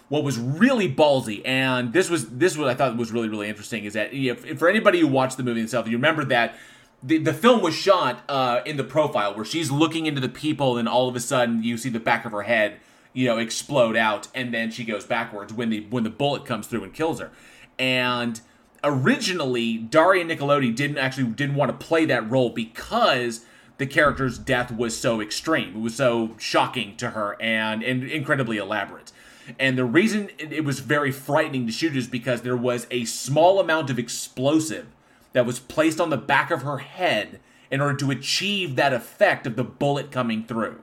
what 0.08 0.24
was 0.24 0.38
really 0.38 0.90
ballsy, 0.92 1.42
and 1.44 1.92
this 1.92 2.08
was 2.08 2.30
this 2.30 2.56
was 2.56 2.68
I 2.68 2.74
thought 2.74 2.96
was 2.96 3.12
really 3.12 3.28
really 3.28 3.48
interesting 3.48 3.84
is 3.84 3.92
that 3.94 4.14
if, 4.14 4.46
if 4.46 4.58
for 4.58 4.68
anybody 4.68 5.00
who 5.00 5.08
watched 5.08 5.36
the 5.36 5.42
movie 5.42 5.60
itself, 5.60 5.86
you 5.86 5.96
remember 5.96 6.24
that. 6.26 6.56
The, 7.00 7.18
the 7.18 7.32
film 7.32 7.62
was 7.62 7.76
shot 7.76 8.24
uh, 8.28 8.60
in 8.66 8.76
the 8.76 8.82
profile 8.82 9.32
where 9.36 9.44
she's 9.44 9.70
looking 9.70 10.06
into 10.06 10.20
the 10.20 10.28
people, 10.28 10.76
and 10.76 10.88
all 10.88 11.08
of 11.08 11.14
a 11.14 11.20
sudden 11.20 11.62
you 11.62 11.78
see 11.78 11.90
the 11.90 12.00
back 12.00 12.24
of 12.24 12.32
her 12.32 12.42
head 12.42 12.80
you 13.12 13.26
know 13.26 13.38
explode 13.38 13.96
out 13.96 14.28
and 14.34 14.52
then 14.52 14.70
she 14.70 14.84
goes 14.84 15.04
backwards 15.04 15.52
when 15.52 15.70
the 15.70 15.80
when 15.90 16.04
the 16.04 16.10
bullet 16.10 16.44
comes 16.44 16.66
through 16.66 16.84
and 16.84 16.94
kills 16.94 17.20
her 17.20 17.30
and 17.78 18.40
originally 18.84 19.78
Daria 19.78 20.24
Nicolodi 20.24 20.74
didn't 20.74 20.98
actually 20.98 21.28
didn't 21.28 21.56
want 21.56 21.78
to 21.78 21.86
play 21.86 22.04
that 22.06 22.30
role 22.30 22.50
because 22.50 23.44
the 23.78 23.86
character's 23.86 24.38
death 24.38 24.72
was 24.72 24.98
so 24.98 25.20
extreme. 25.20 25.76
It 25.76 25.80
was 25.80 25.94
so 25.94 26.34
shocking 26.38 26.96
to 26.96 27.10
her 27.10 27.36
and, 27.40 27.82
and 27.82 28.04
incredibly 28.04 28.56
elaborate. 28.56 29.12
And 29.58 29.78
the 29.78 29.84
reason 29.84 30.30
it, 30.38 30.64
was 30.64 30.80
very 30.80 31.12
frightening 31.12 31.66
to 31.66 31.72
shoot 31.72 31.96
is 31.96 32.06
because 32.06 32.42
there 32.42 32.56
was 32.56 32.86
a 32.90 33.04
small 33.06 33.60
amount 33.60 33.88
of 33.88 33.98
explosive 33.98 34.86
that 35.32 35.46
was 35.46 35.60
placed 35.60 36.00
on 36.00 36.10
the 36.10 36.18
back 36.18 36.50
of 36.50 36.62
her 36.62 36.78
head 36.78 37.40
in 37.70 37.80
order 37.80 37.96
to 37.96 38.10
achieve 38.10 38.76
that 38.76 38.92
effect 38.92 39.46
of 39.46 39.56
the 39.56 39.64
bullet 39.64 40.10
coming 40.10 40.44
through. 40.44 40.82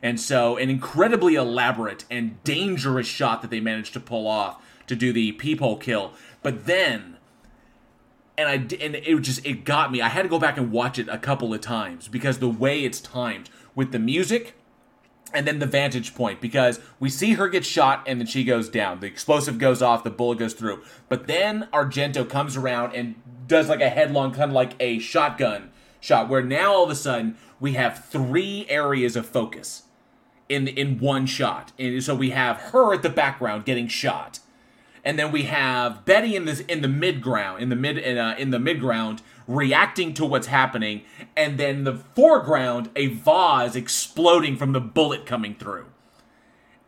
And 0.00 0.20
so, 0.20 0.56
an 0.56 0.70
incredibly 0.70 1.34
elaborate 1.34 2.04
and 2.08 2.42
dangerous 2.44 3.08
shot 3.08 3.42
that 3.42 3.50
they 3.50 3.58
managed 3.58 3.94
to 3.94 4.00
pull 4.00 4.28
off 4.28 4.62
to 4.88 4.96
do 4.96 5.12
the 5.12 5.32
peephole 5.32 5.76
kill. 5.76 6.12
But 6.42 6.66
then, 6.66 7.16
and 8.36 8.48
I 8.48 8.54
and 8.54 8.96
it 8.96 9.20
just 9.20 9.44
it 9.46 9.64
got 9.64 9.92
me. 9.92 10.00
I 10.00 10.08
had 10.08 10.22
to 10.22 10.28
go 10.28 10.38
back 10.38 10.56
and 10.56 10.72
watch 10.72 10.98
it 10.98 11.08
a 11.08 11.18
couple 11.18 11.54
of 11.54 11.60
times 11.60 12.08
because 12.08 12.38
the 12.38 12.48
way 12.48 12.84
it's 12.84 13.00
timed 13.00 13.50
with 13.74 13.92
the 13.92 13.98
music 13.98 14.54
and 15.32 15.46
then 15.46 15.58
the 15.58 15.66
vantage 15.66 16.14
point 16.14 16.40
because 16.40 16.80
we 16.98 17.10
see 17.10 17.34
her 17.34 17.48
get 17.48 17.64
shot 17.64 18.02
and 18.06 18.20
then 18.20 18.26
she 18.26 18.44
goes 18.44 18.68
down. 18.68 19.00
The 19.00 19.06
explosive 19.06 19.58
goes 19.58 19.82
off, 19.82 20.04
the 20.04 20.10
bullet 20.10 20.38
goes 20.38 20.54
through. 20.54 20.82
But 21.08 21.26
then 21.26 21.68
Argento 21.72 22.28
comes 22.28 22.56
around 22.56 22.94
and 22.94 23.16
does 23.46 23.68
like 23.68 23.80
a 23.80 23.90
headlong 23.90 24.32
kind 24.32 24.50
of 24.50 24.54
like 24.54 24.74
a 24.80 24.98
shotgun 24.98 25.70
shot 26.00 26.28
where 26.28 26.42
now 26.42 26.72
all 26.72 26.84
of 26.84 26.90
a 26.90 26.94
sudden 26.94 27.36
we 27.60 27.72
have 27.74 28.04
three 28.06 28.66
areas 28.68 29.16
of 29.16 29.26
focus 29.26 29.84
in 30.48 30.68
in 30.68 30.98
one 30.98 31.26
shot. 31.26 31.72
And 31.78 32.02
so 32.02 32.14
we 32.14 32.30
have 32.30 32.56
her 32.56 32.94
at 32.94 33.02
the 33.02 33.10
background 33.10 33.64
getting 33.64 33.88
shot. 33.88 34.40
And 35.08 35.18
then 35.18 35.32
we 35.32 35.44
have 35.44 36.04
Betty 36.04 36.36
in 36.36 36.44
this 36.44 36.60
in 36.60 36.82
the 36.82 36.86
mid 36.86 37.22
ground, 37.22 37.62
in 37.62 37.70
the 37.70 37.76
mid 37.76 37.96
in, 37.96 38.18
uh, 38.18 38.34
in 38.38 38.50
the 38.50 38.58
mid 38.58 38.78
ground, 38.78 39.22
reacting 39.46 40.12
to 40.12 40.26
what's 40.26 40.48
happening, 40.48 41.00
and 41.34 41.56
then 41.56 41.84
the 41.84 41.94
foreground, 41.94 42.90
a 42.94 43.06
vase 43.06 43.74
exploding 43.74 44.54
from 44.58 44.72
the 44.72 44.82
bullet 44.82 45.24
coming 45.24 45.54
through. 45.54 45.86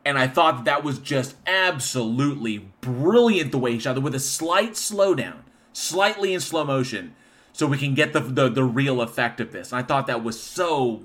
And 0.05 0.19
I 0.19 0.27
thought 0.27 0.57
that, 0.57 0.65
that 0.67 0.85
was 0.85 0.99
just 0.99 1.35
absolutely 1.47 2.69
brilliant 2.83 3.53
the 3.53 3.59
way 3.59 3.73
he 3.73 3.79
shot 3.79 3.97
it 3.97 4.01
with 4.01 4.15
a 4.15 4.21
slight 4.21 4.73
slowdown, 4.73 5.39
slightly 5.73 6.35
in 6.35 6.41
slow 6.41 6.65
motion, 6.65 7.15
so 7.55 7.67
we 7.67 7.79
can 7.79 7.95
get 7.95 8.13
the, 8.13 8.21
the 8.21 8.51
the 8.51 8.65
real 8.65 9.01
effect 9.01 9.41
of 9.41 9.51
this. 9.51 9.73
And 9.73 9.81
I 9.81 9.83
thought 9.83 10.07
that 10.09 10.23
was 10.23 10.39
so 10.39 11.05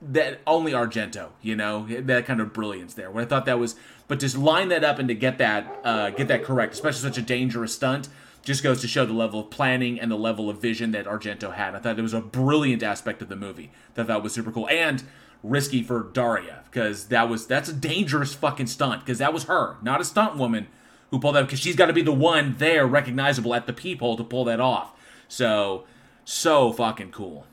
that 0.00 0.40
only 0.46 0.72
Argento, 0.72 1.30
you 1.42 1.56
know, 1.56 1.86
that 1.86 2.26
kind 2.26 2.40
of 2.40 2.52
brilliance 2.52 2.94
there. 2.94 3.10
When 3.10 3.24
I 3.24 3.26
thought 3.26 3.46
that 3.46 3.58
was, 3.58 3.74
but 4.06 4.20
just 4.20 4.36
line 4.36 4.68
that 4.68 4.84
up 4.84 4.98
and 4.98 5.08
to 5.08 5.14
get 5.14 5.38
that 5.38 5.80
uh, 5.84 6.10
get 6.10 6.28
that 6.28 6.44
correct, 6.44 6.74
especially 6.74 7.00
such 7.00 7.18
a 7.18 7.22
dangerous 7.22 7.74
stunt, 7.74 8.08
just 8.42 8.62
goes 8.62 8.80
to 8.80 8.88
show 8.88 9.04
the 9.04 9.12
level 9.12 9.40
of 9.40 9.50
planning 9.50 10.00
and 10.00 10.10
the 10.10 10.16
level 10.16 10.48
of 10.48 10.60
vision 10.60 10.92
that 10.92 11.06
Argento 11.06 11.54
had. 11.54 11.74
I 11.74 11.80
thought 11.80 11.98
it 11.98 12.02
was 12.02 12.14
a 12.14 12.20
brilliant 12.20 12.82
aspect 12.82 13.22
of 13.22 13.28
the 13.28 13.36
movie 13.36 13.72
that 13.94 14.02
I 14.02 14.06
thought 14.06 14.22
was 14.22 14.32
super 14.32 14.52
cool 14.52 14.68
and 14.68 15.02
risky 15.42 15.82
for 15.82 16.02
Daria 16.12 16.62
because 16.70 17.06
that 17.08 17.28
was 17.28 17.46
that's 17.46 17.68
a 17.68 17.72
dangerous 17.72 18.34
fucking 18.34 18.66
stunt 18.66 19.00
because 19.00 19.18
that 19.18 19.32
was 19.32 19.44
her, 19.44 19.76
not 19.82 20.00
a 20.00 20.04
stunt 20.04 20.36
woman 20.36 20.68
who 21.10 21.18
pulled 21.18 21.34
that 21.34 21.42
because 21.42 21.60
she's 21.60 21.76
got 21.76 21.86
to 21.86 21.92
be 21.92 22.02
the 22.02 22.12
one 22.12 22.56
there 22.58 22.86
recognizable 22.86 23.54
at 23.54 23.66
the 23.66 23.72
peephole 23.72 24.16
to 24.16 24.24
pull 24.24 24.44
that 24.44 24.60
off. 24.60 24.92
So 25.28 25.84
so 26.24 26.72
fucking 26.72 27.10
cool. 27.10 27.46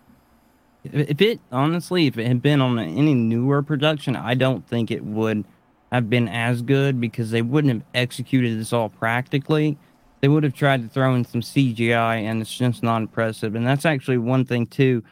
If 0.93 1.21
it 1.21 1.39
honestly, 1.51 2.07
if 2.07 2.17
it 2.17 2.27
had 2.27 2.41
been 2.41 2.61
on 2.61 2.79
any 2.79 3.13
newer 3.13 3.61
production, 3.63 4.15
I 4.15 4.35
don't 4.35 4.67
think 4.67 4.91
it 4.91 5.03
would 5.03 5.45
have 5.91 6.09
been 6.09 6.27
as 6.27 6.61
good 6.61 6.99
because 6.99 7.31
they 7.31 7.41
wouldn't 7.41 7.73
have 7.73 7.83
executed 7.93 8.59
this 8.59 8.73
all 8.73 8.89
practically. 8.89 9.77
They 10.21 10.27
would 10.27 10.43
have 10.43 10.53
tried 10.53 10.81
to 10.81 10.89
throw 10.89 11.13
in 11.15 11.23
some 11.25 11.41
CGI, 11.41 12.23
and 12.23 12.41
it's 12.41 12.55
just 12.55 12.83
not 12.83 13.01
impressive. 13.01 13.55
And 13.55 13.65
that's 13.65 13.85
actually 13.85 14.17
one 14.17 14.45
thing 14.45 14.65
too. 14.65 15.03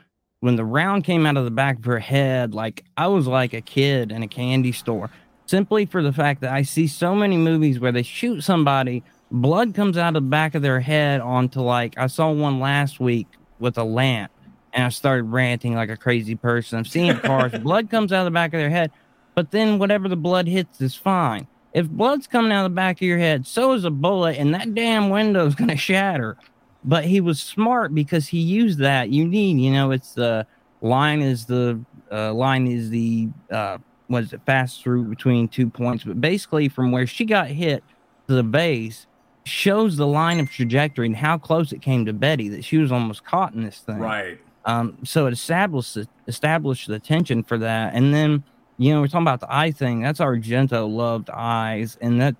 When 0.41 0.55
the 0.55 0.65
round 0.65 1.05
came 1.05 1.25
out 1.25 1.37
of 1.37 1.45
the 1.45 1.51
back 1.51 1.77
of 1.77 1.85
her 1.85 1.99
head, 1.99 2.53
like 2.53 2.83
I 2.97 3.07
was 3.07 3.27
like 3.27 3.53
a 3.53 3.61
kid 3.61 4.11
in 4.11 4.23
a 4.23 4.27
candy 4.27 4.73
store, 4.73 5.09
simply 5.45 5.85
for 5.85 6.01
the 6.01 6.11
fact 6.11 6.41
that 6.41 6.51
I 6.51 6.63
see 6.63 6.87
so 6.87 7.15
many 7.15 7.37
movies 7.37 7.79
where 7.79 7.93
they 7.93 8.03
shoot 8.03 8.41
somebody, 8.41 9.03
blood 9.31 9.73
comes 9.73 9.97
out 9.97 10.09
of 10.09 10.23
the 10.23 10.29
back 10.29 10.53
of 10.53 10.61
their 10.61 10.81
head 10.81 11.21
onto 11.21 11.61
like 11.61 11.97
I 11.97 12.07
saw 12.07 12.31
one 12.31 12.59
last 12.59 12.99
week 12.99 13.27
with 13.59 13.77
a 13.77 13.85
lamp 13.85 14.32
and 14.73 14.85
I 14.85 14.89
started 14.89 15.23
ranting 15.23 15.75
like 15.75 15.89
a 15.89 15.97
crazy 15.97 16.35
person. 16.35 16.77
I'm 16.77 16.85
seeing 16.85 17.17
cars, 17.19 17.53
blood 17.59 17.89
comes 17.89 18.11
out 18.11 18.21
of 18.21 18.25
the 18.25 18.31
back 18.31 18.53
of 18.53 18.59
their 18.59 18.69
head, 18.69 18.91
but 19.35 19.51
then 19.51 19.79
whatever 19.79 20.07
the 20.07 20.15
blood 20.15 20.47
hits 20.47 20.81
is 20.81 20.95
fine. 20.95 21.47
If 21.73 21.89
blood's 21.89 22.27
coming 22.27 22.51
out 22.51 22.65
of 22.65 22.71
the 22.71 22.75
back 22.75 22.97
of 22.97 23.01
your 23.01 23.17
head, 23.17 23.47
so 23.47 23.73
is 23.73 23.83
a 23.83 23.89
bullet, 23.89 24.37
and 24.37 24.53
that 24.53 24.75
damn 24.75 25.09
window's 25.09 25.55
gonna 25.55 25.77
shatter. 25.77 26.37
But 26.83 27.05
he 27.05 27.21
was 27.21 27.39
smart 27.39 27.95
because 27.95 28.27
he 28.27 28.39
used 28.39 28.79
that. 28.79 29.09
You 29.09 29.25
need, 29.25 29.59
you 29.59 29.71
know, 29.71 29.91
it's 29.91 30.13
the 30.13 30.45
line 30.81 31.21
is 31.21 31.45
the 31.45 31.79
uh, 32.11 32.33
line 32.33 32.67
is 32.67 32.89
the 32.89 33.29
uh, 33.49 33.77
was 34.09 34.33
it 34.33 34.41
fast 34.45 34.83
through 34.83 35.05
between 35.05 35.47
two 35.47 35.69
points, 35.69 36.03
but 36.03 36.19
basically 36.19 36.69
from 36.69 36.91
where 36.91 37.07
she 37.07 37.25
got 37.25 37.47
hit 37.47 37.83
to 38.27 38.35
the 38.35 38.43
base 38.43 39.07
shows 39.45 39.97
the 39.97 40.07
line 40.07 40.39
of 40.39 40.49
trajectory 40.49 41.07
and 41.07 41.15
how 41.15 41.37
close 41.37 41.73
it 41.73 41.81
came 41.81 42.05
to 42.05 42.13
Betty 42.13 42.49
that 42.49 42.63
she 42.63 42.77
was 42.77 42.91
almost 42.91 43.25
caught 43.25 43.53
in 43.53 43.63
this 43.63 43.79
thing. 43.79 43.97
Right. 43.97 44.39
Um, 44.65 44.97
so 45.03 45.27
it 45.27 45.33
established 45.33 45.97
established 46.27 46.87
the 46.87 46.99
tension 46.99 47.43
for 47.43 47.57
that, 47.57 47.93
and 47.93 48.13
then 48.13 48.43
you 48.77 48.93
know 48.93 49.01
we're 49.01 49.07
talking 49.07 49.23
about 49.23 49.41
the 49.41 49.53
eye 49.53 49.71
thing. 49.71 50.01
That's 50.01 50.19
Argento 50.19 50.89
loved 50.89 51.29
eyes, 51.29 51.97
and 52.01 52.21
that 52.21 52.35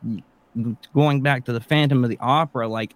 going 0.94 1.22
back 1.22 1.46
to 1.46 1.54
the 1.54 1.60
Phantom 1.60 2.04
of 2.04 2.10
the 2.10 2.20
Opera, 2.20 2.68
like 2.68 2.96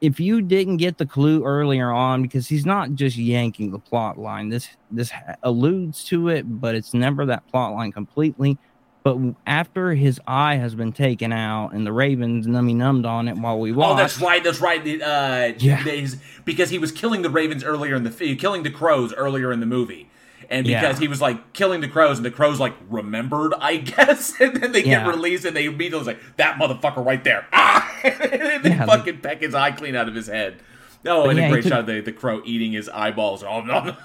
if 0.00 0.18
you 0.18 0.42
didn't 0.42 0.78
get 0.78 0.98
the 0.98 1.06
clue 1.06 1.44
earlier 1.44 1.92
on, 1.92 2.22
because 2.22 2.48
he's 2.48 2.66
not 2.66 2.94
just 2.94 3.16
yanking 3.16 3.70
the 3.70 3.78
plot 3.78 4.18
line. 4.18 4.48
This 4.48 4.68
this 4.90 5.12
alludes 5.42 6.04
to 6.06 6.28
it, 6.28 6.60
but 6.60 6.74
it's 6.74 6.92
never 6.92 7.24
that 7.26 7.46
plot 7.48 7.72
line 7.72 7.92
completely. 7.92 8.58
But 9.04 9.18
after 9.48 9.94
his 9.94 10.20
eye 10.28 10.56
has 10.56 10.74
been 10.76 10.92
taken 10.92 11.32
out 11.32 11.70
and 11.72 11.84
the 11.86 11.92
Ravens 11.92 12.46
nummy 12.46 12.74
numbed 12.74 13.04
on 13.04 13.26
it 13.26 13.36
while 13.36 13.58
we 13.58 13.72
watch. 13.72 13.90
Oh, 13.90 13.96
that's 13.96 14.20
right. 14.20 14.42
That's 14.44 14.60
right. 14.60 14.80
Uh, 14.80 15.52
Yeah. 15.58 15.82
there's- 15.82 16.16
because 16.44 16.70
he 16.70 16.78
was 16.78 16.92
killing 16.92 17.22
the 17.22 17.30
Ravens 17.30 17.64
earlier 17.64 17.96
in 17.96 18.04
the 18.04 18.36
killing 18.36 18.62
the 18.62 18.70
crows 18.70 19.12
earlier 19.14 19.50
in 19.52 19.58
the 19.60 19.66
movie, 19.66 20.08
and 20.48 20.66
Yeah. 20.66 20.80
because 20.80 20.98
he 21.00 21.08
was 21.08 21.20
like 21.20 21.52
killing 21.52 21.80
the 21.80 21.88
crows, 21.88 22.18
and 22.18 22.24
the 22.24 22.30
crows 22.30 22.60
like 22.60 22.74
remembered, 22.88 23.54
I 23.60 23.76
guess, 23.92 24.34
and 24.40 24.56
then 24.56 24.70
they 24.72 24.84
Yeah. 24.84 25.04
get 25.04 25.08
released, 25.14 25.44
and 25.44 25.56
they 25.56 25.64
immediately 25.64 25.98
was 25.98 26.06
like 26.06 26.20
that 26.36 26.56
motherfucker 26.58 27.04
right 27.04 27.24
there, 27.24 27.46
ah, 27.52 27.92
and 28.04 28.62
they 28.64 28.70
Yeah, 28.70 28.86
fucking 28.86 29.18
peck 29.18 29.40
his 29.40 29.54
eye 29.54 29.72
clean 29.72 29.96
out 29.96 30.06
of 30.08 30.14
his 30.14 30.28
head. 30.28 30.56
Oh, 31.04 31.28
and 31.28 31.38
yeah, 31.38 31.46
a 31.46 31.50
great 31.50 31.62
took- 31.64 31.72
shot 31.72 31.80
of 31.80 31.86
the, 31.86 32.00
the 32.00 32.12
crow 32.12 32.42
eating 32.44 32.72
his 32.72 32.88
eyeballs. 32.88 33.42
Oh 33.48 33.60
no! 33.62 33.96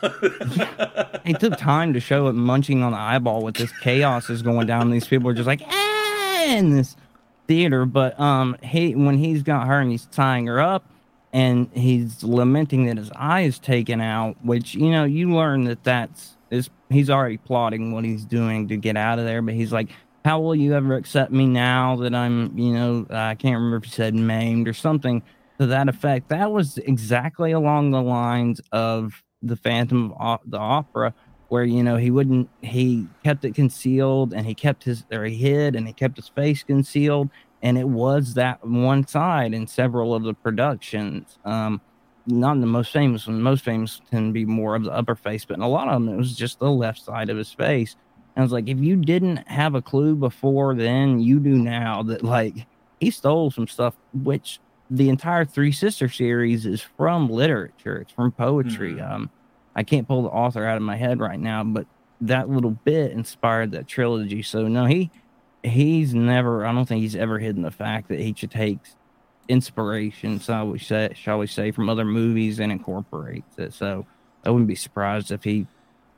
He 1.26 1.34
took 1.34 1.58
time 1.58 1.94
to 1.94 2.00
show 2.00 2.28
it 2.28 2.34
munching 2.34 2.82
on 2.84 2.92
the 2.94 2.98
eyeball 2.98 3.44
with 3.44 3.56
this 3.56 3.72
chaos 3.82 4.30
is 4.30 4.42
going 4.42 4.68
down. 4.68 4.90
These 4.90 5.08
people 5.08 5.30
are 5.30 5.34
just 5.34 5.48
like, 5.48 5.62
ah, 5.68 6.44
in 6.46 6.72
this 6.76 6.96
theater. 7.48 7.86
But 7.86 8.20
um, 8.20 8.58
he 8.64 8.96
when 8.96 9.18
he's 9.18 9.44
got 9.44 9.68
her 9.68 9.80
and 9.80 9.92
he's 9.92 10.06
tying 10.08 10.48
her 10.48 10.60
up, 10.60 10.86
and 11.34 11.70
he's 11.74 12.24
lamenting 12.24 12.86
that 12.88 12.98
his 12.98 13.12
eye 13.16 13.42
is 13.42 13.60
taken 13.60 14.02
out, 14.02 14.36
which 14.44 14.74
you 14.76 14.90
know 14.92 15.04
you 15.04 15.32
learn 15.34 15.66
that 15.66 15.84
that's 15.84 16.36
is 16.50 16.70
he's 16.90 17.10
already 17.10 17.38
plotting 17.38 17.92
what 17.92 18.06
he's 18.06 18.24
doing 18.26 18.68
to 18.70 18.78
get 18.78 18.98
out 18.98 19.20
of 19.20 19.26
there. 19.26 19.42
But 19.42 19.54
he's 19.54 19.72
like, 19.74 19.90
how 20.26 20.40
will 20.40 20.56
you 20.56 20.74
ever 20.74 20.96
accept 20.96 21.32
me 21.32 21.46
now 21.46 21.98
that 21.98 22.16
I'm, 22.16 22.58
you 22.58 22.74
know, 22.74 23.06
I 23.10 23.36
can't 23.36 23.56
remember 23.56 23.78
if 23.78 23.84
he 23.86 23.92
said 23.92 24.16
maimed 24.16 24.68
or 24.68 24.74
something 24.74 25.22
to 25.60 25.66
that 25.68 25.90
effect. 25.90 26.30
That 26.30 26.52
was 26.52 26.78
exactly 26.78 27.52
along 27.52 27.92
the 27.92 28.02
lines 28.02 28.62
of 28.72 29.24
the 29.42 29.56
Phantom 29.56 30.14
of 30.20 30.40
the 30.46 30.58
Opera, 30.58 31.14
where 31.50 31.64
you 31.64 31.84
know 31.84 31.98
he 31.98 32.12
wouldn't, 32.12 32.50
he 32.62 33.08
kept 33.24 33.46
it 33.46 33.56
concealed 33.56 34.34
and 34.34 34.46
he 34.46 34.54
kept 34.54 34.84
his, 34.84 35.06
or 35.12 35.26
he 35.26 35.36
hid 35.36 35.76
and 35.76 35.88
he 35.88 35.94
kept 35.94 36.18
his 36.18 36.28
face 36.30 36.64
concealed, 36.64 37.30
and 37.62 37.78
it 37.78 37.88
was 37.88 38.34
that 38.36 38.66
one 38.66 39.08
side 39.08 39.54
in 39.54 39.68
several 39.68 40.14
of 40.14 40.24
the 40.24 40.34
productions. 40.34 41.38
Um, 41.46 41.82
not 42.28 42.54
in 42.54 42.62
the 42.62 42.68
most 42.68 42.92
famous 42.92 43.26
one. 43.26 43.42
Most 43.42 43.64
famous 43.64 44.02
to 44.12 44.32
be 44.32 44.46
more 44.46 44.76
of 44.76 44.84
the 44.84 44.92
upper 44.92 45.16
face, 45.16 45.46
but 45.46 45.56
in 45.56 45.64
a 45.64 45.70
lot 45.70 45.88
of 45.88 45.94
them, 45.94 46.14
it 46.14 46.18
was 46.18 46.36
just 46.36 46.60
the 46.60 46.70
left 46.70 47.02
side 47.04 47.30
of 47.30 47.38
his 47.38 47.54
face. 47.54 47.96
And 48.36 48.42
I 48.42 48.46
was 48.46 48.52
like, 48.52 48.68
if 48.68 48.80
you 48.80 48.98
didn't 48.98 49.48
have 49.48 49.76
a 49.76 49.82
clue 49.82 50.16
before 50.16 50.76
then, 50.76 51.20
you 51.20 51.40
do 51.40 51.56
now 51.56 52.04
that 52.04 52.24
like 52.24 52.68
he 53.00 53.12
stole 53.12 53.50
some 53.50 53.68
stuff, 53.68 53.96
which 54.14 54.60
the 54.90 55.10
entire 55.10 55.46
Three 55.46 55.72
Sister 55.72 56.10
series 56.10 56.66
is 56.66 56.82
from 56.82 57.30
literature. 57.30 57.98
It's 57.98 58.12
from 58.12 58.32
poetry. 58.32 59.00
Um, 59.02 59.30
I 59.76 59.84
can't 59.84 60.08
pull 60.08 60.24
the 60.24 60.30
author 60.30 60.66
out 60.66 60.78
of 60.78 60.84
my 60.84 60.96
head 60.96 61.20
right 61.20 61.40
now, 61.40 61.64
but 61.64 61.86
that 62.22 62.50
little 62.50 62.72
bit 62.72 63.12
inspired 63.12 63.72
that 63.72 63.88
trilogy. 63.88 64.42
So 64.42 64.68
no, 64.68 64.86
he 64.86 65.12
he's 65.64 66.14
never. 66.14 66.66
I 66.66 66.74
don't 66.74 66.86
think 66.86 67.02
he's 67.02 67.16
ever 67.16 67.40
hidden 67.40 67.62
the 67.62 67.72
fact 67.72 68.08
that 68.10 68.20
he 68.20 68.34
should 68.36 68.52
takes 68.52 68.96
inspiration, 69.48 70.40
shall 70.40 70.68
we 70.68 70.80
say, 70.80 71.12
shall 71.16 71.40
we 71.40 71.48
say, 71.48 71.72
from 71.72 71.90
other 71.90 72.06
movies 72.06 72.60
and 72.60 72.72
incorporates 72.72 73.58
it. 73.58 73.74
So 73.74 74.06
I 74.46 74.50
wouldn't 74.50 74.68
be 74.68 74.76
surprised 74.76 75.32
if 75.32 75.44
he 75.44 75.68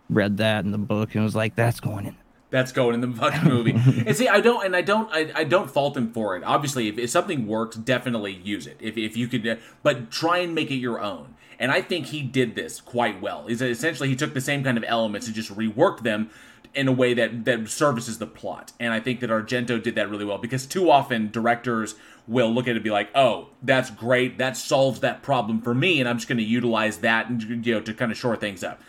read 0.09 0.37
that 0.37 0.65
in 0.65 0.71
the 0.71 0.77
book 0.77 1.15
and 1.15 1.23
was 1.23 1.35
like, 1.35 1.55
"That's 1.55 1.79
going 1.79 2.05
in." 2.05 2.15
That's 2.49 2.71
going 2.71 2.95
in 2.95 3.01
the 3.01 3.15
fucking 3.15 3.47
movie. 3.47 3.71
and 4.05 4.15
see, 4.15 4.27
I 4.27 4.39
don't, 4.39 4.65
and 4.65 4.75
I 4.75 4.81
don't, 4.81 5.09
I, 5.11 5.31
I 5.35 5.43
don't 5.43 5.69
fault 5.69 5.95
him 5.95 6.11
for 6.11 6.35
it. 6.35 6.43
Obviously, 6.43 6.87
if, 6.87 6.97
if 6.97 7.09
something 7.09 7.47
works, 7.47 7.75
definitely 7.75 8.33
use 8.33 8.67
it. 8.67 8.77
If, 8.79 8.97
if 8.97 9.15
you 9.15 9.27
could, 9.27 9.47
uh, 9.47 9.55
but 9.83 10.11
try 10.11 10.39
and 10.39 10.55
make 10.55 10.71
it 10.71 10.75
your 10.75 10.99
own. 11.01 11.35
And 11.59 11.71
I 11.71 11.81
think 11.81 12.07
he 12.07 12.21
did 12.21 12.55
this 12.55 12.79
quite 12.79 13.21
well. 13.21 13.45
Is 13.47 13.61
essentially 13.61 14.09
he 14.09 14.15
took 14.15 14.33
the 14.33 14.41
same 14.41 14.63
kind 14.63 14.77
of 14.77 14.85
elements 14.87 15.27
and 15.27 15.35
just 15.35 15.53
reworked 15.55 16.03
them 16.03 16.29
in 16.73 16.87
a 16.87 16.91
way 16.91 17.13
that 17.13 17.45
that 17.45 17.67
services 17.67 18.17
the 18.17 18.27
plot. 18.27 18.71
And 18.79 18.93
I 18.93 18.99
think 18.99 19.19
that 19.19 19.29
Argento 19.29 19.81
did 19.81 19.95
that 19.95 20.09
really 20.09 20.25
well 20.25 20.37
because 20.37 20.65
too 20.65 20.89
often 20.89 21.31
directors 21.31 21.95
will 22.27 22.51
look 22.51 22.65
at 22.65 22.71
it 22.71 22.75
and 22.75 22.83
be 22.83 22.91
like, 22.91 23.09
"Oh, 23.13 23.49
that's 23.61 23.89
great. 23.89 24.37
That 24.37 24.55
solves 24.55 25.01
that 25.01 25.21
problem 25.21 25.61
for 25.61 25.73
me, 25.73 25.99
and 25.99 26.07
I'm 26.07 26.17
just 26.17 26.29
going 26.29 26.37
to 26.37 26.43
utilize 26.43 26.99
that 26.99 27.29
and 27.29 27.65
you 27.65 27.73
know 27.73 27.81
to 27.81 27.93
kind 27.93 28.11
of 28.11 28.17
shore 28.17 28.35
things 28.35 28.63
up." 28.63 28.81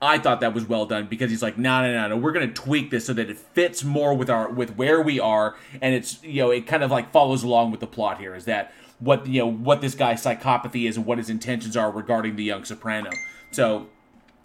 I 0.00 0.18
thought 0.18 0.40
that 0.40 0.54
was 0.54 0.64
well 0.64 0.86
done 0.86 1.06
because 1.06 1.30
he's 1.30 1.42
like, 1.42 1.58
no, 1.58 1.82
no, 1.82 1.92
no, 1.92 2.08
no. 2.08 2.16
We're 2.16 2.32
going 2.32 2.46
to 2.46 2.54
tweak 2.54 2.90
this 2.90 3.06
so 3.06 3.12
that 3.14 3.28
it 3.28 3.36
fits 3.36 3.82
more 3.82 4.14
with 4.14 4.30
our 4.30 4.48
with 4.48 4.76
where 4.76 5.02
we 5.02 5.18
are, 5.18 5.56
and 5.80 5.94
it's 5.94 6.22
you 6.22 6.42
know 6.42 6.50
it 6.50 6.66
kind 6.66 6.82
of 6.82 6.90
like 6.90 7.10
follows 7.10 7.42
along 7.42 7.72
with 7.72 7.80
the 7.80 7.86
plot 7.86 8.18
here. 8.18 8.34
Is 8.34 8.44
that 8.44 8.72
what 9.00 9.26
you 9.26 9.40
know 9.40 9.50
what 9.50 9.80
this 9.80 9.94
guy's 9.94 10.22
psychopathy 10.22 10.88
is 10.88 10.96
and 10.96 11.04
what 11.04 11.18
his 11.18 11.28
intentions 11.28 11.76
are 11.76 11.90
regarding 11.90 12.36
the 12.36 12.44
young 12.44 12.64
soprano. 12.64 13.10
So 13.50 13.88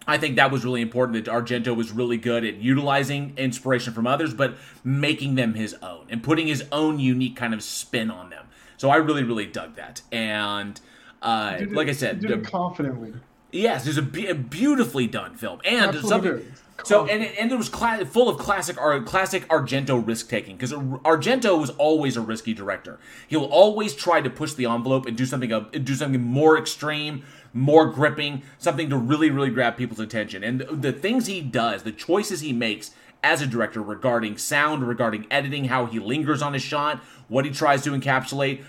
I 0.06 0.18
think 0.18 0.36
that 0.36 0.50
was 0.50 0.64
really 0.64 0.82
important 0.82 1.24
that 1.24 1.32
Argento 1.32 1.74
was 1.74 1.92
really 1.92 2.16
good 2.16 2.44
at 2.44 2.56
utilizing 2.56 3.32
inspiration 3.36 3.92
from 3.92 4.06
others, 4.06 4.34
but 4.34 4.56
making 4.82 5.36
them 5.36 5.54
his 5.54 5.74
own 5.74 6.06
and 6.10 6.22
putting 6.22 6.46
his 6.46 6.64
own 6.72 6.98
unique 6.98 7.36
kind 7.36 7.54
of 7.54 7.62
spin 7.62 8.10
on 8.10 8.30
them. 8.30 8.46
So 8.76 8.90
I 8.90 8.96
really, 8.96 9.22
really 9.22 9.46
dug 9.46 9.76
that. 9.76 10.02
And 10.12 10.78
uh, 11.22 11.58
like 11.70 11.88
I 11.88 11.92
said, 11.92 12.20
did 12.20 12.30
it 12.30 12.44
confidently. 12.44 13.14
Yes, 13.54 13.86
it's 13.86 13.98
a, 13.98 14.02
be- 14.02 14.26
a 14.26 14.34
beautifully 14.34 15.06
done 15.06 15.36
film, 15.36 15.60
and 15.64 15.94
Absolutely 15.94 16.08
something. 16.08 16.54
So 16.82 17.06
and 17.06 17.22
it, 17.22 17.36
and 17.38 17.52
it 17.52 17.56
was 17.56 17.68
cla- 17.68 18.04
full 18.04 18.28
of 18.28 18.36
classic 18.36 18.76
classic 19.06 19.48
Argento 19.48 20.04
risk 20.04 20.28
taking 20.28 20.56
because 20.56 20.72
Argento 20.72 21.58
was 21.58 21.70
always 21.70 22.16
a 22.16 22.20
risky 22.20 22.52
director. 22.52 22.98
He'll 23.28 23.44
always 23.44 23.94
try 23.94 24.20
to 24.20 24.28
push 24.28 24.54
the 24.54 24.66
envelope 24.66 25.06
and 25.06 25.16
do 25.16 25.24
something 25.24 25.52
uh, 25.52 25.60
do 25.70 25.94
something 25.94 26.20
more 26.20 26.58
extreme, 26.58 27.22
more 27.52 27.86
gripping, 27.86 28.42
something 28.58 28.90
to 28.90 28.96
really 28.96 29.30
really 29.30 29.50
grab 29.50 29.76
people's 29.76 30.00
attention. 30.00 30.42
And 30.42 30.60
the, 30.60 30.64
the 30.64 30.92
things 30.92 31.26
he 31.26 31.40
does, 31.40 31.84
the 31.84 31.92
choices 31.92 32.40
he 32.40 32.52
makes 32.52 32.90
as 33.22 33.40
a 33.40 33.46
director 33.46 33.80
regarding 33.80 34.36
sound, 34.36 34.86
regarding 34.86 35.26
editing, 35.30 35.66
how 35.66 35.86
he 35.86 36.00
lingers 36.00 36.42
on 36.42 36.54
a 36.54 36.58
shot, 36.58 36.98
what 37.28 37.44
he 37.44 37.50
tries 37.52 37.82
to 37.84 37.92
encapsulate 37.92 38.62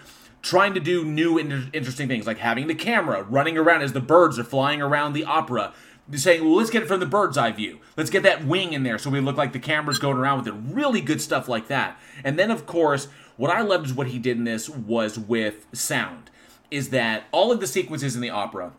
trying 0.46 0.76
to 0.76 0.80
do 0.80 1.04
new 1.04 1.39
inter- 1.39 1.70
interesting 1.74 2.08
things 2.08 2.28
like 2.28 2.38
having 2.38 2.68
the 2.68 2.76
camera 2.76 3.24
running 3.24 3.58
around 3.58 3.82
as 3.82 3.93
the 3.93 4.00
birds 4.00 4.38
are 4.38 4.43
flying 4.43 4.80
around 4.80 5.14
the 5.14 5.24
opera 5.24 5.74
saying 6.14 6.43
well, 6.43 6.56
let's 6.56 6.70
get 6.70 6.84
it 6.84 6.88
from 6.88 7.00
the 7.00 7.06
bird's 7.08 7.36
eye 7.36 7.52
view. 7.52 7.80
Let's 7.98 8.12
get 8.12 8.22
that 8.24 8.46
wing 8.46 8.74
in 8.74 8.84
there 8.84 9.00
so 9.00 9.10
we 9.10 9.20
look 9.20 9.38
like 9.38 9.54
the 9.54 9.60
camera's 9.60 9.98
going 9.98 10.18
around 10.18 10.38
with 10.38 10.48
it. 10.48 10.54
Really 10.72 11.02
good 11.02 11.20
stuff 11.20 11.48
like 11.48 11.68
that. 11.70 12.00
And 12.24 12.38
then 12.38 12.52
of 12.52 12.66
course 12.66 13.08
what 13.38 13.52
i 13.52 13.62
loved 13.62 13.88
is 13.88 13.93
what 13.93 14.08
he 14.08 14.20
did 14.20 14.38
in 14.38 14.46
this 14.46 14.70
was 14.70 15.20
with 15.20 15.66
sound 15.74 16.30
is 16.72 16.89
that 16.91 17.24
all 17.32 17.52
of 17.52 17.60
the 17.60 17.68
sequences 17.68 18.16
in 18.16 18.22
the 18.22 18.30
opera 18.30 18.72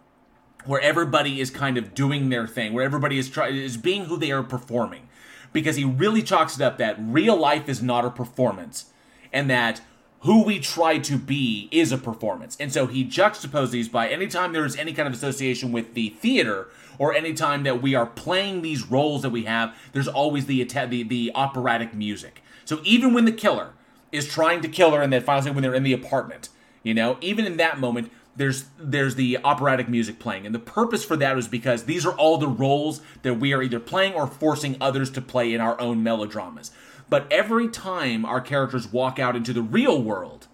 where 0.65 0.81
everybody 0.81 1.41
is 1.41 1.51
kind 1.51 1.77
of 1.77 1.95
doing 1.95 2.29
their 2.29 2.47
thing, 2.47 2.73
where 2.73 2.85
everybody 2.85 3.19
is 3.19 3.29
try- 3.29 3.49
is 3.49 3.77
being 3.77 4.07
who 4.07 4.17
they 4.17 4.33
are 4.33 4.43
performing, 4.43 5.09
because 5.53 5.77
he 5.77 5.85
really 5.85 6.23
chalks 6.23 6.57
it 6.57 6.63
up 6.63 6.79
that 6.79 6.97
real 6.99 7.37
life 7.37 7.69
is 7.69 7.83
not 7.83 8.05
a 8.05 8.11
performance, 8.11 8.87
and 9.33 9.49
that 9.49 9.81
who 10.27 10.43
we 10.43 10.59
try 10.59 10.99
to 10.99 11.17
be 11.17 11.69
is 11.71 11.93
a 11.93 11.99
performance. 11.99 12.57
And 12.59 12.73
so 12.73 12.89
he 12.89 13.05
juxtaposes 13.05 13.71
these 13.71 13.89
by 13.89 14.09
anytime 14.09 14.53
there 14.53 14.65
is 14.65 14.77
any 14.77 14.93
kind 14.93 15.07
of 15.07 15.15
association 15.15 15.71
with 15.71 15.95
the 15.95 16.11
theater, 16.11 16.69
or 16.99 17.15
anytime 17.15 17.63
that 17.63 17.81
we 17.81 17.95
are 17.95 18.07
playing 18.07 18.63
these 18.63 18.91
roles 18.91 19.23
that 19.23 19.31
we 19.31 19.45
have, 19.45 19.75
there's 19.93 20.09
always 20.09 20.47
the 20.47 20.63
the, 20.65 21.03
the 21.05 21.33
operatic 21.35 21.95
music. 21.95 22.43
So 22.65 22.81
even 22.83 23.15
when 23.15 23.25
the 23.25 23.33
killer 23.33 23.71
is 24.11 24.27
trying 24.27 24.63
to 24.63 24.69
kill 24.69 24.91
her 24.91 25.01
and 25.01 25.13
that 25.13 25.23
final 25.23 25.43
scene 25.43 25.55
when 25.55 25.63
they're 25.63 25.75
in 25.75 25.85
the 25.85 25.93
apartment, 25.93 26.49
you 26.83 26.95
know, 26.95 27.19
even 27.21 27.45
in 27.45 27.57
that 27.59 27.79
moment, 27.79 28.11
there's 28.35 28.65
there's 28.79 29.15
the 29.15 29.39
operatic 29.45 29.89
music 29.89 30.19
playing, 30.19 30.45
and 30.45 30.55
the 30.55 30.59
purpose 30.59 31.05
for 31.05 31.17
that 31.17 31.39
is 31.39 31.49
because 31.49 31.85
these 31.85 32.05
are 32.05 32.15
all 32.15 32.37
the 32.37 32.49
roles 32.49 33.01
that 33.23 33.35
we 33.35 33.53
are 33.53 33.63
either 33.63 33.81
playing 33.81 34.15
or 34.15 34.27
forcing 34.27 34.77
others 34.81 35.09
to 35.11 35.21
play 35.21 35.55
in 35.55 35.61
our 35.61 35.81
own 35.81 36.03
melodramas. 36.03 36.73
But 37.09 37.31
every 37.31 37.69
time 37.69 38.25
our 38.25 38.41
characters 38.41 38.93
walk 38.93 39.19
out 39.19 39.37
into 39.37 39.53
the 39.53 39.63
real 39.63 40.03
world, 40.03 40.49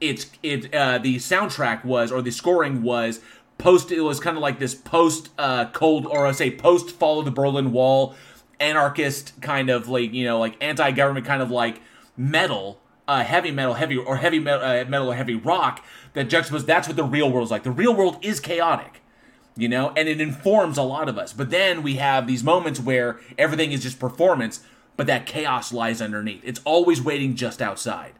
it's 0.00 0.30
it 0.42 0.74
uh, 0.74 0.98
the 0.98 1.16
soundtrack 1.16 1.84
was 1.84 2.12
or 2.12 2.22
the 2.22 2.30
scoring 2.30 2.82
was 2.82 3.20
post. 3.58 3.90
It 3.90 4.00
was 4.00 4.20
kind 4.20 4.36
of 4.36 4.42
like 4.42 4.58
this 4.58 4.74
post 4.74 5.30
uh, 5.38 5.66
cold 5.66 6.06
or 6.06 6.26
I 6.26 6.32
say 6.32 6.50
post 6.50 6.90
fall 6.90 7.18
of 7.18 7.24
the 7.24 7.30
Berlin 7.30 7.72
Wall, 7.72 8.14
anarchist 8.58 9.40
kind 9.40 9.70
of 9.70 9.88
like 9.88 10.12
you 10.12 10.24
know 10.24 10.38
like 10.38 10.56
anti 10.60 10.90
government 10.90 11.26
kind 11.26 11.42
of 11.42 11.50
like 11.50 11.80
metal 12.16 12.80
uh, 13.10 13.24
heavy 13.24 13.50
metal, 13.50 13.74
heavy 13.74 13.96
or 13.96 14.18
heavy 14.18 14.38
metal, 14.38 14.64
uh, 14.64 14.84
metal 14.84 15.10
or 15.10 15.16
heavy 15.16 15.34
rock 15.34 15.84
that 16.12 16.28
juxtapose. 16.28 16.64
That's 16.64 16.86
what 16.86 16.96
the 16.96 17.02
real 17.02 17.28
world's 17.28 17.50
like. 17.50 17.64
The 17.64 17.72
real 17.72 17.92
world 17.92 18.18
is 18.22 18.38
chaotic, 18.38 19.02
you 19.56 19.68
know, 19.68 19.92
and 19.96 20.08
it 20.08 20.20
informs 20.20 20.78
a 20.78 20.82
lot 20.82 21.08
of 21.08 21.18
us. 21.18 21.32
But 21.32 21.50
then 21.50 21.82
we 21.82 21.96
have 21.96 22.28
these 22.28 22.44
moments 22.44 22.78
where 22.78 23.18
everything 23.36 23.72
is 23.72 23.82
just 23.82 23.98
performance, 23.98 24.60
but 25.00 25.06
that 25.06 25.24
chaos 25.24 25.72
lies 25.72 26.02
underneath. 26.02 26.42
It's 26.44 26.60
always 26.62 27.00
waiting 27.00 27.34
just 27.34 27.62
outside. 27.62 28.12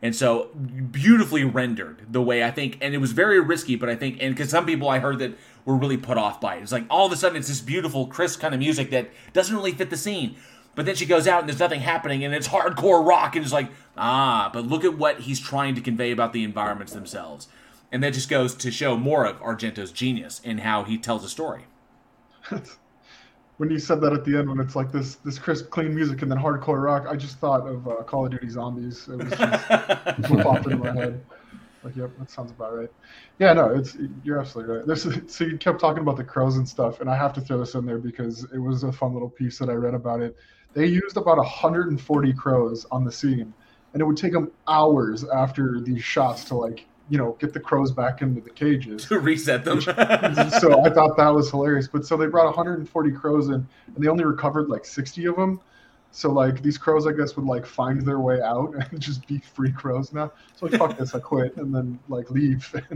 And 0.00 0.16
so 0.16 0.44
beautifully 0.90 1.44
rendered 1.44 2.06
the 2.10 2.22
way 2.22 2.42
I 2.42 2.50
think, 2.50 2.78
and 2.80 2.94
it 2.94 3.02
was 3.02 3.12
very 3.12 3.38
risky, 3.38 3.76
but 3.76 3.90
I 3.90 3.96
think, 3.96 4.16
and 4.18 4.34
because 4.34 4.48
some 4.48 4.64
people 4.64 4.88
I 4.88 4.98
heard 4.98 5.18
that 5.18 5.36
were 5.66 5.76
really 5.76 5.98
put 5.98 6.16
off 6.16 6.40
by 6.40 6.54
it. 6.54 6.62
It's 6.62 6.72
like 6.72 6.86
all 6.88 7.04
of 7.04 7.12
a 7.12 7.16
sudden 7.16 7.36
it's 7.36 7.48
this 7.48 7.60
beautiful, 7.60 8.06
crisp 8.06 8.40
kind 8.40 8.54
of 8.54 8.60
music 8.60 8.88
that 8.92 9.10
doesn't 9.34 9.54
really 9.54 9.72
fit 9.72 9.90
the 9.90 9.96
scene. 9.98 10.36
But 10.74 10.86
then 10.86 10.94
she 10.94 11.04
goes 11.04 11.28
out 11.28 11.40
and 11.40 11.50
there's 11.50 11.60
nothing 11.60 11.80
happening 11.80 12.24
and 12.24 12.34
it's 12.34 12.48
hardcore 12.48 13.06
rock 13.06 13.36
and 13.36 13.44
it's 13.44 13.52
like, 13.52 13.70
ah, 13.98 14.48
but 14.54 14.66
look 14.66 14.86
at 14.86 14.96
what 14.96 15.20
he's 15.20 15.38
trying 15.38 15.74
to 15.74 15.82
convey 15.82 16.12
about 16.12 16.32
the 16.32 16.44
environments 16.44 16.94
themselves. 16.94 17.46
And 17.92 18.02
that 18.02 18.14
just 18.14 18.30
goes 18.30 18.54
to 18.54 18.70
show 18.70 18.96
more 18.96 19.26
of 19.26 19.38
Argento's 19.42 19.92
genius 19.92 20.40
in 20.42 20.60
how 20.60 20.84
he 20.84 20.96
tells 20.96 21.24
a 21.24 21.28
story. 21.28 21.66
when 23.62 23.70
you 23.70 23.78
said 23.78 24.00
that 24.00 24.12
at 24.12 24.24
the 24.24 24.36
end, 24.36 24.48
when 24.48 24.58
it's 24.58 24.74
like 24.74 24.90
this 24.90 25.14
this 25.24 25.38
crisp, 25.38 25.70
clean 25.70 25.94
music 25.94 26.20
and 26.22 26.28
then 26.28 26.36
hardcore 26.36 26.82
rock, 26.82 27.06
I 27.08 27.14
just 27.14 27.38
thought 27.38 27.64
of 27.64 27.86
uh, 27.86 28.02
Call 28.02 28.26
of 28.26 28.32
Duty 28.32 28.48
Zombies. 28.48 29.06
It 29.06 29.18
was 29.18 29.30
just 29.30 29.68
what 30.30 30.42
popped 30.42 30.66
into 30.66 30.78
my 30.78 30.92
head. 30.92 31.24
Like, 31.84 31.94
yep, 31.94 32.10
that 32.18 32.28
sounds 32.28 32.50
about 32.50 32.76
right. 32.76 32.88
Yeah, 33.38 33.52
no, 33.52 33.72
it's 33.72 33.96
you're 34.24 34.40
absolutely 34.40 34.74
right. 34.74 34.84
There's 34.84 35.04
so 35.32 35.44
you 35.44 35.58
kept 35.58 35.78
talking 35.78 36.02
about 36.02 36.16
the 36.16 36.24
crows 36.24 36.56
and 36.56 36.68
stuff, 36.68 37.00
and 37.00 37.08
I 37.08 37.14
have 37.14 37.32
to 37.34 37.40
throw 37.40 37.56
this 37.56 37.76
in 37.76 37.86
there 37.86 37.98
because 37.98 38.44
it 38.52 38.58
was 38.58 38.82
a 38.82 38.90
fun 38.90 39.12
little 39.12 39.30
piece 39.30 39.60
that 39.60 39.68
I 39.68 39.74
read 39.74 39.94
about 39.94 40.20
it. 40.22 40.34
They 40.74 40.86
used 40.86 41.16
about 41.16 41.36
140 41.36 42.32
crows 42.32 42.84
on 42.90 43.04
the 43.04 43.12
scene, 43.12 43.54
and 43.92 44.02
it 44.02 44.04
would 44.04 44.16
take 44.16 44.32
them 44.32 44.50
hours 44.66 45.22
after 45.22 45.80
these 45.80 46.02
shots 46.02 46.42
to 46.46 46.56
like 46.56 46.88
you 47.12 47.18
know 47.18 47.36
get 47.40 47.52
the 47.52 47.60
crows 47.60 47.92
back 47.92 48.22
into 48.22 48.40
the 48.40 48.48
cages 48.48 49.04
to 49.08 49.20
reset 49.20 49.66
them. 49.66 49.82
so 49.82 49.92
I 50.82 50.88
thought 50.88 51.14
that 51.18 51.28
was 51.28 51.50
hilarious. 51.50 51.86
But 51.86 52.06
so 52.06 52.16
they 52.16 52.24
brought 52.26 52.46
140 52.46 53.12
crows 53.12 53.48
in, 53.48 53.54
and 53.54 53.96
they 53.98 54.08
only 54.08 54.24
recovered 54.24 54.70
like 54.70 54.86
60 54.86 55.26
of 55.26 55.36
them. 55.36 55.60
So 56.10 56.30
like 56.30 56.62
these 56.62 56.78
crows, 56.78 57.06
I 57.06 57.12
guess, 57.12 57.36
would 57.36 57.44
like 57.44 57.66
find 57.66 58.00
their 58.00 58.20
way 58.20 58.40
out 58.40 58.74
and 58.90 58.98
just 58.98 59.26
be 59.26 59.40
free 59.40 59.70
crows 59.70 60.14
now. 60.14 60.32
So 60.56 60.66
like 60.66 60.78
fuck 60.78 60.96
this, 60.96 61.14
I 61.14 61.20
quit, 61.20 61.54
and 61.58 61.74
then 61.74 61.98
like 62.08 62.30
leave. 62.30 62.64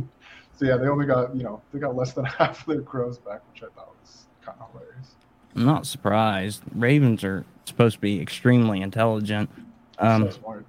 so 0.56 0.64
yeah, 0.64 0.78
they 0.78 0.88
only 0.88 1.04
got 1.04 1.36
you 1.36 1.42
know 1.42 1.60
they 1.74 1.78
got 1.78 1.94
less 1.94 2.14
than 2.14 2.24
half 2.24 2.60
of 2.60 2.74
their 2.74 2.82
crows 2.82 3.18
back, 3.18 3.42
which 3.52 3.62
I 3.62 3.66
thought 3.74 3.94
was 4.00 4.24
kind 4.42 4.56
of 4.62 4.72
hilarious. 4.72 5.10
I'm 5.54 5.66
not 5.66 5.86
surprised. 5.86 6.62
Ravens 6.74 7.22
are 7.22 7.44
supposed 7.66 7.96
to 7.96 8.00
be 8.00 8.18
extremely 8.18 8.80
intelligent. 8.80 9.50
Um, 9.98 10.30
so 10.30 10.38
smart. 10.38 10.66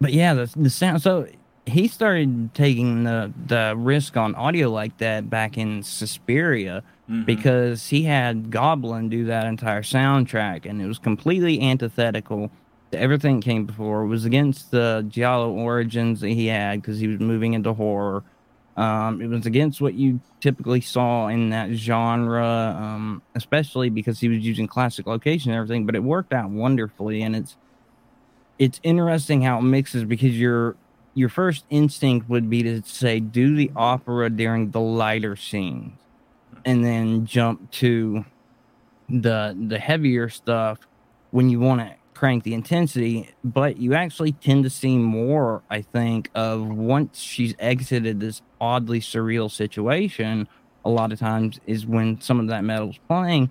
but 0.00 0.12
yeah, 0.12 0.34
the, 0.34 0.52
the 0.56 0.70
sound. 0.70 1.02
So 1.02 1.28
he 1.68 1.88
started 1.88 2.54
taking 2.54 3.04
the 3.04 3.32
the 3.46 3.74
risk 3.76 4.16
on 4.16 4.34
audio 4.34 4.70
like 4.70 4.98
that 4.98 5.28
back 5.30 5.56
in 5.58 5.82
Suspiria 5.82 6.82
Mhm. 7.10 7.24
because 7.26 7.88
he 7.88 8.02
had 8.02 8.50
Goblin 8.50 9.08
do 9.08 9.24
that 9.26 9.46
entire 9.46 9.82
soundtrack, 9.82 10.66
and 10.66 10.80
it 10.82 10.86
was 10.86 10.98
completely 10.98 11.60
antithetical 11.62 12.50
to 12.92 12.98
everything 13.00 13.40
came 13.40 13.64
before. 13.66 14.02
It 14.04 14.08
was 14.08 14.24
against 14.24 14.70
the 14.70 15.04
Giallo 15.08 15.50
origins 15.52 16.20
that 16.20 16.28
he 16.30 16.46
had 16.46 16.80
because 16.82 16.98
he 17.00 17.06
was 17.06 17.20
moving 17.20 17.54
into 17.54 17.72
horror. 17.74 18.24
Um, 18.76 19.20
it 19.20 19.26
was 19.26 19.44
against 19.44 19.80
what 19.80 19.94
you 19.94 20.20
typically 20.40 20.80
saw 20.80 21.26
in 21.28 21.50
that 21.50 21.70
genre, 21.72 22.76
um, 22.78 23.22
especially 23.34 23.90
because 23.90 24.20
he 24.20 24.28
was 24.28 24.38
using 24.38 24.66
classic 24.68 25.06
location 25.06 25.50
and 25.50 25.56
everything. 25.58 25.84
But 25.84 25.96
it 25.96 26.02
worked 26.04 26.32
out 26.32 26.50
wonderfully, 26.50 27.22
and 27.22 27.34
it's 27.34 27.56
it's 28.58 28.80
interesting 28.82 29.42
how 29.42 29.58
it 29.58 29.62
mixes 29.62 30.04
because 30.04 30.38
your 30.38 30.76
your 31.18 31.30
first 31.30 31.66
instinct 31.70 32.28
would 32.30 32.50
be 32.50 32.62
to 32.62 32.82
say 32.84 33.20
do 33.20 33.56
the 33.56 33.70
opera 33.76 34.30
during 34.30 34.70
the 34.72 34.80
lighter 34.80 35.36
scenes 35.36 35.98
and 36.64 36.84
then 36.84 37.26
jump 37.26 37.70
to 37.72 38.24
the 39.10 39.56
the 39.68 39.78
heavier 39.78 40.28
stuff 40.30 40.78
when 41.32 41.50
you 41.50 41.60
want 41.60 41.80
to 41.80 41.94
crank 42.14 42.44
the 42.44 42.54
intensity 42.54 43.30
but 43.44 43.78
you 43.78 43.94
actually 43.94 44.32
tend 44.32 44.64
to 44.64 44.70
see 44.70 44.98
more 44.98 45.62
i 45.70 45.82
think 45.82 46.30
of 46.34 46.68
once 46.68 47.20
she's 47.20 47.54
exited 47.60 48.20
this 48.20 48.42
oddly 48.60 49.00
surreal 49.00 49.50
situation 49.50 50.48
a 50.84 50.90
lot 50.90 51.12
of 51.12 51.18
times 51.18 51.60
is 51.66 51.86
when 51.86 52.20
some 52.20 52.40
of 52.40 52.48
that 52.48 52.64
metal's 52.64 52.98
playing 53.08 53.50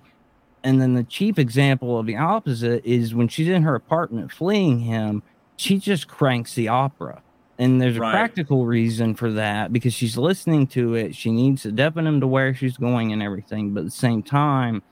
And 0.64 0.80
then 0.80 0.94
the 0.94 1.04
cheap 1.04 1.38
example 1.38 1.98
of 1.98 2.06
the 2.06 2.16
opposite 2.16 2.84
is 2.84 3.14
when 3.14 3.28
she's 3.28 3.48
in 3.48 3.62
her 3.62 3.74
apartment 3.76 4.32
fleeing 4.32 4.80
him, 4.80 5.22
she 5.56 5.78
just 5.78 6.08
cranks 6.08 6.54
the 6.54 6.68
opera. 6.68 7.22
And 7.58 7.80
there's 7.80 7.96
a 7.96 8.00
Right. 8.00 8.10
practical 8.10 8.66
reason 8.66 9.14
for 9.14 9.32
that 9.32 9.72
because 9.72 9.92
she's 9.92 10.16
listening 10.16 10.68
to 10.68 10.94
it. 10.94 11.14
She 11.16 11.32
needs 11.32 11.62
to 11.62 11.72
deafen 11.72 12.06
him 12.06 12.20
to 12.20 12.26
where 12.26 12.54
she's 12.54 12.76
going 12.76 13.12
and 13.12 13.22
everything. 13.22 13.74
But 13.74 13.80
at 13.80 13.86
the 13.86 13.90
same 13.90 14.22
time, 14.22 14.82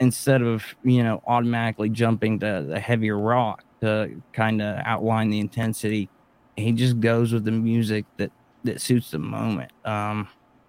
instead 0.00 0.42
of, 0.42 0.64
you 0.82 1.02
know, 1.02 1.20
automatically 1.26 1.90
jumping 1.90 2.40
to 2.40 2.64
the 2.68 2.80
heavier 2.80 3.18
rock 3.18 3.62
to 3.82 4.22
kind 4.32 4.62
of 4.62 4.80
outline 4.84 5.30
the 5.30 5.40
intensity, 5.40 6.10
he 6.56 6.72
just 6.72 7.00
goes 7.00 7.32
with 7.32 7.44
the 7.44 7.52
music 7.52 8.06
that 8.18 8.32
that 8.64 8.80
suits 8.80 9.10
the 9.10 9.18
moment. 9.18 9.72
Um, 9.84 10.28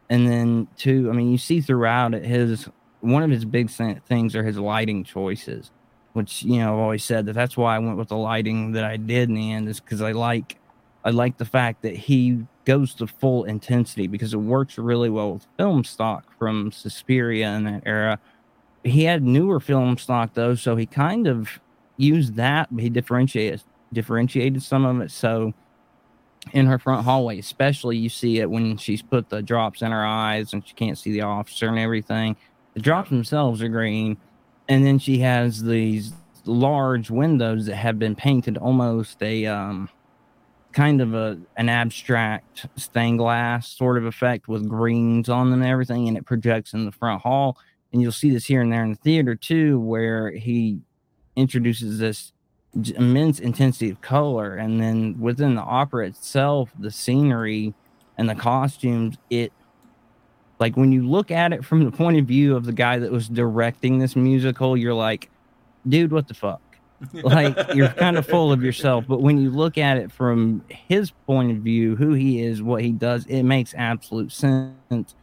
and 0.10 0.28
then 0.28 0.68
two, 0.78 1.10
I 1.10 1.14
mean, 1.14 1.32
you 1.32 1.38
see 1.38 1.61
throughout 1.61 2.14
it 2.15 2.26
his 2.26 2.68
one 3.02 3.24
of 3.24 3.32
his 3.32 3.45
big 3.45 3.70
things 4.07 4.36
are 4.36 4.44
his 4.44 4.57
lighting 4.57 5.03
choices, 5.03 5.72
which 6.14 6.44
you 6.44 6.60
know 6.60 6.74
I've 6.74 6.80
always 6.80 7.03
said 7.06 7.26
that 7.28 7.34
that's 7.34 7.57
why 7.57 7.76
I 7.76 7.80
went 7.80 7.98
with 7.98 8.10
the 8.10 8.18
lighting 8.18 8.74
that 8.74 8.84
I 8.86 8.98
did 8.98 9.30
in 9.30 9.36
the 9.36 9.52
end 9.53 9.70
is 9.70 9.80
because 9.82 10.02
I 10.02 10.11
like 10.14 10.57
I 11.06 11.10
like 11.10 11.38
the 11.38 11.46
fact 11.46 11.82
that 11.82 11.96
he 11.96 12.46
goes 12.66 12.94
to 12.96 13.08
full 13.08 13.44
intensity 13.44 14.08
because 14.08 14.34
it 14.34 14.38
works 14.38 14.78
really 14.78 15.10
well 15.10 15.34
with 15.34 15.48
film 15.58 15.84
stock 15.84 16.26
from 16.40 16.72
Suspiria 16.72 17.50
in 17.56 17.66
that 17.66 17.84
era. 17.86 18.20
He 18.84 19.04
had 19.04 19.24
newer 19.24 19.60
film 19.60 19.98
stock 19.98 20.34
though, 20.34 20.56
so 20.56 20.76
he 20.76 20.86
kind 20.86 21.28
of 21.28 21.60
used 21.98 22.36
that, 22.36 22.70
he 22.78 22.90
differentiated 22.90 23.64
differentiated 23.92 24.64
some 24.64 24.86
of 24.86 25.02
it. 25.02 25.12
So 25.12 25.54
in 26.52 26.66
her 26.66 26.80
front 26.80 27.06
hallway, 27.06 27.40
especially 27.40 27.98
you 27.98 28.10
see 28.10 28.40
it 28.40 28.50
when 28.50 28.78
she's 28.78 29.02
put 29.02 29.30
the 29.30 29.42
drops 29.42 29.82
in 29.82 29.92
her 29.92 30.06
eyes 30.06 30.54
and 30.54 30.66
she 30.68 30.74
can't 30.74 30.98
see 30.98 31.12
the 31.12 31.22
officer 31.22 31.68
and 31.68 31.80
everything. 31.80 32.36
The 32.74 32.82
drops 32.82 33.10
themselves 33.10 33.62
are 33.62 33.70
green, 33.70 34.18
and 34.68 34.86
then 34.86 35.00
she 35.00 35.20
has 35.20 35.64
these 35.64 36.14
large 36.46 37.10
windows 37.10 37.68
that 37.68 37.76
have 37.76 38.00
been 38.00 38.16
painted 38.16 38.58
almost 38.58 39.22
a 39.22 39.46
um 39.46 39.90
kind 40.74 41.02
of 41.02 41.14
a 41.14 41.40
an 41.58 41.70
abstract 41.70 42.68
stained 42.76 43.20
glass 43.20 43.70
sort 43.70 43.98
of 43.98 44.06
effect 44.06 44.48
with 44.48 44.68
greens 44.68 45.30
on 45.30 45.52
them 45.52 45.62
and 45.62 45.72
everything, 45.72 46.08
and 46.08 46.18
it 46.18 46.26
projects 46.26 46.74
in 46.74 46.86
the 46.86 46.91
front 46.91 47.22
hall. 47.22 47.58
And 47.91 48.02
you'll 48.02 48.12
see 48.12 48.32
this 48.32 48.45
here 48.45 48.62
and 48.62 48.74
there 48.74 48.84
in 48.84 48.91
the 48.91 48.98
theater 48.98 49.36
too, 49.36 49.80
where 49.80 50.32
he 50.32 50.80
introduces 51.36 52.00
this 52.00 52.34
immense 52.95 53.40
intensity 53.40 53.90
of 53.91 54.02
color 54.02 54.56
and 54.56 54.82
then 54.82 55.20
within 55.20 55.54
the 55.54 55.62
opera 55.62 56.08
itself 56.08 56.72
the 56.80 56.90
scenery 56.90 57.74
and 58.18 58.28
the 58.28 58.34
costumes 58.34 59.16
it 59.30 59.54
like 60.60 60.76
when 60.76 60.91
you 60.91 61.08
look 61.08 61.30
at 61.30 61.54
it 61.54 61.64
from 61.64 61.84
the 61.84 61.91
point 61.91 62.18
of 62.18 62.26
view 62.26 62.56
of 62.56 62.66
the 62.66 62.74
guy 62.74 62.98
that 62.98 63.12
was 63.12 63.30
directing 63.30 64.00
this 64.00 64.16
musical 64.16 64.76
you're 64.76 64.94
like 64.94 65.30
dude 65.88 66.12
what 66.12 66.28
the 66.28 66.34
fuck 66.34 66.62
like 67.24 67.58
you're 67.74 67.90
kind 67.90 68.18
of 68.18 68.26
full 68.26 68.52
of 68.52 68.64
yourself 68.64 69.06
but 69.08 69.22
when 69.22 69.38
you 69.38 69.50
look 69.50 69.78
at 69.78 69.98
it 69.98 70.12
from 70.12 70.64
his 70.70 71.12
point 71.26 71.52
of 71.52 71.58
view 71.58 71.96
who 71.96 72.14
he 72.14 72.42
is 72.42 72.62
what 72.62 72.82
he 72.82 72.92
does 72.92 73.26
it 73.28 73.44
makes 73.44 73.74
absolute 73.78 74.32
sense. 74.32 75.16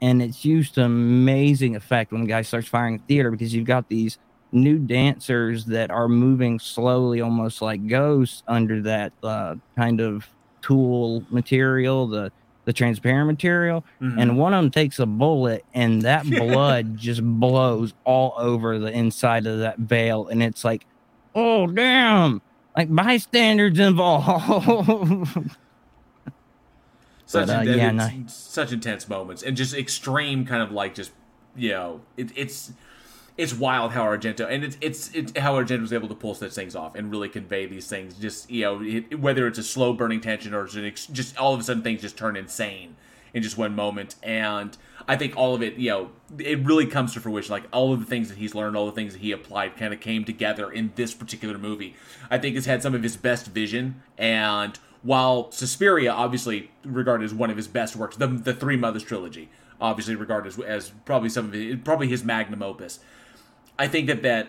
And 0.00 0.22
it's 0.22 0.44
used 0.44 0.74
to 0.74 0.84
amazing 0.84 1.74
effect 1.74 2.12
when 2.12 2.20
the 2.20 2.28
guy 2.28 2.42
starts 2.42 2.68
firing 2.68 2.98
the 2.98 3.02
theater 3.08 3.30
because 3.32 3.52
you've 3.52 3.66
got 3.66 3.88
these 3.88 4.16
new 4.52 4.78
dancers 4.78 5.64
that 5.66 5.90
are 5.90 6.08
moving 6.08 6.58
slowly 6.60 7.20
almost 7.20 7.60
like 7.60 7.84
ghosts 7.88 8.42
under 8.46 8.80
that 8.82 9.12
uh, 9.24 9.56
kind 9.76 10.00
of 10.00 10.26
tulle 10.62 11.24
material 11.30 12.06
the 12.06 12.30
the 12.64 12.72
transparent 12.72 13.26
material. 13.26 13.82
Mhm. 14.00 14.20
and 14.20 14.38
one 14.38 14.52
of 14.54 14.62
them 14.62 14.70
takes 14.70 14.98
a 14.98 15.06
bullet 15.06 15.64
and 15.74 16.02
that 16.02 16.24
blood 16.30 16.96
just 16.96 17.22
blows 17.24 17.94
all 18.04 18.34
over 18.36 18.78
the 18.78 18.92
inside 18.92 19.46
of 19.46 19.58
that 19.60 19.78
veil. 19.78 20.28
And 20.28 20.42
it's 20.42 20.64
like 20.64 20.86
oh 21.34 21.66
damn. 21.66 22.40
Like 22.76 22.94
bystanders 22.94 23.78
involved. 23.78 25.28
Such 27.26 27.46
But, 27.48 27.56
uh, 27.66 27.70
in- 27.70 27.78
yeah, 27.78 27.90
no. 27.90 28.08
such 28.26 28.72
intense 28.72 29.06
moments 29.08 29.42
and 29.42 29.54
just 29.56 29.74
extreme 29.74 30.46
kind 30.46 30.62
of 30.62 30.72
like 30.72 30.94
just 30.94 31.10
you 31.54 31.70
know 31.70 32.00
it, 32.16 32.30
it's 32.34 32.72
it's 33.36 33.52
wild 33.52 33.92
how 33.92 34.02
Argento 34.04 34.50
and 34.50 34.64
it's 34.64 34.78
it's 34.80 35.10
it's 35.12 35.38
how 35.38 35.54
Argento 35.54 35.82
was 35.82 35.92
able 35.92 36.08
to 36.08 36.14
pull 36.14 36.34
such 36.34 36.52
things 36.54 36.74
off 36.74 36.94
and 36.94 37.10
really 37.10 37.28
convey 37.28 37.66
these 37.66 37.86
things. 37.86 38.14
Just 38.14 38.50
you 38.50 38.62
know 38.62 38.82
it, 38.82 39.20
whether 39.20 39.46
it's 39.46 39.58
a 39.58 39.62
slow 39.62 39.92
burning 39.92 40.22
tension 40.22 40.54
or 40.54 40.64
it's 40.64 40.76
ex, 40.76 41.06
just 41.06 41.36
all 41.36 41.52
of 41.52 41.60
a 41.60 41.62
sudden 41.64 41.82
things 41.82 42.00
just 42.00 42.16
turn 42.16 42.34
insane 42.34 42.96
in 43.34 43.42
just 43.42 43.58
one 43.58 43.74
moment. 43.74 44.14
And 44.22 44.74
I 45.08 45.16
think 45.16 45.36
all 45.36 45.54
of 45.54 45.62
it 45.62 45.74
you 45.74 45.90
know 45.90 46.10
it 46.38 46.64
really 46.64 46.86
comes 46.86 47.14
to 47.14 47.20
fruition. 47.20 47.50
Like 47.50 47.64
all 47.72 47.92
of 47.92 48.00
the 48.00 48.06
things 48.06 48.28
that 48.28 48.38
he's 48.38 48.54
learned 48.54 48.76
all 48.76 48.86
the 48.86 48.92
things 48.92 49.14
that 49.14 49.20
he 49.20 49.32
applied 49.32 49.76
kind 49.76 49.92
of 49.92 50.00
came 50.00 50.24
together 50.24 50.70
in 50.70 50.92
this 50.94 51.14
particular 51.14 51.58
movie. 51.58 51.96
I 52.30 52.38
think 52.38 52.54
has 52.54 52.66
had 52.66 52.82
some 52.82 52.94
of 52.94 53.02
his 53.02 53.16
best 53.16 53.46
vision 53.46 54.02
and 54.16 54.78
while 55.02 55.50
Suspiria 55.52 56.12
obviously 56.12 56.70
regarded 56.84 57.24
as 57.24 57.32
one 57.32 57.50
of 57.50 57.56
his 57.56 57.68
best 57.68 57.96
works 57.96 58.16
the 58.16 58.26
the 58.28 58.54
Three 58.54 58.76
Mothers 58.76 59.02
trilogy 59.02 59.48
obviously 59.80 60.14
regarded 60.14 60.48
as, 60.48 60.58
as 60.58 60.92
probably 61.04 61.28
some 61.28 61.46
of 61.46 61.52
his, 61.52 61.76
probably 61.84 62.08
his 62.08 62.24
magnum 62.24 62.62
opus. 62.62 63.00
I 63.78 63.88
think 63.88 64.06
that 64.08 64.22
that 64.22 64.48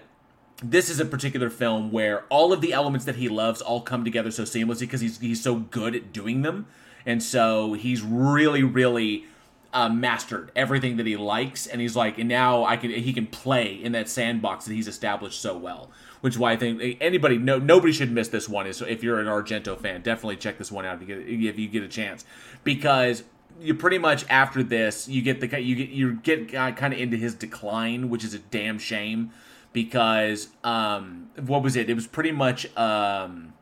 this 0.61 0.90
is 0.90 0.99
a 0.99 1.06
particular 1.06 1.49
film 1.49 1.91
where 1.91 2.26
all 2.26 2.52
of 2.52 2.61
the 2.61 2.73
elements 2.73 3.06
that 3.06 3.15
he 3.15 3.30
loves 3.30 3.61
all 3.61 3.81
come 3.81 4.03
together 4.03 4.31
so 4.31 4.44
seamlessly 4.44 4.81
because 4.81 5.02
he's 5.02 5.19
he's 5.19 5.41
so 5.41 5.56
good 5.56 5.95
at 5.95 6.11
doing 6.11 6.41
them, 6.41 6.68
and 7.06 7.22
so 7.22 7.73
he's 7.73 8.02
really 8.02 8.64
really 8.64 9.26
uh, 9.74 9.90
mastered 9.90 10.52
everything 10.56 10.98
that 10.98 11.06
he 11.06 11.16
likes, 11.16 11.68
and 11.68 11.80
he's 11.80 11.96
like, 11.96 12.18
and 12.18 12.28
now 12.28 12.66
I 12.66 12.78
can 12.78 12.90
he 12.90 13.14
can 13.14 13.28
play 13.28 13.74
in 13.74 13.91
that 13.91 14.10
sandbox 14.10 14.66
that 14.66 14.74
he's 14.74 14.88
established 14.88 15.41
so 15.41 15.58
well. 15.58 15.91
Which 16.22 16.34
is 16.34 16.40
why 16.40 16.52
I 16.52 16.58
think 16.58 16.98
anybody 17.00 17.38
no 17.38 17.60
nobody 17.60 17.94
should 17.94 18.12
miss 18.12 18.30
this 18.30 18.50
one. 18.50 18.68
Is 18.68 18.82
if 18.82 19.04
you're 19.04 19.20
an 19.20 19.28
Argento 19.28 19.80
fan, 19.80 20.02
definitely 20.02 20.38
check 20.38 20.58
this 20.58 20.72
one 20.72 20.86
out 20.86 21.02
if 21.02 21.08
you 21.08 21.16
get, 21.16 21.28
if 21.50 21.60
you 21.60 21.68
get 21.68 21.84
a 21.84 21.88
chance 21.88 22.26
because 22.64 23.24
you 23.62 23.76
pretty 23.76 23.98
much 23.98 24.26
after 24.30 24.64
this 24.64 25.08
you 25.08 25.22
get 25.22 25.40
the 25.40 25.62
you 25.62 25.76
get 25.76 25.90
you 25.90 26.16
get 26.16 26.50
kind 26.52 26.94
of 26.94 27.00
into 27.00 27.16
his 27.18 27.36
decline, 27.36 28.10
which 28.10 28.24
is 28.24 28.34
a 28.34 28.40
damn 28.40 28.80
shame 28.80 29.32
because 29.72 30.50
um 30.64 31.30
what 31.46 31.62
was 31.62 31.76
it? 31.76 31.90
It 31.90 31.94
was 31.94 32.08
pretty 32.08 32.32
much 32.32 32.66
um 32.76 33.54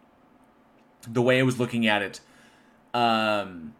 the 1.08 1.22
way 1.22 1.40
I 1.40 1.44
was 1.44 1.60
looking 1.60 1.86
at 1.86 2.02
it 2.02 2.22
um 2.94 3.74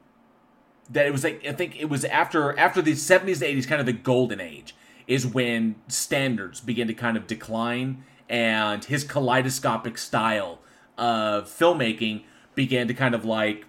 that 0.90 1.06
it 1.06 1.12
was 1.12 1.24
like 1.24 1.46
I 1.46 1.54
think 1.54 1.80
it 1.80 1.90
was 1.90 2.06
after 2.06 2.58
after 2.58 2.82
the 2.82 2.94
70s 2.94 3.42
80s 3.42 3.68
kind 3.68 3.80
of 3.80 3.86
the 3.86 3.94
golden 3.94 4.40
age 4.40 4.76
is 5.08 5.26
when 5.26 5.76
standards 5.88 6.60
begin 6.60 6.88
to 6.88 6.94
kind 6.94 7.18
of 7.18 7.28
decline 7.28 8.04
and 8.30 8.84
his 8.86 9.04
kaleidoscopic 9.04 9.98
style 9.98 10.60
of 10.98 11.46
filmmaking 11.46 12.24
began 12.56 12.88
to 12.88 12.94
kind 12.94 13.16
of 13.16 13.24
like 13.24 13.66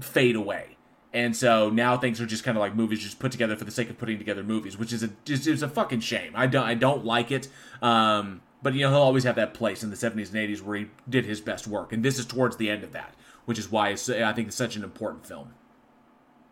fade 0.00 0.34
away. 0.34 0.76
And 1.12 1.36
so 1.36 1.70
now 1.70 1.96
things 1.96 2.20
are 2.20 2.26
just 2.26 2.44
kind 2.44 2.56
of 2.56 2.60
like 2.60 2.74
movies 2.74 3.00
just 3.00 3.18
put 3.18 3.32
together 3.32 3.56
for 3.56 3.64
the 3.64 3.70
sake 3.70 3.88
of 3.88 3.98
putting 3.98 4.18
together 4.18 4.42
movies, 4.42 4.76
which 4.76 4.92
is 4.92 5.02
a 5.02 5.10
just 5.24 5.46
is 5.46 5.62
a 5.62 5.68
fucking 5.68 6.00
shame. 6.00 6.32
I 6.34 6.46
don't 6.46 6.64
I 6.64 6.74
don't 6.74 7.04
like 7.04 7.30
it. 7.30 7.48
Um, 7.80 8.42
but 8.62 8.74
you 8.74 8.80
know 8.80 8.90
he'll 8.90 9.00
always 9.00 9.24
have 9.24 9.36
that 9.36 9.54
place 9.54 9.82
in 9.82 9.90
the 9.90 9.96
70s 9.96 10.34
and 10.34 10.36
80s 10.36 10.60
where 10.60 10.76
he 10.78 10.86
did 11.08 11.24
his 11.24 11.40
best 11.40 11.66
work, 11.66 11.92
and 11.92 12.04
this 12.04 12.18
is 12.18 12.26
towards 12.26 12.56
the 12.56 12.68
end 12.68 12.84
of 12.84 12.92
that, 12.92 13.14
which 13.44 13.58
is 13.58 13.70
why 13.70 13.90
I 13.90 13.94
think 13.94 14.48
it's 14.48 14.56
such 14.56 14.76
an 14.76 14.84
important 14.84 15.26
film. 15.26 15.54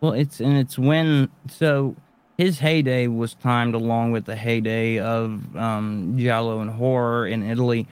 Well, 0.01 0.13
it's 0.13 0.41
and 0.41 0.57
it's 0.57 0.79
when 0.79 1.31
so 1.49 1.97
his 2.37 2.59
heyday 2.59 3.07
was 3.07 3.35
timed 3.35 3.75
along 3.75 4.13
with 4.13 4.27
the 4.27 4.37
heyday 4.37 4.99
of 4.99 5.57
um, 5.57 6.17
giallo 6.19 6.61
and 6.61 6.71
horror 6.71 7.27
in 7.27 7.43
Italy, 7.43 7.89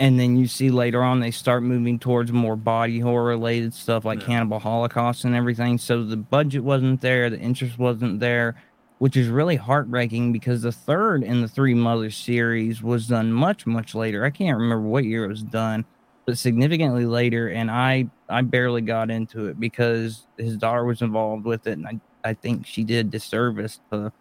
and 0.00 0.18
then 0.18 0.36
you 0.36 0.46
see 0.46 0.70
later 0.70 1.02
on 1.02 1.20
they 1.20 1.30
start 1.30 1.62
moving 1.62 1.98
towards 1.98 2.32
more 2.32 2.56
body 2.56 3.00
horror 3.00 3.26
related 3.26 3.74
stuff 3.74 4.04
like 4.04 4.20
Cannibal 4.20 4.60
Holocaust 4.60 5.24
and 5.24 5.34
everything. 5.34 5.76
So 5.76 6.04
the 6.04 6.16
budget 6.16 6.64
wasn't 6.64 7.02
there, 7.02 7.28
the 7.28 7.38
interest 7.38 7.78
wasn't 7.78 8.20
there, 8.20 8.54
which 8.98 9.16
is 9.16 9.28
really 9.28 9.56
heartbreaking 9.56 10.32
because 10.32 10.62
the 10.62 10.72
third 10.72 11.22
in 11.22 11.42
the 11.42 11.48
Three 11.48 11.74
Mothers 11.74 12.16
series 12.16 12.82
was 12.82 13.08
done 13.08 13.30
much 13.30 13.66
much 13.66 13.94
later. 13.94 14.24
I 14.24 14.30
can't 14.30 14.56
remember 14.56 14.88
what 14.88 15.04
year 15.04 15.26
it 15.26 15.28
was 15.28 15.42
done 15.42 15.84
but 16.24 16.38
significantly 16.38 17.06
later 17.06 17.48
and 17.48 17.70
i 17.70 18.06
i 18.28 18.40
barely 18.42 18.80
got 18.80 19.10
into 19.10 19.46
it 19.46 19.58
because 19.58 20.26
his 20.36 20.56
daughter 20.56 20.84
was 20.84 21.02
involved 21.02 21.44
with 21.44 21.66
it 21.66 21.78
and 21.78 21.86
i, 21.86 22.00
I 22.24 22.34
think 22.34 22.66
she 22.66 22.84
did 22.84 23.10
disservice 23.10 23.80
to 23.90 24.12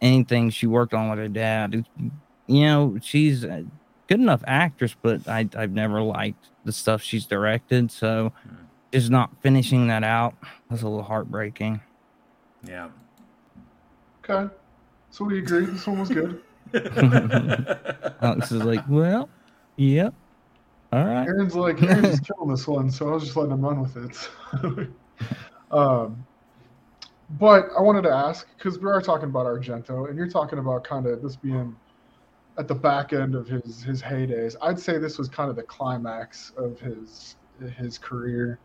anything 0.00 0.50
she 0.50 0.66
worked 0.66 0.94
on 0.94 1.10
with 1.10 1.18
her 1.18 1.28
dad 1.28 1.86
you 2.46 2.62
know 2.62 2.98
she's 3.00 3.44
a 3.44 3.64
good 4.08 4.20
enough 4.20 4.42
actress 4.46 4.94
but 5.00 5.26
I, 5.28 5.48
i've 5.56 5.72
never 5.72 6.02
liked 6.02 6.48
the 6.64 6.72
stuff 6.72 7.02
she's 7.02 7.26
directed 7.26 7.90
so 7.90 8.32
hmm. 8.46 8.54
just 8.92 9.10
not 9.10 9.30
finishing 9.42 9.88
that 9.88 10.04
out 10.04 10.34
was 10.70 10.82
a 10.82 10.88
little 10.88 11.04
heartbreaking 11.04 11.80
Yeah. 12.66 12.90
Okay. 14.24 14.52
So 15.10 15.24
we 15.24 15.38
agree. 15.40 15.66
This 15.66 15.86
one 15.86 15.98
was 15.98 16.08
good. 16.08 16.40
alex 18.22 18.50
is 18.50 18.62
like 18.62 18.82
well 18.88 19.28
yep 19.76 20.14
all 20.92 21.04
right 21.04 21.26
Aaron's 21.26 21.54
like, 21.54 21.82
Aaron's 21.82 22.20
killing 22.20 22.50
this 22.50 22.66
one, 22.66 22.90
so 22.90 23.08
I 23.08 23.12
was 23.12 23.24
just 23.24 23.36
letting 23.36 23.52
him 23.52 23.62
run 23.62 23.80
with 23.80 23.96
it. 23.96 24.88
um, 25.70 26.24
but 27.38 27.68
I 27.76 27.80
wanted 27.80 28.02
to 28.02 28.10
ask 28.10 28.46
because 28.56 28.78
we 28.78 28.90
are 28.90 29.00
talking 29.00 29.28
about 29.28 29.46
Argento, 29.46 30.08
and 30.08 30.18
you're 30.18 30.28
talking 30.28 30.58
about 30.58 30.84
kind 30.84 31.06
of 31.06 31.22
this 31.22 31.36
being 31.36 31.74
at 32.58 32.68
the 32.68 32.74
back 32.74 33.12
end 33.12 33.34
of 33.34 33.48
his 33.48 33.82
his 33.82 34.02
heydays. 34.02 34.54
I'd 34.60 34.78
say 34.78 34.98
this 34.98 35.18
was 35.18 35.28
kind 35.28 35.48
of 35.48 35.56
the 35.56 35.62
climax 35.62 36.52
of 36.56 36.78
his 36.78 37.36
his 37.76 37.96
career. 37.98 38.58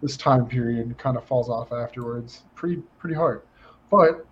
This 0.00 0.16
time 0.16 0.46
period 0.46 0.96
kind 0.98 1.16
of 1.16 1.24
falls 1.24 1.48
off 1.48 1.72
afterwards. 1.72 2.42
Pretty 2.54 2.82
pretty 2.98 3.16
hard. 3.16 3.42
But 3.90 4.24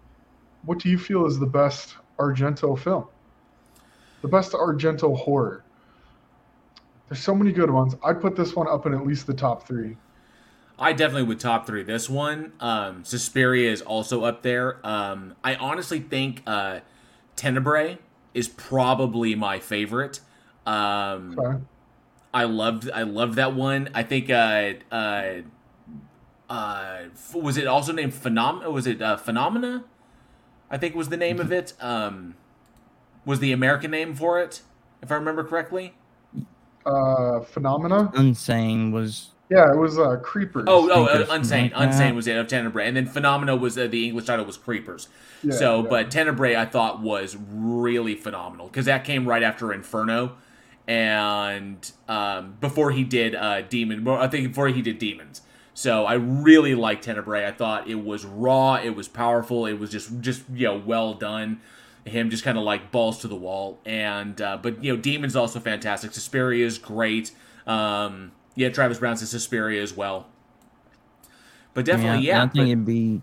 what 0.65 0.79
do 0.79 0.89
you 0.89 0.99
feel 0.99 1.27
is 1.27 1.39
the 1.39 1.47
best 1.47 1.97
Argento 2.19 2.79
film? 2.79 3.07
The 4.23 4.29
best 4.29 4.53
Argento 4.53 5.17
horror. 5.17 5.65
There's 7.11 7.21
so 7.21 7.35
many 7.35 7.53
good 7.53 7.71
ones. 7.71 7.95
I'd 8.03 8.23
put 8.23 8.37
this 8.37 8.57
one 8.57 8.69
up 8.69 8.87
in 8.87 8.95
at 8.95 9.07
least 9.07 9.27
the 9.27 9.35
top 9.35 9.67
three. 9.67 9.99
I 10.79 10.95
definitely 10.95 11.25
would 11.25 11.41
top 11.41 11.67
three 11.67 11.83
this 11.83 12.09
one. 12.09 12.53
Um, 12.59 13.05
Suspiria 13.05 13.71
is 13.71 13.83
also 13.83 14.25
up 14.25 14.41
there. 14.41 14.79
Um, 14.87 15.35
I 15.45 15.57
honestly 15.57 16.01
think 16.01 16.43
uh, 16.47 16.81
Tenebrae 17.37 17.99
is 18.33 18.49
probably 18.49 19.35
my 19.35 19.59
favorite. 19.59 20.21
Um. 20.65 21.67
I 22.33 22.45
loved 22.45 22.91
I 22.91 23.03
loved 23.03 23.35
that 23.35 23.55
one. 23.55 23.89
I 23.95 24.03
think 24.03 24.31
uh, 24.31 24.75
uh, 24.93 25.33
uh, 26.49 26.99
was 27.35 27.57
it 27.57 27.67
also 27.67 27.93
named 27.93 28.13
Phenom? 28.13 28.71
Was 28.73 28.87
it 28.87 29.03
uh, 29.03 29.17
Phenomena? 29.17 29.85
I 30.71 30.79
think 30.79 30.95
was 30.95 31.09
the 31.09 31.17
name 31.17 31.41
of 31.41 31.51
it. 31.51 31.73
Um, 31.81 32.37
was 33.25 33.41
the 33.41 33.53
American 33.53 33.91
name 33.91 34.15
for 34.15 34.41
it, 34.41 34.63
if 35.03 35.11
I 35.11 35.17
remember 35.17 35.43
correctly. 35.43 35.95
Uh, 36.87 37.41
Phenomena. 37.41 38.11
Unsane 38.15 38.93
was 38.93 39.31
Yeah, 39.49 39.73
it 39.73 39.77
was 39.77 39.99
uh, 39.99 40.17
Creepers. 40.23 40.65
Oh, 40.67 40.91
oh, 40.91 41.07
Creepers, 41.07 41.29
uh, 41.29 41.35
Unsane. 41.35 41.73
like 41.73 41.91
Unsane 41.91 41.99
that. 41.99 42.15
was 42.15 42.27
it 42.27 42.37
of 42.37 42.49
Tenebrae, 42.49 42.89
and 42.89 42.97
then 42.97 43.07
Phenomena 43.07 43.57
was 43.57 43.77
uh, 43.77 43.87
the 43.87 44.09
English 44.09 44.27
title 44.27 44.45
was 44.45 44.57
Creepers. 44.57 45.09
Yeah, 45.43 45.55
so, 45.55 45.83
yeah. 45.83 45.89
but 45.89 46.11
Tenebrae 46.11 46.57
I 46.57 46.67
thought 46.67 47.01
was 47.01 47.37
really 47.51 48.15
phenomenal 48.15 48.67
because 48.69 48.87
that 48.87 49.05
came 49.05 49.29
right 49.29 49.43
after 49.43 49.73
Inferno, 49.73 50.37
and 50.87 51.91
um, 52.09 52.57
before 52.61 52.91
he 52.93 53.05
did 53.05 53.35
uh, 53.35 53.63
Demon. 53.63 54.07
I 54.09 54.29
think 54.29 54.49
before 54.49 54.69
he 54.69 54.83
did 54.83 54.99
Demons. 54.99 55.43
So 55.75 56.05
I 56.05 56.15
really 56.15 56.75
liked 56.75 57.05
Tenebrae. 57.05 57.47
I 57.47 57.53
thought 57.53 57.89
it 57.89 58.05
was 58.05 58.25
raw, 58.25 58.75
it 58.75 58.91
was 58.91 59.09
powerful, 59.09 59.67
it 59.67 59.79
was 59.79 59.91
just 59.91 60.21
just 60.21 60.43
you 60.53 60.67
know 60.67 60.77
well 60.77 61.15
done. 61.15 61.61
Him 62.11 62.31
just 62.31 62.45
kind 62.45 62.59
of 62.59 62.65
like 62.65 62.91
balls 62.91 63.19
to 63.21 63.29
the 63.29 63.37
wall, 63.37 63.81
and 63.85 64.41
uh, 64.41 64.59
but 64.61 64.83
you 64.83 64.95
know 64.95 65.01
Demons 65.01 65.37
also 65.37 65.61
fantastic. 65.61 66.13
Suspiria 66.13 66.67
is 66.67 66.79
great. 66.79 67.33
Um, 67.67 68.33
yeah, 68.55 68.69
Travis 68.69 68.99
Brown 68.99 69.17
says 69.17 69.31
Suspiria 69.31 69.83
as 69.83 69.95
well. 69.95 70.29
But 71.73 71.85
definitely, 71.85 72.27
yeah. 72.27 72.43
I 72.43 72.43
think 72.43 72.55
but- 72.55 72.67
it'd 72.67 72.85
be 72.85 73.23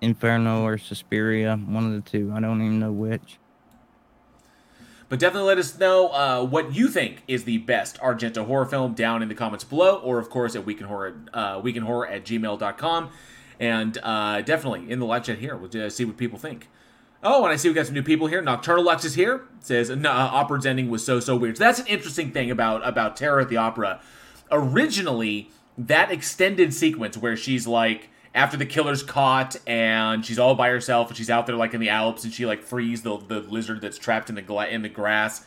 Inferno 0.00 0.64
or 0.64 0.78
Suspiria, 0.78 1.56
one 1.56 1.86
of 1.86 1.92
the 1.92 2.08
two. 2.08 2.32
I 2.34 2.40
don't 2.40 2.60
even 2.60 2.78
know 2.78 2.92
which. 2.92 3.38
But 5.08 5.18
definitely 5.18 5.48
let 5.48 5.58
us 5.58 5.78
know 5.78 6.08
uh, 6.08 6.44
what 6.44 6.74
you 6.74 6.88
think 6.88 7.22
is 7.28 7.44
the 7.44 7.58
best 7.58 7.98
Argento 8.00 8.46
horror 8.46 8.64
film 8.64 8.94
down 8.94 9.22
in 9.22 9.28
the 9.28 9.34
comments 9.34 9.64
below, 9.64 9.98
or 9.98 10.18
of 10.18 10.30
course 10.30 10.56
at 10.56 10.64
Week 10.64 10.80
in 10.80 10.86
Horror, 10.86 11.20
uh, 11.32 11.60
weekinhorror 11.60 12.10
at 12.10 12.24
gmail.com. 12.24 13.10
And 13.60 13.98
uh, 14.02 14.40
definitely 14.40 14.90
in 14.90 14.98
the 14.98 15.06
live 15.06 15.24
chat 15.24 15.38
here, 15.38 15.56
we'll 15.56 15.86
uh, 15.86 15.90
see 15.90 16.04
what 16.04 16.16
people 16.16 16.38
think. 16.38 16.68
Oh, 17.26 17.44
and 17.44 17.52
I 17.52 17.56
see 17.56 17.68
we 17.68 17.74
got 17.74 17.86
some 17.86 17.94
new 17.94 18.02
people 18.02 18.26
here. 18.26 18.42
Nocturnal 18.42 18.84
Lux 18.84 19.04
is 19.04 19.14
here. 19.14 19.44
Says 19.60 19.90
uh, 19.90 19.96
Opera's 20.04 20.66
ending 20.66 20.90
was 20.90 21.04
so 21.04 21.20
so 21.20 21.34
weird. 21.34 21.56
So 21.56 21.64
that's 21.64 21.78
an 21.78 21.86
interesting 21.86 22.30
thing 22.32 22.50
about 22.50 22.86
about 22.86 23.16
Terror 23.16 23.40
at 23.40 23.48
the 23.48 23.56
Opera. 23.56 24.00
Originally, 24.52 25.50
that 25.78 26.12
extended 26.12 26.74
sequence 26.74 27.16
where 27.16 27.34
she's 27.34 27.66
like 27.66 28.10
after 28.34 28.58
the 28.58 28.66
killer's 28.66 29.02
caught 29.02 29.56
and 29.66 30.24
she's 30.26 30.38
all 30.38 30.54
by 30.54 30.68
herself 30.68 31.08
and 31.08 31.16
she's 31.16 31.30
out 31.30 31.46
there 31.46 31.56
like 31.56 31.72
in 31.72 31.80
the 31.80 31.88
Alps 31.88 32.24
and 32.24 32.32
she 32.32 32.44
like 32.44 32.62
frees 32.62 33.02
the 33.02 33.16
the 33.16 33.40
lizard 33.40 33.80
that's 33.80 33.96
trapped 33.96 34.28
in 34.28 34.34
the 34.34 34.42
gla- 34.42 34.68
in 34.68 34.82
the 34.82 34.88
grass. 34.90 35.46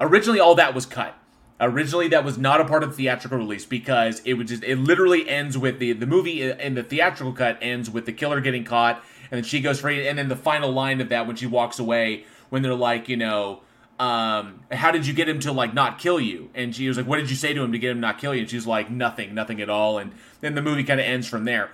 Originally, 0.00 0.40
all 0.40 0.56
that 0.56 0.74
was 0.74 0.86
cut. 0.86 1.16
Originally, 1.64 2.08
that 2.08 2.24
was 2.24 2.36
not 2.36 2.60
a 2.60 2.64
part 2.64 2.82
of 2.82 2.90
the 2.90 2.96
theatrical 2.96 3.38
release 3.38 3.64
because 3.64 4.20
it 4.24 4.34
would 4.34 4.48
just 4.48 4.64
it 4.64 4.78
literally 4.78 5.28
ends 5.28 5.56
with 5.56 5.78
the 5.78 5.92
the 5.92 6.06
movie 6.06 6.42
in 6.42 6.74
the 6.74 6.82
theatrical 6.82 7.32
cut 7.32 7.56
ends 7.62 7.88
with 7.88 8.04
the 8.04 8.12
killer 8.12 8.40
getting 8.40 8.64
caught 8.64 8.96
and 9.30 9.38
then 9.38 9.44
she 9.44 9.60
goes 9.60 9.80
free 9.80 10.08
and 10.08 10.18
then 10.18 10.28
the 10.28 10.34
final 10.34 10.72
line 10.72 11.00
of 11.00 11.08
that 11.08 11.24
when 11.24 11.36
she 11.36 11.46
walks 11.46 11.78
away 11.78 12.24
when 12.50 12.62
they're 12.62 12.74
like 12.74 13.08
you 13.08 13.16
know 13.16 13.60
um 14.00 14.60
how 14.72 14.90
did 14.90 15.06
you 15.06 15.14
get 15.14 15.28
him 15.28 15.38
to 15.38 15.52
like 15.52 15.72
not 15.72 16.00
kill 16.00 16.18
you? 16.18 16.50
And 16.52 16.74
she 16.74 16.88
was 16.88 16.96
like 16.96 17.06
what 17.06 17.18
did 17.18 17.30
you 17.30 17.36
say 17.36 17.54
to 17.54 17.62
him 17.62 17.70
to 17.70 17.78
get 17.78 17.92
him 17.92 18.00
not 18.00 18.18
kill 18.18 18.34
you? 18.34 18.40
And 18.40 18.50
she's 18.50 18.66
like 18.66 18.90
nothing 18.90 19.32
nothing 19.32 19.60
at 19.60 19.70
all. 19.70 19.98
And 19.98 20.10
then 20.40 20.56
the 20.56 20.62
movie 20.62 20.82
kind 20.82 20.98
of 20.98 21.06
ends 21.06 21.28
from 21.28 21.44
there. 21.44 21.70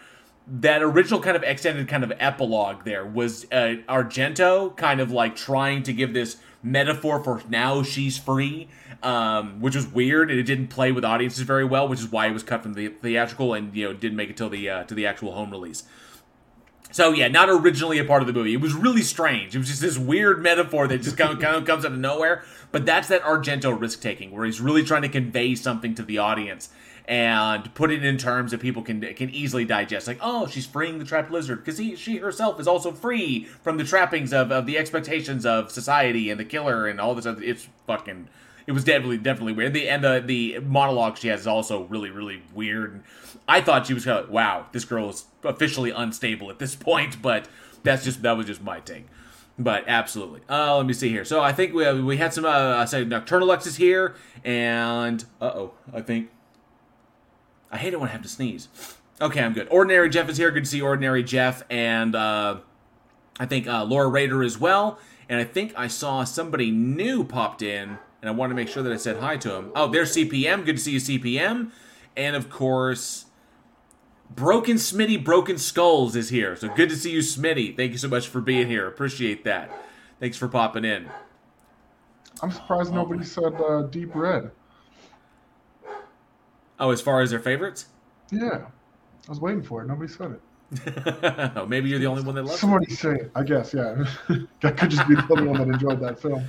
That 0.46 0.82
original 0.82 1.20
kind 1.20 1.36
of 1.36 1.42
extended 1.42 1.88
kind 1.88 2.04
of 2.04 2.12
epilogue 2.18 2.84
there 2.84 3.06
was 3.06 3.46
uh, 3.52 3.76
Argento 3.88 4.76
kind 4.76 5.00
of 5.00 5.10
like 5.10 5.34
trying 5.34 5.82
to 5.84 5.94
give 5.94 6.12
this 6.12 6.36
metaphor 6.62 7.22
for 7.22 7.42
now 7.48 7.82
she's 7.82 8.18
free, 8.18 8.68
um, 9.02 9.60
which 9.60 9.76
was 9.76 9.86
weird 9.86 10.30
and 10.30 10.38
it 10.38 10.44
didn't 10.44 10.68
play 10.68 10.92
with 10.92 11.04
audiences 11.04 11.40
very 11.40 11.64
well, 11.64 11.88
which 11.88 12.00
is 12.00 12.08
why 12.10 12.26
it 12.26 12.32
was 12.32 12.42
cut 12.42 12.62
from 12.62 12.74
the 12.74 12.88
theatrical 12.88 13.54
and 13.54 13.74
you 13.74 13.86
know 13.86 13.92
didn't 13.92 14.16
make 14.16 14.30
it 14.30 14.36
till 14.36 14.48
the 14.50 14.68
uh, 14.68 14.84
to 14.84 14.94
the 14.94 15.06
actual 15.06 15.32
home 15.32 15.50
release. 15.50 15.84
So 16.90 17.12
yeah, 17.12 17.28
not 17.28 17.50
originally 17.50 17.98
a 17.98 18.04
part 18.04 18.22
of 18.22 18.26
the 18.26 18.32
movie. 18.32 18.54
It 18.54 18.60
was 18.60 18.74
really 18.74 19.02
strange. 19.02 19.54
It 19.54 19.58
was 19.58 19.68
just 19.68 19.82
this 19.82 19.98
weird 19.98 20.42
metaphor 20.42 20.88
that 20.88 21.02
just 21.02 21.18
kind 21.18 21.32
of, 21.32 21.38
kind 21.38 21.54
of 21.56 21.66
comes 21.66 21.84
out 21.84 21.92
of 21.92 21.98
nowhere. 21.98 22.44
But 22.72 22.86
that's 22.86 23.08
that 23.08 23.22
Argento 23.22 23.78
risk 23.78 24.00
taking, 24.00 24.30
where 24.30 24.44
he's 24.44 24.60
really 24.60 24.82
trying 24.82 25.02
to 25.02 25.08
convey 25.08 25.54
something 25.54 25.94
to 25.94 26.02
the 26.02 26.18
audience 26.18 26.70
and 27.08 27.74
put 27.74 27.90
it 27.90 28.04
in 28.04 28.18
terms 28.18 28.50
that 28.50 28.60
people 28.60 28.82
can 28.82 29.00
can 29.14 29.30
easily 29.30 29.64
digest. 29.64 30.06
Like, 30.06 30.18
oh, 30.20 30.46
she's 30.46 30.66
freeing 30.66 30.98
the 30.98 31.06
trapped 31.06 31.30
lizard 31.30 31.64
because 31.64 31.78
he 31.78 31.96
she 31.96 32.18
herself 32.18 32.60
is 32.60 32.68
also 32.68 32.92
free 32.92 33.44
from 33.62 33.78
the 33.78 33.84
trappings 33.84 34.32
of, 34.34 34.52
of 34.52 34.66
the 34.66 34.76
expectations 34.76 35.46
of 35.46 35.72
society 35.72 36.30
and 36.30 36.38
the 36.38 36.44
killer 36.44 36.86
and 36.86 37.00
all 37.00 37.14
this 37.14 37.24
other. 37.24 37.42
It's 37.42 37.66
fucking. 37.86 38.28
It 38.66 38.72
was 38.72 38.84
definitely 38.84 39.16
definitely 39.16 39.54
weird. 39.54 39.72
The 39.72 39.88
and 39.88 40.04
the 40.04 40.22
the 40.24 40.58
monologue 40.60 41.16
she 41.16 41.28
has 41.28 41.40
is 41.40 41.46
also 41.46 41.84
really 41.84 42.10
really 42.10 42.42
weird. 42.52 43.02
I 43.48 43.62
thought 43.62 43.86
she 43.86 43.94
was 43.94 44.04
kind 44.04 44.18
of 44.18 44.28
wow, 44.28 44.66
this 44.72 44.84
girl 44.84 45.08
is 45.08 45.24
officially 45.42 45.90
unstable 45.90 46.50
at 46.50 46.58
this 46.58 46.76
point, 46.76 47.22
but 47.22 47.48
that's 47.82 48.04
just 48.04 48.20
that 48.20 48.36
was 48.36 48.46
just 48.46 48.62
my 48.62 48.80
take. 48.80 49.06
But 49.58 49.84
absolutely. 49.88 50.42
Uh, 50.48 50.76
let 50.76 50.86
me 50.86 50.92
see 50.92 51.08
here. 51.08 51.24
So 51.24 51.40
I 51.40 51.52
think 51.52 51.72
we 51.72 52.02
we 52.02 52.18
had 52.18 52.34
some. 52.34 52.44
Uh, 52.44 52.76
I 52.76 52.84
said 52.84 53.08
Nocturnal 53.08 53.48
Lux 53.48 53.66
is 53.66 53.76
here, 53.76 54.14
and 54.44 55.24
uh 55.40 55.52
oh, 55.54 55.72
I 55.90 56.02
think 56.02 56.28
I 57.70 57.76
hate 57.76 57.92
it 57.92 58.00
when 58.00 58.08
I 58.08 58.12
have 58.12 58.22
to 58.22 58.28
sneeze. 58.28 58.68
Okay, 59.20 59.42
I'm 59.42 59.52
good. 59.52 59.68
Ordinary 59.70 60.08
Jeff 60.08 60.28
is 60.28 60.36
here. 60.36 60.50
Good 60.50 60.64
to 60.64 60.70
see 60.70 60.80
Ordinary 60.80 61.22
Jeff, 61.22 61.62
and 61.68 62.14
uh, 62.14 62.58
I 63.38 63.46
think 63.46 63.66
uh, 63.66 63.84
Laura 63.84 64.08
Rader 64.08 64.42
as 64.42 64.58
well. 64.58 64.98
And 65.28 65.38
I 65.40 65.44
think 65.44 65.74
I 65.76 65.88
saw 65.88 66.24
somebody 66.24 66.70
new 66.70 67.24
popped 67.24 67.60
in, 67.60 67.98
and 68.22 68.28
I 68.28 68.30
wanted 68.30 68.50
to 68.50 68.54
make 68.54 68.68
sure 68.68 68.82
that 68.82 68.92
I 68.92 68.96
said 68.96 69.18
hi 69.18 69.36
to 69.38 69.54
him. 69.54 69.72
Oh, 69.74 69.88
there's 69.88 70.16
CPM. 70.16 70.64
Good 70.64 70.76
to 70.76 70.82
see 70.82 70.92
you, 70.92 71.00
CPM. 71.00 71.70
And 72.16 72.34
of 72.34 72.48
course, 72.48 73.26
Broken 74.30 74.76
Smitty 74.76 75.22
Broken 75.22 75.58
Skulls 75.58 76.16
is 76.16 76.30
here. 76.30 76.56
So 76.56 76.68
good 76.68 76.88
to 76.88 76.96
see 76.96 77.10
you, 77.10 77.20
Smitty. 77.20 77.76
Thank 77.76 77.92
you 77.92 77.98
so 77.98 78.08
much 78.08 78.28
for 78.28 78.40
being 78.40 78.68
here. 78.68 78.86
Appreciate 78.86 79.44
that. 79.44 79.70
Thanks 80.20 80.36
for 80.36 80.48
popping 80.48 80.84
in. 80.84 81.08
I'm 82.42 82.50
surprised 82.50 82.92
nobody 82.92 83.24
said 83.24 83.54
uh, 83.60 83.82
Deep 83.82 84.14
Red. 84.14 84.50
Oh, 86.80 86.90
as 86.90 87.00
far 87.00 87.20
as 87.20 87.30
their 87.30 87.40
favorites? 87.40 87.86
Yeah, 88.30 88.66
I 89.26 89.28
was 89.28 89.40
waiting 89.40 89.62
for 89.62 89.82
it. 89.82 89.88
Nobody 89.88 90.12
said 90.12 90.32
it. 90.32 90.40
oh, 91.56 91.66
maybe 91.66 91.88
you're 91.88 91.98
the 91.98 92.06
only 92.06 92.22
one 92.22 92.34
that 92.34 92.42
loves 92.42 92.58
it. 92.58 92.60
Somebody 92.60 92.94
say 92.94 93.14
it. 93.14 93.30
I 93.34 93.42
guess, 93.42 93.72
yeah. 93.72 94.04
that 94.60 94.76
could 94.76 94.90
just 94.90 95.08
be 95.08 95.14
the 95.14 95.26
only 95.30 95.48
one 95.48 95.58
that 95.58 95.72
enjoyed 95.74 96.00
that 96.00 96.20
film. 96.20 96.44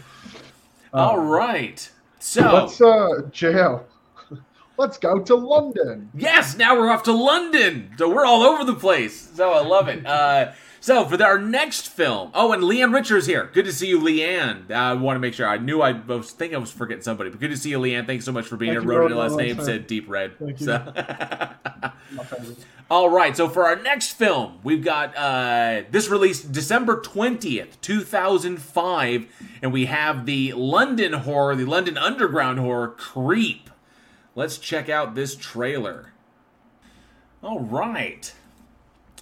All 0.93 1.19
right. 1.19 1.89
So 2.19 2.41
Let's, 2.41 2.81
uh, 2.81 3.23
JL, 3.31 3.83
let's 4.77 4.97
go 4.97 5.19
to 5.19 5.35
London. 5.35 6.09
Yes, 6.13 6.57
now 6.57 6.77
we're 6.77 6.89
off 6.89 7.03
to 7.03 7.13
London. 7.13 7.91
So 7.97 8.09
we're 8.13 8.25
all 8.25 8.43
over 8.43 8.65
the 8.65 8.75
place. 8.75 9.29
So 9.35 9.53
I 9.53 9.65
love 9.65 9.87
it. 9.87 10.05
Uh, 10.05 10.51
so 10.79 11.05
for 11.05 11.21
our 11.23 11.37
next 11.39 11.87
film, 11.87 12.31
oh, 12.33 12.51
and 12.51 12.63
Leanne 12.63 12.93
Richards 12.93 13.25
here. 13.25 13.49
Good 13.53 13.65
to 13.65 13.73
see 13.73 13.87
you, 13.87 13.99
Leanne. 13.99 14.71
I 14.71 14.93
want 14.93 15.15
to 15.15 15.19
make 15.19 15.33
sure. 15.33 15.47
I 15.47 15.57
knew 15.57 15.81
I, 15.81 15.91
was 15.91 16.31
thinking 16.31 16.55
I 16.55 16.59
was 16.59 16.71
forgetting 16.71 17.03
somebody, 17.03 17.29
but 17.29 17.39
good 17.39 17.51
to 17.51 17.57
see 17.57 17.71
you, 17.71 17.79
Leanne. 17.79 18.05
Thanks 18.05 18.25
so 18.25 18.31
much 18.31 18.47
for 18.47 18.57
being 18.57 18.73
Thank 18.73 18.83
here. 18.83 18.91
you 18.93 18.99
Wrote 18.99 19.09
your 19.09 19.19
last 19.19 19.35
name, 19.37 19.57
sir. 19.57 19.63
said 19.63 19.87
Deep 19.87 20.09
Red. 20.09 20.37
Thank 20.39 20.59
you. 20.59 20.65
So- 20.65 20.93
My 22.11 22.25
all 22.91 23.09
right, 23.09 23.35
so 23.37 23.47
for 23.47 23.65
our 23.65 23.75
next 23.75 24.13
film, 24.13 24.59
we've 24.63 24.83
got 24.83 25.15
uh, 25.15 25.83
this 25.91 26.09
released 26.09 26.51
December 26.51 26.99
20th, 27.01 27.79
2005, 27.81 29.27
and 29.61 29.71
we 29.71 29.85
have 29.85 30.25
the 30.25 30.53
London 30.53 31.13
horror, 31.13 31.55
the 31.55 31.65
London 31.65 31.97
underground 31.97 32.57
horror, 32.59 32.87
Creep. 32.89 33.69
Let's 34.35 34.57
check 34.57 34.89
out 34.89 35.15
this 35.15 35.35
trailer. 35.35 36.13
All 37.43 37.59
right. 37.59 38.33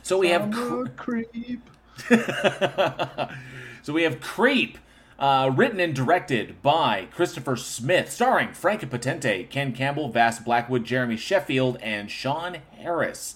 So 0.07 0.17
we 0.17 0.29
have. 0.29 0.49
Cre- 0.51 0.87
creep. 0.95 1.69
so 3.83 3.91
we 3.91 4.03
have 4.03 4.21
Creep, 4.21 4.77
uh, 5.19 5.51
written 5.53 5.81
and 5.81 5.93
directed 5.93 6.61
by 6.61 7.09
Christopher 7.11 7.57
Smith, 7.57 8.09
starring 8.09 8.53
Franka 8.53 8.87
Potente, 8.87 9.49
Ken 9.49 9.73
Campbell, 9.73 10.07
Vas 10.07 10.39
Blackwood, 10.39 10.85
Jeremy 10.85 11.17
Sheffield, 11.17 11.77
and 11.81 12.09
Sean 12.09 12.59
Harris. 12.77 13.35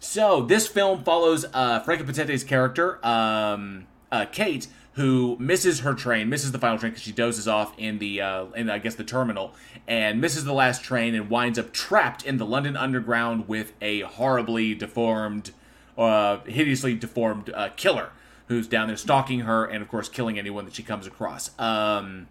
So 0.00 0.42
this 0.42 0.66
film 0.66 1.04
follows 1.04 1.46
uh, 1.54 1.78
Franka 1.78 2.02
Potente's 2.02 2.42
character, 2.42 2.98
um, 3.06 3.86
uh, 4.10 4.24
Kate, 4.32 4.66
who 4.94 5.36
misses 5.38 5.80
her 5.80 5.94
train, 5.94 6.28
misses 6.28 6.50
the 6.50 6.58
final 6.58 6.76
train 6.76 6.90
because 6.90 7.04
she 7.04 7.12
dozes 7.12 7.46
off 7.46 7.72
in 7.78 8.00
the 8.00 8.20
uh, 8.20 8.46
in 8.56 8.68
I 8.68 8.80
guess 8.80 8.96
the 8.96 9.04
terminal, 9.04 9.54
and 9.86 10.20
misses 10.20 10.42
the 10.42 10.54
last 10.54 10.82
train 10.82 11.14
and 11.14 11.30
winds 11.30 11.56
up 11.56 11.72
trapped 11.72 12.26
in 12.26 12.38
the 12.38 12.46
London 12.46 12.76
Underground 12.76 13.46
with 13.46 13.74
a 13.80 14.00
horribly 14.00 14.74
deformed, 14.74 15.52
uh, 15.96 16.40
hideously 16.44 16.94
deformed 16.94 17.50
uh, 17.54 17.70
killer 17.76 18.10
who's 18.48 18.66
down 18.68 18.88
there 18.88 18.96
stalking 18.96 19.40
her 19.40 19.64
and 19.64 19.82
of 19.82 19.88
course 19.88 20.08
killing 20.08 20.38
anyone 20.38 20.64
that 20.64 20.74
she 20.74 20.82
comes 20.82 21.06
across. 21.06 21.58
Um, 21.58 22.28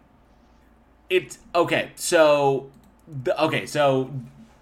it's 1.10 1.38
okay. 1.54 1.92
So, 1.96 2.70
the, 3.06 3.40
okay, 3.42 3.66
so 3.66 4.12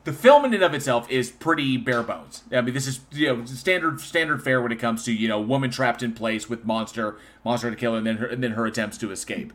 the 0.05 0.13
film 0.13 0.45
in 0.45 0.55
and 0.55 0.63
of 0.63 0.75
itself 0.75 1.09
is 1.11 1.31
pretty 1.31 1.77
bare 1.77 2.03
bones. 2.03 2.43
I 2.53 2.61
mean, 2.61 2.75
this 2.75 2.87
is 2.87 3.01
you 3.13 3.29
know 3.29 3.45
standard 3.45 4.01
standard 4.01 4.43
fare 4.43 4.61
when 4.61 4.73
it 4.73 4.79
comes 4.79 5.05
to 5.05 5.13
you 5.13 5.29
know 5.29 5.41
woman 5.41 5.71
trapped 5.71 6.03
in 6.03 6.13
place 6.13 6.49
with 6.49 6.65
monster 6.65 7.17
monster 7.45 7.71
to 7.71 7.77
kill 7.77 7.95
and 7.95 8.07
then 8.07 8.17
her 8.17 8.27
and 8.27 8.43
then 8.43 8.53
her 8.53 8.67
attempts 8.67 8.99
to 8.99 9.11
escape. 9.11 9.53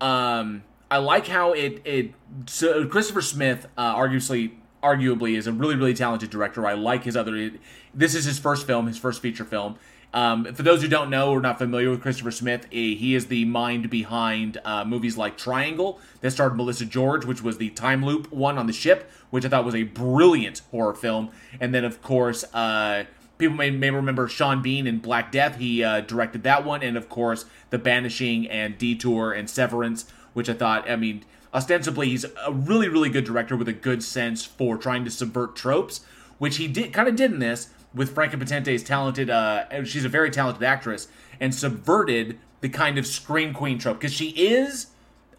Um, 0.00 0.64
I 0.90 0.98
like 0.98 1.28
how 1.28 1.52
it 1.52 1.80
it 1.84 2.12
so 2.46 2.86
Christopher 2.86 3.22
Smith 3.22 3.68
uh, 3.76 3.94
arguably 3.94 4.52
arguably 4.84 5.36
is 5.36 5.46
a 5.46 5.52
really 5.52 5.74
really 5.74 5.94
talented 5.94 6.30
director. 6.30 6.66
I 6.66 6.74
like 6.74 7.04
his 7.04 7.16
other. 7.16 7.50
This 7.94 8.14
is 8.14 8.24
his 8.24 8.38
first 8.38 8.66
film, 8.66 8.86
his 8.86 8.98
first 8.98 9.22
feature 9.22 9.44
film. 9.44 9.76
Um, 10.14 10.44
for 10.54 10.62
those 10.62 10.80
who 10.80 10.86
don't 10.86 11.10
know 11.10 11.32
or 11.32 11.40
not 11.40 11.58
familiar 11.58 11.90
with 11.90 12.00
Christopher 12.00 12.30
Smith, 12.30 12.66
eh, 12.66 12.94
he 12.94 13.16
is 13.16 13.26
the 13.26 13.44
mind 13.46 13.90
behind 13.90 14.60
uh, 14.64 14.84
movies 14.84 15.16
like 15.16 15.36
Triangle 15.36 15.98
that 16.20 16.30
starred 16.30 16.56
Melissa 16.56 16.84
George, 16.84 17.24
which 17.24 17.42
was 17.42 17.58
the 17.58 17.70
time 17.70 18.04
loop 18.04 18.30
one 18.30 18.56
on 18.56 18.68
the 18.68 18.72
ship, 18.72 19.10
which 19.30 19.44
I 19.44 19.48
thought 19.48 19.64
was 19.64 19.74
a 19.74 19.82
brilliant 19.82 20.62
horror 20.70 20.94
film. 20.94 21.30
And 21.60 21.74
then, 21.74 21.84
of 21.84 22.00
course, 22.00 22.44
uh, 22.54 23.04
people 23.38 23.56
may, 23.56 23.70
may 23.70 23.90
remember 23.90 24.28
Sean 24.28 24.62
Bean 24.62 24.86
in 24.86 24.98
Black 24.98 25.32
Death. 25.32 25.56
He 25.56 25.82
uh, 25.82 26.02
directed 26.02 26.44
that 26.44 26.64
one. 26.64 26.84
And, 26.84 26.96
of 26.96 27.08
course, 27.08 27.46
The 27.70 27.78
Banishing 27.78 28.48
and 28.48 28.78
Detour 28.78 29.32
and 29.32 29.50
Severance, 29.50 30.06
which 30.32 30.48
I 30.48 30.54
thought, 30.54 30.88
I 30.88 30.94
mean, 30.94 31.24
ostensibly, 31.54 32.08
he's 32.08 32.24
a 32.24 32.52
really, 32.52 32.88
really 32.88 33.08
good 33.08 33.24
director 33.24 33.56
with 33.56 33.68
a 33.68 33.72
good 33.72 34.02
sense 34.02 34.44
for 34.44 34.76
trying 34.76 35.04
to 35.04 35.10
subvert 35.10 35.54
tropes, 35.54 36.04
which 36.38 36.56
he 36.56 36.66
did 36.66 36.92
kind 36.92 37.08
of 37.08 37.16
did 37.16 37.32
in 37.32 37.38
this 37.38 37.70
with 37.94 38.12
Franca 38.14 38.36
Potente's 38.36 38.82
talented, 38.82 39.30
uh, 39.30 39.84
she's 39.84 40.04
a 40.04 40.08
very 40.08 40.30
talented 40.30 40.64
actress, 40.64 41.08
and 41.38 41.54
subverted 41.54 42.38
the 42.60 42.68
kind 42.68 42.98
of 42.98 43.06
scream 43.06 43.54
queen 43.54 43.78
trope 43.78 43.98
because 43.98 44.12
she 44.12 44.30
is 44.30 44.88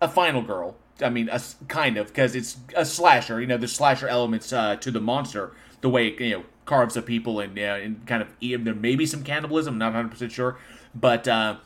a 0.01 0.07
final 0.07 0.41
girl. 0.41 0.75
I 1.01 1.09
mean, 1.09 1.27
a, 1.29 1.41
kind 1.67 1.97
of 1.97 2.07
because 2.07 2.35
it's 2.35 2.57
a 2.75 2.85
slasher. 2.85 3.41
You 3.41 3.47
know, 3.47 3.57
there's 3.57 3.73
slasher 3.73 4.07
elements 4.07 4.53
uh, 4.53 4.77
to 4.77 4.91
the 4.91 5.01
monster, 5.01 5.51
the 5.81 5.89
way 5.89 6.07
it, 6.07 6.19
you 6.21 6.37
know 6.37 6.43
carves 6.63 6.97
up 6.97 7.05
people 7.05 7.39
and, 7.39 7.59
uh, 7.59 7.61
and 7.61 8.07
kind 8.07 8.23
of 8.23 8.29
there 8.41 8.73
may 8.73 8.95
be 8.95 9.05
some 9.05 9.23
cannibalism. 9.23 9.75
I'm 9.75 9.77
not 9.79 9.93
100 9.93 10.09
percent 10.09 10.31
sure, 10.31 10.57
but 10.95 11.27
uh, 11.27 11.57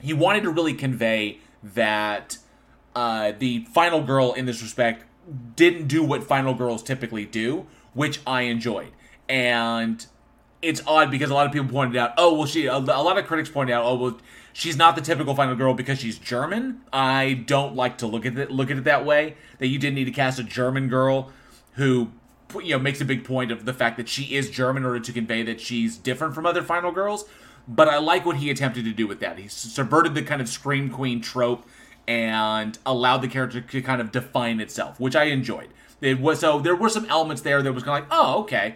he 0.00 0.12
wanted 0.12 0.42
to 0.44 0.50
really 0.50 0.74
convey 0.74 1.38
that 1.62 2.38
uh, 2.94 3.32
the 3.38 3.64
final 3.72 4.02
girl 4.02 4.32
in 4.32 4.46
this 4.46 4.62
respect 4.62 5.04
didn't 5.56 5.88
do 5.88 6.02
what 6.02 6.24
final 6.24 6.54
girls 6.54 6.82
typically 6.82 7.24
do, 7.24 7.66
which 7.92 8.20
I 8.26 8.42
enjoyed. 8.42 8.92
And 9.28 10.04
it's 10.62 10.82
odd 10.86 11.10
because 11.10 11.30
a 11.30 11.34
lot 11.34 11.46
of 11.46 11.52
people 11.52 11.68
pointed 11.68 11.96
out, 11.96 12.12
oh 12.16 12.34
well, 12.34 12.46
she. 12.46 12.66
A, 12.66 12.76
a 12.76 12.78
lot 12.78 13.18
of 13.18 13.26
critics 13.26 13.48
pointed 13.48 13.72
out, 13.72 13.84
oh 13.84 13.94
well, 13.94 14.18
she's 14.52 14.76
not 14.76 14.96
the 14.96 15.02
typical 15.02 15.34
final 15.34 15.54
girl 15.54 15.74
because 15.74 15.98
she's 15.98 16.18
German. 16.18 16.80
I 16.92 17.44
don't 17.46 17.74
like 17.74 17.98
to 17.98 18.06
look 18.06 18.24
at 18.26 18.38
it 18.38 18.50
look 18.50 18.70
at 18.70 18.78
it 18.78 18.84
that 18.84 19.04
way. 19.04 19.36
That 19.58 19.68
you 19.68 19.78
didn't 19.78 19.96
need 19.96 20.04
to 20.04 20.10
cast 20.10 20.38
a 20.38 20.44
German 20.44 20.88
girl 20.88 21.32
who 21.72 22.10
you 22.62 22.70
know 22.70 22.78
makes 22.78 23.00
a 23.00 23.04
big 23.04 23.24
point 23.24 23.50
of 23.50 23.64
the 23.64 23.74
fact 23.74 23.96
that 23.96 24.08
she 24.08 24.34
is 24.34 24.50
German 24.50 24.82
in 24.82 24.86
order 24.86 25.00
to 25.00 25.12
convey 25.12 25.42
that 25.42 25.60
she's 25.60 25.96
different 25.96 26.34
from 26.34 26.46
other 26.46 26.62
final 26.62 26.92
girls. 26.92 27.26
But 27.66 27.88
I 27.88 27.98
like 27.98 28.26
what 28.26 28.36
he 28.36 28.50
attempted 28.50 28.84
to 28.84 28.92
do 28.92 29.06
with 29.06 29.20
that. 29.20 29.38
He 29.38 29.48
subverted 29.48 30.14
the 30.14 30.22
kind 30.22 30.42
of 30.42 30.48
scream 30.48 30.90
queen 30.90 31.22
trope 31.22 31.66
and 32.06 32.78
allowed 32.84 33.18
the 33.18 33.28
character 33.28 33.60
to 33.60 33.82
kind 33.82 34.00
of 34.00 34.12
define 34.12 34.60
itself, 34.60 35.00
which 35.00 35.16
I 35.16 35.24
enjoyed. 35.24 35.68
It 36.00 36.20
was 36.20 36.40
so 36.40 36.60
there 36.60 36.76
were 36.76 36.88
some 36.88 37.06
elements 37.06 37.42
there 37.42 37.62
that 37.62 37.72
was 37.72 37.82
kind 37.82 38.04
of 38.04 38.10
like, 38.10 38.18
oh 38.18 38.40
okay, 38.42 38.74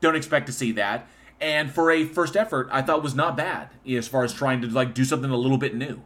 don't 0.00 0.16
expect 0.16 0.46
to 0.46 0.52
see 0.52 0.72
that 0.72 1.06
and 1.40 1.72
for 1.72 1.90
a 1.90 2.04
first 2.04 2.36
effort, 2.36 2.68
I 2.70 2.82
thought 2.82 3.02
was 3.02 3.14
not 3.14 3.36
bad 3.36 3.70
as 3.88 4.06
far 4.06 4.24
as 4.24 4.32
trying 4.32 4.60
to 4.60 4.68
like 4.68 4.92
do 4.92 5.04
something 5.04 5.30
a 5.30 5.36
little 5.36 5.56
bit 5.56 5.74
new. 5.74 6.02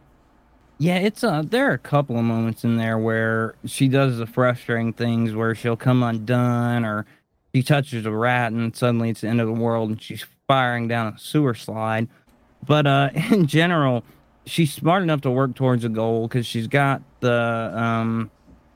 Yeah, 0.77 0.97
it's 0.97 1.23
uh 1.23 1.43
there 1.45 1.69
are 1.69 1.73
a 1.73 1.77
couple 1.79 2.17
of 2.17 2.23
moments 2.23 2.63
in 2.63 2.77
there 2.77 2.97
where 2.97 3.55
she 3.65 3.87
does 3.87 4.17
the 4.17 4.25
frustrating 4.25 4.93
things 4.93 5.33
where 5.33 5.53
she'll 5.55 5.77
come 5.77 6.03
undone 6.03 6.85
or 6.85 7.05
she 7.53 7.63
touches 7.63 8.05
a 8.05 8.11
rat 8.11 8.51
and 8.51 8.75
suddenly 8.75 9.09
it's 9.09 9.21
the 9.21 9.27
end 9.27 9.41
of 9.41 9.47
the 9.47 9.53
world 9.53 9.89
and 9.89 10.01
she's 10.01 10.25
firing 10.47 10.87
down 10.87 11.13
a 11.13 11.19
sewer 11.19 11.53
slide. 11.53 12.07
But 12.65 12.87
uh 12.87 13.09
in 13.31 13.47
general, 13.47 14.03
she's 14.45 14.73
smart 14.73 15.03
enough 15.03 15.21
to 15.21 15.31
work 15.31 15.55
towards 15.55 15.83
a 15.83 15.89
goal 15.89 16.27
because 16.27 16.45
she's 16.45 16.67
got 16.67 17.01
the 17.19 17.71
um 17.75 18.31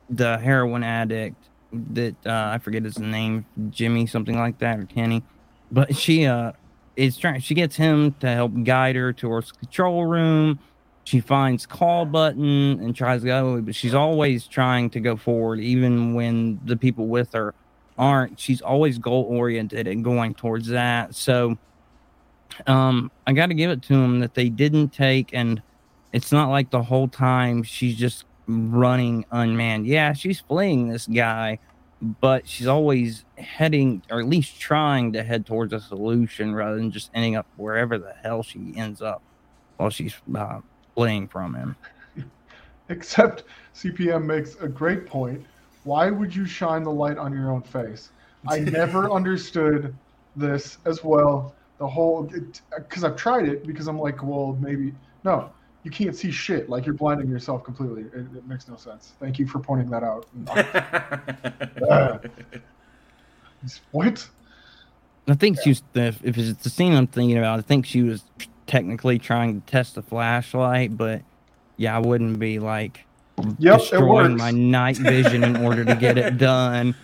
the 0.10 0.38
heroin 0.40 0.84
addict 0.84 1.36
that 1.72 2.16
uh, 2.26 2.50
I 2.54 2.58
forget 2.58 2.84
his 2.84 2.98
name, 2.98 3.46
Jimmy, 3.70 4.08
something 4.08 4.38
like 4.38 4.58
that, 4.60 4.80
or 4.80 4.86
Kenny. 4.86 5.24
But 5.72 5.96
she 5.96 6.26
uh 6.26 6.54
is 6.96 7.18
trying 7.18 7.40
she 7.42 7.54
gets 7.54 7.76
him 7.76 8.14
to 8.20 8.28
help 8.28 8.52
guide 8.64 8.96
her 8.96 9.14
towards 9.14 9.52
the 9.52 9.60
control 9.60 10.06
room. 10.06 10.60
She 11.04 11.22
finds 11.22 11.66
call 11.66 12.06
button 12.06 12.80
and 12.80 12.96
tries 12.96 13.22
to 13.22 13.28
go 13.28 13.62
but 13.62 13.74
she's 13.74 13.94
always 13.94 14.46
trying 14.48 14.90
to 14.92 15.00
go 15.00 15.16
forward 15.16 15.60
even 15.60 16.14
when 16.14 16.60
the 16.66 16.76
people 16.76 17.08
with 17.08 17.34
her 17.34 17.54
aren't. 17.98 18.40
She's 18.40 18.62
always 18.62 18.98
goal 18.98 19.26
oriented 19.30 19.88
and 19.88 20.04
going 20.04 20.34
towards 20.34 20.68
that. 20.68 21.16
So 21.16 21.58
um 22.68 23.12
i 23.28 23.34
got 23.34 23.48
to 23.48 23.54
give 23.54 23.70
it 23.70 23.82
to 23.82 23.94
them 23.94 24.20
that 24.20 24.34
they 24.34 24.50
didn't 24.50 24.90
take 24.90 25.30
and 25.34 25.62
it's 26.14 26.32
not 26.32 26.50
like 26.50 26.70
the 26.72 26.84
whole 26.84 27.08
time 27.08 27.64
she's 27.64 27.96
just 27.96 28.26
running 28.48 29.26
unmanned 29.32 29.86
yeah 29.86 30.14
she's 30.14 30.40
fleeing 30.40 30.90
this 30.90 31.08
guy 31.08 31.60
but 32.02 32.48
she's 32.48 32.68
always 32.68 33.26
heading 33.38 34.02
or 34.10 34.20
at 34.20 34.28
least 34.28 34.60
trying 34.60 35.12
to 35.14 35.24
head 35.24 35.46
towards 35.46 35.74
a 35.74 35.80
solution 35.80 36.56
rather 36.56 36.76
than 36.78 36.92
just 36.92 37.12
ending 37.14 37.36
up 37.36 37.46
wherever 37.58 37.98
the 37.98 38.14
hell 38.24 38.42
she 38.42 38.74
ends 38.76 39.02
up 39.02 39.22
while 39.78 39.90
she's 39.90 40.16
uh, 40.36 40.60
fleeing 40.96 41.28
from 41.28 41.54
him. 41.54 41.76
Except 42.90 43.44
CPM 43.76 44.26
makes 44.26 44.56
a 44.56 44.68
great 44.68 45.06
point. 45.06 45.46
Why 45.84 46.10
would 46.10 46.36
you 46.36 46.46
shine 46.46 46.84
the 46.84 46.92
light 46.92 47.18
on 47.18 47.34
your 47.34 47.52
own 47.52 47.62
face? 47.62 48.10
I 48.48 48.60
never 48.60 49.12
understood 49.12 49.94
this 50.36 50.78
as 50.86 51.04
well. 51.04 51.54
The 51.80 51.88
whole 51.88 52.30
because 52.78 53.04
I've 53.04 53.16
tried 53.16 53.48
it 53.48 53.66
because 53.66 53.88
I'm 53.88 53.98
like, 53.98 54.22
well, 54.22 54.58
maybe 54.62 54.94
no 55.24 55.52
you 55.84 55.92
can't 55.92 56.16
see 56.16 56.32
shit. 56.32 56.70
Like 56.70 56.86
you're 56.86 56.96
blinding 56.96 57.30
yourself 57.30 57.64
completely. 57.64 58.04
It, 58.04 58.26
it 58.36 58.48
makes 58.48 58.68
no 58.68 58.76
sense. 58.76 59.14
Thank 59.20 59.40
you 59.40 59.48
for 59.48 59.60
pointing 59.60 59.90
that 59.92 60.04
out. 60.04 60.28
uh, 61.90 62.20
what? 63.92 64.28
I 65.28 65.36
think 65.36 65.58
yeah. 65.58 65.64
she 65.64 65.70
was 65.70 65.84
the, 65.94 66.16
if 66.24 66.38
it's 66.38 66.64
the 66.64 66.70
scene 66.70 66.94
I'm 66.94 67.08
thinking 67.08 67.38
about. 67.38 67.60
I 67.60 67.62
think 67.62 67.86
she 67.86 68.02
was 68.02 68.24
technically 68.68 69.20
trying 69.20 69.62
to 69.62 69.68
test 69.68 69.96
the 69.96 70.02
flashlight, 70.02 70.98
but 70.98 71.22
yeah, 71.78 71.96
I 71.96 72.00
wouldn't 72.00 72.40
be 72.40 72.60
like 72.60 73.06
yep, 73.58 73.80
destroying 73.80 74.36
my 74.36 74.52
night 74.52 74.98
vision 74.98 75.44
in 75.44 75.58
order 75.58 75.86
to 75.86 75.96
get 75.96 76.18
it 76.18 76.38
done. 76.38 76.96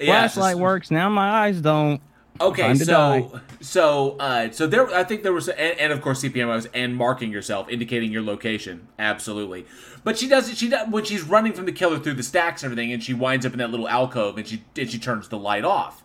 Yeah, 0.00 0.06
flashlight 0.06 0.56
works 0.56 0.90
now. 0.90 1.08
My 1.08 1.46
eyes 1.46 1.60
don't. 1.60 2.00
Okay, 2.40 2.74
so 2.74 3.40
so 3.60 4.16
uh, 4.18 4.50
so 4.50 4.66
there, 4.66 4.92
I 4.92 5.04
think 5.04 5.22
there 5.22 5.32
was, 5.32 5.48
and, 5.48 5.78
and, 5.78 5.92
of 5.92 6.02
course 6.02 6.20
CPM 6.22 6.68
and 6.74 6.96
marking 6.96 7.30
yourself, 7.30 7.68
indicating 7.68 8.10
your 8.10 8.22
location, 8.22 8.88
absolutely. 8.98 9.66
But 10.02 10.18
she 10.18 10.28
does 10.28 10.50
it. 10.50 10.56
She 10.56 10.68
does 10.68 10.88
when 10.88 11.04
she's 11.04 11.22
running 11.22 11.52
from 11.52 11.64
the 11.64 11.72
killer 11.72 11.98
through 12.00 12.14
the 12.14 12.24
stacks 12.24 12.64
and 12.64 12.72
everything, 12.72 12.92
and 12.92 13.02
she 13.02 13.14
winds 13.14 13.46
up 13.46 13.52
in 13.52 13.58
that 13.58 13.70
little 13.70 13.88
alcove, 13.88 14.36
and 14.36 14.46
she 14.48 14.64
and 14.76 14.90
she 14.90 14.98
turns 14.98 15.28
the 15.28 15.38
light 15.38 15.64
off. 15.64 16.02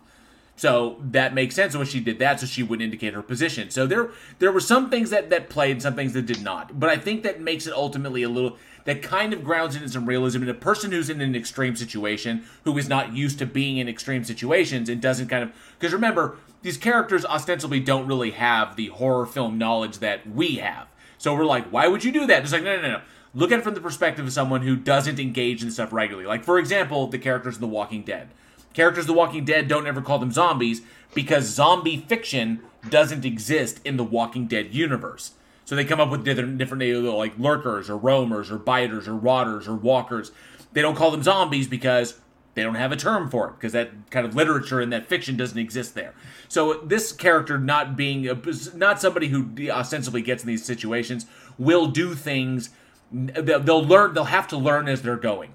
So 0.54 0.98
that 1.00 1.34
makes 1.34 1.54
sense 1.54 1.74
when 1.74 1.86
she 1.86 2.00
did 2.00 2.18
that, 2.20 2.38
so 2.38 2.46
she 2.46 2.62
would 2.62 2.80
indicate 2.80 3.14
her 3.14 3.22
position. 3.22 3.70
So 3.70 3.86
there 3.86 4.10
there 4.38 4.52
were 4.52 4.60
some 4.60 4.88
things 4.88 5.10
that 5.10 5.30
that 5.30 5.48
played, 5.48 5.82
some 5.82 5.96
things 5.96 6.12
that 6.12 6.26
did 6.26 6.42
not. 6.42 6.78
But 6.78 6.90
I 6.90 6.96
think 6.96 7.24
that 7.24 7.40
makes 7.40 7.66
it 7.66 7.72
ultimately 7.72 8.22
a 8.22 8.28
little 8.28 8.56
that 8.84 9.02
kind 9.02 9.32
of 9.32 9.44
grounds 9.44 9.76
it 9.76 9.82
in 9.82 9.88
some 9.88 10.06
realism. 10.06 10.42
And 10.42 10.50
a 10.50 10.54
person 10.54 10.92
who's 10.92 11.10
in 11.10 11.20
an 11.20 11.34
extreme 11.34 11.76
situation, 11.76 12.44
who 12.64 12.76
is 12.78 12.88
not 12.88 13.14
used 13.14 13.38
to 13.38 13.46
being 13.46 13.78
in 13.78 13.88
extreme 13.88 14.24
situations 14.24 14.88
and 14.88 15.00
doesn't 15.00 15.28
kind 15.28 15.42
of 15.42 15.52
because 15.78 15.92
remember 15.92 16.36
these 16.62 16.76
characters 16.76 17.24
ostensibly 17.24 17.80
don't 17.80 18.06
really 18.06 18.32
have 18.32 18.76
the 18.76 18.88
horror 18.88 19.26
film 19.26 19.58
knowledge 19.58 19.98
that 19.98 20.28
we 20.28 20.56
have. 20.56 20.88
So 21.18 21.34
we're 21.34 21.44
like, 21.44 21.66
why 21.68 21.86
would 21.86 22.04
you 22.04 22.12
do 22.12 22.26
that? 22.26 22.42
It's 22.42 22.52
like, 22.52 22.62
no, 22.62 22.76
no, 22.76 22.82
no, 22.82 22.88
no. 22.88 23.00
Look 23.34 23.52
at 23.52 23.60
it 23.60 23.62
from 23.62 23.74
the 23.74 23.80
perspective 23.80 24.26
of 24.26 24.32
someone 24.32 24.62
who 24.62 24.74
doesn't 24.74 25.20
engage 25.20 25.62
in 25.62 25.70
stuff 25.70 25.92
regularly. 25.92 26.26
Like, 26.26 26.44
for 26.44 26.58
example, 26.58 27.06
the 27.06 27.18
characters 27.18 27.56
in 27.56 27.60
The 27.60 27.66
Walking 27.68 28.02
Dead. 28.02 28.28
Characters 28.72 29.04
in 29.04 29.08
The 29.08 29.18
Walking 29.18 29.44
Dead 29.44 29.68
don't 29.68 29.86
ever 29.86 30.00
call 30.02 30.18
them 30.18 30.32
zombies 30.32 30.82
because 31.14 31.44
zombie 31.44 31.96
fiction 31.98 32.60
doesn't 32.88 33.24
exist 33.24 33.80
in 33.84 33.96
the 33.96 34.04
Walking 34.04 34.46
Dead 34.46 34.74
universe. 34.74 35.32
So 35.64 35.76
they 35.76 35.84
come 35.84 36.00
up 36.00 36.10
with 36.10 36.24
different, 36.24 36.58
different 36.58 36.82
like 37.14 37.38
lurkers 37.38 37.88
or 37.88 37.96
roamers 37.96 38.50
or 38.50 38.58
biters 38.58 39.06
or 39.06 39.14
rotters 39.14 39.68
or 39.68 39.74
walkers. 39.74 40.32
They 40.72 40.82
don't 40.82 40.96
call 40.96 41.10
them 41.10 41.22
zombies 41.22 41.68
because 41.68 42.20
they 42.54 42.62
don't 42.62 42.74
have 42.74 42.92
a 42.92 42.96
term 42.96 43.30
for 43.30 43.48
it 43.48 43.54
because 43.54 43.72
that 43.72 43.90
kind 44.10 44.26
of 44.26 44.34
literature 44.34 44.80
and 44.80 44.92
that 44.92 45.06
fiction 45.06 45.36
doesn't 45.36 45.58
exist 45.58 45.94
there. 45.94 46.14
So 46.48 46.74
this 46.84 47.12
character 47.12 47.58
not 47.58 47.96
being 47.96 48.28
a, 48.28 48.38
not 48.74 49.00
somebody 49.00 49.28
who 49.28 49.50
ostensibly 49.70 50.22
gets 50.22 50.42
in 50.42 50.48
these 50.48 50.64
situations 50.64 51.26
will 51.58 51.86
do 51.86 52.14
things. 52.14 52.70
They'll, 53.12 53.84
learn. 53.84 54.14
They'll 54.14 54.24
have 54.24 54.48
to 54.48 54.56
learn 54.56 54.88
as 54.88 55.02
they're 55.02 55.16
going, 55.16 55.52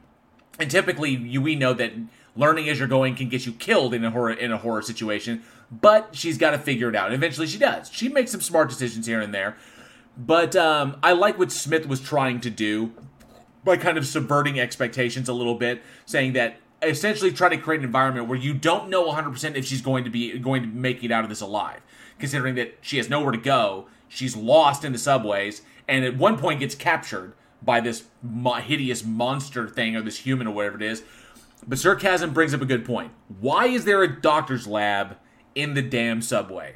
and 0.59 0.69
typically 0.69 1.11
you, 1.11 1.41
we 1.41 1.55
know 1.55 1.73
that 1.73 1.93
learning 2.35 2.67
as 2.67 2.79
you're 2.79 2.87
going 2.87 3.15
can 3.15 3.29
get 3.29 3.45
you 3.45 3.53
killed 3.53 3.93
in 3.93 4.03
a 4.03 4.11
horror 4.11 4.33
in 4.33 4.51
a 4.51 4.57
horror 4.57 4.81
situation. 4.81 5.41
But 5.71 6.15
she's 6.15 6.37
got 6.37 6.51
to 6.51 6.59
figure 6.59 6.89
it 6.89 6.95
out. 6.95 7.07
And 7.07 7.15
eventually, 7.15 7.47
she 7.47 7.57
does. 7.57 7.89
She 7.91 8.07
makes 8.07 8.31
some 8.31 8.41
smart 8.41 8.69
decisions 8.69 9.07
here 9.07 9.19
and 9.21 9.33
there. 9.33 9.57
But 10.17 10.55
um, 10.55 10.97
I 11.03 11.13
like 11.13 11.37
what 11.37 11.51
Smith 11.51 11.87
was 11.87 11.99
trying 11.99 12.41
to 12.41 12.49
do 12.49 12.93
by 13.63 13.77
kind 13.77 13.97
of 13.97 14.05
subverting 14.05 14.59
expectations 14.59 15.27
a 15.27 15.33
little 15.33 15.55
bit, 15.55 15.81
saying 16.05 16.33
that 16.33 16.57
essentially 16.81 17.31
try 17.31 17.49
to 17.49 17.57
create 17.57 17.79
an 17.79 17.85
environment 17.85 18.27
where 18.27 18.37
you 18.37 18.53
don't 18.53 18.89
know 18.89 19.11
100% 19.11 19.55
if 19.55 19.65
she's 19.65 19.81
going 19.81 20.03
to 20.03 20.09
be 20.09 20.37
going 20.37 20.61
to 20.61 20.67
make 20.67 21.03
it 21.03 21.11
out 21.11 21.23
of 21.23 21.29
this 21.29 21.41
alive, 21.41 21.81
considering 22.19 22.55
that 22.55 22.77
she 22.81 22.97
has 22.97 23.09
nowhere 23.09 23.31
to 23.31 23.37
go, 23.37 23.87
she's 24.07 24.35
lost 24.35 24.85
in 24.85 24.91
the 24.91 24.97
subways, 24.97 25.63
and 25.87 26.05
at 26.05 26.15
one 26.17 26.37
point 26.37 26.59
gets 26.59 26.75
captured 26.75 27.33
by 27.61 27.81
this 27.81 28.05
hideous 28.63 29.03
monster 29.03 29.67
thing 29.67 29.95
or 29.95 30.01
this 30.01 30.19
human 30.19 30.47
or 30.47 30.53
whatever 30.53 30.77
it 30.77 30.83
is. 30.83 31.03
But 31.67 31.79
Sarcasm 31.79 32.31
brings 32.31 32.53
up 32.53 32.61
a 32.61 32.65
good 32.65 32.85
point. 32.85 33.11
Why 33.39 33.65
is 33.65 33.85
there 33.85 34.03
a 34.03 34.21
doctor's 34.21 34.67
lab 34.67 35.17
in 35.55 35.73
the 35.73 35.81
damn 35.81 36.21
subway? 36.21 36.75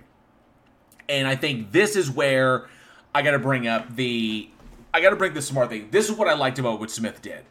And 1.08 1.28
I 1.28 1.36
think 1.36 1.72
this 1.72 1.96
is 1.96 2.10
where 2.10 2.68
I 3.14 3.22
got 3.22 3.32
to 3.32 3.40
bring 3.40 3.68
up 3.68 3.96
the 3.96 4.50
I 4.94 5.02
got 5.02 5.12
to 5.12 5.16
bring 5.16 5.34
the 5.34 5.42
smart 5.42 5.70
thing. 5.70 5.90
This 5.92 6.10
is 6.10 6.16
what 6.16 6.28
I 6.28 6.34
liked 6.34 6.60
about 6.60 6.80
what 6.80 6.90
Smith 6.92 7.22
did. 7.22 7.46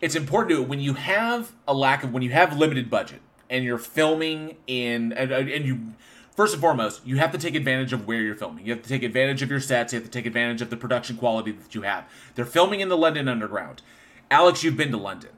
It's 0.00 0.14
important 0.14 0.56
to 0.56 0.62
when 0.62 0.80
you 0.80 0.94
have 0.94 1.52
a 1.68 1.74
lack 1.74 2.02
of 2.02 2.12
when 2.12 2.22
you 2.22 2.30
have 2.30 2.56
limited 2.56 2.88
budget 2.90 3.20
and 3.48 3.64
you're 3.64 3.78
filming 3.78 4.56
in 4.66 5.12
and, 5.12 5.30
and 5.32 5.64
you 5.64 5.92
first 6.34 6.54
and 6.54 6.60
foremost 6.60 7.04
you 7.04 7.16
have 7.18 7.32
to 7.32 7.38
take 7.38 7.54
advantage 7.54 7.92
of 7.92 8.06
where 8.06 8.20
you're 8.20 8.34
filming. 8.34 8.64
You 8.66 8.72
have 8.72 8.82
to 8.82 8.88
take 8.88 9.02
advantage 9.02 9.42
of 9.42 9.50
your 9.50 9.60
sets. 9.60 9.92
You 9.92 9.98
have 9.98 10.06
to 10.06 10.10
take 10.10 10.26
advantage 10.26 10.62
of 10.62 10.70
the 10.70 10.76
production 10.76 11.16
quality 11.16 11.52
that 11.52 11.74
you 11.74 11.82
have. 11.82 12.04
They're 12.34 12.44
filming 12.44 12.80
in 12.80 12.88
the 12.88 12.96
London 12.96 13.28
Underground. 13.28 13.82
Alex, 14.30 14.62
you've 14.62 14.76
been 14.76 14.92
to 14.92 14.96
London. 14.96 15.30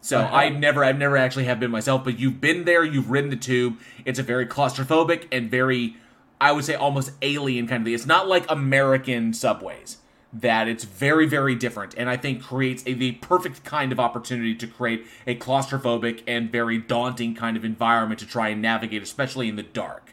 So 0.00 0.20
Uh-huh. 0.20 0.36
I 0.36 0.48
never, 0.50 0.84
I've 0.84 0.98
never 0.98 1.16
actually 1.16 1.44
have 1.44 1.58
been 1.58 1.70
myself, 1.70 2.04
but 2.04 2.18
you've 2.18 2.38
been 2.40 2.64
there, 2.66 2.84
you've 2.84 3.10
ridden 3.10 3.30
the 3.30 3.36
tube. 3.36 3.78
It's 4.04 4.18
a 4.18 4.22
very 4.22 4.46
claustrophobic 4.46 5.26
and 5.32 5.50
very, 5.50 5.96
I 6.40 6.52
would 6.52 6.64
say, 6.64 6.74
almost 6.74 7.12
alien 7.22 7.66
kind 7.66 7.82
of 7.82 7.86
thing. 7.86 7.94
It's 7.94 8.06
not 8.06 8.28
like 8.28 8.44
American 8.50 9.32
subways. 9.32 9.98
That 10.32 10.66
it's 10.66 10.82
very, 10.82 11.26
very 11.26 11.54
different, 11.54 11.94
and 11.96 12.10
I 12.10 12.16
think 12.16 12.42
creates 12.42 12.82
a, 12.86 12.94
the 12.94 13.12
perfect 13.12 13.62
kind 13.62 13.92
of 13.92 14.00
opportunity 14.00 14.56
to 14.56 14.66
create 14.66 15.06
a 15.28 15.36
claustrophobic 15.36 16.24
and 16.26 16.50
very 16.50 16.76
daunting 16.76 17.36
kind 17.36 17.56
of 17.56 17.64
environment 17.64 18.18
to 18.18 18.26
try 18.26 18.48
and 18.48 18.60
navigate, 18.60 19.00
especially 19.00 19.48
in 19.48 19.56
the 19.56 19.62
dark. 19.62 20.12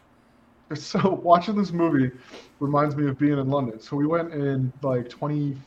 So 0.76 1.20
watching 1.22 1.54
this 1.54 1.70
movie 1.70 2.10
reminds 2.60 2.96
me 2.96 3.06
of 3.06 3.18
being 3.18 3.38
in 3.38 3.50
London. 3.50 3.78
So 3.78 3.94
we 3.94 4.06
went 4.06 4.32
in 4.32 4.72
like 4.80 5.08
22, 5.10 5.58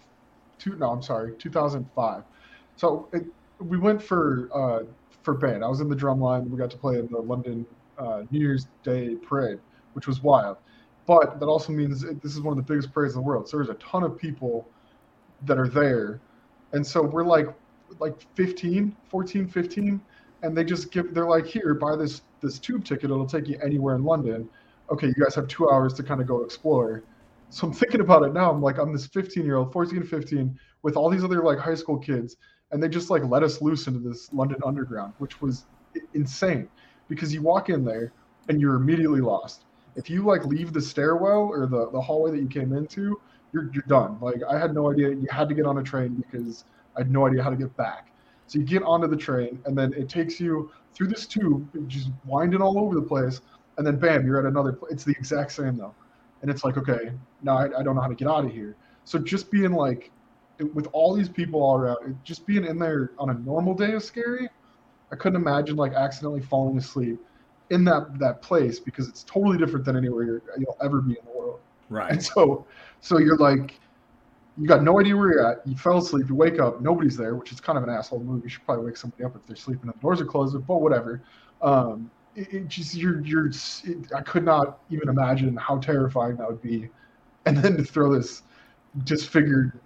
no, 0.77 0.90
I'm 0.90 1.03
sorry, 1.03 1.34
2005. 1.38 2.23
So 2.76 3.07
it, 3.14 3.26
we 3.60 3.77
went 3.77 4.02
for 4.02 4.49
uh, 4.53 4.84
for 5.23 5.34
band. 5.34 5.64
I 5.64 5.68
was 5.68 5.82
in 5.82 5.90
the 5.90 5.95
drum 5.95 6.19
line. 6.19 6.49
We 6.49 6.57
got 6.57 6.72
to 6.72 6.77
play 6.77 6.99
in 6.99 7.07
the 7.07 7.19
London 7.19 7.65
uh, 7.98 8.23
New 8.32 8.40
Year's 8.40 8.68
Day 8.84 9.15
parade, 9.15 9.60
which 9.95 10.07
was 10.07 10.22
wild. 10.22 10.57
But 11.05 11.39
that 11.39 11.45
also 11.45 11.72
means 11.72 12.03
it, 12.03 12.22
this 12.22 12.34
is 12.34 12.41
one 12.41 12.57
of 12.57 12.65
the 12.65 12.73
biggest 12.73 12.93
parades 12.93 13.15
in 13.15 13.22
the 13.22 13.27
world. 13.27 13.47
So 13.47 13.57
there's 13.57 13.69
a 13.69 13.76
ton 13.76 14.03
of 14.03 14.17
people 14.17 14.67
that 15.45 15.57
are 15.57 15.67
there, 15.67 16.19
and 16.73 16.85
so 16.85 17.01
we're 17.01 17.23
like 17.23 17.47
like 17.99 18.15
15, 18.35 18.95
14, 19.09 19.47
15, 19.47 20.01
and 20.41 20.57
they 20.57 20.63
just 20.63 20.91
give. 20.91 21.13
They're 21.13 21.27
like, 21.27 21.45
here, 21.45 21.73
buy 21.73 21.95
this 21.95 22.22
this 22.41 22.59
tube 22.59 22.84
ticket. 22.85 23.05
It'll 23.05 23.26
take 23.26 23.47
you 23.47 23.59
anywhere 23.63 23.95
in 23.95 24.03
London 24.03 24.49
okay, 24.91 25.07
you 25.07 25.13
guys 25.13 25.35
have 25.35 25.47
two 25.47 25.69
hours 25.69 25.93
to 25.95 26.03
kind 26.03 26.22
of 26.22 26.27
go 26.27 26.43
explore. 26.43 27.03
So 27.49 27.67
I'm 27.67 27.73
thinking 27.73 28.01
about 28.01 28.23
it 28.23 28.34
now. 28.34 28.51
I'm 28.51 28.61
like, 28.61 28.77
I'm 28.77 28.91
this 28.91 29.07
15 29.07 29.45
year 29.45 29.57
old, 29.57 29.72
14, 29.72 30.03
15, 30.03 30.59
with 30.81 30.95
all 30.95 31.09
these 31.09 31.23
other 31.23 31.43
like 31.43 31.57
high 31.57 31.76
school 31.76 31.97
kids, 31.97 32.38
and 32.72 32.81
they 32.81 32.89
just 32.89 33.09
like 33.09 33.23
let 33.23 33.43
us 33.43 33.61
loose 33.61 33.88
into 33.88 33.99
this 33.99 34.31
London 34.34 34.57
Underground, 34.65 35.13
which 35.19 35.41
was 35.41 35.65
insane 36.13 36.67
because 37.07 37.34
you 37.34 37.41
walk 37.41 37.69
in 37.69 37.85
there 37.85 38.11
and 38.49 38.59
you're 38.59 38.76
immediately 38.76 39.22
lost. 39.22 39.64
If 39.95 40.09
you 40.09 40.23
like 40.23 40.45
leave 40.45 40.73
the 40.73 40.81
stairwell 40.81 41.47
or 41.51 41.67
the, 41.67 41.89
the 41.91 42.01
hallway 42.01 42.31
that 42.31 42.41
you 42.41 42.47
came 42.47 42.73
into, 42.73 43.19
you're, 43.53 43.69
you're 43.73 43.84
done. 43.88 44.17
Like 44.22 44.41
I 44.49 44.57
had 44.59 44.73
no 44.73 44.91
idea 44.91 45.09
you 45.09 45.27
had 45.30 45.47
to 45.49 45.55
get 45.55 45.65
on 45.65 45.77
a 45.77 45.84
train 45.84 46.15
because 46.15 46.65
I 46.95 47.01
had 47.01 47.11
no 47.11 47.27
idea 47.27 47.41
how 47.43 47.49
to 47.49 47.55
get 47.55 47.76
back. 47.77 48.11
So 48.47 48.59
you 48.59 48.65
get 48.65 48.84
onto 48.84 49.07
the 49.07 49.17
train 49.17 49.59
and 49.65 49.77
then 49.77 49.93
it 49.93 50.09
takes 50.09 50.39
you 50.39 50.72
through 50.93 51.07
this 51.07 51.26
tube, 51.26 51.67
just 51.88 52.09
winding 52.26 52.61
all 52.61 52.77
over 52.80 52.95
the 52.95 53.01
place 53.01 53.41
and 53.77 53.85
then 53.85 53.97
bam, 53.97 54.26
you're 54.26 54.39
at 54.39 54.45
another. 54.45 54.73
pl- 54.73 54.88
It's 54.89 55.03
the 55.03 55.11
exact 55.11 55.51
same 55.51 55.77
though, 55.77 55.93
and 56.41 56.51
it's 56.51 56.63
like 56.63 56.77
okay, 56.77 57.11
now 57.41 57.57
I, 57.57 57.80
I 57.80 57.84
don't 57.84 57.95
know 57.95 58.01
how 58.01 58.07
to 58.07 58.15
get 58.15 58.27
out 58.27 58.45
of 58.45 58.51
here. 58.51 58.76
So 59.03 59.19
just 59.19 59.51
being 59.51 59.72
like, 59.73 60.11
with 60.73 60.88
all 60.93 61.13
these 61.13 61.30
people 61.30 61.61
all 61.61 61.77
around, 61.77 62.17
just 62.23 62.45
being 62.45 62.65
in 62.65 62.80
there 62.80 63.11
on 63.19 63.30
a 63.30 63.34
normal 63.34 63.73
day 63.73 63.91
is 63.91 64.05
scary. 64.05 64.49
I 65.11 65.15
couldn't 65.15 65.35
imagine 65.41 65.76
like 65.76 65.93
accidentally 65.93 66.41
falling 66.41 66.77
asleep 66.77 67.19
in 67.69 67.83
that 67.85 68.19
that 68.19 68.41
place 68.41 68.79
because 68.79 69.07
it's 69.07 69.23
totally 69.23 69.57
different 69.57 69.85
than 69.85 69.95
anywhere 69.95 70.23
you're, 70.23 70.41
you'll 70.57 70.77
ever 70.83 71.01
be 71.01 71.11
in 71.11 71.25
the 71.25 71.37
world. 71.37 71.59
Right. 71.89 72.11
And 72.11 72.23
so, 72.23 72.65
so 73.01 73.19
you're 73.19 73.37
like, 73.37 73.79
you 74.57 74.67
got 74.67 74.83
no 74.83 74.99
idea 74.99 75.15
where 75.15 75.33
you're 75.33 75.51
at. 75.51 75.67
You 75.67 75.75
fell 75.75 75.97
asleep. 75.97 76.29
You 76.29 76.35
wake 76.35 76.59
up. 76.59 76.81
Nobody's 76.81 77.17
there, 77.17 77.35
which 77.35 77.51
is 77.51 77.59
kind 77.59 77.77
of 77.77 77.83
an 77.83 77.89
asshole 77.89 78.19
move. 78.19 78.43
You 78.43 78.49
should 78.49 78.65
probably 78.65 78.85
wake 78.85 78.97
somebody 78.97 79.23
up 79.23 79.35
if 79.35 79.45
they're 79.45 79.55
sleeping 79.55 79.83
and 79.83 79.93
the 79.93 79.99
doors 79.99 80.21
are 80.21 80.25
closed. 80.25 80.55
But 80.65 80.81
whatever. 80.81 81.21
Um, 81.61 82.09
it, 82.35 82.53
it 82.53 82.67
just 82.67 82.95
you're 82.95 83.21
you're. 83.21 83.47
It, 83.47 84.11
I 84.15 84.21
could 84.21 84.43
not 84.43 84.79
even 84.89 85.09
imagine 85.09 85.55
how 85.57 85.77
terrifying 85.77 86.37
that 86.37 86.47
would 86.47 86.61
be, 86.61 86.89
and 87.45 87.57
then 87.57 87.77
to 87.77 87.83
throw 87.83 88.13
this 88.13 88.43
disfigured 89.03 89.79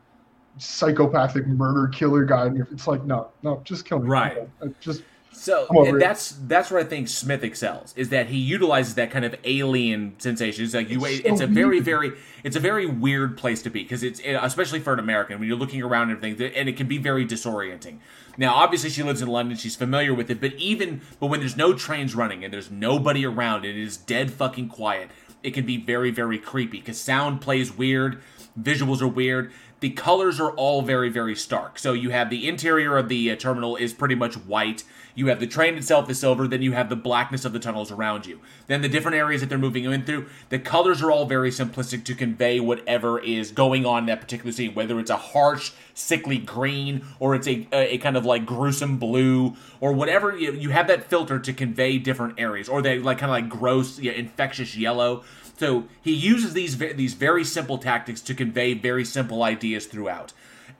psychopathic 0.58 1.48
murder 1.48 1.88
killer 1.88 2.26
guy 2.26 2.48
in 2.48 2.56
your. 2.56 2.68
It's 2.72 2.88
like 2.88 3.04
no, 3.06 3.30
no, 3.44 3.62
just 3.64 3.86
kill 3.86 4.00
me. 4.00 4.08
Right. 4.08 4.50
Uh, 4.62 4.68
Just 4.80 5.04
So 5.32 5.70
I'm 5.70 5.78
over 5.78 5.90
and 5.90 5.98
it. 5.98 6.00
that's 6.00 6.32
that's 6.48 6.72
where 6.72 6.82
I 6.82 6.84
think 6.84 7.08
Smith 7.08 7.44
excels 7.44 7.94
is 7.96 8.10
that 8.10 8.28
he 8.28 8.38
utilizes 8.38 8.96
that 8.96 9.12
kind 9.12 9.24
of 9.26 9.36
alien 9.44 10.16
sensation. 10.20 10.66
It's 10.66 10.74
like 10.74 10.90
you, 10.90 11.06
It's 11.06 11.22
it's, 11.24 11.40
so 11.40 11.46
a 11.46 11.48
very 11.48 11.80
weird. 11.80 11.86
very 11.86 12.12
it's 12.44 12.56
a 12.56 12.60
very 12.60 12.86
weird 12.86 13.38
place 13.38 13.62
to 13.64 13.70
be 13.70 13.84
because 13.84 14.04
it's 14.04 14.22
especially 14.26 14.80
for 14.80 14.94
an 14.94 15.00
American 15.00 15.40
when 15.40 15.48
you're 15.48 15.58
looking 15.58 15.82
around 15.82 16.10
and 16.10 16.24
everything, 16.24 16.54
and 16.56 16.68
it 16.68 16.78
can 16.78 16.88
be 16.88 16.98
very 16.98 17.26
disorienting. 17.26 18.00
Now, 18.38 18.56
obviously, 18.56 18.90
she 18.90 19.04
lives 19.04 19.22
in 19.22 19.28
London; 19.28 19.58
she's 19.58 19.76
familiar 19.76 20.14
with 20.14 20.30
it. 20.32 20.42
But 20.42 20.54
even 20.56 21.02
but 21.20 21.28
when 21.28 21.40
there's 21.42 21.58
no 21.58 21.74
trains 21.74 22.16
running 22.16 22.44
and 22.44 22.54
there's 22.54 22.72
nobody 22.72 23.26
around, 23.26 23.66
and 23.66 23.78
it 23.78 23.84
is 23.84 23.98
dead 23.98 24.32
fucking 24.32 24.70
quiet, 24.70 25.10
it 25.44 25.52
can 25.52 25.66
be 25.66 25.78
very 25.78 26.12
very 26.12 26.38
creepy 26.40 26.80
because 26.80 27.00
sound 27.00 27.42
plays 27.42 27.76
weird, 27.78 28.22
visuals 28.60 29.02
are 29.02 29.08
weird. 29.08 29.52
The 29.82 29.92
colors 29.92 30.42
are 30.42 30.52
all 30.52 30.82
very, 30.82 31.08
very 31.10 31.36
stark. 31.38 31.80
So 31.80 31.94
you 31.94 32.10
have 32.10 32.30
the 32.30 32.50
interior 32.50 32.98
of 32.98 33.08
the 33.08 33.32
uh, 33.32 33.38
terminal 33.38 33.78
is 33.78 33.94
pretty 33.94 34.16
much 34.16 34.36
white. 34.36 34.84
You 35.20 35.28
have 35.28 35.42
the 35.42 35.48
train 35.48 35.76
itself 35.76 36.10
is 36.10 36.18
silver. 36.18 36.48
Then 36.48 36.62
you 36.62 36.72
have 36.72 36.88
the 36.88 36.96
blackness 36.96 37.44
of 37.44 37.52
the 37.52 37.60
tunnels 37.60 37.92
around 37.92 38.26
you. 38.26 38.40
Then 38.68 38.82
the 38.82 38.88
different 38.88 39.18
areas 39.18 39.42
that 39.42 39.48
they're 39.50 39.58
moving 39.58 39.84
in 39.84 40.06
through, 40.06 40.28
the 40.48 40.60
colors 40.60 41.02
are 41.02 41.12
all 41.12 41.26
very 41.26 41.52
simplistic 41.52 42.06
to 42.06 42.16
convey 42.16 42.62
whatever 42.62 43.20
is 43.20 43.52
going 43.52 43.86
on 43.86 44.04
in 44.04 44.06
that 44.06 44.22
particular 44.22 44.54
scene. 44.54 44.74
Whether 44.74 44.98
it's 44.98 45.10
a 45.10 45.18
harsh, 45.18 45.74
sickly 45.94 46.38
green 46.38 47.06
or 47.20 47.36
it's 47.36 47.50
a 47.50 47.68
a, 47.74 47.98
kind 47.98 48.16
of 48.16 48.24
like 48.24 48.46
gruesome 48.46 48.98
blue 48.98 49.58
or 49.82 49.92
whatever. 49.92 50.38
You, 50.38 50.54
you 50.54 50.70
have 50.70 50.88
that 50.88 51.04
filter 51.04 51.38
to 51.38 51.52
convey 51.52 51.98
different 51.98 52.40
areas, 52.40 52.70
or 52.70 52.82
they 52.82 52.98
like 52.98 53.18
kind 53.18 53.30
of 53.30 53.34
like 53.34 53.50
gross, 53.50 54.00
infectious 54.00 54.78
yellow. 54.78 55.26
So 55.58 55.84
he 56.02 56.14
uses 56.14 56.54
these 56.54 56.78
these 56.78 57.14
very 57.14 57.44
simple 57.44 57.78
tactics 57.78 58.22
to 58.22 58.34
convey 58.34 58.74
very 58.74 59.04
simple 59.04 59.44
ideas 59.44 59.86
throughout. 59.86 60.32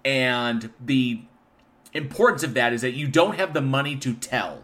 And 0.06 0.72
the 0.80 1.24
importance 1.94 2.44
of 2.44 2.54
that 2.54 2.74
is 2.74 2.82
that 2.82 2.94
you 2.94 3.08
don't 3.08 3.36
have 3.36 3.54
the 3.54 3.62
money 3.62 3.96
to 3.98 4.14
tell 4.14 4.64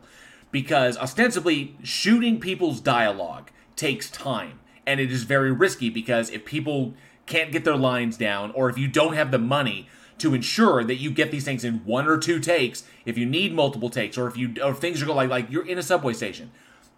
because 0.52 0.98
ostensibly 0.98 1.76
shooting 1.84 2.40
people's 2.40 2.80
dialogue 2.80 3.50
takes 3.76 4.10
time 4.10 4.60
and 4.86 5.00
it 5.00 5.12
is 5.12 5.24
very 5.24 5.52
risky 5.52 5.90
because 5.90 6.30
if 6.30 6.46
people 6.46 6.94
can't 7.26 7.52
get 7.52 7.66
their 7.66 7.76
lines 7.76 8.18
down 8.18 8.52
or 8.52 8.70
if 8.70 8.78
you 8.78 8.88
don't 8.88 9.14
have 9.14 9.32
the 9.32 9.40
money 9.40 9.90
to 10.18 10.34
ensure 10.34 10.84
that 10.84 10.96
you 10.96 11.10
get 11.10 11.32
these 11.32 11.44
things 11.44 11.66
in 11.66 11.76
one 11.84 12.08
or 12.08 12.18
two 12.18 12.40
takes 12.40 12.84
if 13.06 13.18
you 13.18 13.26
need 13.26 13.54
multiple 13.54 13.90
takes 13.90 14.18
or 14.18 14.28
if 14.28 14.38
you 14.38 14.54
or 14.64 14.72
if 14.72 14.78
things 14.78 15.02
are 15.02 15.06
going 15.06 15.18
like 15.18 15.30
like 15.30 15.52
you're 15.52 15.68
in 15.68 15.78
a 15.78 15.84
subway 15.84 16.14
station 16.14 16.52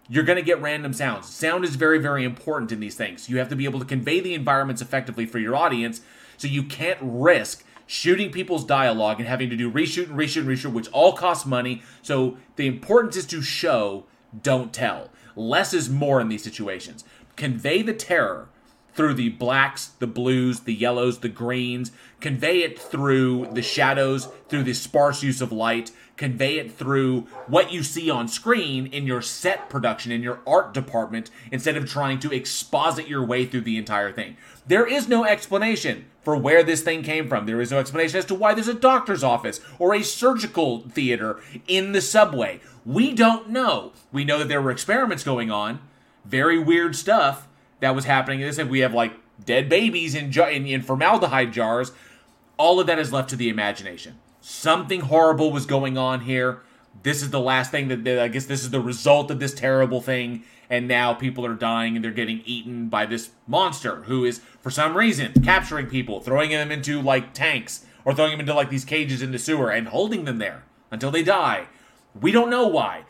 you're 0.08 0.24
going 0.24 0.36
to 0.36 0.42
get 0.42 0.60
random 0.60 0.92
sounds. 0.92 1.28
Sound 1.28 1.64
is 1.64 1.76
very, 1.76 1.98
very 1.98 2.24
important 2.24 2.72
in 2.72 2.80
these 2.80 2.94
things. 2.94 3.28
You 3.28 3.38
have 3.38 3.50
to 3.50 3.56
be 3.56 3.66
able 3.66 3.78
to 3.78 3.84
convey 3.84 4.20
the 4.20 4.34
environments 4.34 4.80
effectively 4.80 5.26
for 5.26 5.38
your 5.38 5.54
audience, 5.54 6.00
so 6.38 6.48
you 6.48 6.62
can't 6.62 6.98
risk 7.02 7.64
shooting 7.88 8.30
people's 8.30 8.64
dialogue 8.64 9.18
and 9.18 9.26
having 9.26 9.50
to 9.50 9.56
do 9.56 9.72
reshoot 9.72 10.10
and 10.10 10.16
reshoot 10.16 10.42
and 10.42 10.48
reshoot, 10.48 10.72
which 10.72 10.88
all 10.92 11.14
costs 11.14 11.46
money. 11.46 11.82
So 12.02 12.36
the 12.56 12.66
importance 12.68 13.16
is 13.16 13.26
to 13.26 13.42
show, 13.42 14.04
don't 14.42 14.72
tell. 14.72 15.08
Less 15.34 15.72
is 15.72 15.88
more 15.88 16.20
in 16.20 16.28
these 16.28 16.44
situations. 16.44 17.02
Convey 17.34 17.82
the 17.82 17.94
terror 17.94 18.48
through 18.92 19.14
the 19.14 19.30
blacks, 19.30 19.86
the 20.00 20.06
blues, 20.06 20.60
the 20.60 20.74
yellows, 20.74 21.20
the 21.20 21.28
greens. 21.28 21.90
Convey 22.20 22.62
it 22.62 22.78
through 22.78 23.48
the 23.52 23.62
shadows, 23.62 24.28
through 24.48 24.64
the 24.64 24.74
sparse 24.74 25.22
use 25.22 25.40
of 25.40 25.50
light. 25.50 25.90
Convey 26.18 26.58
it 26.58 26.72
through 26.72 27.22
what 27.46 27.72
you 27.72 27.82
see 27.82 28.10
on 28.10 28.28
screen 28.28 28.86
in 28.86 29.06
your 29.06 29.22
set 29.22 29.70
production, 29.70 30.12
in 30.12 30.22
your 30.22 30.40
art 30.46 30.74
department, 30.74 31.30
instead 31.50 31.76
of 31.76 31.88
trying 31.88 32.18
to 32.18 32.34
exposit 32.34 33.08
your 33.08 33.24
way 33.24 33.46
through 33.46 33.62
the 33.62 33.78
entire 33.78 34.12
thing. 34.12 34.36
There 34.66 34.86
is 34.86 35.08
no 35.08 35.24
explanation 35.24 36.04
for 36.20 36.36
where 36.36 36.62
this 36.62 36.82
thing 36.82 37.02
came 37.02 37.26
from. 37.28 37.46
There 37.46 37.60
is 37.60 37.70
no 37.70 37.78
explanation 37.78 38.18
as 38.18 38.26
to 38.26 38.34
why 38.34 38.52
there's 38.52 38.68
a 38.68 38.74
doctor's 38.74 39.24
office 39.24 39.60
or 39.78 39.94
a 39.94 40.02
surgical 40.02 40.80
theater 40.80 41.40
in 41.66 41.92
the 41.92 42.02
subway. 42.02 42.60
We 42.84 43.14
don't 43.14 43.48
know. 43.48 43.92
We 44.12 44.24
know 44.24 44.38
that 44.38 44.48
there 44.48 44.60
were 44.60 44.70
experiments 44.70 45.24
going 45.24 45.50
on, 45.50 45.80
very 46.24 46.58
weird 46.58 46.96
stuff 46.96 47.48
that 47.80 47.94
was 47.94 48.04
happening. 48.04 48.40
This 48.40 48.58
we 48.58 48.80
have 48.80 48.92
like 48.92 49.12
dead 49.42 49.68
babies 49.68 50.14
in, 50.14 50.32
in, 50.38 50.66
in 50.66 50.82
formaldehyde 50.82 51.52
jars. 51.52 51.92
All 52.56 52.80
of 52.80 52.88
that 52.88 52.98
is 52.98 53.12
left 53.12 53.30
to 53.30 53.36
the 53.36 53.48
imagination. 53.48 54.18
Something 54.50 55.00
horrible 55.00 55.52
was 55.52 55.66
going 55.66 55.98
on 55.98 56.22
here. 56.22 56.62
This 57.02 57.22
is 57.22 57.28
the 57.28 57.38
last 57.38 57.70
thing 57.70 57.88
that, 57.88 58.02
that 58.04 58.18
I 58.18 58.28
guess 58.28 58.46
this 58.46 58.62
is 58.62 58.70
the 58.70 58.80
result 58.80 59.30
of 59.30 59.40
this 59.40 59.52
terrible 59.52 60.00
thing. 60.00 60.42
And 60.70 60.88
now 60.88 61.12
people 61.12 61.44
are 61.44 61.52
dying 61.52 61.94
and 61.94 62.02
they're 62.02 62.10
getting 62.10 62.40
eaten 62.46 62.88
by 62.88 63.04
this 63.04 63.28
monster 63.46 64.04
who 64.04 64.24
is, 64.24 64.40
for 64.62 64.70
some 64.70 64.96
reason, 64.96 65.34
capturing 65.44 65.88
people, 65.88 66.20
throwing 66.20 66.48
them 66.48 66.72
into 66.72 67.02
like 67.02 67.34
tanks 67.34 67.84
or 68.06 68.14
throwing 68.14 68.30
them 68.30 68.40
into 68.40 68.54
like 68.54 68.70
these 68.70 68.86
cages 68.86 69.20
in 69.20 69.32
the 69.32 69.38
sewer 69.38 69.70
and 69.70 69.88
holding 69.88 70.24
them 70.24 70.38
there 70.38 70.64
until 70.90 71.10
they 71.10 71.22
die. 71.22 71.66
We 72.18 72.32
don't 72.32 72.48
know 72.48 72.66
why. 72.66 73.04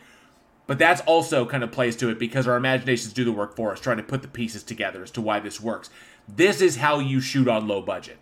But 0.67 0.77
that's 0.77 0.99
also 1.01 1.45
kind 1.45 1.63
of 1.63 1.71
plays 1.71 1.95
to 1.95 2.09
it 2.09 2.19
because 2.19 2.49
our 2.49 2.57
imaginations 2.57 3.13
do 3.13 3.23
the 3.23 3.31
work 3.31 3.55
for 3.55 3.71
us, 3.71 3.79
trying 3.79 3.95
to 3.95 4.03
put 4.03 4.23
the 4.23 4.27
pieces 4.27 4.61
together 4.61 5.03
as 5.03 5.11
to 5.11 5.21
why 5.21 5.39
this 5.39 5.61
works. 5.61 5.89
This 6.27 6.59
is 6.59 6.75
how 6.75 6.99
you 6.99 7.21
shoot 7.21 7.47
on 7.47 7.65
low 7.65 7.81
budget. 7.81 8.17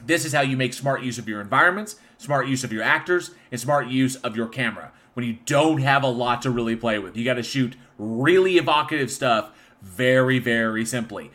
This 0.00 0.24
is 0.24 0.32
how 0.32 0.42
you 0.42 0.56
make 0.56 0.72
smart 0.72 1.02
use 1.02 1.18
of 1.18 1.28
your 1.28 1.40
environments, 1.40 1.96
smart 2.18 2.48
use 2.48 2.64
of 2.64 2.72
your 2.72 2.82
actors, 2.82 3.32
and 3.50 3.60
smart 3.60 3.88
use 3.88 4.16
of 4.16 4.36
your 4.36 4.46
camera. 4.46 4.92
When 5.14 5.24
you 5.24 5.38
don't 5.46 5.80
have 5.80 6.02
a 6.02 6.08
lot 6.08 6.42
to 6.42 6.50
really 6.50 6.76
play 6.76 6.98
with, 6.98 7.16
you 7.16 7.24
got 7.24 7.34
to 7.34 7.42
shoot 7.42 7.76
really 7.98 8.58
evocative 8.58 9.10
stuff 9.10 9.50
very, 9.80 10.38
very 10.38 10.84
simply. 10.84 11.30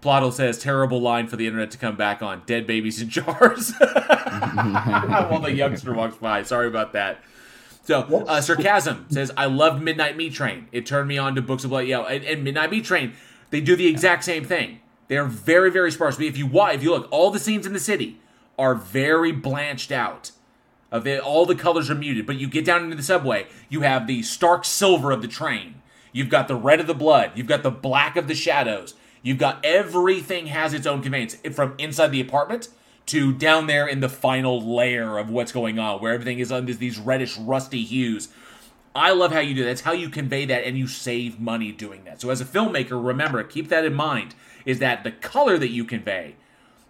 Plottle 0.00 0.32
says, 0.32 0.58
terrible 0.58 1.00
line 1.00 1.26
for 1.26 1.36
the 1.36 1.46
internet 1.46 1.70
to 1.72 1.78
come 1.78 1.96
back 1.96 2.22
on. 2.22 2.42
Dead 2.46 2.66
babies 2.66 3.02
in 3.02 3.08
jars. 3.10 3.72
While 3.78 5.40
the 5.40 5.52
youngster 5.52 5.92
walks 5.92 6.16
by. 6.16 6.42
Sorry 6.44 6.68
about 6.68 6.92
that. 6.92 7.18
So, 7.82 8.02
uh, 8.02 8.40
Sarcasm 8.40 9.06
says, 9.08 9.32
I 9.36 9.46
loved 9.46 9.82
Midnight 9.82 10.16
Meat 10.16 10.34
Train. 10.34 10.68
It 10.72 10.84
turned 10.86 11.08
me 11.08 11.18
on 11.18 11.34
to 11.34 11.42
Books 11.42 11.64
of 11.64 11.70
Blood. 11.70 11.86
Yeah, 11.86 12.00
and, 12.02 12.22
and 12.24 12.44
Midnight 12.44 12.70
Meat 12.70 12.84
Train, 12.84 13.14
they 13.50 13.60
do 13.60 13.74
the 13.76 13.86
exact 13.86 14.24
same 14.24 14.44
thing. 14.44 14.80
They're 15.08 15.24
very, 15.24 15.70
very 15.70 15.90
sparse. 15.90 16.16
But 16.16 16.26
If 16.26 16.36
you 16.36 16.46
watch, 16.46 16.74
if 16.74 16.82
you 16.82 16.90
look, 16.90 17.08
all 17.10 17.30
the 17.30 17.38
scenes 17.38 17.66
in 17.66 17.72
the 17.72 17.80
city 17.80 18.20
are 18.58 18.74
very 18.74 19.32
blanched 19.32 19.92
out. 19.92 20.32
Of 20.90 21.06
it, 21.06 21.20
all 21.20 21.44
the 21.44 21.54
colors 21.54 21.90
are 21.90 21.94
muted. 21.94 22.24
But 22.24 22.38
you 22.38 22.48
get 22.48 22.64
down 22.64 22.84
into 22.84 22.96
the 22.96 23.02
subway, 23.02 23.46
you 23.68 23.82
have 23.82 24.06
the 24.06 24.22
stark 24.22 24.64
silver 24.64 25.10
of 25.10 25.20
the 25.20 25.28
train. 25.28 25.82
You've 26.12 26.30
got 26.30 26.48
the 26.48 26.56
red 26.56 26.80
of 26.80 26.86
the 26.86 26.94
blood. 26.94 27.32
You've 27.34 27.46
got 27.46 27.62
the 27.62 27.70
black 27.70 28.16
of 28.16 28.26
the 28.26 28.34
shadows. 28.34 28.94
You've 29.22 29.38
got 29.38 29.62
everything 29.64 30.46
has 30.46 30.72
its 30.72 30.86
own 30.86 31.02
conveyance 31.02 31.36
from 31.52 31.74
inside 31.76 32.08
the 32.08 32.20
apartment 32.20 32.68
to 33.06 33.32
down 33.32 33.66
there 33.66 33.86
in 33.86 34.00
the 34.00 34.08
final 34.08 34.60
layer 34.60 35.18
of 35.18 35.30
what's 35.30 35.52
going 35.52 35.78
on, 35.78 36.00
where 36.00 36.12
everything 36.12 36.38
is 36.38 36.52
under 36.52 36.74
these 36.74 36.98
reddish, 36.98 37.36
rusty 37.36 37.82
hues. 37.82 38.28
I 38.94 39.12
love 39.12 39.32
how 39.32 39.40
you 39.40 39.54
do 39.54 39.62
that. 39.62 39.68
That's 39.68 39.80
how 39.82 39.92
you 39.92 40.08
convey 40.08 40.44
that, 40.46 40.64
and 40.64 40.78
you 40.78 40.86
save 40.86 41.38
money 41.38 41.72
doing 41.72 42.04
that. 42.04 42.20
So, 42.20 42.30
as 42.30 42.40
a 42.40 42.44
filmmaker, 42.44 43.02
remember, 43.04 43.42
keep 43.44 43.68
that 43.68 43.84
in 43.84 43.94
mind 43.94 44.34
is 44.64 44.78
that 44.80 45.04
the 45.04 45.12
color 45.12 45.56
that 45.58 45.70
you 45.70 45.84
convey 45.84 46.36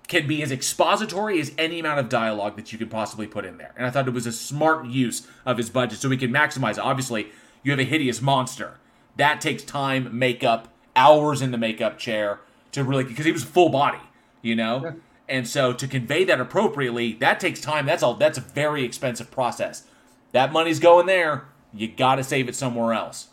can 0.08 0.26
be 0.26 0.42
as 0.42 0.50
expository 0.50 1.38
as 1.38 1.52
any 1.58 1.78
amount 1.78 2.00
of 2.00 2.08
dialogue 2.08 2.56
that 2.56 2.72
you 2.72 2.78
could 2.78 2.90
possibly 2.90 3.26
put 3.26 3.44
in 3.44 3.58
there. 3.58 3.74
And 3.76 3.86
I 3.86 3.90
thought 3.90 4.08
it 4.08 4.14
was 4.14 4.26
a 4.26 4.32
smart 4.32 4.86
use 4.86 5.26
of 5.44 5.58
his 5.58 5.68
budget 5.70 5.98
so 5.98 6.08
we 6.08 6.16
can 6.16 6.32
maximize 6.32 6.72
it. 6.72 6.80
Obviously, 6.80 7.28
you 7.62 7.70
have 7.72 7.78
a 7.78 7.84
hideous 7.84 8.22
monster. 8.22 8.78
That 9.16 9.40
takes 9.40 9.62
time, 9.62 10.18
makeup, 10.18 10.68
hours 10.96 11.42
in 11.42 11.50
the 11.50 11.58
makeup 11.58 11.98
chair 11.98 12.40
to 12.72 12.82
really, 12.82 13.04
because 13.04 13.26
he 13.26 13.32
was 13.32 13.44
full 13.44 13.68
body, 13.68 14.00
you 14.40 14.56
know? 14.56 14.82
Yeah. 14.82 14.92
And 15.28 15.46
so 15.46 15.74
to 15.74 15.86
convey 15.86 16.24
that 16.24 16.40
appropriately, 16.40 17.12
that 17.14 17.38
takes 17.38 17.60
time. 17.60 17.84
That's 17.84 18.02
all. 18.02 18.14
That's 18.14 18.38
a 18.38 18.40
very 18.40 18.84
expensive 18.84 19.30
process. 19.30 19.84
That 20.32 20.52
money's 20.52 20.80
going 20.80 21.04
there. 21.04 21.44
You 21.74 21.86
got 21.86 22.14
to 22.14 22.24
save 22.24 22.48
it 22.48 22.56
somewhere 22.56 22.94
else. 22.94 23.28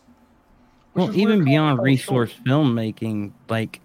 Well, 0.93 1.15
even 1.15 1.45
beyond 1.45 1.81
resource 1.81 2.33
filmmaking, 2.45 3.31
like 3.47 3.79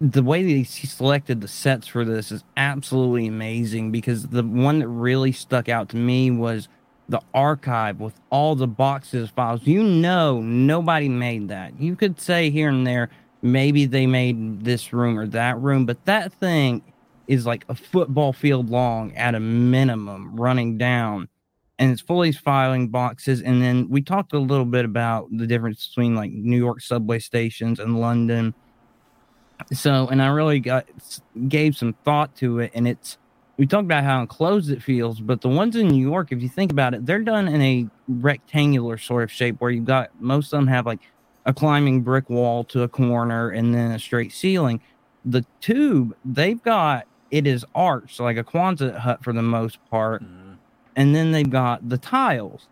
the 0.00 0.22
way 0.22 0.42
they 0.42 0.62
selected 0.64 1.40
the 1.40 1.48
sets 1.48 1.88
for 1.88 2.04
this 2.04 2.30
is 2.30 2.44
absolutely 2.56 3.26
amazing 3.26 3.90
because 3.90 4.28
the 4.28 4.44
one 4.44 4.78
that 4.78 4.88
really 4.88 5.32
stuck 5.32 5.68
out 5.68 5.88
to 5.88 5.96
me 5.96 6.30
was 6.30 6.68
the 7.08 7.20
archive 7.34 7.98
with 7.98 8.14
all 8.30 8.54
the 8.54 8.66
boxes 8.66 9.30
files. 9.30 9.66
You 9.66 9.82
know 9.82 10.40
nobody 10.40 11.08
made 11.08 11.48
that. 11.48 11.80
You 11.80 11.96
could 11.96 12.20
say 12.20 12.50
here 12.50 12.68
and 12.68 12.86
there 12.86 13.10
maybe 13.42 13.86
they 13.86 14.06
made 14.06 14.64
this 14.64 14.92
room 14.92 15.18
or 15.18 15.26
that 15.26 15.58
room 15.60 15.86
but 15.86 16.04
that 16.04 16.32
thing 16.34 16.82
is 17.28 17.46
like 17.46 17.64
a 17.68 17.74
football 17.74 18.32
field 18.32 18.68
long 18.68 19.14
at 19.14 19.34
a 19.34 19.40
minimum 19.40 20.34
running 20.36 20.76
down 20.76 21.28
and 21.78 21.92
it's 21.92 22.00
full 22.00 22.16
fully 22.16 22.32
filing 22.32 22.88
boxes. 22.88 23.40
And 23.40 23.62
then 23.62 23.88
we 23.88 24.02
talked 24.02 24.32
a 24.32 24.38
little 24.38 24.64
bit 24.64 24.84
about 24.84 25.28
the 25.30 25.46
difference 25.46 25.86
between 25.86 26.14
like 26.14 26.32
new 26.32 26.56
york 26.56 26.80
subway 26.80 27.20
stations 27.20 27.78
and 27.78 28.00
london 28.00 28.54
so, 29.72 30.08
and 30.08 30.22
I 30.22 30.28
really 30.28 30.60
got 30.60 30.86
gave 31.48 31.76
some 31.76 31.94
thought 32.04 32.34
to 32.36 32.60
it, 32.60 32.72
and 32.74 32.86
it's 32.86 33.18
we 33.56 33.66
talked 33.66 33.84
about 33.84 34.04
how 34.04 34.20
enclosed 34.20 34.70
it 34.70 34.82
feels, 34.82 35.20
but 35.20 35.40
the 35.40 35.48
ones 35.48 35.74
in 35.74 35.88
New 35.88 36.00
York, 36.00 36.30
if 36.30 36.40
you 36.40 36.48
think 36.48 36.70
about 36.70 36.94
it, 36.94 37.04
they're 37.04 37.18
done 37.18 37.48
in 37.48 37.60
a 37.60 37.88
rectangular 38.06 38.96
sort 38.96 39.24
of 39.24 39.32
shape 39.32 39.60
where 39.60 39.70
you've 39.70 39.84
got 39.84 40.10
most 40.20 40.52
of 40.52 40.58
them 40.58 40.68
have 40.68 40.86
like 40.86 41.00
a 41.44 41.52
climbing 41.52 42.02
brick 42.02 42.30
wall 42.30 42.62
to 42.64 42.82
a 42.82 42.88
corner 42.88 43.50
and 43.50 43.74
then 43.74 43.90
a 43.90 43.98
straight 43.98 44.32
ceiling. 44.32 44.80
The 45.24 45.44
tube, 45.60 46.14
they've 46.24 46.62
got 46.62 47.06
it 47.30 47.46
is 47.46 47.64
arched 47.74 48.20
like 48.20 48.36
a 48.36 48.44
Quonset 48.44 48.96
hut 48.96 49.22
for 49.22 49.32
the 49.32 49.42
most 49.42 49.78
part, 49.90 50.22
mm-hmm. 50.22 50.52
and 50.96 51.14
then 51.14 51.32
they've 51.32 51.50
got 51.50 51.88
the 51.88 51.98
tiles 51.98 52.68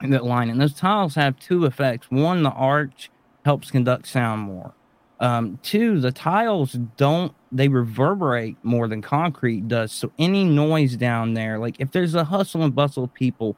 that 0.00 0.24
line, 0.24 0.48
and 0.48 0.60
those 0.60 0.74
tiles 0.74 1.16
have 1.16 1.38
two 1.38 1.64
effects. 1.64 2.06
One, 2.08 2.44
the 2.44 2.50
arch 2.50 3.10
helps 3.44 3.70
conduct 3.70 4.06
sound 4.06 4.42
more 4.42 4.74
um, 5.20 5.58
two, 5.62 6.00
the 6.00 6.12
tiles 6.12 6.72
don't 6.96 7.34
they 7.50 7.68
reverberate 7.68 8.56
more 8.62 8.88
than 8.88 9.02
concrete 9.02 9.68
does. 9.68 9.90
So 9.90 10.12
any 10.18 10.44
noise 10.44 10.96
down 10.96 11.34
there, 11.34 11.58
like 11.58 11.76
if 11.78 11.90
there's 11.90 12.14
a 12.14 12.24
hustle 12.24 12.62
and 12.62 12.74
bustle 12.74 13.04
of 13.04 13.14
people, 13.14 13.56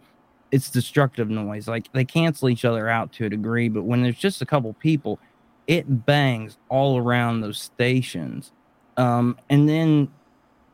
it's 0.53 0.71
destructive 0.71 1.29
noise. 1.29 1.69
Like 1.69 1.93
they 1.93 2.05
cancel 2.05 2.49
each 2.49 2.65
other 2.65 2.89
out 2.89 3.13
to 3.15 3.27
a 3.27 3.29
degree, 3.29 3.69
but 3.69 3.83
when 3.83 4.03
there's 4.03 4.19
just 4.19 4.41
a 4.43 4.47
couple 4.47 4.73
people, 4.75 5.19
it 5.67 6.07
bangs 6.07 6.57
all 6.69 6.99
around 6.99 7.41
those 7.41 7.61
stations. 7.61 8.53
Um, 8.97 9.39
and 9.49 9.69
then 9.69 10.09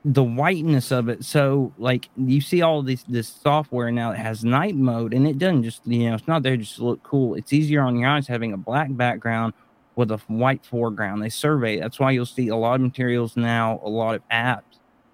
the 0.05 0.23
whiteness 0.23 0.93
of 0.93 1.09
it. 1.09 1.25
So 1.25 1.73
like 1.79 2.09
you 2.17 2.41
see 2.41 2.63
all 2.63 2.83
this 2.83 3.03
this 3.09 3.29
software 3.29 3.91
now 3.91 4.13
that 4.13 4.19
has 4.19 4.45
night 4.45 4.77
mode, 4.77 5.13
and 5.13 5.27
it 5.27 5.39
doesn't 5.39 5.65
just 5.65 5.87
you 5.87 6.09
know 6.09 6.15
it's 6.15 6.29
not 6.29 6.45
there 6.45 6.57
just 6.57 6.77
to 6.77 6.85
look 6.85 7.03
cool. 7.03 7.35
It's 7.35 7.53
easier 7.53 7.83
on 7.83 7.99
your 7.99 8.09
eyes 8.09 8.29
having 8.29 8.53
a 8.53 8.57
black 8.57 8.89
background 8.95 9.53
with 9.97 10.11
a 10.11 10.19
white 10.29 10.65
foreground. 10.65 11.23
They 11.23 11.31
survey. 11.31 11.81
That's 11.81 11.99
why 11.99 12.13
you'll 12.13 12.27
see 12.27 12.49
a 12.49 12.57
lot 12.57 12.77
of 12.77 12.83
materials 12.83 13.37
now, 13.37 13.81
a 13.83 13.89
lot 13.89 14.15
of 14.15 14.29
apps. 14.29 14.63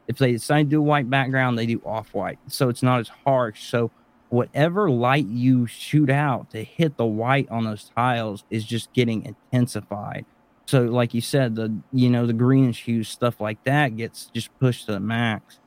If 0.09 0.19
they 0.19 0.33
decide 0.33 0.65
to 0.65 0.71
do 0.71 0.83
white 0.83 1.09
background, 1.09 1.57
they 1.57 1.67
do 1.67 1.81
off 1.87 2.13
white. 2.13 2.39
So 2.49 2.69
it's 2.69 2.83
not 2.83 3.01
as 3.01 3.09
harsh. 3.09 3.65
So 3.65 3.91
whatever 4.29 4.91
light 4.91 5.27
you 5.27 5.67
shoot 5.67 6.11
out 6.11 6.51
to 6.51 6.65
hit 6.65 6.97
the 6.97 7.07
white 7.07 7.49
on 7.51 7.65
those 7.65 7.91
tiles 7.95 8.45
is 8.51 8.65
just 8.65 8.93
getting 8.93 9.37
intensified. 9.53 10.27
So 10.67 10.83
like 10.83 11.15
you 11.15 11.21
said, 11.21 11.55
the 11.55 11.73
you 11.93 12.11
know, 12.11 12.27
the 12.27 12.33
greenish 12.33 12.83
hues, 12.85 13.09
stuff 13.09 13.41
like 13.41 13.63
that 13.65 13.97
gets 13.97 14.27
just 14.27 14.57
pushed 14.59 14.87
to 14.87 14.93
the 14.93 15.01
max. 15.01 15.61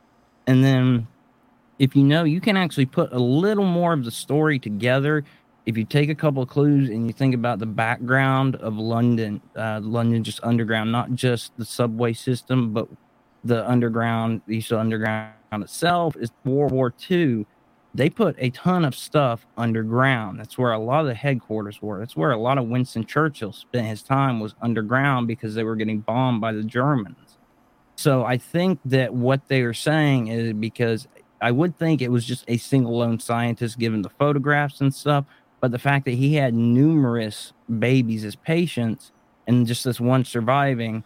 And 0.46 0.62
then 0.62 1.06
if 1.78 1.96
you 1.96 2.04
know, 2.04 2.24
you 2.24 2.40
can 2.40 2.56
actually 2.56 2.86
put 2.86 3.12
a 3.12 3.18
little 3.18 3.64
more 3.64 3.92
of 3.92 4.04
the 4.04 4.10
story 4.10 4.58
together 4.58 5.24
if 5.66 5.76
you 5.76 5.84
take 5.84 6.08
a 6.08 6.14
couple 6.14 6.42
of 6.42 6.48
clues 6.48 6.88
and 6.88 7.08
you 7.08 7.12
think 7.12 7.34
about 7.34 7.58
the 7.58 7.66
background 7.66 8.54
of 8.56 8.76
London, 8.78 9.42
uh, 9.56 9.80
London 9.82 10.22
just 10.22 10.40
underground, 10.44 10.92
not 10.92 11.12
just 11.14 11.52
the 11.58 11.64
subway 11.64 12.12
system, 12.12 12.72
but 12.72 12.88
the 13.42 13.68
underground, 13.68 14.42
the 14.46 14.56
East 14.58 14.72
Underground 14.72 15.32
itself 15.52 16.16
is 16.16 16.30
World 16.44 16.72
War 16.72 16.94
II. 17.10 17.46
They 17.94 18.10
put 18.10 18.36
a 18.38 18.50
ton 18.50 18.84
of 18.84 18.94
stuff 18.94 19.46
underground. 19.56 20.38
That's 20.38 20.56
where 20.56 20.72
a 20.72 20.78
lot 20.78 21.00
of 21.00 21.06
the 21.06 21.14
headquarters 21.14 21.82
were. 21.82 21.98
That's 21.98 22.16
where 22.16 22.30
a 22.30 22.38
lot 22.38 22.58
of 22.58 22.66
Winston 22.66 23.04
Churchill 23.04 23.52
spent 23.52 23.86
his 23.86 24.02
time 24.02 24.38
was 24.38 24.54
underground 24.60 25.26
because 25.26 25.54
they 25.54 25.64
were 25.64 25.76
getting 25.76 26.00
bombed 26.00 26.40
by 26.40 26.52
the 26.52 26.62
Germans. 26.62 27.38
So 27.96 28.24
I 28.24 28.36
think 28.36 28.78
that 28.84 29.14
what 29.14 29.48
they 29.48 29.62
are 29.62 29.72
saying 29.72 30.28
is 30.28 30.52
because 30.52 31.08
I 31.40 31.50
would 31.50 31.78
think 31.78 32.02
it 32.02 32.10
was 32.10 32.24
just 32.24 32.44
a 32.48 32.56
single 32.58 32.98
lone 32.98 33.18
scientist 33.18 33.78
given 33.78 34.02
the 34.02 34.10
photographs 34.10 34.80
and 34.80 34.94
stuff, 34.94 35.24
but 35.66 35.72
the 35.72 35.78
fact 35.80 36.04
that 36.04 36.12
he 36.12 36.34
had 36.34 36.54
numerous 36.54 37.52
babies 37.80 38.24
as 38.24 38.36
patients 38.36 39.10
and 39.48 39.66
just 39.66 39.82
this 39.82 39.98
one 39.98 40.24
surviving 40.24 41.02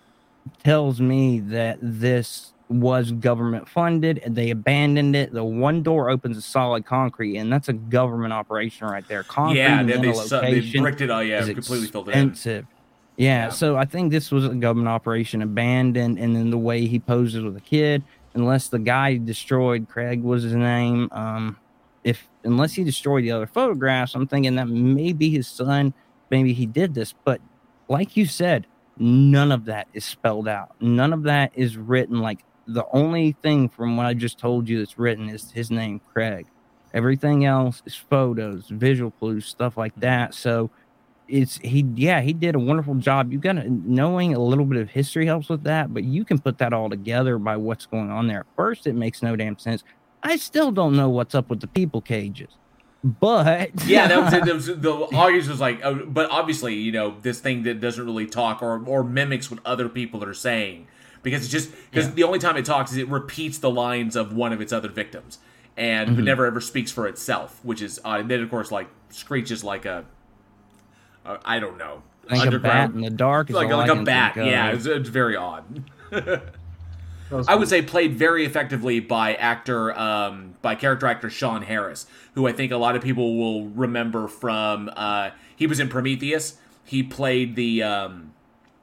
tells 0.62 1.00
me 1.00 1.40
that 1.40 1.78
this 1.80 2.52
was 2.68 3.10
government 3.10 3.66
funded 3.66 4.20
and 4.22 4.36
they 4.36 4.50
abandoned 4.50 5.16
it. 5.16 5.32
The 5.32 5.42
one 5.42 5.82
door 5.82 6.10
opens 6.10 6.36
a 6.36 6.42
solid 6.42 6.84
concrete, 6.84 7.38
and 7.38 7.50
that's 7.50 7.70
a 7.70 7.72
government 7.72 8.34
operation 8.34 8.86
right 8.86 9.08
there. 9.08 9.22
Concrete 9.22 9.60
Yeah, 9.60 9.82
they, 9.82 9.96
they, 9.96 10.12
su- 10.12 10.40
they 10.42 10.60
bricked 10.78 11.00
it 11.00 11.10
all. 11.10 11.22
Yeah, 11.22 11.42
completely 11.46 11.86
filled 11.86 12.10
it 12.10 12.16
in. 12.16 12.28
expensive. 12.28 12.66
Yeah, 13.16 13.48
so 13.48 13.78
I 13.78 13.86
think 13.86 14.12
this 14.12 14.30
was 14.30 14.44
a 14.44 14.50
government 14.50 14.88
operation 14.88 15.40
abandoned, 15.40 16.18
and 16.18 16.36
then 16.36 16.50
the 16.50 16.58
way 16.58 16.84
he 16.84 16.98
poses 16.98 17.42
with 17.42 17.56
a 17.56 17.62
kid, 17.62 18.02
unless 18.34 18.68
the 18.68 18.78
guy 18.78 19.16
destroyed 19.16 19.88
Craig 19.88 20.22
was 20.22 20.42
his 20.42 20.54
name. 20.54 21.08
Um, 21.12 21.56
if 22.04 22.28
unless 22.44 22.74
he 22.74 22.84
destroyed 22.84 23.24
the 23.24 23.32
other 23.32 23.46
photographs, 23.46 24.14
I'm 24.14 24.26
thinking 24.26 24.56
that 24.56 24.68
maybe 24.68 25.30
his 25.30 25.46
son, 25.46 25.92
maybe 26.30 26.52
he 26.52 26.66
did 26.66 26.94
this. 26.94 27.14
But 27.24 27.40
like 27.88 28.16
you 28.16 28.26
said, 28.26 28.66
none 28.98 29.52
of 29.52 29.66
that 29.66 29.88
is 29.92 30.04
spelled 30.04 30.48
out. 30.48 30.80
None 30.80 31.12
of 31.12 31.24
that 31.24 31.52
is 31.54 31.76
written. 31.76 32.20
Like 32.20 32.44
the 32.66 32.84
only 32.92 33.32
thing 33.42 33.68
from 33.68 33.96
what 33.96 34.06
I 34.06 34.14
just 34.14 34.38
told 34.38 34.68
you 34.68 34.78
that's 34.78 34.98
written 34.98 35.28
is 35.28 35.50
his 35.50 35.70
name, 35.70 36.00
Craig. 36.12 36.46
Everything 36.92 37.44
else 37.44 37.82
is 37.86 37.94
photos, 37.94 38.66
visual 38.68 39.12
clues, 39.12 39.46
stuff 39.46 39.76
like 39.76 39.94
that. 39.96 40.34
So 40.34 40.70
it's 41.30 41.58
he 41.58 41.86
yeah 41.94 42.20
he 42.20 42.32
did 42.32 42.54
a 42.54 42.58
wonderful 42.58 42.94
job 42.96 43.32
you 43.32 43.38
gotta 43.38 43.64
knowing 43.68 44.34
a 44.34 44.38
little 44.38 44.64
bit 44.64 44.80
of 44.80 44.90
history 44.90 45.24
helps 45.24 45.48
with 45.48 45.62
that 45.62 45.94
but 45.94 46.02
you 46.02 46.24
can 46.24 46.38
put 46.38 46.58
that 46.58 46.72
all 46.72 46.90
together 46.90 47.38
by 47.38 47.56
what's 47.56 47.86
going 47.86 48.10
on 48.10 48.26
there 48.26 48.44
first 48.56 48.86
it 48.86 48.94
makes 48.94 49.22
no 49.22 49.36
damn 49.36 49.56
sense 49.56 49.84
i 50.22 50.36
still 50.36 50.70
don't 50.70 50.94
know 50.96 51.08
what's 51.08 51.34
up 51.34 51.48
with 51.50 51.60
the 51.60 51.66
people 51.66 52.00
cages 52.00 52.48
but 53.02 53.70
yeah, 53.86 54.08
that 54.08 54.18
was. 54.22 54.32
That 54.44 54.54
was 54.54 54.66
the 54.66 54.92
audience 54.92 55.48
was 55.48 55.58
like, 55.58 55.80
oh, 55.82 56.04
but 56.04 56.30
obviously, 56.30 56.74
you 56.74 56.92
know, 56.92 57.14
this 57.22 57.40
thing 57.40 57.62
that 57.62 57.80
doesn't 57.80 58.04
really 58.04 58.26
talk 58.26 58.60
or 58.62 58.78
or 58.84 59.02
mimics 59.02 59.50
what 59.50 59.60
other 59.64 59.88
people 59.88 60.22
are 60.22 60.34
saying 60.34 60.86
because 61.22 61.42
it's 61.44 61.50
just 61.50 61.70
because 61.90 62.08
Yeah. 62.08 62.14
the 62.14 62.24
only 62.24 62.38
time 62.38 62.58
it 62.58 62.66
talks 62.66 62.90
is 62.92 62.98
it 62.98 63.08
repeats 63.08 63.56
the 63.56 63.70
lines 63.70 64.16
of 64.16 64.34
one 64.34 64.52
of 64.52 64.60
its 64.60 64.70
other 64.70 64.90
victims 64.90 65.38
and 65.78 66.10
Mhm. 66.18 66.24
never 66.24 66.44
ever 66.44 66.60
speaks 66.60 66.92
for 66.92 67.06
itself, 67.08 67.58
which 67.62 67.80
is 67.80 67.98
odd. 68.04 68.20
And 68.20 68.30
then 68.30 68.42
of 68.42 68.50
course, 68.50 68.70
like 68.70 68.88
Screech 69.08 69.50
is 69.50 69.64
like 69.64 69.86
a, 69.86 70.04
a 71.24 71.38
I 71.42 71.58
don't 71.58 71.78
know, 71.78 72.02
Like 72.28 72.52
a 72.52 72.58
bat 72.58 72.90
in 72.90 73.00
the 73.00 73.08
dark 73.08 73.48
is 73.48 73.56
like 73.56 73.70
like 73.70 73.88
a 73.90 74.02
bat. 74.02 74.36
Yeah, 74.36 74.72
it's, 74.72 74.84
it's 74.84 75.08
very 75.08 75.36
odd. 75.36 75.84
I 77.48 77.54
would 77.54 77.68
say 77.68 77.82
played 77.82 78.14
very 78.14 78.44
effectively 78.44 79.00
by 79.00 79.34
actor, 79.34 79.96
um, 79.98 80.54
by 80.62 80.74
character 80.74 81.06
actor 81.06 81.30
Sean 81.30 81.62
Harris, 81.62 82.06
who 82.34 82.46
I 82.46 82.52
think 82.52 82.72
a 82.72 82.76
lot 82.76 82.96
of 82.96 83.02
people 83.02 83.36
will 83.38 83.68
remember 83.68 84.28
from. 84.28 84.90
Uh, 84.96 85.30
he 85.54 85.66
was 85.66 85.80
in 85.80 85.88
Prometheus. 85.88 86.58
He 86.84 87.02
played 87.02 87.56
the 87.56 87.82
um, 87.82 88.32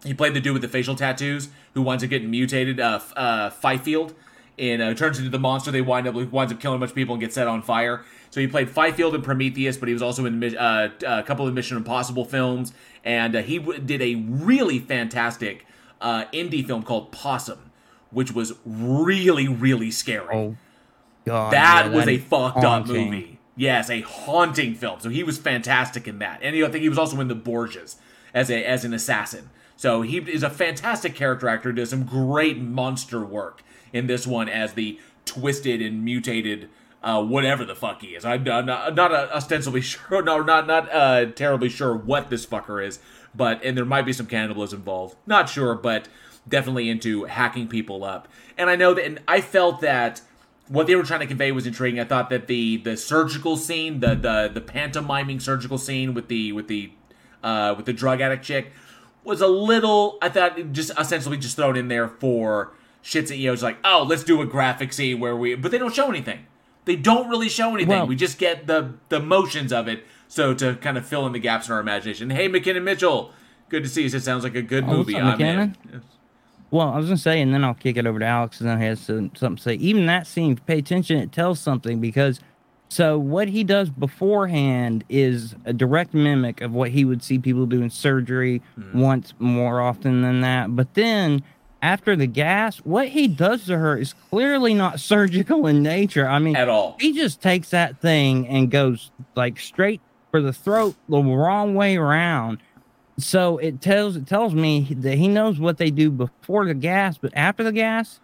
he 0.04 0.14
played 0.14 0.34
the 0.34 0.40
dude 0.40 0.54
with 0.54 0.62
the 0.62 0.68
facial 0.68 0.96
tattoos 0.96 1.50
who 1.74 1.82
winds 1.82 2.04
up 2.04 2.10
getting 2.10 2.32
mutated. 2.32 2.80
Uh, 2.80 3.00
uh, 3.16 3.50
Fifield 3.50 4.14
in 4.58 4.82
uh, 4.82 4.94
turns 4.94 5.18
into 5.18 5.30
the 5.30 5.40
monster. 5.40 5.72
They 5.72 5.82
wind 5.82 6.08
up 6.08 6.16
winds 6.16 6.52
up 6.54 6.60
killing 6.60 6.78
a 6.78 6.80
bunch 6.80 6.92
of 6.92 6.96
people 6.96 7.16
and 7.16 7.22
gets 7.22 7.36
set 7.36 7.48
on 7.48 7.62
fire. 7.62 8.04
So 8.30 8.42
he 8.42 8.48
played 8.48 8.70
Fifield 8.70 9.16
in 9.16 9.22
Prometheus, 9.22 9.78
but 9.78 9.88
he 9.88 9.94
was 9.94 10.02
also 10.02 10.26
in 10.26 10.56
uh, 10.58 10.90
a 11.06 11.24
couple 11.24 11.48
of 11.48 11.54
Mission 11.54 11.78
Impossible 11.78 12.26
films, 12.26 12.74
and 13.04 13.36
uh, 13.36 13.42
he 13.42 13.58
w- 13.60 13.80
did 13.80 14.02
a 14.02 14.16
really 14.16 14.80
fantastic 14.80 15.66
uh, 16.02 16.26
indie 16.34 16.66
film 16.66 16.84
called 16.84 17.12
Possum, 17.12 17.67
which 18.12 18.32
was 18.32 18.54
really 18.66 19.48
really 19.48 19.92
scary. 19.92 20.34
Oh 20.34 20.58
god 21.26 21.54
that 21.54 21.86
yeah, 21.86 21.92
was 21.96 22.06
that 22.06 22.12
a 22.12 22.18
fucked 22.18 22.64
up 22.64 22.88
movie. 22.88 23.40
Yes, 23.56 23.90
a 23.90 24.02
haunting 24.02 24.76
film. 24.76 25.00
So 25.00 25.10
he 25.10 25.24
was 25.24 25.40
fantastic 25.40 26.08
in 26.08 26.20
that, 26.20 26.40
and 26.44 26.56
you 26.56 26.62
know, 26.62 26.70
I 26.70 26.72
think 26.72 26.84
he 26.84 26.90
was 26.90 27.00
also 27.00 27.20
in 27.20 27.28
the 27.28 27.36
Borgias 27.36 27.96
as 28.34 28.50
a 28.50 28.64
as 28.64 28.86
an 28.86 28.94
assassin. 28.94 29.50
So 29.76 30.02
he 30.02 30.18
is 30.18 30.44
a 30.44 30.50
fantastic 30.50 31.16
character 31.16 31.48
actor. 31.48 31.72
Does 31.72 31.90
some 31.92 32.04
great 32.04 32.58
monster 32.58 33.24
work 33.24 33.64
in 33.94 34.08
this 34.08 34.26
one 34.28 34.50
as 34.50 34.74
the 34.74 35.00
twisted 35.26 35.82
and 35.82 36.04
mutated 36.04 36.70
uh, 37.04 37.24
whatever 37.24 37.64
the 37.64 37.76
fuck 37.76 38.02
he 38.02 38.16
is. 38.16 38.26
I'm, 38.26 38.48
I'm 38.50 38.66
not, 38.66 38.96
not 38.96 39.14
uh, 39.14 39.30
ostensibly 39.32 39.82
sure, 39.82 40.22
no, 40.22 40.42
not 40.42 40.68
not 40.68 40.92
uh, 40.94 41.26
terribly 41.28 41.70
sure 41.70 41.96
what 41.96 42.30
this 42.30 42.46
fucker 42.46 42.86
is, 42.86 43.00
but 43.36 43.64
and 43.64 43.78
there 43.78 43.86
might 43.86 44.06
be 44.06 44.14
some 44.14 44.26
cannibalism 44.26 44.80
involved. 44.80 45.16
Not 45.26 45.50
sure, 45.50 45.76
but 45.76 46.08
definitely 46.48 46.90
into 46.90 47.26
hacking 47.26 47.68
people 47.68 48.04
up. 48.04 48.28
And 48.58 48.70
I 48.70 48.76
know 48.76 48.94
that, 48.94 49.06
and 49.06 49.20
I 49.28 49.42
felt 49.42 49.82
that 49.82 50.22
what 50.68 50.88
they 50.88 50.96
were 50.96 51.04
trying 51.04 51.22
to 51.22 51.28
convey 51.28 51.52
was 51.52 51.66
intriguing. 51.66 52.00
I 52.00 52.04
thought 52.04 52.30
that 52.30 52.48
the 52.48 52.78
the 52.78 52.98
surgical 52.98 53.56
scene, 53.58 54.00
the 54.00 54.16
the 54.16 54.50
the 54.54 54.62
pantomiming 54.62 55.40
surgical 55.40 55.78
scene 55.78 56.14
with 56.14 56.28
the 56.28 56.52
with 56.52 56.68
the 56.68 56.92
uh, 57.44 57.74
with 57.78 57.86
the 57.86 57.94
drug 57.94 58.20
addict 58.22 58.44
chick 58.44 58.72
was 59.24 59.42
a 59.42 59.48
little. 59.48 60.18
I 60.22 60.30
thought 60.30 60.72
just 60.74 60.92
essentially 60.98 61.38
just 61.38 61.56
thrown 61.56 61.76
in 61.78 61.88
there 61.88 62.08
for 62.08 62.74
shits 63.04 63.30
and 63.32 63.40
EOs. 63.40 63.64
Like, 63.64 63.78
oh, 63.84 64.06
let's 64.08 64.24
do 64.24 64.42
a 64.42 64.46
graphic 64.46 64.92
scene 64.92 65.20
where 65.20 65.36
we, 65.36 65.56
but 65.56 65.72
they 65.72 65.78
don't 65.78 65.94
show 65.94 66.10
anything. 66.10 66.46
They 66.86 66.96
don't 66.96 67.30
really 67.30 67.50
show 67.50 67.70
anything. 67.74 67.90
Well- 67.90 68.08
we 68.08 68.16
just 68.16 68.38
get 68.38 68.68
the 68.68 68.94
the 69.10 69.20
motions 69.20 69.72
of 69.72 69.88
it. 69.88 70.04
So 70.30 70.54
to 70.56 70.76
kind 70.76 70.98
of 70.98 71.06
fill 71.06 71.26
in 71.26 71.32
the 71.32 71.40
gaps 71.40 71.68
in 71.68 71.74
our 71.74 71.80
imagination. 71.80 72.30
Hey, 72.30 72.50
McKinnon 72.50 72.84
Mitchell, 72.84 73.32
good 73.70 73.84
to 73.84 73.90
see 73.90 74.02
you. 74.02 74.08
It 74.14 74.24
sounds 74.24 74.44
like 74.44 74.56
a 74.56 74.62
good 74.62 74.84
Oh, 74.84 74.88
movie. 74.98 75.16
I'm 75.16 75.40
in. 75.40 75.76
Well, 76.72 76.90
I 76.90 76.98
was 76.98 77.06
gonna 77.08 77.18
say, 77.18 77.42
and 77.42 77.54
then 77.54 77.64
I'll 77.64 77.74
kick 77.74 77.98
it 77.98 78.06
over 78.06 78.20
to 78.20 78.26
Alex, 78.26 78.60
and 78.60 78.70
then 78.70 78.80
he 78.82 78.86
has 78.88 79.00
some, 79.00 79.32
something 79.36 79.56
to 79.58 79.62
say. 79.64 79.74
Even 79.76 80.06
that 80.08 80.28
scene, 80.28 80.58
pay 80.58 80.80
attention, 80.80 81.18
it 81.18 81.32
tells 81.32 81.60
something 81.60 82.00
because 82.02 82.40
so 82.90 83.18
what 83.18 83.48
he 83.50 83.64
does 83.64 83.90
beforehand 83.90 85.04
is 85.10 85.56
a 85.66 85.74
direct 85.74 86.14
mimic 86.14 86.62
of 86.62 86.72
what 86.74 86.92
he 86.92 87.04
would 87.06 87.22
see 87.24 87.38
people 87.40 87.66
do 87.66 87.82
in 87.82 87.90
surgery 87.90 88.62
Hmm. 88.76 89.00
once 89.00 89.34
more 89.40 89.82
often 89.82 90.22
than 90.22 90.42
that. 90.42 90.76
But 90.76 90.94
then 90.94 91.44
after 91.82 92.16
the 92.16 92.28
gas, 92.28 92.78
what 92.80 93.10
he 93.10 93.28
does 93.28 93.66
to 93.66 93.78
her 93.78 93.98
is 93.98 94.14
clearly 94.30 94.74
not 94.74 95.00
surgical 95.14 95.68
in 95.68 95.84
nature. 95.84 96.28
I 96.28 96.40
mean, 96.40 96.56
At 96.56 96.70
all. 96.70 96.96
he 97.00 97.14
just 97.14 97.42
takes 97.42 97.70
that 97.72 98.00
thing 98.02 98.48
and 98.48 98.72
goes 98.72 99.12
like 99.36 99.60
straight 99.60 100.02
for 100.32 100.42
the 100.42 100.54
throat 100.54 100.96
the 101.10 101.22
wrong 101.22 101.76
way 101.76 101.98
around. 101.98 102.60
So 103.20 103.58
it 103.58 103.82
tells 103.82 104.16
it 104.16 104.28
tells 104.28 104.54
me 104.54 104.88
that 105.00 105.18
he 105.18 105.28
knows 105.28 105.60
what 105.60 105.78
they 105.78 105.90
do 105.90 106.12
before 106.12 106.66
the 106.66 106.76
gas, 106.76 107.18
but 107.18 107.32
after 107.36 107.64
the 107.64 107.72
gas, 107.72 108.20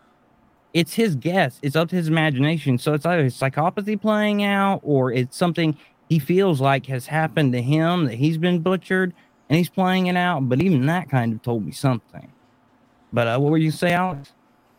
it's 0.74 0.94
his 0.94 1.16
guess. 1.16 1.60
It's 1.64 1.76
up 1.76 1.90
to 1.90 1.96
his 1.96 2.08
imagination. 2.08 2.78
So 2.78 2.94
it's 2.94 3.06
either 3.06 3.24
his 3.24 3.36
psychopathy 3.36 4.00
playing 4.00 4.44
out 4.44 4.82
or 4.84 5.12
it's 5.12 5.36
something 5.36 5.78
he 6.10 6.20
feels 6.20 6.62
like 6.62 6.86
has 6.88 7.08
happened 7.08 7.54
to 7.54 7.62
him 7.62 8.06
that 8.06 8.16
he's 8.16 8.38
been 8.38 8.60
butchered 8.60 9.14
and 9.50 9.58
he's 9.58 9.70
playing 9.70 10.08
it 10.08 10.16
out. 10.16 10.48
But 10.48 10.62
even 10.62 10.86
that 10.88 11.10
kind 11.10 11.34
of 11.34 11.42
told 11.42 11.66
me 11.66 11.72
something. 11.72 12.32
But 13.12 13.28
uh, 13.28 13.40
what 13.40 13.52
were 13.52 13.58
you 13.58 13.72
say, 13.72 13.94
Alex? 13.94 14.34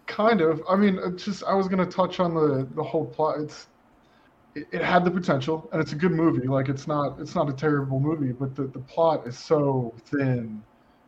Kind 0.07 0.41
of. 0.41 0.63
I 0.69 0.77
mean, 0.77 0.99
just 1.17 1.43
I 1.45 1.55
was 1.55 1.67
gonna 1.67 1.87
touch 1.87 2.21
on 2.21 2.35
the 2.35 2.69
the 2.75 2.83
whole 2.83 3.07
plot. 3.07 3.41
It's 3.41 3.69
it, 4.55 4.69
it 4.73 4.83
had 4.83 5.05
the 5.05 5.11
potential, 5.11 5.69
and 5.73 5.81
it's 5.81 5.93
a 5.93 5.97
good 5.97 6.13
movie. 6.13 6.47
Like 6.47 6.69
it's 6.69 6.87
not 6.87 7.21
it's 7.21 7.35
not 7.35 7.49
a 7.49 7.53
terrible 7.53 8.01
movie, 8.01 8.33
but 8.33 8.55
the, 8.55 8.65
the 8.65 8.79
plot 8.81 9.27
is 9.27 9.39
so 9.39 9.95
thin, 10.07 10.63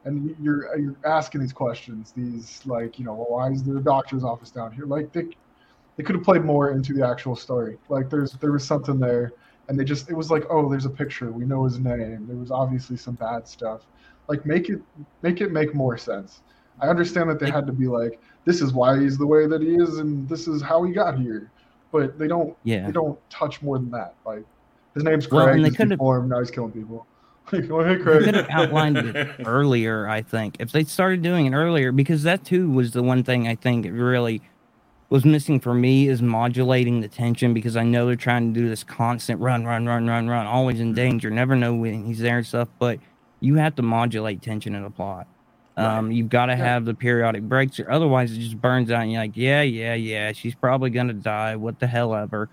and 0.04 0.34
you're 0.40 0.76
you're 0.78 0.96
asking 1.04 1.40
these 1.40 1.52
questions. 1.52 2.12
These 2.12 2.60
like 2.66 2.98
you 2.98 3.04
know, 3.04 3.14
well, 3.14 3.26
why 3.30 3.50
is 3.50 3.62
there 3.62 3.76
a 3.76 3.82
doctor's 3.82 4.24
office 4.24 4.50
down 4.50 4.72
here? 4.72 4.86
Like 4.86 5.12
they 5.12 5.26
they 5.96 6.02
could 6.02 6.16
have 6.16 6.24
played 6.24 6.44
more 6.44 6.72
into 6.72 6.92
the 6.92 7.06
actual 7.06 7.36
story. 7.36 7.78
Like 7.88 8.10
there's 8.10 8.32
there 8.32 8.52
was 8.52 8.64
something 8.64 8.98
there, 8.98 9.32
and 9.68 9.78
they 9.78 9.84
just 9.84 10.10
it 10.10 10.14
was 10.14 10.30
like 10.30 10.44
oh, 10.50 10.68
there's 10.68 10.86
a 10.86 10.90
picture. 10.90 11.30
We 11.30 11.44
know 11.44 11.64
his 11.64 11.78
name. 11.78 12.26
There 12.26 12.36
was 12.36 12.50
obviously 12.50 12.96
some 12.96 13.14
bad 13.14 13.46
stuff. 13.48 13.82
Like 14.28 14.44
make 14.44 14.68
it 14.68 14.80
make 15.22 15.40
it 15.40 15.52
make 15.52 15.74
more 15.74 15.96
sense. 15.96 16.42
I 16.80 16.88
understand 16.88 17.30
that 17.30 17.38
they 17.40 17.50
had 17.50 17.66
to 17.66 17.72
be 17.72 17.86
like, 17.86 18.20
this 18.44 18.60
is 18.60 18.74
why 18.74 19.00
he's 19.00 19.16
the 19.16 19.26
way 19.26 19.46
that 19.46 19.62
he 19.62 19.76
is, 19.76 19.98
and 19.98 20.28
this 20.28 20.46
is 20.46 20.60
how 20.60 20.82
he 20.82 20.92
got 20.92 21.18
here. 21.18 21.50
But 22.00 22.18
they 22.18 22.28
don't. 22.28 22.56
Yeah. 22.64 22.86
They 22.86 22.92
don't 22.92 23.18
touch 23.30 23.62
more 23.62 23.78
than 23.78 23.90
that. 23.90 24.14
Like 24.24 24.44
his 24.94 25.02
name's 25.04 25.30
Well, 25.30 25.48
and 25.48 25.64
they 25.64 25.70
could've- 25.70 25.90
deformed, 25.90 26.30
Now 26.30 26.38
he's 26.40 26.50
killing 26.50 26.72
people. 26.72 27.06
Like, 27.52 27.70
oh, 27.70 27.84
hey, 27.84 27.94
They 27.94 28.02
could 28.24 28.34
have 28.34 28.48
outlined 28.50 28.96
it 28.98 29.36
earlier, 29.46 30.08
I 30.08 30.20
think. 30.22 30.56
If 30.58 30.72
they 30.72 30.82
started 30.82 31.22
doing 31.22 31.46
it 31.46 31.54
earlier, 31.54 31.92
because 31.92 32.24
that 32.24 32.44
too 32.44 32.68
was 32.68 32.90
the 32.90 33.04
one 33.04 33.22
thing 33.22 33.46
I 33.46 33.54
think 33.54 33.86
it 33.86 33.92
really 33.92 34.42
was 35.10 35.24
missing 35.24 35.60
for 35.60 35.72
me 35.72 36.08
is 36.08 36.20
modulating 36.20 37.02
the 37.02 37.06
tension 37.08 37.54
because 37.54 37.76
I 37.76 37.84
know 37.84 38.06
they're 38.06 38.16
trying 38.16 38.52
to 38.52 38.60
do 38.60 38.68
this 38.68 38.82
constant 38.82 39.40
run, 39.40 39.64
run, 39.64 39.86
run, 39.86 40.08
run, 40.08 40.26
run, 40.28 40.44
always 40.46 40.80
in 40.80 40.92
danger, 40.92 41.30
never 41.30 41.54
know 41.54 41.72
when 41.72 42.04
he's 42.04 42.18
there 42.18 42.38
and 42.38 42.44
stuff, 42.46 42.68
but 42.80 42.98
you 43.38 43.54
have 43.54 43.76
to 43.76 43.82
modulate 43.82 44.42
tension 44.42 44.74
in 44.74 44.82
a 44.82 44.90
plot. 44.90 45.28
Um, 45.76 46.10
you've 46.10 46.30
got 46.30 46.46
to 46.46 46.56
have 46.56 46.84
the 46.86 46.94
periodic 46.94 47.42
breaks, 47.42 47.78
or 47.78 47.90
otherwise 47.90 48.32
it 48.32 48.38
just 48.38 48.60
burns 48.60 48.90
out. 48.90 49.02
And 49.02 49.12
you're 49.12 49.20
like, 49.20 49.36
yeah, 49.36 49.62
yeah, 49.62 49.94
yeah, 49.94 50.32
she's 50.32 50.54
probably 50.54 50.90
gonna 50.90 51.12
die. 51.12 51.56
What 51.56 51.80
the 51.80 51.86
hell 51.86 52.14
ever. 52.14 52.48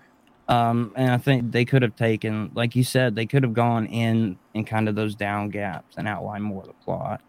Um, 0.46 0.92
and 0.94 1.10
I 1.10 1.16
think 1.16 1.52
they 1.52 1.64
could 1.64 1.80
have 1.80 1.96
taken, 1.96 2.50
like 2.54 2.76
you 2.76 2.84
said, 2.84 3.14
they 3.16 3.24
could 3.24 3.42
have 3.42 3.54
gone 3.54 3.86
in 3.86 4.38
in 4.52 4.66
kind 4.66 4.88
of 4.88 4.94
those 4.94 5.14
down 5.14 5.48
gaps 5.48 5.96
and 5.96 6.06
outlined 6.06 6.44
more 6.44 6.62
of 6.62 6.68
the 6.68 6.74
plot. 6.84 7.22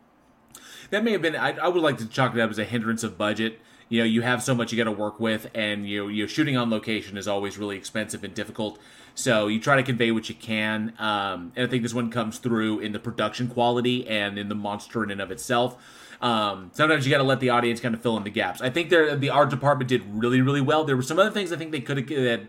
That 0.90 1.04
may 1.04 1.14
have 1.14 1.22
been. 1.22 1.36
I, 1.36 1.54
I 1.54 1.68
would 1.70 1.82
like 1.82 1.98
to 2.00 2.06
chalk 2.06 2.36
it 2.36 2.42
up 2.42 2.50
as 2.50 2.60
a 2.60 2.66
hindrance 2.66 3.04
of 3.04 3.18
budget. 3.18 3.60
You 3.88 4.00
know, 4.00 4.06
you 4.06 4.22
have 4.22 4.42
so 4.42 4.56
much 4.56 4.72
you 4.72 4.78
got 4.78 4.90
to 4.90 4.92
work 4.92 5.20
with, 5.20 5.50
and 5.54 5.88
you 5.88 6.08
you 6.08 6.28
shooting 6.28 6.58
on 6.58 6.70
location 6.70 7.18
is 7.18 7.28
always 7.28 7.58
really 7.58 7.78
expensive 7.78 8.24
and 8.24 8.34
difficult. 8.34 8.80
So 9.14 9.48
you 9.48 9.60
try 9.60 9.76
to 9.78 9.84
convey 9.84 10.12
what 10.12 10.28
you 10.28 10.36
can, 10.36 10.94
um, 11.00 11.54
and 11.56 11.68
I 11.68 11.70
think 11.70 11.84
this 11.84 11.94
one 11.94 12.10
comes 12.10 12.38
through 12.38 12.80
in 12.80 12.92
the 12.92 13.00
production 13.00 13.48
quality 13.48 14.08
and 14.08 14.38
in 14.38 14.50
the 14.50 14.56
monster 14.56 15.04
in 15.04 15.12
and 15.12 15.22
of 15.22 15.32
itself. 15.32 15.78
Um, 16.22 16.72
sometimes 16.74 17.06
you 17.06 17.12
got 17.12 17.20
to 17.20 17.24
let 17.24 17.40
the 17.40 17.50
audience 17.50 17.80
kind 17.80 17.94
of 17.94 18.02
fill 18.02 18.18
in 18.18 18.24
the 18.24 18.30
gaps. 18.30 18.62
I 18.62 18.70
think 18.70 18.90
there, 18.90 19.16
the 19.16 19.30
art 19.30 19.50
department 19.50 19.90
did 19.90 20.02
really, 20.08 20.42
really 20.42 20.62
well. 20.62 20.84
There 20.84 20.96
were 20.96 21.02
some 21.02 21.20
other 21.20 21.32
things 21.32 21.52
I 21.52 21.58
think 21.58 21.72
they 21.72 21.82
could 21.82 21.98
have 21.98 22.08
that 22.08 22.42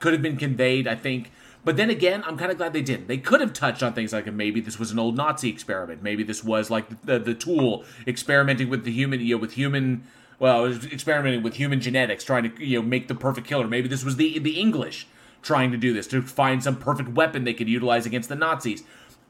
could 0.00 0.12
have 0.12 0.22
been 0.22 0.36
conveyed. 0.36 0.86
I 0.86 0.94
think, 0.94 1.32
but 1.64 1.76
then 1.76 1.88
again, 1.90 2.22
I'm 2.26 2.36
kind 2.36 2.52
of 2.52 2.58
glad 2.58 2.72
they 2.72 2.82
didn't. 2.82 3.08
They 3.08 3.18
could 3.18 3.40
have 3.40 3.52
touched 3.52 3.82
on 3.82 3.94
things 3.94 4.12
like 4.12 4.30
maybe 4.32 4.60
this 4.60 4.78
was 4.78 4.90
an 4.90 4.98
old 4.98 5.16
Nazi 5.16 5.48
experiment. 5.48 6.02
Maybe 6.02 6.22
this 6.22 6.44
was 6.44 6.70
like 6.70 7.02
the 7.02 7.18
the 7.18 7.34
tool 7.34 7.84
experimenting 8.06 8.68
with 8.68 8.84
the 8.84 8.92
human, 8.92 9.20
you 9.20 9.36
know, 9.36 9.40
with 9.40 9.52
human. 9.52 10.04
Well, 10.42 10.66
experimenting 10.66 11.44
with 11.44 11.54
human 11.54 11.80
genetics, 11.80 12.24
trying 12.24 12.50
to 12.50 12.66
you 12.66 12.80
know 12.80 12.84
make 12.84 13.06
the 13.06 13.14
perfect 13.14 13.46
killer. 13.46 13.68
Maybe 13.68 13.86
this 13.86 14.02
was 14.02 14.16
the 14.16 14.40
the 14.40 14.58
English 14.58 15.06
trying 15.40 15.70
to 15.70 15.76
do 15.76 15.92
this 15.92 16.08
to 16.08 16.20
find 16.20 16.64
some 16.64 16.74
perfect 16.74 17.10
weapon 17.10 17.44
they 17.44 17.54
could 17.54 17.68
utilize 17.68 18.06
against 18.06 18.28
the 18.28 18.34
Nazis. 18.34 18.82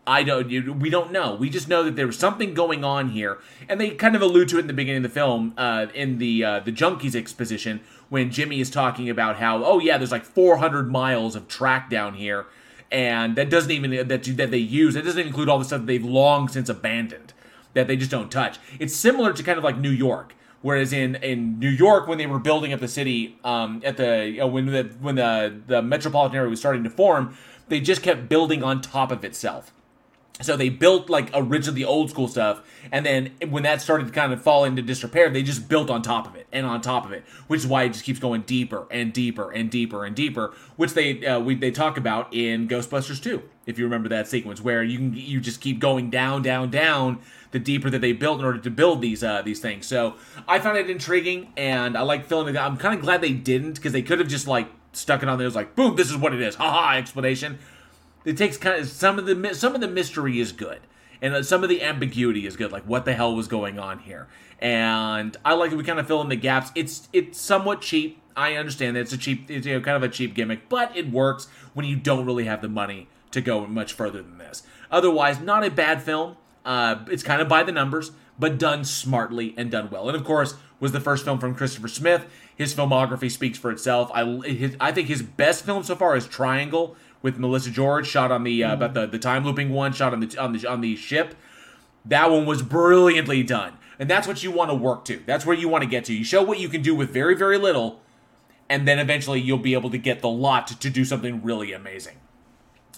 I 0.07 0.23
don't. 0.23 0.81
We 0.81 0.89
don't 0.89 1.13
know. 1.13 1.35
We 1.35 1.51
just 1.51 1.69
know 1.69 1.83
that 1.83 1.97
there 1.97 2.07
was 2.07 2.19
something 2.19 2.55
going 2.55 2.83
on 2.83 3.11
here, 3.11 3.37
and 3.69 3.79
they 3.79 3.91
kind 3.91 4.17
of 4.17 4.23
allude 4.23 4.49
to 4.49 4.57
it 4.57 4.61
in 4.61 4.69
the 4.69 4.73
beginning 4.73 5.05
of 5.05 5.11
the 5.11 5.15
film, 5.15 5.53
uh, 5.59 5.89
in 5.93 6.17
the 6.17 6.45
uh, 6.45 6.61
the 6.61 6.73
junkies 6.73 7.15
exposition, 7.15 7.83
when 8.09 8.31
Jimmy 8.31 8.61
is 8.61 8.71
talking 8.71 9.11
about 9.11 9.37
how, 9.37 9.63
oh 9.63 9.81
yeah, 9.81 9.99
there's 9.99 10.13
like 10.13 10.25
400 10.25 10.91
miles 10.91 11.37
of 11.37 11.47
track 11.47 11.91
down 11.91 12.15
here, 12.15 12.47
and 12.91 13.37
that 13.37 13.51
doesn't 13.51 13.71
even 13.71 13.91
that 14.09 14.09
that 14.09 14.51
they 14.51 14.57
use. 14.57 14.97
It 14.97 15.03
doesn't 15.03 15.27
include 15.27 15.51
all 15.51 15.59
the 15.59 15.67
stuff 15.67 15.81
that 15.81 15.87
they've 15.87 16.03
long 16.03 16.49
since 16.49 16.71
abandoned, 16.71 17.35
that 17.75 17.87
they 17.87 17.99
just 17.99 18.11
don't 18.11 18.33
touch. 18.33 18.59
It's 18.79 18.97
similar 18.97 19.35
to 19.35 19.43
kind 19.43 19.59
of 19.59 19.65
like 19.65 19.77
New 19.77 19.91
York. 19.91 20.35
Whereas 20.63 20.93
in, 20.93 21.17
in 21.17 21.59
New 21.59 21.69
York, 21.69 22.07
when 22.07 22.19
they 22.19 22.27
were 22.27 22.39
building 22.39 22.73
up 22.73 22.81
the 22.81 22.89
city, 22.89 23.37
um, 23.45 23.83
at 23.85 23.97
the 23.97 24.29
you 24.29 24.39
know, 24.39 24.47
when 24.47 24.67
the 24.67 24.85
when 25.01 25.17
the 25.17 25.61
the 25.67 25.83
metropolitan 25.83 26.37
area 26.37 26.49
was 26.49 26.61
starting 26.61 26.85
to 26.85 26.91
form, 26.91 27.37
they 27.69 27.81
just 27.81 28.03
kept 28.03 28.29
building 28.29 28.63
on 28.63 28.81
top 28.81 29.11
of 29.11 29.25
itself. 29.25 29.73
So 30.41 30.57
they 30.57 30.71
built 30.71 31.11
like 31.11 31.31
originally 31.35 31.85
old 31.85 32.11
school 32.11 32.27
stuff, 32.27 32.63
and 32.91 33.05
then 33.05 33.33
when 33.49 33.65
that 33.65 33.83
started 33.83 34.07
to 34.07 34.13
kind 34.13 34.33
of 34.33 34.41
fall 34.41 34.65
into 34.65 34.83
disrepair, 34.83 35.31
they 35.31 35.43
just 35.43 35.69
built 35.69 35.91
on 35.91 36.01
top 36.01 36.27
of 36.27 36.35
it 36.37 36.47
and 36.53 36.65
on 36.65 36.81
top 36.81 37.05
of 37.05 37.13
it, 37.13 37.25
which 37.49 37.61
is 37.61 37.67
why 37.67 37.85
it 37.85 37.91
just 37.91 38.05
keeps 38.05 38.19
going 38.19 38.43
deeper 38.43 38.87
and 38.91 39.13
deeper 39.13 39.51
and 39.51 39.71
deeper 39.71 40.05
and 40.05 40.17
deeper. 40.17 40.55
Which 40.77 40.95
they 40.95 41.25
uh, 41.27 41.41
we 41.41 41.55
they 41.55 41.71
talk 41.71 41.97
about 41.97 42.33
in 42.33 42.69
Ghostbusters 42.69 43.23
2, 43.23 43.43
if 43.67 43.79
you 43.79 43.85
remember 43.85 44.09
that 44.09 44.29
sequence 44.29 44.61
where 44.61 44.83
you 44.83 44.99
can 44.99 45.15
you 45.15 45.41
just 45.41 45.61
keep 45.61 45.81
going 45.81 46.09
down, 46.09 46.43
down, 46.43 46.71
down 46.71 47.21
the 47.53 47.59
deeper 47.59 47.89
that 47.89 48.01
they 48.01 48.13
built 48.13 48.41
in 48.41 48.45
order 48.45 48.59
to 48.59 48.71
build 48.71 49.01
these 49.01 49.23
uh, 49.23 49.43
these 49.43 49.61
things. 49.61 49.87
So 49.87 50.17
I 50.49 50.59
found 50.59 50.77
it 50.77 50.91
intriguing, 50.91 51.53
and 51.57 51.97
I 51.97 52.03
like 52.03 52.27
filling 52.27 52.55
it. 52.55 52.59
I'm 52.59 52.77
kind 52.77 52.95
of 52.95 53.01
glad 53.01 53.21
they 53.21 53.33
didn't 53.33 53.75
because 53.75 53.93
they 53.93 54.03
could 54.03 54.19
have 54.19 54.29
just 54.29 54.47
like 54.47 54.69
stuck 54.93 55.23
it 55.23 55.29
on 55.29 55.39
there. 55.39 55.45
It 55.45 55.49
was 55.49 55.57
like, 55.57 55.77
boom, 55.77 55.97
this 55.97 56.11
is 56.11 56.17
what 56.17 56.35
it 56.35 56.41
is, 56.41 56.57
haha, 56.57 56.97
explanation 56.99 57.59
it 58.25 58.37
takes 58.37 58.57
kind 58.57 58.81
of 58.81 58.89
some 58.89 59.19
of 59.19 59.27
the 59.27 59.55
some 59.55 59.75
of 59.75 59.81
the 59.81 59.89
mystery 59.89 60.41
is 60.41 60.53
good 60.53 60.81
and 61.21 61.35
uh, 61.35 61.43
some 61.43 61.63
of 61.63 61.69
the 61.69 61.83
ambiguity 61.83 62.47
is 62.47 62.57
good 62.57 62.73
like 62.73 62.85
what 62.85 63.05
the 63.05 63.15
hell 63.15 63.35
was 63.35 63.49
going 63.49 63.79
on 63.79 63.99
here 64.01 64.29
and 64.61 65.37
i 65.45 65.53
like 65.53 65.71
that 65.71 65.77
we 65.77 65.85
kind 65.85 65.99
of 65.99 66.07
fill 66.07 66.21
in 66.21 66.29
the 66.29 66.37
gaps 66.37 66.71
it's 66.75 67.09
it's 67.13 67.39
somewhat 67.39 67.81
cheap 67.81 68.21
i 68.37 68.55
understand 68.55 68.97
that 68.97 69.01
it's 69.01 69.13
a 69.13 69.19
cheap 69.19 69.51
it's 69.51 69.67
you 69.67 69.75
know 69.75 69.81
kind 69.81 69.97
of 69.97 70.03
a 70.03 70.09
cheap 70.09 70.35
gimmick 70.35 70.69
but 70.69 70.95
it 70.97 71.11
works 71.11 71.49
when 71.75 71.87
you 71.87 71.97
don't 71.97 72.27
really 72.27 72.45
have 72.45 72.63
the 72.63 72.69
money 72.69 73.09
to 73.31 73.41
go 73.41 73.67
much 73.67 73.93
further 73.93 74.23
than 74.23 74.39
this 74.39 74.63
otherwise 74.91 75.41
not 75.41 75.65
a 75.65 75.71
bad 75.71 76.03
film 76.03 76.37
uh, 76.65 76.97
it's 77.11 77.23
kind 77.23 77.41
of 77.41 77.49
by 77.49 77.63
the 77.63 77.73
numbers 77.73 78.13
but 78.39 78.59
done 78.59 78.85
smartly 78.85 79.55
and 79.57 79.71
done 79.71 79.91
well 79.91 80.09
and 80.09 80.17
of 80.17 80.25
course 80.25 80.55
was 80.81 80.93
the 80.93 81.01
first 81.01 81.25
film 81.25 81.39
from 81.39 81.55
christopher 81.55 81.89
smith 81.89 82.27
his 82.55 82.75
filmography 82.75 83.31
speaks 83.31 83.59
for 83.59 83.71
itself 83.71 84.11
i, 84.15 84.25
his, 84.47 84.77
I 84.81 84.93
think 84.93 85.09
his 85.09 85.23
best 85.23 85.65
film 85.65 85.83
so 85.83 85.95
far 85.95 86.17
is 86.17 86.27
triangle 86.27 86.97
with 87.23 87.39
Melissa 87.39 87.71
George, 87.71 88.07
shot 88.07 88.31
on 88.31 88.43
the 88.43 88.63
uh, 88.65 88.75
about 88.75 88.95
the, 88.95 89.07
the 89.07 89.19
time 89.19 89.45
looping 89.45 89.71
one, 89.71 89.93
shot 89.93 90.13
on 90.13 90.21
the 90.21 90.37
on 90.39 90.53
the 90.53 90.67
on 90.67 90.81
the 90.81 90.97
ship. 90.97 91.35
That 92.05 92.31
one 92.31 92.45
was 92.45 92.63
brilliantly 92.63 93.45
done, 93.45 93.79
and 93.99 94.11
that's 94.11 94.27
what 94.27 94.43
you 94.43 94.51
want 94.51 94.71
to 94.71 94.75
work 94.75 95.05
to. 95.07 95.23
That's 95.25 95.47
where 95.47 95.57
you 95.57 95.69
want 95.69 95.85
to 95.85 95.89
get 95.89 96.05
to. 96.07 96.15
You 96.15 96.25
show 96.25 96.43
what 96.43 96.59
you 96.59 96.69
can 96.69 96.83
do 96.83 96.95
with 96.95 97.11
very 97.11 97.37
very 97.37 97.59
little, 97.59 98.01
and 98.69 98.87
then 98.87 98.99
eventually 98.99 99.41
you'll 99.41 99.59
be 99.59 99.75
able 99.75 99.91
to 99.91 99.99
get 99.99 100.21
the 100.21 100.29
lot 100.29 100.67
to 100.69 100.91
do 100.91 101.05
something 101.05 101.43
really 101.43 101.73
amazing. 101.73 102.19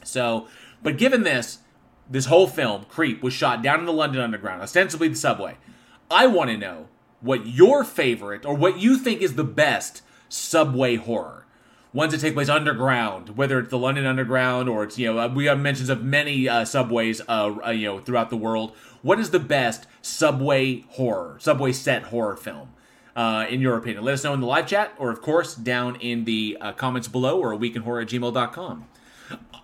So, 0.02 0.48
but 0.82 0.96
given 0.96 1.22
this, 1.22 1.58
this 2.10 2.26
whole 2.26 2.46
film, 2.46 2.84
Creep, 2.84 3.22
was 3.22 3.32
shot 3.32 3.62
down 3.62 3.80
in 3.80 3.86
the 3.86 3.92
London 3.92 4.20
Underground, 4.20 4.62
ostensibly 4.62 5.08
the 5.08 5.16
subway. 5.16 5.56
I 6.10 6.26
want 6.26 6.50
to 6.50 6.56
know 6.56 6.88
what 7.20 7.46
your 7.46 7.84
favorite 7.84 8.44
or 8.44 8.54
what 8.54 8.78
you 8.78 8.98
think 8.98 9.22
is 9.22 9.34
the 9.34 9.44
best 9.44 10.02
subway 10.28 10.96
horror 10.96 11.44
ones 11.94 12.12
that 12.12 12.20
take 12.20 12.34
place 12.34 12.48
underground, 12.48 13.36
whether 13.36 13.60
it's 13.60 13.70
the 13.70 13.78
London 13.78 14.04
Underground 14.04 14.68
or 14.68 14.84
it's 14.84 14.98
you 14.98 15.14
know 15.14 15.20
uh, 15.20 15.28
we 15.28 15.46
have 15.46 15.58
mentions 15.58 15.88
of 15.88 16.02
many 16.02 16.48
uh, 16.48 16.64
subways 16.64 17.22
uh, 17.28 17.56
uh, 17.64 17.70
you 17.70 17.86
know 17.86 18.00
throughout 18.00 18.28
the 18.28 18.36
world. 18.36 18.76
What 19.00 19.18
is 19.18 19.30
the 19.30 19.38
best 19.38 19.86
subway 20.02 20.80
horror, 20.90 21.36
subway 21.40 21.72
set 21.72 22.04
horror 22.04 22.36
film? 22.36 22.70
Uh, 23.16 23.46
in 23.48 23.60
your 23.60 23.76
opinion, 23.76 24.04
let 24.04 24.14
us 24.14 24.24
know 24.24 24.34
in 24.34 24.40
the 24.40 24.46
live 24.46 24.66
chat, 24.66 24.92
or 24.98 25.10
of 25.10 25.22
course 25.22 25.54
down 25.54 25.94
in 25.96 26.24
the 26.24 26.58
uh, 26.60 26.72
comments 26.72 27.06
below, 27.06 27.38
or 27.40 27.56
weekinhorror 27.56 28.02
at 28.02 28.08
gmail.com. 28.08 28.86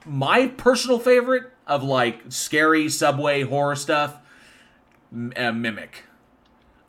My 0.07 0.47
personal 0.47 1.01
favorite 1.01 1.53
of 1.71 1.85
like 1.85 2.21
scary 2.29 2.89
subway 2.91 3.43
horror 3.43 3.77
stuff, 3.77 4.17
uh, 5.13 5.53
Mimic. 5.53 6.05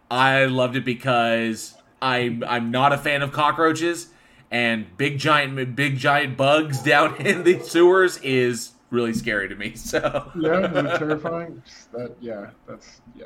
I 0.10 0.46
loved 0.46 0.76
it 0.76 0.84
because 0.84 1.76
I'm 2.02 2.44
I'm 2.46 2.72
not 2.72 2.92
a 2.92 2.98
fan 2.98 3.22
of 3.22 3.32
cockroaches, 3.32 4.08
and 4.50 4.98
big 4.98 5.20
giant 5.20 5.76
big 5.76 5.98
giant 5.98 6.36
bugs 6.36 6.80
down 6.84 7.16
in 7.18 7.44
the 7.44 7.60
sewers 7.60 8.18
is 8.18 8.72
really 8.90 9.14
scary 9.14 9.48
to 9.48 9.56
me. 9.56 9.74
So 9.78 10.32
yeah, 10.36 10.68
terrifying. 10.98 11.62
That 11.94 12.16
yeah, 12.20 12.50
that's 12.68 13.02
yeah. 13.16 13.26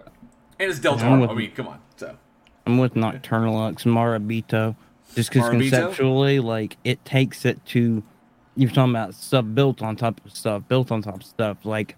And 0.60 0.70
it's 0.70 0.80
Del 0.80 0.98
Toro. 0.98 1.30
I 1.30 1.34
mean, 1.34 1.52
come 1.52 1.68
on. 1.70 1.80
So 1.96 2.16
I'm 2.68 2.78
with 2.78 2.96
Nocturnalux 2.96 3.84
Morabito, 3.86 4.76
just 5.16 5.32
because 5.32 5.50
conceptually, 5.50 6.40
like 6.40 6.76
it 6.84 7.04
takes 7.06 7.46
it 7.46 7.66
to. 7.68 8.04
You're 8.56 8.70
talking 8.70 8.92
about 8.92 9.14
stuff 9.14 9.46
built 9.54 9.82
on 9.82 9.96
top 9.96 10.22
of 10.26 10.32
stuff, 10.36 10.64
built 10.68 10.92
on 10.92 11.02
top 11.02 11.16
of 11.16 11.24
stuff. 11.24 11.66
Like 11.66 11.96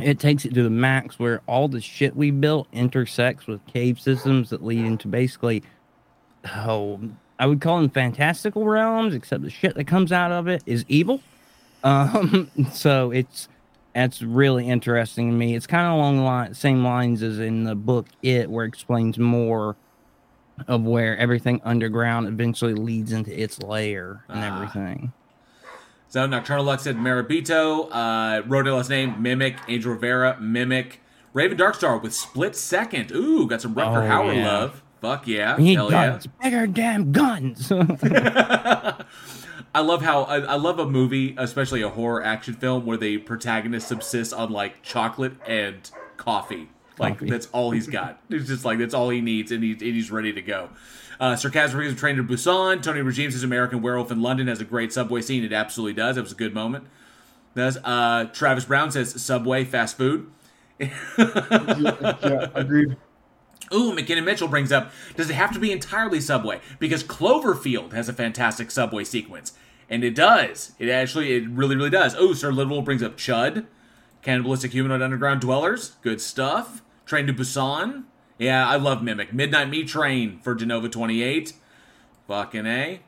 it 0.00 0.18
takes 0.18 0.44
it 0.44 0.54
to 0.54 0.62
the 0.62 0.70
max 0.70 1.18
where 1.18 1.42
all 1.46 1.68
the 1.68 1.80
shit 1.80 2.16
we 2.16 2.30
built 2.30 2.68
intersects 2.72 3.46
with 3.46 3.64
cave 3.66 4.00
systems 4.00 4.50
that 4.50 4.64
lead 4.64 4.84
into 4.84 5.08
basically 5.08 5.62
oh 6.56 6.98
I 7.42 7.46
would 7.46 7.60
call 7.60 7.80
them 7.80 7.90
fantastical 7.90 8.64
realms, 8.64 9.14
except 9.14 9.42
the 9.42 9.50
shit 9.50 9.74
that 9.74 9.84
comes 9.84 10.12
out 10.12 10.30
of 10.30 10.46
it 10.46 10.62
is 10.66 10.84
evil. 10.88 11.20
Um, 11.84 12.48
so 12.70 13.10
it's 13.10 13.48
that's 13.92 14.22
really 14.22 14.68
interesting 14.68 15.32
to 15.32 15.36
me. 15.36 15.56
It's 15.56 15.66
kind 15.66 15.88
of 15.88 15.94
along 15.94 16.18
the 16.18 16.22
line, 16.22 16.54
same 16.54 16.84
lines 16.84 17.24
as 17.24 17.40
in 17.40 17.64
the 17.64 17.74
book 17.74 18.06
It, 18.22 18.48
where 18.48 18.64
it 18.64 18.68
explains 18.68 19.18
more 19.18 19.74
of 20.68 20.84
where 20.84 21.18
everything 21.18 21.60
underground 21.64 22.28
eventually 22.28 22.74
leads 22.74 23.10
into 23.10 23.36
its 23.36 23.60
layer 23.60 24.22
and 24.28 24.44
ah. 24.44 24.54
everything. 24.54 25.12
So 26.12 26.26
Nocturnal 26.26 26.66
Lux 26.66 26.82
said 26.82 26.96
Marabito, 26.96 27.88
uh, 27.90 28.42
Rodell's 28.42 28.90
name, 28.90 29.22
Mimic, 29.22 29.56
Angel 29.66 29.94
Rivera, 29.94 30.36
Mimic, 30.38 31.00
Raven 31.32 31.56
Darkstar 31.56 32.02
with 32.02 32.12
split 32.12 32.54
second. 32.54 33.10
Ooh, 33.12 33.46
got 33.46 33.62
some 33.62 33.74
Rutger 33.74 34.04
oh, 34.04 34.10
Hauer 34.10 34.36
yeah. 34.36 34.46
love. 34.46 34.82
Fuck 35.00 35.26
yeah. 35.26 35.56
We 35.56 35.64
need 35.64 35.76
Hell 35.76 35.88
guns. 35.88 36.26
Yeah. 36.26 36.50
Bigger 36.50 36.66
damn 36.66 37.12
guns. 37.12 37.72
I 37.72 39.06
love 39.80 40.02
how 40.02 40.24
I, 40.24 40.40
I, 40.40 40.56
love 40.56 40.78
a 40.78 40.84
movie, 40.84 41.34
especially 41.38 41.80
a 41.80 41.88
horror 41.88 42.22
action 42.22 42.52
film, 42.52 42.84
where 42.84 42.98
the 42.98 43.16
protagonist 43.16 43.88
subsists 43.88 44.34
on 44.34 44.50
like 44.50 44.82
chocolate 44.82 45.32
and 45.46 45.90
coffee. 46.18 46.68
Like 46.98 47.14
coffee. 47.14 47.30
that's 47.30 47.46
all 47.52 47.70
he's 47.70 47.86
got. 47.86 48.20
It's 48.28 48.48
just 48.48 48.66
like 48.66 48.78
that's 48.78 48.92
all 48.92 49.08
he 49.08 49.22
needs, 49.22 49.50
and, 49.50 49.64
he, 49.64 49.70
and 49.70 49.80
he's 49.80 50.10
ready 50.10 50.34
to 50.34 50.42
go. 50.42 50.68
Uh, 51.22 51.36
Sarcasm 51.36 51.80
is 51.82 51.94
trained 51.94 52.18
in 52.18 52.26
Busan. 52.26 52.82
Tony 52.82 53.00
Regimes 53.00 53.36
is 53.36 53.44
American 53.44 53.80
Werewolf 53.80 54.10
in 54.10 54.20
London 54.20 54.48
has 54.48 54.60
a 54.60 54.64
great 54.64 54.92
subway 54.92 55.20
scene. 55.22 55.44
It 55.44 55.52
absolutely 55.52 55.92
does. 55.92 56.16
It 56.16 56.22
was 56.22 56.32
a 56.32 56.34
good 56.34 56.52
moment. 56.52 56.88
Does 57.54 57.78
uh, 57.84 58.24
Travis 58.32 58.64
Brown 58.64 58.90
says 58.90 59.22
Subway 59.22 59.62
fast 59.62 59.96
food. 59.96 60.28
yeah, 60.80 60.88
yeah, 61.16 62.48
agreed. 62.56 62.96
Ooh, 63.72 63.92
McKinnon 63.92 64.24
Mitchell 64.24 64.48
brings 64.48 64.72
up, 64.72 64.90
does 65.14 65.30
it 65.30 65.34
have 65.34 65.52
to 65.52 65.60
be 65.60 65.70
entirely 65.70 66.20
Subway? 66.20 66.60
Because 66.80 67.04
Cloverfield 67.04 67.92
has 67.92 68.08
a 68.08 68.12
fantastic 68.12 68.72
Subway 68.72 69.04
sequence. 69.04 69.52
And 69.88 70.02
it 70.02 70.16
does. 70.16 70.72
It 70.80 70.88
actually, 70.88 71.34
it 71.34 71.48
really, 71.48 71.76
really 71.76 71.88
does. 71.88 72.16
Oh, 72.18 72.32
Sir 72.32 72.50
Little 72.50 72.82
brings 72.82 73.02
up 73.02 73.16
Chud. 73.16 73.66
Cannibalistic 74.22 74.72
Humanoid 74.72 75.02
Underground 75.02 75.40
Dwellers. 75.40 75.90
Good 76.02 76.20
stuff. 76.20 76.82
Train 77.06 77.28
to 77.28 77.32
Busan. 77.32 78.06
Yeah, 78.42 78.68
I 78.68 78.74
love 78.74 79.04
Mimic. 79.04 79.32
Midnight 79.32 79.70
Meat 79.70 79.86
Train 79.86 80.40
for 80.42 80.56
Genova 80.56 80.88
28. 80.88 81.52
Fucking 82.26 82.66
A. 82.66 83.00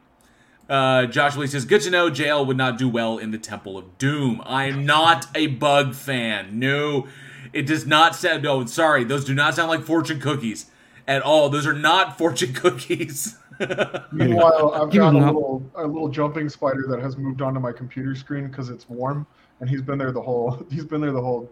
Uh, 0.68 1.06
Josh 1.06 1.36
Lee 1.36 1.48
says, 1.48 1.64
good 1.64 1.82
to 1.82 1.90
know 1.90 2.08
jail 2.08 2.46
would 2.46 2.56
not 2.56 2.78
do 2.78 2.88
well 2.88 3.18
in 3.18 3.32
the 3.32 3.38
Temple 3.38 3.76
of 3.76 3.98
Doom. 3.98 4.40
I 4.46 4.66
am 4.66 4.86
not 4.86 5.26
a 5.34 5.48
bug 5.48 5.94
fan. 5.94 6.60
No, 6.60 7.08
it 7.52 7.66
does 7.66 7.84
not 7.84 8.14
sound. 8.14 8.44
No, 8.44 8.64
sorry, 8.66 9.02
those 9.02 9.24
do 9.24 9.34
not 9.34 9.56
sound 9.56 9.70
like 9.70 9.82
fortune 9.82 10.20
cookies. 10.20 10.70
at 11.08 11.20
all. 11.20 11.48
Those 11.48 11.66
are 11.66 11.74
not 11.74 12.16
fortune 12.18 12.52
cookies. 12.54 13.36
Meanwhile, 14.12 14.72
I've 14.74 14.90
got 14.92 15.14
a 15.14 15.18
little 15.18 15.68
a 15.74 15.84
little 15.86 16.08
jumping 16.08 16.48
spider 16.48 16.86
that 16.88 17.00
has 17.00 17.16
moved 17.16 17.42
onto 17.42 17.58
my 17.58 17.72
computer 17.72 18.14
screen 18.14 18.46
because 18.46 18.68
it's 18.68 18.88
warm, 18.88 19.26
and 19.58 19.68
he's 19.68 19.82
been 19.82 19.98
there 19.98 20.12
the 20.12 20.22
whole 20.22 20.64
he's 20.70 20.84
been 20.84 21.00
there 21.00 21.12
the 21.12 21.20
whole 21.20 21.50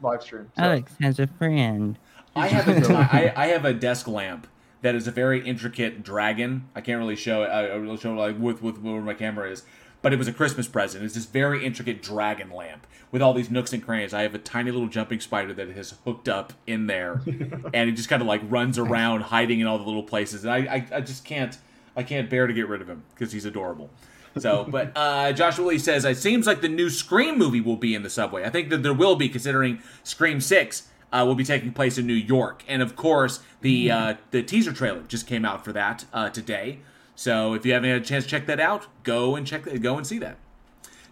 live 0.00 0.22
stream. 0.22 0.50
So, 0.56 0.62
Alex 0.62 0.92
has 1.00 1.18
a 1.18 1.26
friend. 1.26 1.98
I 2.36 2.46
have 2.48 2.68
a 2.68 2.94
I, 2.94 3.32
I 3.36 3.46
have 3.48 3.64
a 3.64 3.72
desk 3.72 4.06
lamp 4.06 4.46
that 4.82 4.94
is 4.94 5.08
a 5.08 5.10
very 5.10 5.44
intricate 5.46 6.02
dragon. 6.02 6.68
I 6.74 6.80
can't 6.80 6.98
really 6.98 7.16
show 7.16 7.42
it. 7.42 7.46
I 7.46 7.68
I 7.68 7.76
will 7.78 7.96
show 7.96 8.12
it 8.12 8.16
like 8.16 8.38
with 8.38 8.62
with 8.62 8.78
where 8.78 9.00
my 9.00 9.14
camera 9.14 9.50
is, 9.50 9.64
but 10.02 10.12
it 10.12 10.16
was 10.16 10.28
a 10.28 10.32
Christmas 10.32 10.68
present. 10.68 11.04
It's 11.04 11.14
this 11.14 11.26
very 11.26 11.64
intricate 11.64 12.02
dragon 12.02 12.50
lamp 12.50 12.86
with 13.10 13.22
all 13.22 13.32
these 13.32 13.50
nooks 13.50 13.72
and 13.72 13.82
crannies. 13.84 14.12
I 14.12 14.22
have 14.22 14.34
a 14.34 14.38
tiny 14.38 14.70
little 14.70 14.88
jumping 14.88 15.20
spider 15.20 15.54
that 15.54 15.70
has 15.70 15.94
hooked 16.04 16.28
up 16.28 16.52
in 16.66 16.86
there, 16.86 17.22
and 17.26 17.90
it 17.90 17.92
just 17.92 18.08
kind 18.08 18.22
of 18.22 18.28
like 18.28 18.42
runs 18.44 18.78
around 18.78 19.22
hiding 19.22 19.60
in 19.60 19.66
all 19.66 19.78
the 19.78 19.84
little 19.84 20.02
places. 20.02 20.44
And 20.44 20.52
I 20.52 20.58
I, 20.58 20.86
I 20.96 21.00
just 21.00 21.24
can't 21.24 21.56
I 21.96 22.02
can't 22.02 22.28
bear 22.28 22.46
to 22.46 22.52
get 22.52 22.68
rid 22.68 22.82
of 22.82 22.88
him 22.88 23.04
because 23.14 23.32
he's 23.32 23.46
adorable. 23.46 23.90
So, 24.38 24.64
but 24.68 24.92
uh, 24.94 25.32
Joshua 25.32 25.66
Lee 25.66 25.78
says 25.78 26.04
it 26.04 26.18
seems 26.18 26.46
like 26.46 26.60
the 26.60 26.68
new 26.68 26.90
Scream 26.90 27.38
movie 27.38 27.62
will 27.62 27.76
be 27.76 27.94
in 27.94 28.02
the 28.02 28.10
subway. 28.10 28.44
I 28.44 28.50
think 28.50 28.68
that 28.68 28.82
there 28.82 28.92
will 28.92 29.16
be, 29.16 29.28
considering 29.30 29.80
Scream 30.02 30.40
Six 30.40 30.88
uh, 31.12 31.24
will 31.26 31.34
be 31.34 31.44
taking 31.44 31.72
place 31.72 31.98
in 31.98 32.06
New 32.06 32.14
York, 32.14 32.64
and 32.68 32.82
of 32.82 32.96
course 32.96 33.40
the 33.60 33.90
uh, 33.90 34.14
the 34.30 34.42
teaser 34.42 34.72
trailer 34.72 35.02
just 35.02 35.26
came 35.26 35.44
out 35.44 35.64
for 35.64 35.72
that 35.72 36.04
uh, 36.12 36.30
today. 36.30 36.80
So, 37.14 37.54
if 37.54 37.64
you 37.64 37.72
haven't 37.72 37.88
had 37.88 38.02
a 38.02 38.04
chance 38.04 38.24
to 38.24 38.30
check 38.30 38.46
that 38.46 38.60
out, 38.60 38.86
go 39.02 39.36
and 39.36 39.46
check 39.46 39.64
that. 39.64 39.80
Go 39.80 39.96
and 39.96 40.06
see 40.06 40.18
that. 40.18 40.36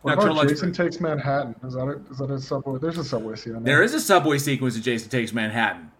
what 0.02 0.18
Now, 0.18 0.32
about 0.32 0.48
Jason 0.48 0.68
Expert- 0.68 0.84
takes 0.84 1.00
Manhattan? 1.00 1.54
Is 1.64 1.72
that 1.72 1.86
a, 1.86 2.00
is 2.10 2.18
that 2.18 2.30
a 2.30 2.38
subway? 2.38 2.78
There's 2.78 2.98
a 2.98 3.04
subway 3.04 3.36
scene. 3.36 3.56
in 3.56 3.64
there 3.64 3.82
is 3.82 3.94
a 3.94 4.00
subway 4.00 4.36
sequence 4.36 4.76
in 4.76 4.82
Jason 4.82 5.08
Takes 5.08 5.32
Manhattan. 5.32 5.90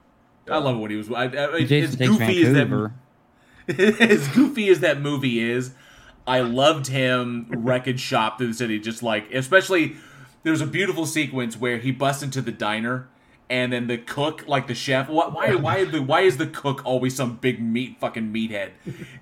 I 0.51 0.59
love 0.59 0.77
what 0.77 0.91
he 0.91 0.99
was. 0.99 1.11
I, 1.11 1.25
I, 1.25 1.65
Jason 1.65 1.93
as 1.93 1.97
takes 1.97 2.11
goofy 2.11 2.45
as 2.45 2.53
that 2.53 2.69
Vancouver. 2.69 2.93
as 4.03 4.29
goofy 4.29 4.69
as 4.69 4.81
that 4.81 5.01
movie 5.01 5.41
is, 5.41 5.73
I 6.27 6.41
loved 6.41 6.89
him 6.89 7.47
wrecking 7.51 7.97
shop 7.97 8.37
through 8.37 8.49
the 8.49 8.55
city. 8.55 8.79
Just 8.79 9.03
like, 9.03 9.33
especially, 9.33 9.97
there's 10.43 10.61
a 10.61 10.67
beautiful 10.67 11.07
sequence 11.07 11.57
where 11.57 11.79
he 11.79 11.91
busts 11.91 12.23
into 12.23 12.43
the 12.43 12.53
diner, 12.53 13.09
and 13.55 13.73
then 13.73 13.87
the 13.87 13.99
cook, 13.99 14.43
like 14.49 14.67
the 14.67 14.75
chef, 14.75 15.09
why, 15.09 15.29
why, 15.29 15.55
why, 15.55 15.77
is 15.77 15.93
the, 15.93 16.03
why 16.03 16.23
is 16.23 16.39
the 16.39 16.47
cook 16.49 16.83
always 16.85 17.15
some 17.15 17.37
big 17.37 17.63
meat 17.63 17.97
fucking 18.01 18.33
meathead? 18.33 18.71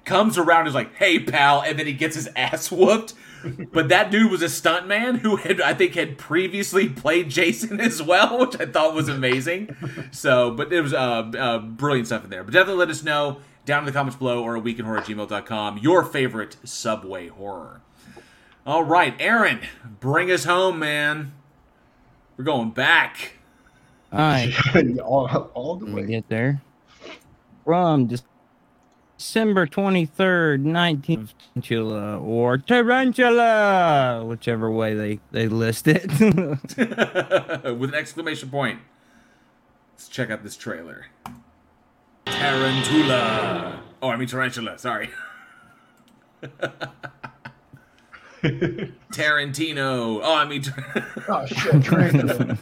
Comes 0.07 0.39
around 0.39 0.61
and 0.61 0.69
is 0.69 0.75
like, 0.75 0.95
"Hey, 0.95 1.19
pal," 1.19 1.61
and 1.61 1.79
then 1.79 1.87
he 1.87 1.93
gets 1.93 2.17
his 2.17 2.31
ass 2.35 2.71
whooped. 2.73 3.13
But 3.73 3.91
that 3.91 4.11
dude 4.11 4.31
was 4.31 4.41
a 4.41 4.47
stuntman 4.47 5.19
who 5.19 5.37
had, 5.37 5.61
I 5.61 5.75
think, 5.75 5.97
had 5.97 6.17
previously 6.17 6.89
played 6.89 7.29
Jason 7.29 7.79
as 7.79 8.03
well, 8.03 8.39
which 8.47 8.59
I 8.59 8.65
thought 8.65 8.95
was 8.95 9.11
amazing. 9.11 9.77
So, 10.13 10.51
but 10.51 10.73
it 10.73 10.81
was 10.81 10.95
uh, 10.95 11.31
uh, 11.39 11.59
brilliant 11.59 12.07
stuff 12.07 12.25
in 12.25 12.31
there. 12.31 12.43
But 12.43 12.55
definitely 12.55 12.79
let 12.79 12.89
us 12.89 13.03
know 13.03 13.39
down 13.67 13.81
in 13.81 13.85
the 13.85 13.93
comments 13.93 14.17
below 14.17 14.43
or 14.43 14.57
at 14.57 14.65
weekinhorror@gmail.com 14.65 15.79
your 15.79 16.05
favorite 16.05 16.57
subway 16.65 17.29
horror. 17.29 17.83
All 18.65 18.85
right, 18.85 19.15
Aaron, 19.19 19.61
bring 20.01 20.31
us 20.31 20.45
home, 20.45 20.79
man. 20.79 21.33
We're 22.39 22.45
going 22.45 22.71
back. 22.71 23.35
All 24.13 24.19
right. 24.19 24.53
all, 25.01 25.27
all 25.55 25.77
the 25.77 25.87
Let 25.87 25.95
me 25.95 26.03
way. 26.03 26.09
get 26.09 26.29
there. 26.29 26.61
From 27.65 28.11
December 29.17 29.67
23rd, 29.67 30.65
19th, 30.65 31.33
Tarantula 31.55 32.19
or 32.19 32.59
Tarantula, 32.59 34.25
whichever 34.27 34.71
way 34.71 34.95
they, 34.95 35.21
they 35.31 35.49
list 35.49 35.87
it. 35.89 36.11
with 36.21 37.89
an 37.91 37.95
exclamation 37.95 38.51
point. 38.51 38.81
Let's 39.93 40.09
check 40.09 40.31
out 40.31 40.43
this 40.43 40.57
trailer. 40.57 41.07
Tarantula. 42.27 43.81
Oh, 44.03 44.09
I 44.09 44.17
mean 44.17 44.27
tarantula. 44.29 44.77
Sorry. 44.79 45.11
Tarantino. 48.43 50.21
Oh, 50.23 50.35
I 50.35 50.45
mean. 50.45 50.65
Oh 51.29 51.47
shit, 51.47 51.85
Tarantula. 51.85 52.59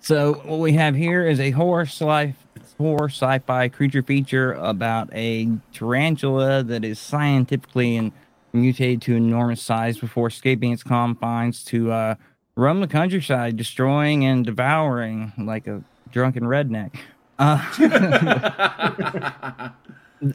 So 0.00 0.34
what 0.44 0.58
we 0.58 0.74
have 0.74 0.94
here 0.94 1.26
is 1.26 1.40
a 1.40 1.50
horror 1.52 1.86
sci 1.86 2.34
horror 2.78 3.08
sci-fi 3.08 3.68
creature 3.68 4.02
feature 4.02 4.52
about 4.54 5.08
a 5.14 5.48
tarantula 5.72 6.62
that 6.64 6.84
is 6.84 6.98
scientifically 6.98 7.96
and 7.96 8.12
mutated 8.52 9.00
to 9.02 9.14
enormous 9.16 9.62
size 9.62 9.96
before 9.98 10.28
escaping 10.28 10.72
its 10.72 10.82
confines 10.82 11.64
to 11.64 11.90
uh, 11.92 12.14
roam 12.56 12.80
the 12.80 12.86
countryside, 12.86 13.56
destroying 13.56 14.24
and 14.24 14.44
devouring 14.44 15.32
like 15.38 15.66
a 15.66 15.82
drunken 16.10 16.44
redneck. 16.44 16.94
Uh, 17.38 17.58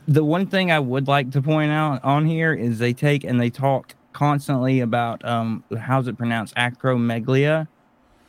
the 0.08 0.24
one 0.24 0.46
thing 0.48 0.72
I 0.72 0.80
would 0.80 1.08
like 1.08 1.32
to 1.32 1.42
point 1.42 1.72
out 1.72 2.04
on 2.04 2.26
here 2.26 2.54
is 2.54 2.80
they 2.80 2.94
take 2.94 3.24
and 3.24 3.40
they 3.40 3.50
talk 3.50 3.96
constantly 4.12 4.80
about 4.80 5.24
um 5.24 5.64
how's 5.80 6.08
it 6.08 6.18
pronounced 6.18 6.54
acromegalia 6.56 7.68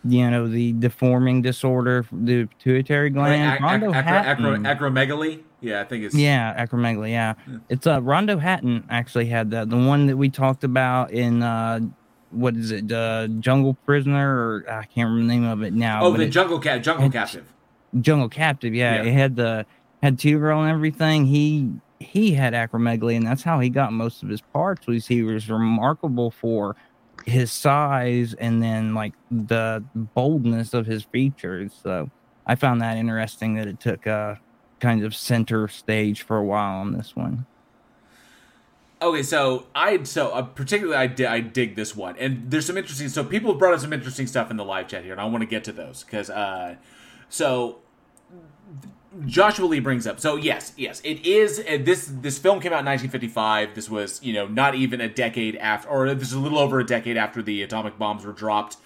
you 0.04 0.30
know 0.30 0.48
the 0.48 0.72
deforming 0.74 1.42
disorder 1.42 2.06
the 2.10 2.46
pituitary 2.46 3.10
gland 3.10 3.54
Ac- 3.54 3.62
Rondo 3.62 3.90
ac- 3.90 3.98
acro- 4.08 4.56
acromegaly. 4.58 5.42
Yeah, 5.60 5.82
I 5.82 5.84
think 5.84 6.04
it's. 6.04 6.14
yeah 6.14 6.54
acromegaly 6.66 7.10
yeah 7.10 7.34
it's 7.68 7.86
uh 7.86 8.00
rondo 8.00 8.38
hatton 8.38 8.84
actually 8.88 9.26
had 9.26 9.50
that 9.50 9.68
the 9.68 9.76
one 9.76 10.06
that 10.06 10.16
we 10.16 10.30
talked 10.30 10.64
about 10.64 11.10
in 11.10 11.42
uh 11.42 11.80
what 12.30 12.56
is 12.56 12.70
it 12.70 12.90
uh 12.90 13.26
jungle 13.40 13.74
prisoner 13.84 14.34
or 14.38 14.64
i 14.70 14.84
can't 14.86 15.10
remember 15.10 15.20
the 15.34 15.40
name 15.40 15.44
of 15.50 15.62
it 15.62 15.74
now 15.74 16.02
Oh, 16.02 16.12
the 16.12 16.22
it- 16.22 16.30
jungle 16.30 16.58
cat, 16.60 16.82
jungle 16.82 17.10
captive. 17.10 17.52
Jungle 18.00 18.28
Captive, 18.28 18.72
yeah, 18.72 19.02
Yeah. 19.02 19.10
it 19.10 19.12
had 19.12 19.36
the 19.36 19.66
had 20.00 20.16
two 20.18 20.38
girl 20.38 20.62
and 20.62 20.70
everything. 20.70 21.26
He 21.26 21.70
he 21.98 22.32
had 22.32 22.52
acromegaly, 22.54 23.16
and 23.16 23.26
that's 23.26 23.42
how 23.42 23.58
he 23.58 23.68
got 23.68 23.92
most 23.92 24.22
of 24.22 24.28
his 24.28 24.40
parts. 24.40 24.86
Was 24.86 25.08
he 25.08 25.22
was 25.24 25.50
remarkable 25.50 26.30
for 26.30 26.76
his 27.26 27.52
size 27.52 28.34
and 28.34 28.62
then 28.62 28.94
like 28.94 29.14
the 29.30 29.84
boldness 29.94 30.74
of 30.74 30.86
his 30.86 31.04
features. 31.04 31.72
So 31.82 32.10
I 32.46 32.54
found 32.54 32.80
that 32.80 32.96
interesting 32.96 33.54
that 33.54 33.66
it 33.66 33.80
took 33.80 34.06
a 34.06 34.40
kind 34.80 35.04
of 35.04 35.14
center 35.14 35.68
stage 35.68 36.22
for 36.22 36.36
a 36.36 36.44
while 36.44 36.80
on 36.80 36.92
this 36.92 37.14
one. 37.14 37.46
Okay, 39.02 39.22
so 39.22 39.66
I 39.74 40.02
so 40.02 40.30
uh, 40.30 40.42
particularly 40.42 40.96
I 40.96 41.06
di- 41.06 41.26
I 41.26 41.40
dig 41.40 41.74
this 41.74 41.96
one, 41.96 42.16
and 42.18 42.50
there's 42.50 42.66
some 42.66 42.76
interesting. 42.76 43.08
So 43.08 43.24
people 43.24 43.54
brought 43.54 43.72
up 43.72 43.80
some 43.80 43.94
interesting 43.94 44.26
stuff 44.26 44.50
in 44.50 44.58
the 44.58 44.64
live 44.64 44.88
chat 44.88 45.04
here, 45.04 45.12
and 45.12 45.20
I 45.20 45.24
want 45.24 45.40
to 45.40 45.46
get 45.46 45.64
to 45.64 45.72
those 45.72 46.04
because 46.04 46.28
uh, 46.28 46.76
so 47.30 47.78
Joshua 49.26 49.66
Lee 49.66 49.80
brings 49.80 50.06
up. 50.06 50.20
So 50.20 50.36
yes, 50.36 50.72
yes, 50.76 51.00
it 51.04 51.26
is. 51.26 51.58
Uh, 51.58 51.78
this 51.80 52.10
this 52.20 52.38
film 52.38 52.60
came 52.60 52.72
out 52.72 52.80
in 52.80 52.86
1955. 52.86 53.74
This 53.74 53.90
was 53.90 54.22
you 54.22 54.32
know 54.32 54.46
not 54.46 54.74
even 54.74 55.00
a 55.00 55.08
decade 55.08 55.56
after, 55.56 55.88
or 55.88 56.14
this 56.14 56.28
is 56.28 56.34
a 56.34 56.38
little 56.38 56.58
over 56.58 56.78
a 56.78 56.86
decade 56.86 57.16
after 57.16 57.42
the 57.42 57.62
atomic 57.62 57.98
bombs 57.98 58.24
were 58.24 58.32
dropped. 58.32 58.76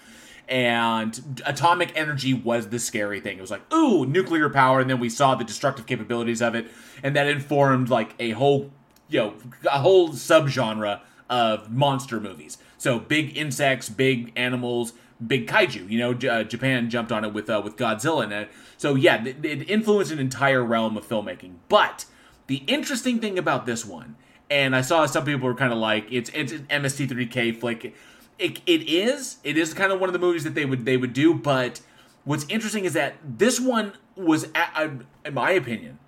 And 0.47 1.41
atomic 1.45 1.91
energy 1.95 2.33
was 2.33 2.69
the 2.69 2.77
scary 2.77 3.19
thing. 3.19 3.39
It 3.39 3.41
was 3.41 3.49
like, 3.49 3.71
ooh, 3.73 4.05
nuclear 4.05 4.47
power, 4.49 4.79
and 4.79 4.87
then 4.87 4.99
we 4.99 5.09
saw 5.09 5.33
the 5.33 5.43
destructive 5.43 5.87
capabilities 5.87 6.41
of 6.41 6.53
it, 6.53 6.67
and 7.01 7.15
that 7.15 7.27
informed 7.27 7.89
like 7.89 8.15
a 8.19 8.31
whole 8.31 8.71
you 9.09 9.19
know 9.19 9.33
a 9.71 9.79
whole 9.79 10.09
subgenre 10.09 11.01
of 11.29 11.71
monster 11.71 12.19
movies. 12.19 12.57
So 12.77 12.99
big 12.99 13.37
insects, 13.37 13.89
big 13.89 14.31
animals, 14.35 14.93
big 15.25 15.47
kaiju. 15.47 15.89
You 15.89 15.99
know, 15.99 16.13
J- 16.13 16.27
uh, 16.29 16.43
Japan 16.43 16.89
jumped 16.89 17.11
on 17.11 17.23
it 17.25 17.33
with 17.33 17.49
uh, 17.49 17.61
with 17.63 17.75
Godzilla, 17.77 18.31
and 18.31 18.47
so 18.77 18.95
yeah, 18.95 19.23
it, 19.23 19.43
it 19.45 19.69
influenced 19.69 20.11
an 20.11 20.19
entire 20.19 20.63
realm 20.63 20.97
of 20.97 21.07
filmmaking. 21.07 21.55
But 21.69 22.05
the 22.47 22.57
interesting 22.67 23.19
thing 23.19 23.37
about 23.37 23.65
this 23.65 23.85
one, 23.85 24.15
and 24.49 24.75
I 24.75 24.81
saw 24.81 25.05
some 25.05 25.25
people 25.25 25.47
were 25.47 25.55
kind 25.55 25.71
of 25.73 25.79
like, 25.79 26.07
it's 26.11 26.29
it's 26.33 26.51
an 26.51 26.65
MST3K 26.69 27.59
flick. 27.59 27.95
It, 28.37 28.59
it 28.65 28.89
is 28.89 29.37
it 29.43 29.57
is 29.57 29.73
kind 29.73 29.91
of 29.91 29.99
one 29.99 30.09
of 30.09 30.13
the 30.13 30.19
movies 30.19 30.43
that 30.43 30.55
they 30.55 30.65
would 30.65 30.85
they 30.85 30.97
would 30.97 31.13
do, 31.13 31.33
but 31.33 31.79
what's 32.25 32.45
interesting 32.49 32.85
is 32.85 32.93
that 32.93 33.15
this 33.23 33.59
one 33.59 33.93
was, 34.15 34.45
a- 34.55 34.79
uh, 34.79 34.89
in 35.23 35.33
my 35.33 35.51
opinion, 35.51 35.99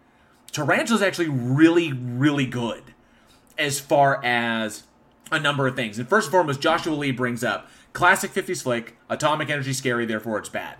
Tarantula's 0.52 1.02
actually 1.02 1.30
really, 1.30 1.94
really 1.94 2.46
good 2.46 2.84
as 3.58 3.80
far 3.80 4.24
as 4.24 4.84
a 5.32 5.40
number 5.40 5.68
of 5.68 5.76
things. 5.76 6.00
And 6.00 6.08
first 6.08 6.28
and 6.28 6.32
foremost, 6.32 6.60
Joshua 6.62 6.94
Lee 6.96 7.12
brings 7.12 7.44
up 7.44 7.70
classic 7.98 8.32
50s 8.32 8.62
flick, 8.62 8.96
atomic 9.10 9.50
energy 9.50 9.74
scary, 9.74 10.06
therefore 10.06 10.38
it's 10.38 10.50
bad. 10.50 10.78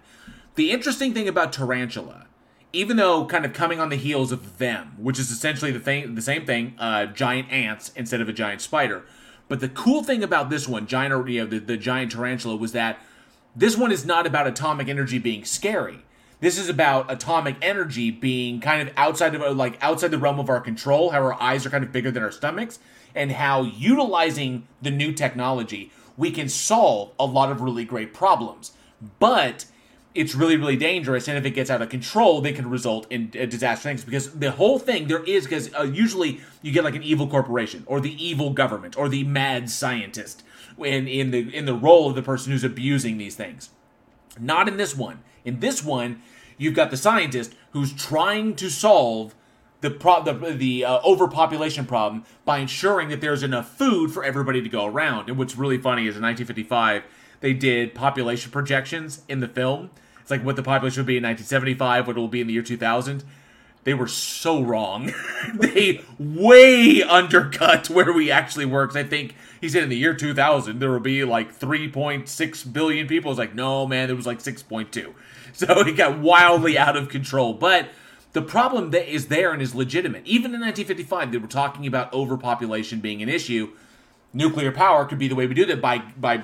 The 0.54 0.70
interesting 0.70 1.16
thing 1.16 1.28
about 1.28 1.52
Tarantula, 1.52 2.28
even 2.72 2.96
though 2.96 3.26
kind 3.26 3.44
of 3.44 3.54
coming 3.54 3.80
on 3.80 3.90
the 3.90 3.96
heels 3.96 4.32
of 4.32 4.60
them, 4.60 4.94
which 5.00 5.18
is 5.18 5.32
essentially 5.32 5.72
the 5.72 5.80
thing, 5.80 6.14
the 6.14 6.22
same 6.22 6.46
thing, 6.46 6.76
uh, 6.78 7.08
giant 7.08 7.52
ants 7.52 7.92
instead 7.96 8.22
of 8.22 8.30
a 8.30 8.34
giant 8.34 8.62
spider. 8.62 9.04
But 9.48 9.62
the 9.62 9.70
cool 9.70 10.04
thing 10.04 10.22
about 10.22 10.52
this 10.52 10.68
one, 10.68 10.86
giant, 10.86 11.28
you 11.28 11.42
know, 11.42 11.48
the, 11.48 11.58
the 11.58 11.76
giant 11.76 12.12
tarantula, 12.12 12.56
was 12.56 12.74
that 12.74 13.00
this 13.56 13.76
one 13.76 13.92
is 13.92 14.06
not 14.06 14.28
about 14.28 14.46
atomic 14.46 14.88
energy 14.88 15.18
being 15.18 15.44
scary. 15.44 16.06
This 16.40 16.60
is 16.60 16.70
about 16.70 17.12
atomic 17.12 17.56
energy 17.64 18.12
being 18.12 18.62
kind 18.62 18.88
of 18.88 18.94
outside 18.96 19.34
of 19.34 19.58
like 19.58 19.80
outside 19.82 20.12
the 20.12 20.20
realm 20.20 20.40
of 20.40 20.50
our 20.50 20.62
control. 20.62 21.10
How 21.10 21.24
our 21.24 21.42
eyes 21.42 21.66
are 21.66 21.72
kind 21.72 21.84
of 21.84 21.92
bigger 21.92 22.12
than 22.12 22.22
our 22.22 22.32
stomachs, 22.32 22.78
and 23.16 23.32
how 23.32 23.64
utilizing 23.64 24.68
the 24.84 24.92
new 24.92 25.12
technology, 25.14 25.92
we 26.18 26.32
can 26.32 26.50
solve 26.50 27.12
a 27.20 27.26
lot 27.26 27.52
of 27.52 27.62
really 27.62 27.86
great 27.86 28.14
problems. 28.14 28.74
But 29.20 29.66
it's 30.18 30.34
really 30.34 30.58
really 30.58 30.76
dangerous 30.76 31.28
and 31.28 31.38
if 31.38 31.46
it 31.46 31.52
gets 31.52 31.70
out 31.70 31.80
of 31.80 31.90
control 31.90 32.42
they 32.42 32.52
can 32.52 32.68
result 32.68 33.06
in 33.12 33.30
disaster 33.30 33.84
things 33.84 34.04
because 34.04 34.32
the 34.34 34.50
whole 34.50 34.80
thing 34.80 35.08
there 35.08 35.24
is 35.26 35.44
because 35.44 35.72
uh, 35.76 35.84
usually 35.84 36.42
you 36.64 36.72
get 36.72 36.84
like 36.84 36.96
an 36.96 37.04
evil 37.04 37.28
corporation 37.28 37.84
or 37.86 38.02
the 38.02 38.26
evil 38.26 38.50
government 38.50 38.98
or 38.98 39.08
the 39.08 39.24
mad 39.26 39.70
scientist 39.70 40.44
in 40.80 41.08
in 41.08 41.30
the 41.30 41.56
in 41.56 41.66
the 41.66 41.74
role 41.76 42.10
of 42.10 42.16
the 42.16 42.24
person 42.24 42.52
who's 42.52 42.64
abusing 42.64 43.20
these 43.20 43.36
things 43.36 43.70
not 44.40 44.68
in 44.68 44.78
this 44.78 44.96
one 44.96 45.20
in 45.46 45.60
this 45.60 45.84
one 45.84 46.20
you've 46.58 46.74
got 46.74 46.90
the 46.90 46.98
scientist 46.98 47.54
who's 47.72 47.94
trying 47.94 48.56
to 48.56 48.72
solve 48.72 49.36
the 49.82 49.92
pro- 49.92 50.24
the, 50.24 50.34
the 50.34 50.86
uh, 50.86 51.00
overpopulation 51.06 51.86
problem 51.86 52.24
by 52.46 52.58
ensuring 52.58 53.10
that 53.10 53.22
there's 53.22 53.44
enough 53.44 53.78
food 53.78 54.12
for 54.12 54.24
everybody 54.24 54.62
to 54.62 54.70
go 54.70 54.86
around 54.86 55.30
and 55.30 55.38
what's 55.38 55.56
really 55.56 55.78
funny 55.78 56.04
is 56.04 56.16
in 56.16 56.24
1955 56.24 57.04
they 57.40 57.54
did 57.54 57.94
population 57.94 58.52
projections 58.52 59.22
in 59.28 59.40
the 59.40 59.48
film 59.48 59.90
it's 60.28 60.32
like 60.32 60.44
what 60.44 60.58
the 60.58 60.64
population 60.64 61.00
would 61.00 61.08
be 61.08 61.16
in 61.16 61.24
1975, 61.24 62.06
what 62.06 62.18
it 62.18 62.20
will 62.20 62.28
be 62.28 62.42
in 62.42 62.48
the 62.48 62.54
year 62.54 62.62
2000. 62.62 63.24
They 63.86 63.94
were 63.94 64.10
so 64.10 64.62
wrong. 64.62 65.14
they 65.54 66.04
way 66.20 67.02
undercut 67.02 67.90
where 67.90 68.12
we 68.12 68.30
actually 68.30 68.66
were. 68.66 68.86
Because 68.86 68.98
I 68.98 69.08
think 69.08 69.36
he 69.62 69.70
said 69.70 69.84
in 69.84 69.90
the 69.90 69.96
year 69.96 70.14
2000 70.14 70.80
there 70.80 70.92
will 70.92 71.00
be 71.00 71.24
like 71.24 71.58
3.6 71.58 72.74
billion 72.74 73.08
people. 73.08 73.32
It's 73.32 73.40
like 73.40 73.56
no 73.56 73.88
man, 73.88 74.08
there 74.08 74.18
was 74.18 74.28
like 74.28 74.40
6.2. 74.40 75.14
So 75.54 75.80
it 75.80 75.96
got 75.96 76.20
wildly 76.20 76.78
out 76.78 76.98
of 76.98 77.08
control. 77.08 77.54
But 77.54 77.90
the 78.34 78.42
problem 78.42 78.92
that 78.92 79.12
is 79.12 79.28
there 79.28 79.52
and 79.52 79.62
is 79.62 79.74
legitimate. 79.74 80.26
Even 80.26 80.54
in 80.54 80.62
1955, 80.62 81.32
they 81.32 81.38
were 81.38 81.48
talking 81.48 81.88
about 81.88 82.14
overpopulation 82.14 83.00
being 83.00 83.22
an 83.22 83.30
issue. 83.30 83.72
Nuclear 84.34 84.72
power 84.72 85.06
could 85.06 85.18
be 85.18 85.28
the 85.28 85.36
way 85.36 85.48
we 85.48 85.54
do 85.54 85.66
that 85.66 85.82
by 85.82 86.00
by 86.18 86.44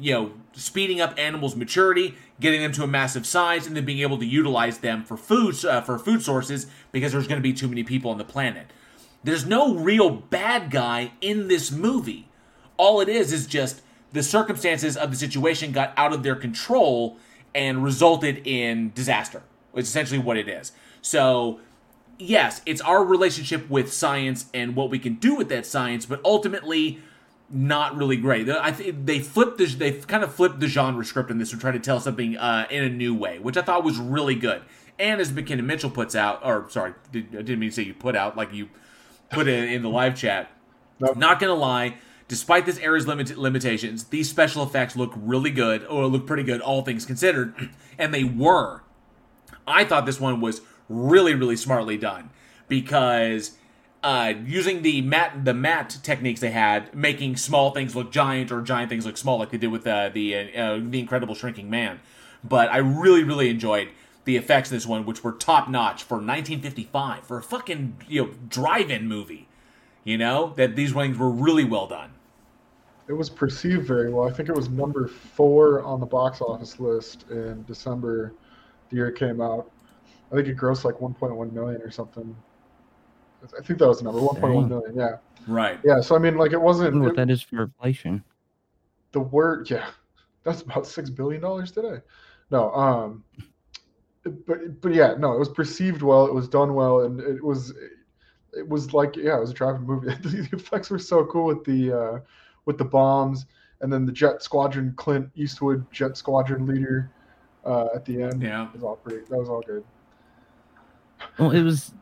you 0.00 0.12
know 0.12 0.32
speeding 0.52 1.00
up 1.00 1.14
animals' 1.18 1.56
maturity, 1.56 2.14
getting 2.40 2.60
them 2.60 2.72
to 2.72 2.82
a 2.82 2.86
massive 2.86 3.26
size, 3.26 3.66
and 3.66 3.76
then 3.76 3.84
being 3.84 4.00
able 4.00 4.18
to 4.18 4.26
utilize 4.26 4.78
them 4.78 5.04
for 5.04 5.16
food 5.16 5.64
uh, 5.64 5.80
for 5.80 5.98
food 5.98 6.22
sources 6.22 6.66
because 6.92 7.12
there's 7.12 7.26
going 7.26 7.38
to 7.38 7.42
be 7.42 7.52
too 7.52 7.68
many 7.68 7.84
people 7.84 8.10
on 8.10 8.18
the 8.18 8.24
planet. 8.24 8.66
There's 9.22 9.46
no 9.46 9.74
real 9.74 10.10
bad 10.10 10.70
guy 10.70 11.12
in 11.20 11.48
this 11.48 11.70
movie. 11.70 12.28
All 12.76 13.00
it 13.00 13.08
is 13.08 13.32
is 13.32 13.46
just 13.46 13.80
the 14.12 14.22
circumstances 14.22 14.96
of 14.96 15.10
the 15.10 15.16
situation 15.16 15.72
got 15.72 15.94
out 15.96 16.12
of 16.12 16.22
their 16.22 16.36
control 16.36 17.18
and 17.54 17.82
resulted 17.82 18.46
in 18.46 18.92
disaster. 18.94 19.42
It's 19.74 19.88
essentially 19.88 20.18
what 20.18 20.36
it 20.36 20.48
is. 20.48 20.72
So, 21.04 21.60
yes, 22.18 22.62
it's 22.64 22.80
our 22.80 23.04
relationship 23.04 23.68
with 23.68 23.92
science 23.92 24.46
and 24.54 24.74
what 24.74 24.88
we 24.88 24.98
can 24.98 25.16
do 25.16 25.34
with 25.34 25.50
that 25.50 25.66
science, 25.66 26.06
but 26.06 26.18
ultimately 26.24 26.98
not 27.50 27.94
really 27.94 28.16
great. 28.16 28.48
I 28.48 28.72
think 28.72 29.04
they 29.04 29.18
flipped 29.18 29.58
the 29.58 29.66
they 29.66 29.92
kind 29.92 30.24
of 30.24 30.34
flipped 30.34 30.60
the 30.60 30.66
genre 30.66 31.04
script 31.04 31.30
in 31.30 31.36
this 31.36 31.50
to 31.50 31.58
try 31.58 31.72
to 31.72 31.78
tell 31.78 32.00
something 32.00 32.38
uh, 32.38 32.66
in 32.70 32.84
a 32.84 32.88
new 32.88 33.14
way, 33.14 33.38
which 33.38 33.58
I 33.58 33.62
thought 33.62 33.84
was 33.84 33.98
really 33.98 34.34
good. 34.34 34.62
And 34.98 35.20
as 35.20 35.30
McKinnon 35.30 35.66
Mitchell 35.66 35.90
puts 35.90 36.14
out, 36.14 36.40
or 36.42 36.70
sorry, 36.70 36.94
I 37.12 37.18
didn't 37.20 37.58
mean 37.58 37.68
to 37.68 37.76
say 37.76 37.82
you 37.82 37.92
put 37.92 38.16
out 38.16 38.34
like 38.34 38.54
you 38.54 38.70
put 39.30 39.46
it 39.46 39.72
in 39.72 39.82
the 39.82 39.90
live 39.90 40.16
chat. 40.16 40.50
Nope. 41.00 41.18
Not 41.18 41.38
gonna 41.38 41.52
lie, 41.52 41.96
despite 42.28 42.64
this 42.64 42.78
era's 42.78 43.06
limit- 43.06 43.36
limitations, 43.36 44.04
these 44.04 44.30
special 44.30 44.62
effects 44.62 44.96
look 44.96 45.12
really 45.14 45.50
good, 45.50 45.84
or 45.84 46.06
look 46.06 46.26
pretty 46.26 46.44
good, 46.44 46.62
all 46.62 46.80
things 46.80 47.04
considered, 47.04 47.54
and 47.98 48.14
they 48.14 48.24
were. 48.24 48.80
I 49.66 49.84
thought 49.84 50.06
this 50.06 50.18
one 50.18 50.40
was 50.40 50.62
really, 50.88 51.34
really 51.34 51.56
smartly 51.56 51.96
done 51.96 52.30
because 52.68 53.56
uh, 54.04 54.34
using 54.44 54.82
the 54.82 55.00
matte 55.00 55.44
the 55.44 55.54
matte 55.54 55.98
techniques 56.02 56.40
they 56.40 56.50
had, 56.50 56.94
making 56.94 57.36
small 57.36 57.70
things 57.70 57.96
look 57.96 58.12
giant 58.12 58.52
or 58.52 58.60
giant 58.60 58.90
things 58.90 59.06
look 59.06 59.16
small, 59.16 59.38
like 59.38 59.50
they 59.50 59.58
did 59.58 59.68
with 59.68 59.86
uh, 59.86 60.10
the 60.10 60.36
uh, 60.54 60.78
the 60.82 61.00
Incredible 61.00 61.34
Shrinking 61.34 61.70
Man. 61.70 62.00
But 62.44 62.70
I 62.70 62.78
really 62.78 63.24
really 63.24 63.48
enjoyed 63.48 63.88
the 64.24 64.36
effects 64.36 64.70
in 64.70 64.76
this 64.76 64.86
one, 64.86 65.06
which 65.06 65.24
were 65.24 65.32
top 65.32 65.68
notch 65.68 66.02
for 66.02 66.16
1955 66.16 67.24
for 67.24 67.38
a 67.38 67.42
fucking 67.42 67.96
you 68.06 68.22
know 68.22 68.34
drive-in 68.48 69.08
movie. 69.08 69.48
You 70.04 70.18
know 70.18 70.52
that 70.56 70.76
these 70.76 70.92
things 70.92 71.16
were 71.16 71.30
really 71.30 71.64
well 71.64 71.86
done. 71.86 72.10
It 73.08 73.14
was 73.14 73.30
perceived 73.30 73.86
very 73.86 74.12
well. 74.12 74.28
I 74.28 74.32
think 74.32 74.50
it 74.50 74.54
was 74.54 74.68
number 74.68 75.08
four 75.08 75.82
on 75.82 76.00
the 76.00 76.06
box 76.06 76.40
office 76.42 76.78
list 76.78 77.24
in 77.30 77.64
December, 77.64 78.32
the 78.90 78.96
year 78.96 79.08
it 79.08 79.18
came 79.18 79.40
out. 79.40 79.70
I 80.32 80.36
think 80.36 80.48
it 80.48 80.56
grossed 80.56 80.84
like 80.84 80.96
1.1 80.96 81.52
million 81.52 81.80
or 81.82 81.90
something. 81.90 82.34
I 83.42 83.62
think 83.62 83.78
that 83.78 83.86
was 83.86 83.98
the 83.98 84.04
number, 84.04 84.20
1.1 84.20 84.68
million. 84.68 84.96
Yeah. 84.96 85.16
Right. 85.46 85.78
Yeah. 85.84 86.00
So 86.00 86.16
I 86.16 86.18
mean, 86.18 86.36
like, 86.36 86.52
it 86.52 86.60
wasn't. 86.60 87.00
what 87.00 87.10
it, 87.10 87.16
that 87.16 87.30
is 87.30 87.42
for 87.42 87.64
inflation. 87.64 88.24
The 89.12 89.20
word, 89.20 89.70
yeah, 89.70 89.90
that's 90.44 90.62
about 90.62 90.86
six 90.86 91.10
billion 91.10 91.42
dollars 91.42 91.70
today. 91.70 91.98
No, 92.50 92.72
um, 92.72 93.24
but 94.46 94.80
but 94.80 94.94
yeah, 94.94 95.14
no, 95.18 95.32
it 95.32 95.38
was 95.38 95.48
perceived 95.48 96.02
well. 96.02 96.26
It 96.26 96.34
was 96.34 96.48
done 96.48 96.74
well, 96.74 97.00
and 97.00 97.20
it 97.20 97.42
was 97.42 97.74
it 98.52 98.68
was 98.68 98.92
like 98.92 99.16
yeah, 99.16 99.36
it 99.36 99.40
was 99.40 99.50
a 99.50 99.54
driving 99.54 99.82
movie. 99.82 100.08
the 100.22 100.48
effects 100.52 100.90
were 100.90 100.98
so 100.98 101.24
cool 101.24 101.46
with 101.46 101.64
the 101.64 101.92
uh, 101.92 102.20
with 102.64 102.78
the 102.78 102.84
bombs, 102.84 103.46
and 103.80 103.92
then 103.92 104.06
the 104.06 104.12
Jet 104.12 104.42
Squadron, 104.42 104.94
Clint 104.96 105.30
Eastwood 105.34 105.84
Jet 105.92 106.16
Squadron 106.16 106.66
leader 106.66 107.10
uh, 107.64 107.88
at 107.94 108.04
the 108.04 108.22
end. 108.22 108.42
Yeah, 108.42 108.66
it 108.66 108.74
was 108.74 108.82
all 108.82 108.96
pretty. 108.96 109.24
That 109.28 109.38
was 109.38 109.48
all 109.48 109.62
good. 109.62 109.84
Well, 111.38 111.50
it 111.50 111.62
was 111.62 111.92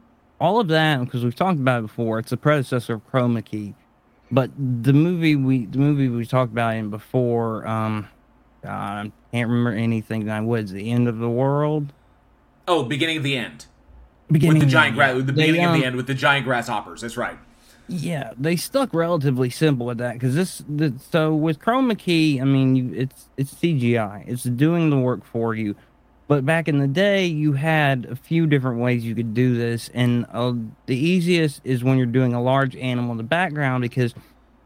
all 0.41 0.61
of 0.61 0.69
that 0.69 1.01
because 1.01 1.25
we've 1.25 1.35
talked 1.35 1.61
about 1.61 1.81
it 1.81 1.83
before. 1.83 2.19
It's 2.19 2.33
a 2.33 2.37
predecessor 2.37 2.95
of 2.95 3.11
Chroma 3.11 3.45
Key, 3.45 3.75
but 4.31 4.51
the 4.57 4.93
movie 4.93 5.37
we 5.37 5.67
the 5.67 5.79
movie 5.79 6.09
we 6.09 6.27
talked 6.27 6.53
about 6.53 6.75
in 6.75 6.91
before, 6.91 7.67
um, 7.67 8.09
I 8.65 9.11
can't 9.33 9.49
remember 9.49 9.73
anything. 9.79 10.29
I 10.29 10.41
was 10.41 10.73
the 10.73 10.91
end 10.91 11.09
of 11.09 11.19
the 11.19 11.31
world. 11.31 11.93
Oh, 12.67 12.85
beginning 12.85 13.17
of 13.19 13.23
the 13.23 13.37
end. 13.37 13.67
Beginning 14.31 14.59
with 14.59 14.63
the 14.63 14.71
giant 14.71 14.97
grass, 14.97 15.17
the 15.17 15.25
beginning 15.25 15.55
they, 15.55 15.61
um, 15.61 15.75
of 15.75 15.81
the 15.81 15.87
end 15.87 15.97
with 15.97 16.07
the 16.07 16.15
giant 16.15 16.45
grasshoppers. 16.45 17.03
That's 17.03 17.17
right. 17.17 17.39
Yeah, 17.89 18.33
they 18.39 18.57
stuck 18.57 18.95
relatively 18.95 19.51
simple 19.51 19.87
with 19.87 19.99
that 19.99 20.15
because 20.15 20.35
this, 20.35 20.63
the, 20.69 20.95
so 21.11 21.35
with 21.35 21.59
Chroma 21.59 21.99
Key, 21.99 22.41
I 22.41 22.45
mean, 22.45 22.77
you, 22.77 22.93
it's 22.95 23.29
it's 23.37 23.55
CGI. 23.55 24.25
It's 24.27 24.45
doing 24.45 24.91
the 24.91 24.99
work 24.99 25.25
for 25.25 25.55
you. 25.55 25.77
But 26.33 26.47
back 26.47 26.67
in 26.67 26.79
the 26.79 26.89
day, 26.89 27.27
you 27.27 27.53
had 27.53 28.07
a 28.07 28.17
few 28.17 28.47
different 28.47 28.81
ways 28.81 29.05
you 29.05 29.15
could 29.15 29.35
do 29.35 29.55
this, 29.55 29.91
and 29.93 30.25
uh, 30.33 30.55
the 30.87 30.97
easiest 30.97 31.61
is 31.63 31.85
when 31.85 31.99
you're 31.99 32.07
doing 32.07 32.33
a 32.33 32.43
large 32.43 32.75
animal 32.75 33.11
in 33.11 33.19
the 33.19 33.23
background 33.23 33.83
because 33.83 34.15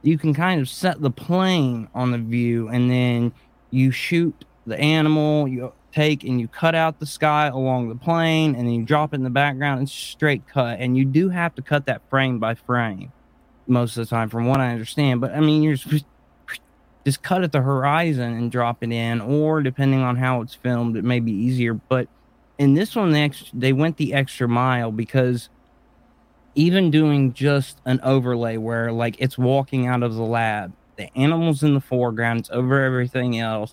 you 0.01 0.17
can 0.17 0.33
kind 0.33 0.61
of 0.61 0.69
set 0.69 1.01
the 1.01 1.11
plane 1.11 1.89
on 1.93 2.13
the 2.13 2.19
view, 2.19 2.69
and 2.69 2.89
then 2.89 3.33
you 3.73 3.91
shoot 3.91 4.45
the 4.65 4.79
animal. 4.79 5.49
You 5.49 5.73
take 5.91 6.23
and 6.23 6.41
you 6.41 6.47
cut 6.47 6.77
out 6.77 7.01
the 7.01 7.07
sky 7.07 7.49
along 7.49 7.89
the 7.89 7.97
plane, 7.97 8.55
and 8.55 8.69
then 8.69 8.73
you 8.73 8.85
drop 8.85 9.13
it 9.13 9.17
in 9.17 9.25
the 9.25 9.31
background. 9.31 9.81
and 9.81 9.91
straight 9.91 10.47
cut, 10.47 10.79
and 10.79 10.97
you 10.97 11.05
do 11.05 11.31
have 11.31 11.53
to 11.57 11.63
cut 11.63 11.87
that 11.87 12.01
frame 12.09 12.39
by 12.39 12.55
frame 12.55 13.11
most 13.67 13.97
of 13.97 14.09
the 14.09 14.15
time, 14.15 14.29
from 14.29 14.47
what 14.47 14.61
I 14.61 14.71
understand. 14.71 15.21
But 15.21 15.33
I 15.33 15.41
mean, 15.41 15.65
you're 15.65 15.79
just 17.07 17.23
cut 17.23 17.45
at 17.45 17.53
the 17.53 17.63
horizon 17.63 18.33
and 18.33 18.51
drop 18.51 18.83
it 18.83 18.91
in, 18.91 19.21
or 19.21 19.63
depending 19.63 20.01
on 20.01 20.17
how 20.17 20.41
it's 20.41 20.55
filmed, 20.55 20.97
it 20.97 21.05
may 21.05 21.21
be 21.21 21.31
easier. 21.31 21.73
But 21.73 22.09
in 22.59 22.75
this 22.75 22.97
one, 22.97 23.13
they, 23.13 23.31
they 23.55 23.73
went 23.73 23.97
the 23.97 24.13
extra 24.13 24.49
mile 24.49 24.91
because 24.91 25.49
even 26.57 26.91
doing 26.91 27.33
just 27.33 27.79
an 27.85 28.01
overlay 28.03 28.57
where 28.57 28.91
like 28.91 29.15
it's 29.21 29.39
walking 29.39 29.87
out 29.87 30.03
of 30.03 30.17
the 30.17 30.25
lab, 30.25 30.73
the 30.97 31.17
animals 31.17 31.63
in 31.63 31.75
the 31.75 31.81
foreground, 31.81 32.41
it's 32.41 32.51
over 32.51 32.83
everything 32.83 33.39
else. 33.39 33.73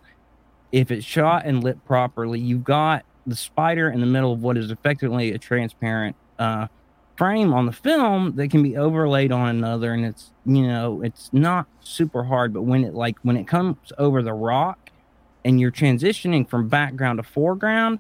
If 0.72 0.92
it's 0.92 1.04
shot 1.04 1.44
and 1.44 1.64
lit 1.64 1.84
properly, 1.86 2.40
you've 2.40 2.64
got 2.64 3.04
the 3.26 3.36
spider 3.36 3.90
in 3.90 4.00
the 4.00 4.06
middle 4.06 4.32
of 4.32 4.44
what 4.44 4.60
is 4.60 4.70
effectively 4.70 5.32
a 5.32 5.40
transparent 5.40 6.16
uh, 6.38 6.68
frame 7.16 7.54
on 7.54 7.66
the 7.66 7.72
film 7.72 8.36
that 8.36 8.50
can 8.50 8.64
be 8.64 8.76
overlaid 8.76 9.32
on 9.32 9.48
another 9.48 9.94
and 9.94 10.06
it's 10.06 10.32
you 10.46 10.66
know 10.66 11.02
it's 11.02 11.30
not 11.32 11.68
super 11.82 12.24
hard 12.24 12.54
but 12.54 12.64
when 12.64 12.84
it 12.84 12.94
like 12.94 13.18
when 13.22 13.38
it 13.38 13.48
comes 13.48 13.78
over 13.98 14.24
the 14.24 14.34
rock 14.34 14.90
and 15.46 15.60
you're 15.60 15.72
transitioning 15.72 16.48
from 16.48 16.68
background 16.68 17.18
to 17.18 17.24
foreground 17.24 18.00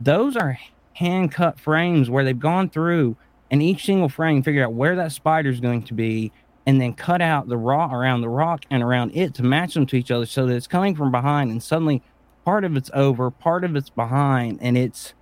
those 0.00 0.36
are 0.36 0.58
hand 0.94 1.32
cut 1.32 1.58
frames 1.58 2.10
where 2.10 2.24
they've 2.24 2.38
gone 2.38 2.68
through 2.68 3.16
and 3.50 3.62
each 3.62 3.86
single 3.86 4.08
frame 4.08 4.42
figure 4.42 4.64
out 4.64 4.74
where 4.74 4.96
that 4.96 5.10
spider 5.10 5.48
is 5.48 5.60
going 5.60 5.82
to 5.82 5.94
be 5.94 6.30
and 6.66 6.80
then 6.80 6.92
cut 6.92 7.22
out 7.22 7.48
the 7.48 7.56
rock 7.56 7.92
around 7.92 8.20
the 8.20 8.28
rock 8.28 8.64
and 8.70 8.82
around 8.82 9.10
it 9.16 9.32
to 9.34 9.42
match 9.42 9.72
them 9.72 9.86
to 9.86 9.96
each 9.96 10.10
other 10.10 10.26
so 10.26 10.46
that 10.46 10.54
it's 10.54 10.66
coming 10.66 10.94
from 10.94 11.10
behind 11.10 11.50
and 11.50 11.62
suddenly 11.62 12.02
part 12.44 12.62
of 12.62 12.76
it's 12.76 12.90
over 12.92 13.30
part 13.30 13.64
of 13.64 13.74
it's 13.74 13.90
behind 13.90 14.58
and 14.60 14.76
it's 14.76 15.14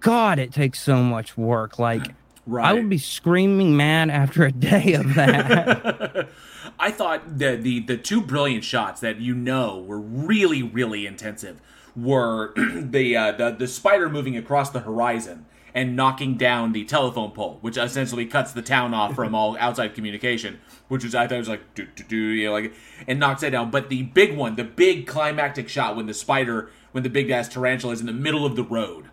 god 0.00 0.38
it 0.38 0.52
takes 0.52 0.80
so 0.80 1.02
much 1.02 1.36
work. 1.36 1.78
Like 1.78 2.14
Right. 2.46 2.64
I 2.64 2.72
would 2.74 2.88
be 2.88 2.98
screaming 2.98 3.76
mad 3.76 4.08
after 4.08 4.44
a 4.44 4.52
day 4.52 4.94
of 4.94 5.14
that. 5.14 6.28
I 6.78 6.90
thought 6.90 7.38
the, 7.38 7.56
the 7.56 7.80
the 7.80 7.96
two 7.96 8.20
brilliant 8.20 8.62
shots 8.62 9.00
that 9.00 9.20
you 9.20 9.34
know 9.34 9.78
were 9.80 9.98
really 9.98 10.62
really 10.62 11.06
intensive 11.06 11.60
were 11.96 12.52
the 12.56 13.16
uh, 13.16 13.32
the 13.32 13.50
the 13.50 13.66
spider 13.66 14.08
moving 14.08 14.36
across 14.36 14.70
the 14.70 14.80
horizon 14.80 15.46
and 15.74 15.94
knocking 15.94 16.36
down 16.36 16.72
the 16.72 16.84
telephone 16.84 17.30
pole, 17.32 17.58
which 17.60 17.76
essentially 17.76 18.24
cuts 18.24 18.52
the 18.52 18.62
town 18.62 18.94
off 18.94 19.14
from 19.14 19.34
all 19.34 19.56
outside 19.60 19.94
communication. 19.94 20.60
Which 20.88 21.02
was 21.02 21.14
I 21.14 21.26
thought 21.26 21.34
it 21.36 21.38
was 21.38 21.48
like 21.48 21.74
do 21.74 21.86
do 21.96 22.04
do 22.04 22.16
you 22.16 22.46
know 22.46 22.52
like 22.52 22.72
and 23.08 23.18
knocks 23.18 23.40
that 23.40 23.50
down. 23.50 23.70
But 23.70 23.88
the 23.88 24.04
big 24.04 24.36
one, 24.36 24.56
the 24.56 24.64
big 24.64 25.06
climactic 25.06 25.68
shot 25.68 25.96
when 25.96 26.06
the 26.06 26.14
spider, 26.14 26.70
when 26.92 27.02
the 27.02 27.10
big 27.10 27.30
ass 27.30 27.48
tarantula 27.48 27.94
is 27.94 28.00
in 28.00 28.06
the 28.06 28.12
middle 28.12 28.46
of 28.46 28.54
the 28.54 28.62
road, 28.62 29.10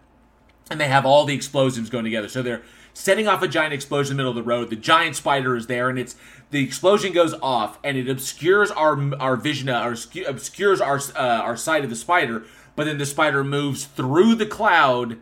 and 0.69 0.80
they 0.80 0.88
have 0.88 1.05
all 1.05 1.26
the 1.26 1.34
explosions 1.34 1.89
going 1.89 2.03
together. 2.03 2.30
So 2.30 2.41
they're 2.41 2.61
setting 2.94 3.28
off 3.28 3.41
a 3.41 3.48
giant 3.48 3.74
explosion 3.74 4.14
in 4.14 4.18
the 4.18 4.24
middle 4.24 4.38
of 4.38 4.45
the 4.45 4.49
road. 4.49 4.70
The 4.70 4.76
giant 4.76 5.15
spider 5.15 5.56
is 5.56 5.68
there, 5.68 5.90
and 5.90 5.98
it's 5.98 6.15
the 6.52 6.64
explosion 6.64 7.11
goes 7.11 7.34
off, 7.41 7.80
and 7.84 7.98
it 7.98 8.10
obscures 8.10 8.72
our 8.72 9.14
our 9.20 9.36
vision, 9.36 9.70
uh, 9.70 9.84
or 9.84 9.95
obscures 10.28 10.80
our 10.80 10.99
uh, 11.15 11.41
our 11.41 11.57
sight 11.57 11.84
of 11.84 11.90
the 11.90 11.95
spider. 11.95 12.44
But 12.76 12.86
then 12.86 12.98
the 12.98 13.06
spider 13.06 13.44
moves 13.44 13.86
through 13.86 14.36
the 14.36 14.45
cloud 14.45 15.18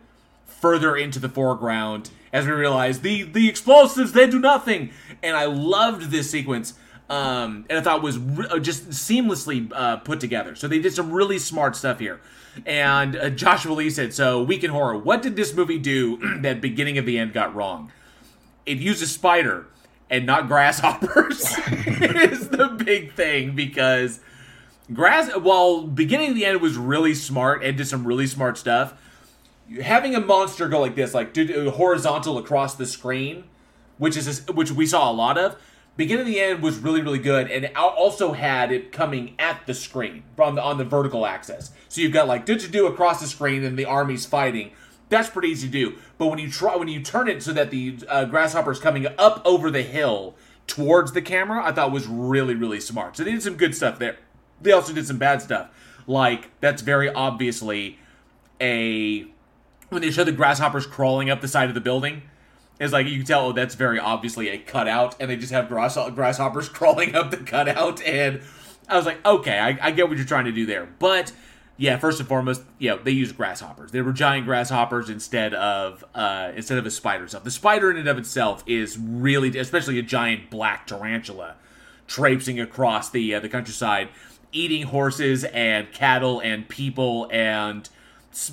further 0.46 0.96
into 0.96 1.18
the 1.18 1.28
foreground 1.28 2.10
as 2.32 2.46
we 2.46 2.52
realize 2.52 3.00
the 3.00 3.24
the 3.24 3.48
explosives 3.48 4.12
they 4.12 4.26
do 4.26 4.38
nothing. 4.38 4.90
And 5.22 5.36
I 5.36 5.46
loved 5.46 6.10
this 6.10 6.30
sequence. 6.30 6.74
Um, 7.10 7.66
and 7.68 7.78
I 7.78 7.82
thought 7.82 8.00
was 8.00 8.16
re- 8.16 8.46
uh, 8.48 8.58
just 8.58 8.88
seamlessly 8.88 9.70
uh, 9.74 9.98
put 9.98 10.18
together. 10.18 10.54
So 10.54 10.66
they 10.66 10.78
did 10.78 10.94
some 10.94 11.12
really 11.12 11.38
smart 11.38 11.76
stuff 11.76 11.98
here. 11.98 12.22
And 12.66 13.16
uh, 13.16 13.30
Joshua 13.30 13.72
Lee 13.72 13.90
said, 13.90 14.12
"So, 14.14 14.42
Week 14.42 14.62
in 14.62 14.70
Horror, 14.70 14.98
what 14.98 15.22
did 15.22 15.36
this 15.36 15.54
movie 15.54 15.78
do 15.78 16.18
that 16.42 16.60
beginning 16.60 16.98
of 16.98 17.06
the 17.06 17.18
end 17.18 17.32
got 17.32 17.54
wrong? 17.54 17.92
It 18.66 18.78
uses 18.78 19.10
spider 19.10 19.66
and 20.10 20.26
not 20.26 20.46
grasshoppers 20.46 21.40
is 21.68 22.50
the 22.50 22.68
big 22.84 23.14
thing 23.14 23.54
because 23.54 24.20
grass. 24.92 25.34
While 25.36 25.82
beginning 25.82 26.30
of 26.30 26.34
the 26.34 26.44
end 26.44 26.60
was 26.60 26.76
really 26.76 27.14
smart 27.14 27.64
and 27.64 27.76
did 27.76 27.88
some 27.88 28.06
really 28.06 28.26
smart 28.26 28.58
stuff, 28.58 28.94
having 29.82 30.14
a 30.14 30.20
monster 30.20 30.68
go 30.68 30.80
like 30.80 30.94
this, 30.94 31.14
like 31.14 31.36
horizontal 31.36 32.38
across 32.38 32.74
the 32.74 32.86
screen, 32.86 33.44
which 33.98 34.16
is 34.16 34.46
which 34.48 34.70
we 34.70 34.86
saw 34.86 35.10
a 35.10 35.14
lot 35.14 35.38
of." 35.38 35.56
Beginning 35.94 36.22
of 36.22 36.26
the 36.26 36.40
end 36.40 36.62
was 36.62 36.78
really 36.78 37.02
really 37.02 37.18
good, 37.18 37.50
and 37.50 37.70
also 37.76 38.32
had 38.32 38.72
it 38.72 38.92
coming 38.92 39.34
at 39.38 39.66
the 39.66 39.74
screen 39.74 40.22
on 40.38 40.54
the 40.54 40.62
on 40.62 40.78
the 40.78 40.84
vertical 40.84 41.26
axis. 41.26 41.70
So 41.88 42.00
you've 42.00 42.12
got 42.12 42.26
like 42.26 42.46
do 42.46 42.56
to 42.56 42.68
do 42.68 42.86
across 42.86 43.20
the 43.20 43.26
screen, 43.26 43.62
and 43.62 43.78
the 43.78 43.84
army's 43.84 44.24
fighting. 44.24 44.72
That's 45.10 45.28
pretty 45.28 45.48
easy 45.48 45.68
to 45.68 45.72
do. 45.72 45.98
But 46.16 46.28
when 46.28 46.38
you 46.38 46.50
try 46.50 46.76
when 46.76 46.88
you 46.88 47.02
turn 47.02 47.28
it 47.28 47.42
so 47.42 47.52
that 47.52 47.70
the 47.70 47.98
uh, 48.08 48.24
grasshopper 48.24 48.72
is 48.72 48.78
coming 48.78 49.06
up 49.18 49.42
over 49.44 49.70
the 49.70 49.82
hill 49.82 50.34
towards 50.66 51.12
the 51.12 51.20
camera, 51.20 51.62
I 51.62 51.72
thought 51.72 51.92
was 51.92 52.06
really 52.06 52.54
really 52.54 52.80
smart. 52.80 53.18
So 53.18 53.24
they 53.24 53.32
did 53.32 53.42
some 53.42 53.56
good 53.56 53.74
stuff 53.74 53.98
there. 53.98 54.16
They 54.62 54.72
also 54.72 54.94
did 54.94 55.06
some 55.06 55.18
bad 55.18 55.42
stuff, 55.42 55.68
like 56.06 56.50
that's 56.60 56.80
very 56.80 57.12
obviously 57.12 57.98
a 58.62 59.26
when 59.90 60.00
they 60.00 60.10
show 60.10 60.24
the 60.24 60.32
grasshoppers 60.32 60.86
crawling 60.86 61.28
up 61.28 61.42
the 61.42 61.48
side 61.48 61.68
of 61.68 61.74
the 61.74 61.82
building. 61.82 62.22
It's 62.82 62.92
like 62.92 63.06
you 63.06 63.18
can 63.18 63.26
tell, 63.26 63.46
oh, 63.46 63.52
that's 63.52 63.74
very 63.76 63.98
obviously 63.98 64.48
a 64.48 64.58
cutout, 64.58 65.14
and 65.20 65.30
they 65.30 65.36
just 65.36 65.52
have 65.52 65.68
grass- 65.68 65.96
grasshoppers 66.14 66.68
crawling 66.70 67.14
up 67.14 67.30
the 67.30 67.36
cutout. 67.36 68.02
And 68.02 68.40
I 68.88 68.96
was 68.96 69.06
like, 69.06 69.24
okay, 69.24 69.58
I, 69.58 69.78
I 69.80 69.90
get 69.92 70.08
what 70.08 70.18
you're 70.18 70.26
trying 70.26 70.46
to 70.46 70.52
do 70.52 70.66
there. 70.66 70.88
But 70.98 71.32
yeah, 71.76 71.96
first 71.96 72.18
and 72.18 72.28
foremost, 72.28 72.62
yeah, 72.78 72.96
they 73.02 73.12
used 73.12 73.36
grasshoppers. 73.36 73.92
They 73.92 74.02
were 74.02 74.12
giant 74.12 74.46
grasshoppers 74.46 75.08
instead 75.08 75.54
of 75.54 76.04
uh, 76.14 76.52
instead 76.56 76.78
of 76.78 76.84
a 76.84 76.90
spider 76.90 77.28
stuff. 77.28 77.44
The 77.44 77.50
spider 77.50 77.90
in 77.90 77.96
and 77.96 78.08
of 78.08 78.18
itself 78.18 78.64
is 78.66 78.98
really, 78.98 79.56
especially 79.56 79.98
a 79.98 80.02
giant 80.02 80.50
black 80.50 80.86
tarantula, 80.86 81.54
traipsing 82.06 82.60
across 82.60 83.10
the 83.10 83.34
uh, 83.34 83.40
the 83.40 83.48
countryside, 83.48 84.08
eating 84.52 84.82
horses 84.86 85.44
and 85.44 85.90
cattle 85.92 86.40
and 86.40 86.68
people 86.68 87.28
and 87.32 87.88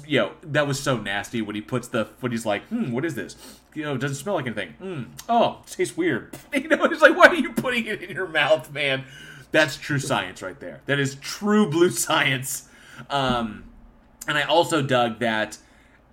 you 0.06 0.20
know 0.20 0.32
that 0.44 0.68
was 0.68 0.80
so 0.80 0.98
nasty 0.98 1.42
when 1.42 1.56
he 1.56 1.62
puts 1.62 1.88
the 1.88 2.08
when 2.20 2.32
he's 2.32 2.46
like 2.46 2.64
hmm 2.64 2.92
what 2.92 3.06
is 3.06 3.16
this 3.16 3.59
you 3.74 3.84
know 3.84 3.96
it 3.96 4.02
doesn't 4.02 4.18
smell 4.18 4.36
like 4.36 4.46
anything. 4.46 4.74
Hmm. 4.74 5.04
Oh 5.28 5.62
it 5.66 5.72
tastes 5.72 5.96
weird. 5.98 6.36
You 6.54 6.68
know 6.68 6.84
it's 6.86 7.02
like 7.02 7.16
why 7.16 7.28
are 7.28 7.36
you 7.36 7.54
putting 7.54 7.86
it 7.86 8.02
in 8.02 8.16
your 8.16 8.28
mouth 8.28 8.72
man? 8.72 9.06
That's 9.52 9.78
true 9.78 10.00
science 10.00 10.41
right 10.41 10.60
there. 10.60 10.82
That 10.86 11.00
is 11.00 11.16
true 11.16 11.70
blue 11.70 11.90
science. 12.06 12.68
Um 13.10 13.66
and 14.28 14.38
i 14.38 14.44
also 14.44 14.82
dug 14.82 15.20
that 15.20 15.58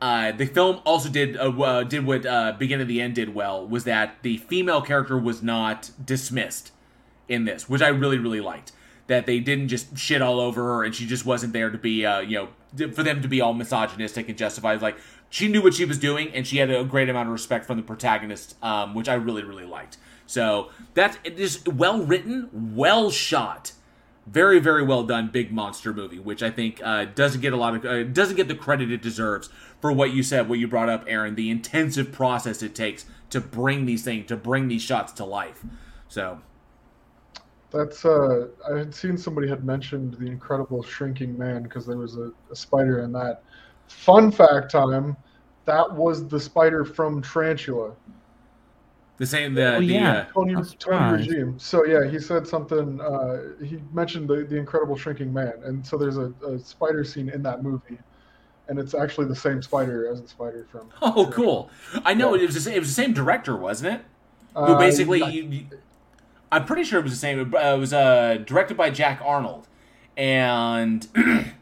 uh, 0.01 0.31
the 0.33 0.45
film 0.47 0.81
also 0.85 1.09
did 1.09 1.37
uh, 1.39 1.49
uh, 1.49 1.83
did 1.83 2.05
what 2.05 2.27
uh, 2.27 2.53
beginning 2.59 2.83
of 2.83 2.89
the 2.89 3.01
end 3.01 3.15
did 3.15 3.35
well 3.35 3.67
was 3.67 3.85
that 3.85 4.17
the 4.23 4.37
female 4.37 4.83
character 4.83 5.17
was 5.19 5.43
not 5.43 5.91
dismissed 6.05 6.71
in 7.29 7.45
this, 7.47 7.69
which 7.69 7.81
I 7.81 7.89
really 7.89 8.19
really 8.19 8.41
liked. 8.41 8.73
That 9.07 9.25
they 9.25 9.41
didn't 9.41 9.69
just 9.69 9.97
shit 9.97 10.21
all 10.21 10.39
over 10.41 10.63
her, 10.65 10.85
and 10.85 10.95
she 10.95 11.07
just 11.07 11.25
wasn't 11.25 11.53
there 11.53 11.71
to 11.71 11.79
be, 11.79 12.05
uh, 12.05 12.21
you 12.21 12.49
know, 12.77 12.89
for 12.91 13.03
them 13.05 13.23
to 13.23 13.29
be 13.29 13.41
all 13.41 13.55
misogynistic 13.55 14.29
and 14.29 14.37
justified. 14.37 14.83
Like 14.83 14.99
she 15.29 15.49
knew 15.49 15.63
what 15.63 15.75
she 15.75 15.85
was 15.85 15.99
doing, 15.99 16.29
and 16.35 16.47
she 16.47 16.59
had 16.59 16.71
a 16.71 16.85
great 16.85 17.09
amount 17.09 17.29
of 17.29 17.33
respect 17.33 17.67
from 17.67 17.77
the 17.77 17.83
protagonist, 17.83 18.57
um, 18.63 18.95
which 18.95 19.09
I 19.09 19.15
really 19.15 19.45
really 19.45 19.67
liked. 19.67 19.99
So 20.27 20.71
that's 20.95 21.19
well 21.67 22.03
written, 22.03 22.49
well 22.53 23.11
shot, 23.11 23.73
very 24.27 24.59
very 24.59 24.83
well 24.83 25.05
done 25.05 25.29
big 25.29 25.53
monster 25.53 25.93
movie, 25.93 26.19
which 26.19 26.43
I 26.43 26.51
think 26.51 26.81
uh, 26.83 27.07
doesn't 27.07 27.41
get 27.41 27.53
a 27.53 27.57
lot 27.57 27.75
of 27.77 27.85
uh, 27.85 28.05
doesn't 28.05 28.37
get 28.37 28.49
the 28.49 28.55
credit 28.55 28.91
it 28.91 29.03
deserves 29.03 29.49
for 29.81 29.93
what 29.93 30.13
you 30.13 30.23
said, 30.23 30.49
what 30.49 30.59
you 30.59 30.67
brought 30.67 30.89
up, 30.89 31.05
Aaron, 31.07 31.35
the 31.35 31.51
intensive 31.51 32.13
process 32.13 32.63
it 32.63 32.75
takes 32.75 33.05
to 33.31 33.41
bring 33.41 33.87
these 33.87 34.03
things 34.05 34.27
to 34.29 34.37
bring 34.37 34.69
these 34.69 34.83
shots 34.83 35.13
to 35.15 35.25
life. 35.25 35.65
So 36.09 36.41
That's 37.71 38.05
uh, 38.05 38.49
I 38.71 38.79
had 38.79 38.95
seen 38.95 39.17
somebody 39.19 39.49
had 39.49 39.65
mentioned 39.65 40.15
the 40.15 40.27
Incredible 40.27 40.83
Shrinking 40.83 41.37
Man 41.37 41.63
because 41.63 41.87
there 41.87 41.99
was 41.99 42.17
a, 42.17 42.33
a 42.51 42.57
spider 42.57 43.01
in 43.01 43.13
that. 43.13 43.43
Fun 43.89 44.31
fact 44.31 44.71
time, 44.71 45.17
that 45.65 45.91
was 45.93 46.27
the 46.29 46.39
spider 46.41 46.85
from 46.85 47.23
Tarantula. 47.23 47.93
the 49.19 49.27
same 49.27 49.55
the, 49.55 49.77
Oh, 49.77 49.79
the 49.81 49.85
yeah. 49.87 50.13
uh, 50.13 50.25
Tony, 50.33 50.55
Tony. 50.79 51.13
Regime. 51.17 51.59
So 51.59 51.85
yeah, 51.87 52.07
he 52.09 52.19
said 52.19 52.47
something. 52.47 53.01
Uh, 53.01 53.43
he 53.65 53.81
mentioned 53.93 54.29
the, 54.29 54.45
the 54.45 54.57
Incredible 54.57 54.97
Shrinking 54.97 55.33
Man, 55.33 55.55
and 55.65 55.85
so 55.87 55.97
there's 55.97 56.19
a, 56.19 56.33
a 56.47 56.59
spider 56.59 57.03
scene 57.05 57.29
in 57.31 57.43
that 57.45 57.63
movie, 57.63 57.99
and 58.69 58.79
it's 58.79 58.95
actually 58.95 59.27
the 59.27 59.35
same 59.37 59.63
spider 59.63 60.09
as 60.11 60.21
the 60.23 60.29
spider 60.29 60.67
from. 60.71 60.89
Oh, 61.03 61.31
cool! 61.33 61.71
I 62.05 62.15
know 62.15 62.35
Yeah. 62.35 62.43
it 62.43 62.47
was 62.47 62.55
the 62.57 62.61
same, 62.61 62.75
it 62.75 62.81
was 62.81 62.89
the 62.89 62.95
same 63.03 63.13
director, 63.15 63.57
wasn't 63.57 63.95
it? 63.95 64.05
Who 64.55 64.61
Uh, 64.63 64.79
basically, 64.79 65.21
yeah. 65.21 65.29
you, 65.29 65.43
you- 65.45 65.67
I'm 66.53 66.65
pretty 66.65 66.85
sure 66.85 67.01
it 67.01 67.03
was 67.03 67.13
the 67.13 67.19
same. 67.19 67.55
Uh, 67.55 67.59
It 67.75 67.79
was 67.79 67.93
uh, 67.93 68.39
directed 68.47 68.77
by 68.77 68.91
Jack 68.91 69.21
Arnold, 69.25 69.67
and 70.17 71.09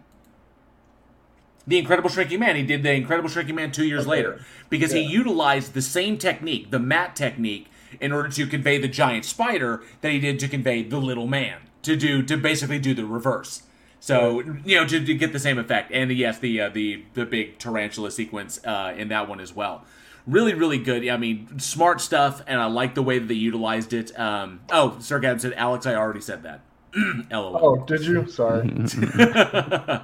the 1.66 1.78
Incredible 1.78 2.11
Shrinking 2.11 2.41
Man. 2.41 2.57
He 2.57 2.62
did 2.62 2.82
the 2.82 2.93
Incredible 2.93 3.28
Shrinking 3.28 3.55
Man 3.55 3.73
two 3.73 3.85
years 3.86 4.03
Okay. 4.03 4.11
later 4.11 4.41
because 4.69 4.93
he 4.93 5.01
utilized 5.01 5.74
the 5.74 5.82
same 5.82 6.19
technique, 6.19 6.70
the 6.70 6.78
matte 6.78 7.16
technique, 7.16 7.69
in 8.01 8.12
order 8.12 8.28
to 8.28 8.47
convey 8.47 8.78
the 8.78 8.89
giant 8.89 9.24
spider 9.24 9.82
that 10.01 10.11
he 10.12 10.19
did 10.19 10.39
to 10.41 10.49
convey 10.49 10.82
the 10.82 10.99
little 10.99 11.27
man. 11.27 11.59
To 11.82 11.97
do 11.97 12.23
to 12.23 12.36
basically 12.39 12.78
do 12.78 12.95
the 12.95 13.05
reverse. 13.05 13.62
So 14.01 14.41
you 14.65 14.77
know 14.77 14.86
to, 14.86 15.05
to 15.05 15.15
get 15.15 15.32
the 15.32 15.39
same 15.39 15.59
effect, 15.59 15.93
and 15.93 16.11
yes, 16.12 16.39
the 16.39 16.61
uh, 16.61 16.69
the 16.70 17.05
the 17.12 17.27
big 17.27 17.59
tarantula 17.59 18.11
sequence 18.11 18.59
uh, 18.65 18.95
in 18.97 19.09
that 19.09 19.28
one 19.28 19.39
as 19.41 19.55
well. 19.55 19.85
Really, 20.27 20.55
really 20.55 20.78
good. 20.78 21.07
I 21.07 21.19
mean, 21.19 21.59
smart 21.59 22.01
stuff, 22.01 22.43
and 22.47 22.59
I 22.59 22.65
like 22.65 22.95
the 22.95 23.03
way 23.03 23.19
that 23.19 23.28
they 23.28 23.35
utilized 23.35 23.93
it. 23.93 24.19
Um, 24.19 24.61
oh, 24.73 24.97
Sarkad 24.99 25.43
said, 25.43 25.53
"Alex, 25.55 25.85
I 25.85 25.95
already 25.95 26.23
said 26.23 26.43
that." 26.45 26.61
LOL. 27.31 27.59
Oh, 27.61 27.85
did 27.85 28.07
you? 28.07 28.27
Sorry. 28.28 28.62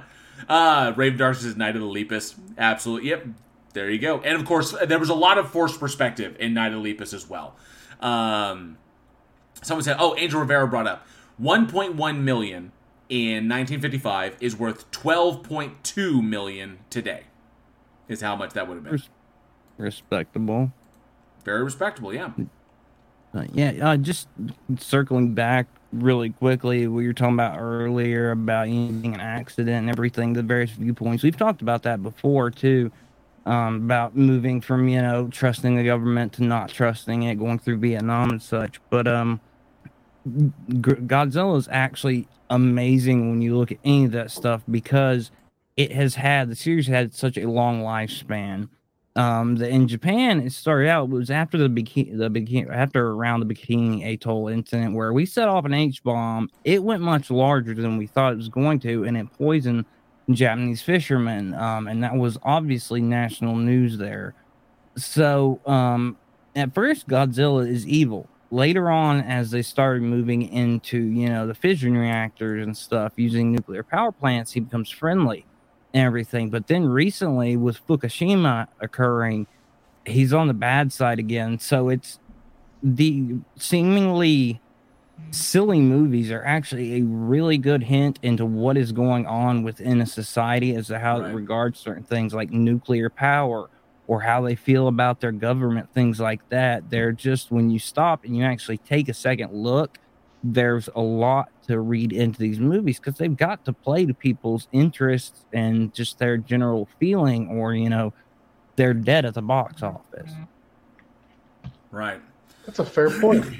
uh, 0.51 0.93
Raven 0.97 1.17
Darkness 1.17 1.45
is 1.45 1.55
Night 1.55 1.75
of 1.75 1.81
the 1.81 1.87
Lepus. 1.87 2.35
Absolutely. 2.57 3.09
Yep. 3.09 3.27
There 3.73 3.89
you 3.89 3.99
go. 3.99 4.19
And 4.19 4.37
of 4.37 4.45
course, 4.45 4.75
there 4.85 4.99
was 4.99 5.07
a 5.07 5.15
lot 5.15 5.37
of 5.37 5.49
forced 5.49 5.79
perspective 5.79 6.35
in 6.39 6.53
Night 6.53 6.73
of 6.73 6.83
the 6.83 6.93
Lepus 6.93 7.13
as 7.13 7.29
well. 7.29 7.55
Um, 8.01 8.77
someone 9.61 9.83
said, 9.83 9.95
oh, 9.97 10.13
Angel 10.17 10.41
Rivera 10.41 10.67
brought 10.67 10.87
up 10.87 11.07
1.1 11.41 11.95
million 12.19 12.73
in 13.07 13.47
1955 13.47 14.37
is 14.41 14.55
worth 14.57 14.91
12.2 14.91 16.21
million 16.21 16.79
today. 16.89 17.23
Is 18.09 18.19
how 18.19 18.35
much 18.35 18.51
that 18.51 18.67
would 18.67 18.75
have 18.75 18.83
been. 18.83 19.01
Respectable. 19.77 20.73
Very 21.45 21.63
respectable, 21.63 22.13
yeah. 22.13 22.31
Uh, 23.33 23.45
yeah, 23.53 23.71
uh, 23.81 23.95
just 23.95 24.27
circling 24.77 25.33
back 25.33 25.67
really 25.91 26.29
quickly, 26.29 26.87
we 26.87 27.07
were 27.07 27.13
talking 27.13 27.35
about 27.35 27.59
earlier 27.59 28.31
about 28.31 28.69
you 28.69 28.75
know, 28.75 29.01
being 29.01 29.13
an 29.15 29.19
accident 29.19 29.77
and 29.77 29.89
everything, 29.89 30.33
the 30.33 30.43
various 30.43 30.71
viewpoints. 30.71 31.23
We've 31.23 31.37
talked 31.37 31.61
about 31.61 31.83
that 31.83 32.01
before 32.01 32.51
too, 32.51 32.91
um, 33.45 33.75
about 33.75 34.15
moving 34.15 34.61
from 34.61 34.87
you 34.87 35.01
know 35.01 35.27
trusting 35.27 35.75
the 35.75 35.83
government 35.83 36.33
to 36.33 36.43
not 36.43 36.69
trusting 36.69 37.23
it, 37.23 37.35
going 37.35 37.59
through 37.59 37.77
Vietnam 37.77 38.29
and 38.31 38.41
such. 38.41 38.79
But 38.89 39.07
um, 39.07 39.39
Godzilla 40.27 41.57
is 41.57 41.67
actually 41.71 42.27
amazing 42.49 43.29
when 43.29 43.41
you 43.41 43.57
look 43.57 43.71
at 43.71 43.79
any 43.83 44.05
of 44.05 44.11
that 44.11 44.31
stuff 44.31 44.61
because 44.69 45.31
it 45.77 45.91
has 45.91 46.15
had 46.15 46.49
the 46.49 46.55
series 46.55 46.87
had 46.87 47.13
such 47.13 47.37
a 47.37 47.49
long 47.49 47.81
lifespan 47.81 48.69
um 49.17 49.55
the 49.55 49.67
in 49.67 49.87
japan 49.87 50.39
it 50.39 50.51
started 50.51 50.87
out 50.87 51.05
it 51.05 51.09
was 51.09 51.29
after 51.29 51.57
the 51.57 51.67
bikini 51.67 52.17
the 52.17 52.29
bikini 52.29 52.69
after 52.71 53.09
around 53.09 53.41
the 53.41 53.45
bikini 53.45 54.05
atoll 54.05 54.47
incident 54.47 54.95
where 54.95 55.11
we 55.11 55.25
set 55.25 55.49
off 55.49 55.65
an 55.65 55.73
h-bomb 55.73 56.49
it 56.63 56.81
went 56.81 57.01
much 57.01 57.29
larger 57.29 57.73
than 57.73 57.97
we 57.97 58.07
thought 58.07 58.31
it 58.31 58.37
was 58.37 58.49
going 58.49 58.79
to 58.79 59.03
and 59.03 59.17
it 59.17 59.27
poisoned 59.33 59.83
japanese 60.31 60.81
fishermen 60.81 61.53
um 61.55 61.87
and 61.87 62.01
that 62.03 62.15
was 62.15 62.37
obviously 62.43 63.01
national 63.01 63.55
news 63.55 63.97
there. 63.97 64.33
So 64.97 65.59
um, 65.65 66.17
at 66.55 66.73
first 66.73 67.07
Godzilla 67.07 67.67
is 67.67 67.87
evil. 67.87 68.27
Later 68.49 68.89
on, 68.89 69.21
as 69.21 69.51
they 69.51 69.61
started 69.61 70.03
moving 70.03 70.41
into 70.41 70.97
you 70.97 71.29
know 71.29 71.47
the 71.47 71.53
fission 71.53 71.97
reactors 71.97 72.63
and 72.65 72.75
stuff 72.75 73.13
using 73.15 73.51
nuclear 73.51 73.83
power 73.83 74.11
plants, 74.11 74.51
he 74.51 74.59
becomes 74.59 74.89
friendly 74.89 75.45
and 75.93 76.05
everything. 76.05 76.49
But 76.49 76.67
then 76.67 76.87
recently, 76.87 77.57
with 77.57 77.85
Fukushima 77.87 78.67
occurring, 78.79 79.47
he's 80.05 80.33
on 80.33 80.47
the 80.47 80.53
bad 80.53 80.91
side 80.91 81.19
again. 81.19 81.59
So 81.59 81.89
it's 81.89 82.19
the 82.81 83.35
seemingly 83.57 84.61
silly 85.29 85.79
movies 85.79 86.31
are 86.31 86.43
actually 86.43 86.95
a 86.99 87.03
really 87.03 87.57
good 87.57 87.83
hint 87.83 88.19
into 88.23 88.45
what 88.45 88.75
is 88.77 88.91
going 88.91 89.25
on 89.27 89.63
within 89.63 90.01
a 90.01 90.05
society 90.05 90.75
as 90.75 90.87
to 90.87 90.99
how 90.99 91.21
it 91.21 91.31
regards 91.33 91.79
certain 91.79 92.03
things 92.03 92.33
like 92.33 92.49
nuclear 92.49 93.09
power 93.09 93.69
or 94.07 94.21
how 94.21 94.41
they 94.41 94.55
feel 94.55 94.87
about 94.87 95.21
their 95.21 95.31
government, 95.31 95.93
things 95.93 96.19
like 96.19 96.47
that. 96.49 96.89
They're 96.89 97.11
just 97.11 97.51
when 97.51 97.69
you 97.69 97.79
stop 97.79 98.25
and 98.25 98.35
you 98.35 98.43
actually 98.43 98.79
take 98.79 99.07
a 99.07 99.13
second 99.13 99.53
look, 99.53 99.99
there's 100.43 100.89
a 100.95 101.01
lot 101.01 101.49
to 101.67 101.79
read 101.79 102.11
into 102.11 102.39
these 102.39 102.59
movies 102.59 102.99
because 102.99 103.17
they've 103.17 103.37
got 103.37 103.63
to 103.65 103.73
play 103.73 104.05
to 104.05 104.13
people's 104.13 104.67
interests 104.71 105.45
and 105.53 105.93
just 105.93 106.19
their 106.19 106.37
general 106.37 106.87
feeling, 106.99 107.47
or 107.47 107.73
you 107.73 107.89
know, 107.89 108.13
they're 108.75 108.93
dead 108.93 109.25
at 109.25 109.33
the 109.33 109.41
box 109.41 109.83
office. 109.83 110.31
Right. 111.91 112.21
That's 112.65 112.79
a 112.79 112.85
fair 112.85 113.09
point. 113.09 113.45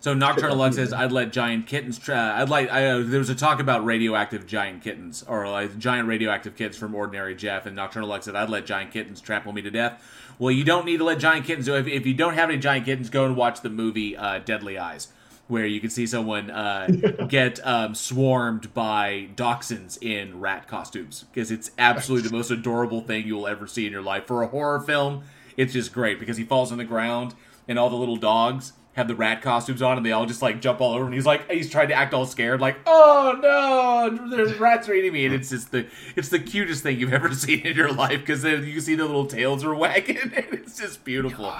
So 0.00 0.14
Nocturnal 0.14 0.56
Lux 0.56 0.76
says, 0.76 0.94
"I'd 0.94 1.12
let 1.12 1.30
giant 1.30 1.66
kittens. 1.66 1.98
Tra- 1.98 2.34
I'd 2.38 2.48
like. 2.48 2.72
I, 2.72 2.86
uh, 2.86 3.02
there 3.04 3.18
was 3.18 3.28
a 3.28 3.34
talk 3.34 3.60
about 3.60 3.84
radioactive 3.84 4.46
giant 4.46 4.82
kittens, 4.82 5.22
or 5.28 5.46
like 5.46 5.78
giant 5.78 6.08
radioactive 6.08 6.56
kids 6.56 6.78
from 6.78 6.94
Ordinary 6.94 7.34
Jeff." 7.34 7.66
And 7.66 7.76
Nocturnal 7.76 8.08
Lux 8.08 8.24
said, 8.24 8.34
"I'd 8.34 8.48
let 8.48 8.64
giant 8.64 8.92
kittens 8.92 9.20
trample 9.20 9.52
me 9.52 9.60
to 9.60 9.70
death." 9.70 10.02
Well, 10.38 10.52
you 10.52 10.64
don't 10.64 10.86
need 10.86 10.96
to 10.96 11.04
let 11.04 11.18
giant 11.18 11.44
kittens. 11.44 11.66
So 11.66 11.74
if, 11.74 11.86
if 11.86 12.06
you 12.06 12.14
don't 12.14 12.32
have 12.32 12.48
any 12.48 12.58
giant 12.58 12.86
kittens, 12.86 13.10
go 13.10 13.26
and 13.26 13.36
watch 13.36 13.60
the 13.60 13.68
movie 13.68 14.16
uh, 14.16 14.38
Deadly 14.38 14.78
Eyes, 14.78 15.08
where 15.50 15.66
you 15.66 15.80
can 15.80 15.90
see 15.90 16.06
someone 16.06 16.50
uh, 16.50 16.86
get 17.28 17.64
um, 17.66 17.94
swarmed 17.94 18.72
by 18.72 19.28
dachshunds 19.34 20.02
in 20.02 20.40
rat 20.40 20.68
costumes. 20.68 21.24
Because 21.32 21.50
it's 21.50 21.70
absolutely 21.78 22.28
the 22.28 22.36
most 22.36 22.50
adorable 22.50 23.00
thing 23.02 23.26
you 23.26 23.34
will 23.36 23.46
ever 23.48 23.66
see 23.66 23.84
in 23.86 23.92
your 23.92 24.02
life. 24.02 24.26
For 24.26 24.42
a 24.42 24.46
horror 24.46 24.80
film. 24.80 25.24
It's 25.56 25.72
just 25.74 25.92
great 25.92 26.18
because 26.18 26.36
he 26.38 26.44
falls 26.44 26.72
on 26.72 26.78
the 26.78 26.84
ground 26.84 27.34
and 27.68 27.78
all 27.78 27.90
the 27.90 27.96
little 27.96 28.16
dogs 28.16 28.72
have 28.94 29.08
the 29.08 29.14
rat 29.14 29.42
costumes 29.42 29.82
on 29.82 29.96
and 29.98 30.06
they 30.06 30.12
all 30.12 30.24
just 30.26 30.40
like 30.42 30.60
jump 30.62 30.80
all 30.80 30.94
over 30.94 31.04
and 31.04 31.12
he's 31.14 31.26
like 31.26 31.48
he's 31.50 31.68
trying 31.70 31.88
to 31.88 31.94
act 31.94 32.12
all 32.14 32.24
scared 32.26 32.60
like 32.60 32.76
oh 32.86 33.38
no 33.40 34.28
there's 34.36 34.58
rats 34.58 34.88
are 34.88 34.94
eating 34.94 35.12
me. 35.12 35.26
And 35.26 35.34
it's 35.34 35.50
just 35.50 35.70
the 35.70 35.86
it's 36.16 36.28
the 36.30 36.38
cutest 36.38 36.82
thing 36.82 36.98
you've 36.98 37.12
ever 37.20 37.34
seen 37.34 37.60
in 37.66 37.76
your 37.76 37.92
life 37.92 38.20
because 38.20 38.42
you 38.44 38.80
see 38.80 38.94
the 38.94 39.04
little 39.04 39.26
tails 39.26 39.64
are 39.64 39.74
wagging 39.74 40.16
and 40.34 40.46
it's 40.52 40.78
just 40.78 41.04
beautiful. 41.04 41.52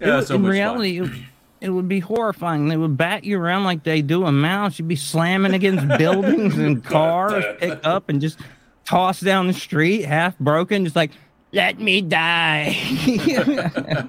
It 0.00 0.06
yeah, 0.06 0.16
would- 0.16 0.26
so 0.28 0.36
in 0.36 0.42
much 0.42 0.52
reality, 0.52 1.00
it, 1.60 1.70
would 1.70 1.88
be 1.88 2.00
horrifying. 2.00 2.68
They 2.68 2.76
would 2.76 2.96
bat 2.96 3.24
you 3.24 3.38
around 3.38 3.64
like 3.64 3.82
they 3.84 4.02
do 4.02 4.24
a 4.24 4.32
mouse. 4.32 4.78
You'd 4.78 4.88
be 4.88 4.96
slamming 4.96 5.54
against 5.54 5.86
buildings 5.98 6.56
and 6.58 6.84
cars, 6.84 7.44
picked 7.58 7.84
up 7.84 8.08
and 8.08 8.20
just 8.20 8.38
tossed 8.84 9.24
down 9.24 9.46
the 9.46 9.52
street, 9.52 10.04
half 10.04 10.38
broken, 10.38 10.84
just 10.84 10.96
like, 10.96 11.12
let 11.52 11.78
me 11.78 12.00
die. 12.00 12.76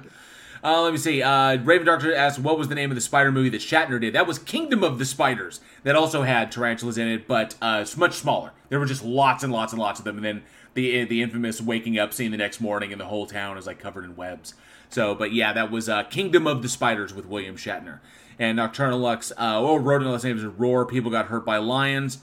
Uh, 0.62 0.82
let 0.82 0.92
me 0.92 0.98
see. 0.98 1.22
Uh, 1.22 1.56
Raven 1.62 1.86
Darkstar 1.86 2.14
asked, 2.14 2.38
"What 2.38 2.58
was 2.58 2.68
the 2.68 2.74
name 2.74 2.90
of 2.90 2.94
the 2.94 3.00
spider 3.00 3.32
movie 3.32 3.48
that 3.48 3.62
Shatner 3.62 3.98
did?" 4.00 4.14
That 4.14 4.26
was 4.26 4.38
Kingdom 4.38 4.84
of 4.84 4.98
the 4.98 5.06
Spiders. 5.06 5.60
That 5.84 5.96
also 5.96 6.22
had 6.22 6.52
tarantulas 6.52 6.98
in 6.98 7.08
it, 7.08 7.26
but 7.26 7.54
uh, 7.62 7.78
it's 7.80 7.96
much 7.96 8.14
smaller. 8.14 8.52
There 8.68 8.78
were 8.78 8.86
just 8.86 9.02
lots 9.02 9.42
and 9.42 9.52
lots 9.52 9.72
and 9.72 9.80
lots 9.80 10.00
of 10.00 10.04
them, 10.04 10.16
and 10.16 10.24
then 10.24 10.42
the 10.74 11.04
the 11.04 11.22
infamous 11.22 11.62
waking 11.62 11.98
up 11.98 12.12
scene 12.12 12.30
the 12.30 12.36
next 12.36 12.60
morning, 12.60 12.92
and 12.92 13.00
the 13.00 13.06
whole 13.06 13.26
town 13.26 13.56
is 13.56 13.66
like 13.66 13.78
covered 13.78 14.04
in 14.04 14.16
webs. 14.16 14.54
So, 14.90 15.14
but 15.14 15.32
yeah, 15.32 15.52
that 15.52 15.70
was 15.70 15.88
uh, 15.88 16.02
Kingdom 16.04 16.46
of 16.46 16.62
the 16.62 16.68
Spiders 16.68 17.14
with 17.14 17.26
William 17.26 17.56
Shatner 17.56 18.00
and 18.38 18.56
Nocturnal 18.56 18.98
Lux. 18.98 19.30
Uh, 19.32 19.58
oh, 19.58 19.76
Rodent 19.76 20.10
last 20.10 20.24
name 20.24 20.36
is 20.36 20.44
Roar. 20.44 20.84
People 20.84 21.10
got 21.10 21.26
hurt 21.26 21.44
by 21.44 21.58
lions. 21.58 22.18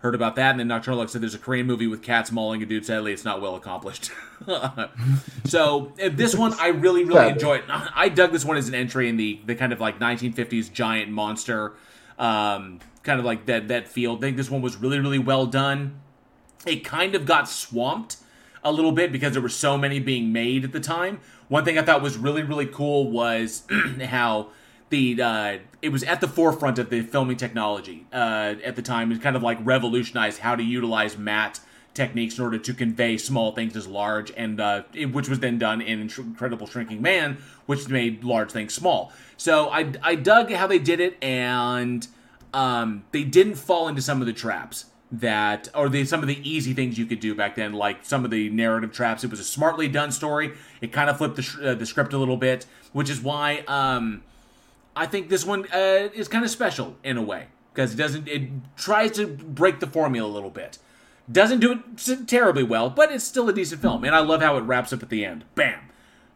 Heard 0.00 0.14
about 0.14 0.34
that, 0.36 0.52
and 0.52 0.60
then 0.60 0.68
Nocturnal 0.68 0.98
Lux 0.98 1.12
said 1.12 1.20
there's 1.20 1.34
a 1.34 1.38
Korean 1.38 1.66
movie 1.66 1.86
with 1.86 2.02
cats 2.02 2.32
mauling 2.32 2.62
a 2.62 2.66
dude. 2.66 2.86
Sadly, 2.86 3.12
it's 3.12 3.24
not 3.24 3.42
well 3.42 3.54
accomplished. 3.54 4.10
so 5.44 5.92
uh, 6.02 6.08
this 6.10 6.34
one 6.34 6.54
I 6.54 6.68
really 6.68 7.04
really 7.04 7.28
enjoyed. 7.28 7.64
I 7.68 8.08
dug 8.08 8.32
this 8.32 8.44
one 8.44 8.56
as 8.56 8.66
an 8.68 8.74
entry 8.74 9.10
in 9.10 9.18
the 9.18 9.40
the 9.44 9.54
kind 9.54 9.74
of 9.74 9.80
like 9.80 9.98
1950s 9.98 10.72
giant 10.72 11.10
monster, 11.10 11.74
um, 12.18 12.80
kind 13.02 13.18
of 13.18 13.26
like 13.26 13.44
that 13.46 13.68
that 13.68 13.88
field. 13.88 14.18
I 14.18 14.28
think 14.28 14.38
this 14.38 14.50
one 14.50 14.62
was 14.62 14.76
really 14.76 15.00
really 15.00 15.18
well 15.18 15.44
done. 15.44 16.00
It 16.66 16.82
kind 16.82 17.14
of 17.14 17.26
got 17.26 17.46
swamped 17.48 18.16
a 18.62 18.72
little 18.72 18.92
bit 18.92 19.12
because 19.12 19.32
there 19.32 19.42
were 19.42 19.48
so 19.48 19.78
many 19.78 19.98
being 19.98 20.32
made 20.32 20.64
at 20.64 20.72
the 20.72 20.80
time. 20.80 21.20
One 21.48 21.64
thing 21.64 21.78
I 21.78 21.82
thought 21.82 22.02
was 22.02 22.16
really 22.16 22.42
really 22.42 22.66
cool 22.66 23.10
was 23.10 23.62
how 24.04 24.48
the 24.90 25.22
uh, 25.22 25.58
it 25.80 25.90
was 25.90 26.02
at 26.02 26.20
the 26.20 26.28
forefront 26.28 26.78
of 26.78 26.90
the 26.90 27.00
filming 27.02 27.36
technology 27.36 28.06
uh, 28.12 28.54
at 28.64 28.76
the 28.76 28.82
time. 28.82 29.10
It 29.10 29.22
kind 29.22 29.36
of 29.36 29.42
like 29.42 29.58
revolutionized 29.62 30.40
how 30.40 30.56
to 30.56 30.62
utilize 30.62 31.16
matte 31.16 31.60
techniques 31.94 32.38
in 32.38 32.44
order 32.44 32.58
to 32.58 32.74
convey 32.74 33.16
small 33.16 33.52
things 33.52 33.76
as 33.76 33.86
large, 33.86 34.32
and 34.36 34.60
uh, 34.60 34.82
it, 34.92 35.06
which 35.06 35.28
was 35.28 35.40
then 35.40 35.58
done 35.58 35.80
in 35.80 36.00
Incredible 36.00 36.66
Shrinking 36.66 37.00
Man, 37.00 37.38
which 37.66 37.88
made 37.88 38.22
large 38.24 38.50
things 38.50 38.74
small. 38.74 39.12
So 39.36 39.70
I 39.70 39.92
I 40.02 40.14
dug 40.16 40.52
how 40.52 40.66
they 40.66 40.78
did 40.78 41.00
it, 41.00 41.16
and 41.22 42.06
um, 42.52 43.04
they 43.12 43.24
didn't 43.24 43.54
fall 43.54 43.88
into 43.88 44.02
some 44.02 44.20
of 44.20 44.26
the 44.26 44.32
traps 44.32 44.86
that 45.12 45.68
or 45.74 45.88
the 45.88 46.04
some 46.04 46.20
of 46.20 46.28
the 46.28 46.48
easy 46.48 46.72
things 46.72 46.96
you 46.96 47.04
could 47.04 47.18
do 47.20 47.34
back 47.34 47.56
then 47.56 47.72
like 47.72 48.04
some 48.04 48.24
of 48.24 48.30
the 48.30 48.48
narrative 48.50 48.92
traps. 48.92 49.24
It 49.24 49.30
was 49.30 49.40
a 49.40 49.44
smartly 49.44 49.88
done 49.88 50.12
story. 50.12 50.52
It 50.80 50.92
kind 50.92 51.10
of 51.10 51.18
flipped 51.18 51.36
the, 51.36 51.42
sh- 51.42 51.58
uh, 51.60 51.74
the 51.74 51.86
script 51.86 52.12
a 52.12 52.18
little 52.18 52.36
bit 52.36 52.66
which 52.92 53.08
is 53.08 53.20
why 53.20 53.58
um 53.68 54.22
i 54.96 55.06
think 55.06 55.28
this 55.28 55.44
one 55.44 55.64
uh, 55.72 56.08
is 56.14 56.28
kind 56.28 56.44
of 56.44 56.50
special 56.50 56.96
in 57.04 57.16
a 57.16 57.22
way 57.22 57.46
because 57.72 57.94
it 57.94 57.96
doesn't 57.96 58.26
it 58.28 58.48
tries 58.76 59.12
to 59.12 59.26
break 59.26 59.80
the 59.80 59.86
formula 59.86 60.28
a 60.28 60.32
little 60.32 60.50
bit. 60.50 60.78
Doesn't 61.30 61.60
do 61.60 61.72
it 61.72 62.28
terribly 62.28 62.62
well 62.64 62.90
but 62.90 63.12
it's 63.12 63.24
still 63.24 63.48
a 63.48 63.52
decent 63.52 63.80
film 63.80 64.04
and 64.04 64.14
i 64.14 64.18
love 64.18 64.42
how 64.42 64.56
it 64.56 64.62
wraps 64.62 64.92
up 64.92 65.02
at 65.02 65.08
the 65.08 65.24
end. 65.24 65.44
Bam! 65.54 65.80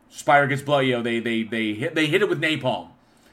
Spider 0.09 0.47
gets 0.47 0.63
blow 0.63 0.79
you 0.79 0.97
know 0.97 1.03
they 1.03 1.19
they 1.19 1.43
they 1.43 1.75
hit 1.75 1.95
they 1.95 2.07
hit 2.07 2.23
it 2.23 2.29
with 2.29 2.41
napalm. 2.41 2.89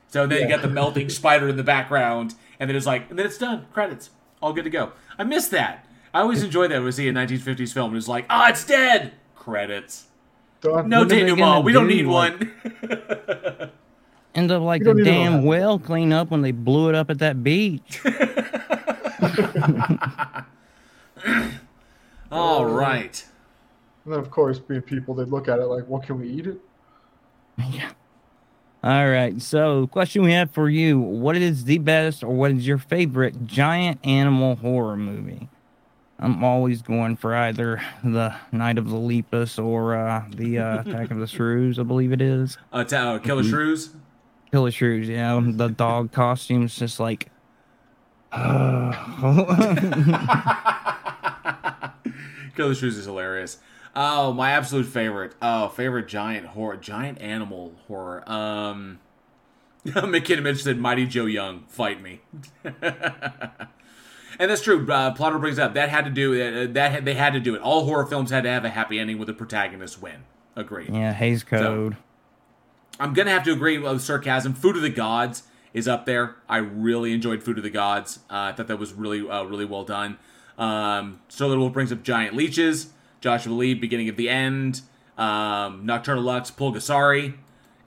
So 0.08 0.28
then 0.28 0.42
you 0.42 0.48
got 0.50 0.62
the 0.62 0.68
melting 0.68 1.10
spider 1.10 1.48
in 1.48 1.56
the 1.56 1.64
background, 1.64 2.36
and 2.60 2.70
then 2.70 2.76
it's 2.76 2.86
like, 2.86 3.10
and 3.10 3.18
then 3.18 3.26
it's 3.26 3.38
done. 3.38 3.66
Credits, 3.72 4.10
all 4.42 4.52
good 4.52 4.66
to 4.66 4.70
go. 4.70 4.92
I 5.18 5.24
miss 5.24 5.48
that. 5.50 5.86
I 6.14 6.22
always 6.22 6.44
enjoy 6.44 6.68
that 6.68 6.80
when 6.80 6.88
I 6.88 6.92
see 6.92 7.08
a 7.08 7.14
1950s 7.14 7.74
film. 7.74 7.92
and 7.92 7.98
It's 7.98 8.08
like, 8.08 8.26
oh, 8.30 8.48
it's 8.48 8.66
dead. 8.66 9.14
Credits. 9.36 10.06
Done. 10.62 10.90
No 10.90 11.00
What 11.00 11.10
denouement. 11.10 11.64
We 11.64 11.74
don't 11.74 11.88
need 11.88 12.06
like- 12.06 12.40
one. 12.40 13.72
End 14.36 14.50
up 14.50 14.62
like 14.64 14.80
You 14.82 14.86
the 14.86 14.90
don't 14.94 14.98
need 14.98 15.04
to 15.06 15.12
know 15.12 15.24
damn 15.24 15.42
that. 15.42 15.48
whale 15.48 15.80
clean 15.80 16.14
up 16.14 16.32
when 16.32 16.42
they 16.42 16.52
blew 16.52 16.88
it 16.90 16.96
up 16.96 17.10
at 17.10 17.20
that 17.20 17.44
beach. 17.44 18.00
all 22.32 22.62
uh, 22.62 22.66
right. 22.66 23.26
And 24.06 24.14
then, 24.14 24.20
of 24.20 24.32
course, 24.32 24.58
being 24.60 24.82
people, 24.82 25.14
they'd 25.14 25.28
look 25.28 25.48
at 25.48 25.60
it 25.60 25.66
like, 25.66 25.84
well, 25.88 26.02
can 26.02 26.20
we 26.20 26.30
eat 26.30 26.48
it? 26.48 26.58
All 28.84 29.08
right. 29.10 29.40
So, 29.42 29.86
question 29.88 30.24
we 30.24 30.32
have 30.34 30.50
for 30.52 30.70
you: 30.70 31.00
What 31.00 31.38
is 31.38 31.66
the 31.66 31.78
best, 31.78 32.24
or 32.24 32.34
what 32.34 32.52
is 32.52 32.66
your 32.66 32.80
favorite 32.80 33.46
giant 33.46 34.00
animal 34.04 34.56
horror 34.56 34.98
movie? 34.98 35.50
I'm 36.18 36.44
always 36.44 36.82
going 36.84 37.16
for 37.16 37.36
either 37.36 37.82
the 38.04 38.36
Night 38.52 38.78
of 38.78 38.90
the 38.90 38.96
Lepus 38.98 39.58
or 39.58 39.96
uh, 39.96 40.24
the 40.30 40.60
uh, 40.60 40.82
Attack 40.82 41.10
of 41.12 41.18
the 41.20 41.26
Shrews, 41.36 41.80
I 41.80 41.84
believe 41.84 42.12
it 42.12 42.22
is. 42.22 42.58
Uh, 42.72 42.84
t- 42.84 42.96
uh, 42.96 43.18
Killer 43.20 43.44
Shrews. 43.44 43.90
Killer 44.52 44.70
Shrews, 44.72 45.10
yeah. 45.10 45.40
The 45.44 45.70
dog 45.70 46.12
costumes, 46.14 46.76
just 46.76 47.00
like. 47.00 47.30
Killer 52.56 52.76
Shrews 52.76 52.98
is 52.98 53.06
hilarious. 53.06 53.58
Oh, 53.96 54.34
my 54.34 54.52
absolute 54.52 54.86
favorite. 54.86 55.36
Oh, 55.42 55.68
favorite 55.70 56.08
giant 56.08 56.48
horror, 56.48 56.78
giant 56.78 57.22
animal 57.22 57.74
horror. 57.88 58.30
Um, 58.30 59.00
McKinnon 59.86 60.44
Mitch 60.44 60.64
said, 60.64 60.78
"Mighty 60.78 61.06
Joe 61.06 61.26
Young, 61.26 61.64
fight 61.68 62.02
me." 62.02 62.22
and 62.64 62.82
that's 64.38 64.62
true. 64.62 64.90
Uh, 64.90 65.12
Plotter 65.12 65.40
brings 65.40 65.60
up 65.60 65.74
that 65.74 65.90
had 65.90 66.06
to 66.06 66.12
do 66.12 66.34
uh, 66.34 66.68
that. 66.72 66.92
Had, 66.92 67.06
they 67.06 67.16
had 67.16 67.34
to 67.34 67.40
do 67.40 67.56
it. 67.56 67.62
All 67.62 67.86
horror 67.86 68.06
films 68.06 68.30
had 68.30 68.44
to 68.44 68.50
have 68.50 68.64
a 68.64 68.70
happy 68.70 69.00
ending 69.00 69.18
with 69.18 69.28
the 69.28 69.34
protagonist 69.34 70.02
win. 70.02 70.24
Agreed. 70.56 70.94
yeah, 70.94 71.14
Hays 71.14 71.44
Code. 71.44 71.98
I'm 73.00 73.14
gonna 73.14 73.32
have 73.32 73.44
to 73.46 73.52
agree 73.52 73.78
with 73.78 74.02
sarcasm. 74.02 74.54
Food 74.54 74.76
of 74.76 74.84
the 74.84 74.90
Gods 74.90 75.44
is 75.74 75.88
up 75.88 76.06
there. 76.06 76.36
I 76.48 76.58
really 76.58 77.14
enjoyed 77.14 77.42
Food 77.42 77.58
of 77.58 77.64
the 77.64 77.70
Gods. 77.70 78.20
Uh, 78.30 78.50
I 78.50 78.52
thought 78.52 78.68
that 78.68 78.78
was 78.78 78.94
really, 78.94 79.28
uh, 79.28 79.44
really 79.44 79.66
well 79.66 79.84
done. 79.84 80.18
Um, 80.58 81.22
so 81.28 81.48
Little 81.48 81.70
brings 81.70 81.92
up 81.92 82.04
Giant 82.04 82.36
Leeches, 82.36 82.90
Joshua 83.22 83.54
Lee, 83.54 83.74
Beginning 83.74 84.10
of 84.10 84.18
the 84.18 84.28
End, 84.30 84.82
um, 85.18 85.86
Nocturnal 85.86 86.24
Lux, 86.24 86.52
Pulgasari. 86.52 87.36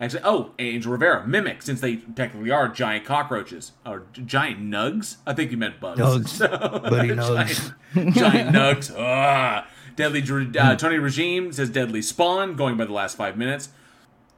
Actually, 0.01 0.23
oh, 0.24 0.51
Angel 0.59 0.90
Rivera, 0.93 1.24
Mimic, 1.27 1.62
since 1.62 1.81
they 1.81 1.97
technically 1.97 2.51
are 2.51 2.69
giant 2.69 3.05
cockroaches 3.05 3.73
or 3.86 4.05
giant 4.12 4.61
nugs. 4.61 5.16
I 5.27 5.35
think 5.35 5.51
you 5.51 5.56
meant 5.56 5.78
bugs. 5.81 6.01
Nugs. 6.01 6.28
So- 6.28 6.48
Buddy 6.48 7.09
nugs. 7.11 7.73
giant, 7.94 8.15
giant 8.15 8.51
nugs. 8.55 8.94
Ah. 8.97 9.66
Deadly 9.97 10.23
uh, 10.59 10.74
Tony 10.74 10.97
Regime 10.97 11.52
says 11.52 11.70
Deadly 11.70 12.02
Spawn, 12.02 12.56
going 12.56 12.77
by 12.77 12.85
the 12.85 12.93
last 12.93 13.16
five 13.16 13.36
minutes. 13.36 13.69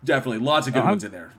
Definitely 0.05 0.45
lots 0.45 0.67
of 0.67 0.75
good 0.75 0.81
I'm- 0.81 0.91
ones 0.91 1.05
in 1.05 1.13
there. 1.13 1.33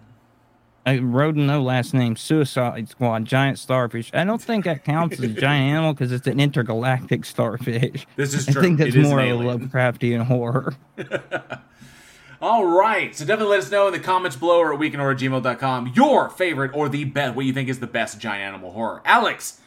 I 0.87 0.99
wrote 0.99 1.35
no 1.35 1.61
last 1.61 1.93
name. 1.93 2.15
Suicide 2.15 2.87
Squad. 2.87 3.25
Giant 3.25 3.59
starfish. 3.59 4.09
I 4.13 4.23
don't 4.23 4.41
think 4.41 4.63
that 4.65 4.85
counts 4.85 5.19
as 5.19 5.25
a 5.25 5.27
giant 5.27 5.73
animal 5.73 5.93
because 5.93 6.13
it's 6.13 6.27
an 6.27 6.39
intergalactic 6.39 7.25
starfish. 7.25 8.07
This 8.15 8.33
is 8.33 8.45
true. 8.45 8.61
I 8.61 8.63
think 8.63 8.77
that's 8.79 8.95
It 8.95 8.99
is 9.01 9.07
more 9.07 9.19
of 9.19 9.27
a. 9.27 9.43
Lovecraftian 9.43 10.23
horror. 10.23 10.75
All 12.41 12.65
right. 12.65 13.13
So 13.15 13.25
definitely 13.25 13.51
let 13.57 13.63
us 13.65 13.71
know 13.71 13.87
in 13.87 13.93
the 13.93 13.99
comments 13.99 14.37
below 14.37 14.59
or 14.59 14.73
at 14.73 14.79
weekinhorror@gmail.com 14.79 15.91
your 15.95 16.29
favorite 16.29 16.71
or 16.73 16.87
the 16.87 17.03
best, 17.03 17.35
what 17.35 17.45
you 17.45 17.51
think 17.53 17.67
is 17.67 17.79
the 17.79 17.87
best 17.87 18.19
giant 18.19 18.43
animal 18.43 18.71
horror. 18.71 19.01
Alex, 19.03 19.59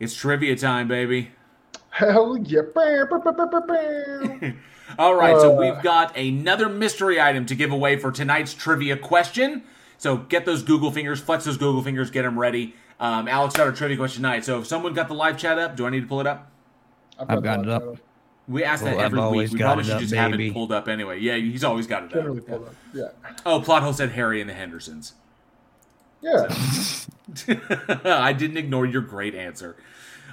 it's 0.00 0.14
trivia 0.14 0.56
time, 0.56 0.88
baby. 0.88 1.32
Hell 1.90 2.38
yeah. 2.38 2.62
All 4.98 5.14
right, 5.16 5.36
so 5.38 5.54
Uh. 5.54 5.60
we've 5.60 5.82
got 5.82 6.16
another 6.16 6.68
mystery 6.68 7.20
item 7.20 7.44
to 7.46 7.54
give 7.54 7.72
away 7.72 7.96
for 7.98 8.10
tonight's 8.12 8.54
trivia 8.54 8.96
question. 8.96 9.64
So 9.98 10.16
get 10.18 10.44
those 10.44 10.62
Google 10.62 10.90
fingers, 10.90 11.20
flex 11.20 11.44
those 11.44 11.56
Google 11.56 11.82
fingers, 11.82 12.10
get 12.10 12.22
them 12.22 12.38
ready. 12.38 12.74
Um, 12.98 13.28
Alex 13.28 13.54
got 13.54 13.66
our 13.66 13.72
trivia 13.72 13.96
question 13.96 14.22
tonight. 14.22 14.44
So 14.44 14.60
if 14.60 14.66
someone 14.66 14.94
got 14.94 15.08
the 15.08 15.14
live 15.14 15.36
chat 15.38 15.58
up, 15.58 15.76
do 15.76 15.86
I 15.86 15.90
need 15.90 16.00
to 16.00 16.06
pull 16.06 16.20
it 16.20 16.26
up? 16.26 16.50
I've 17.18 17.42
got 17.42 17.60
it 17.60 17.68
up. 17.68 17.96
We 18.48 18.62
ask 18.62 18.84
that 18.84 18.94
I've 18.94 19.06
every 19.12 19.20
week. 19.28 19.50
We 19.52 19.58
probably 19.58 19.82
it 19.82 19.86
should 19.86 19.94
up, 19.94 20.00
just 20.00 20.14
have 20.14 20.32
it 20.32 20.52
pulled 20.52 20.70
up 20.70 20.86
anyway. 20.88 21.18
Yeah, 21.18 21.36
he's 21.36 21.64
always 21.64 21.86
got 21.86 22.04
it 22.04 22.10
Generally 22.12 22.40
up. 22.40 22.46
pulled 22.46 22.68
up. 22.68 22.74
Yeah. 22.94 23.08
Oh, 23.44 23.60
plot 23.60 23.82
hole 23.82 23.92
said 23.92 24.10
Harry 24.12 24.40
and 24.40 24.48
the 24.48 24.54
Hendersons. 24.54 25.14
Yeah. 26.22 26.46
I 28.04 28.32
didn't 28.32 28.56
ignore 28.56 28.86
your 28.86 29.02
great 29.02 29.34
answer. 29.34 29.76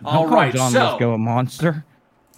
Don't 0.03 0.13
All 0.15 0.27
call 0.27 0.51
John 0.51 0.71
so 0.71 0.91
Lithgow 0.91 1.13
a 1.13 1.17
monster. 1.17 1.85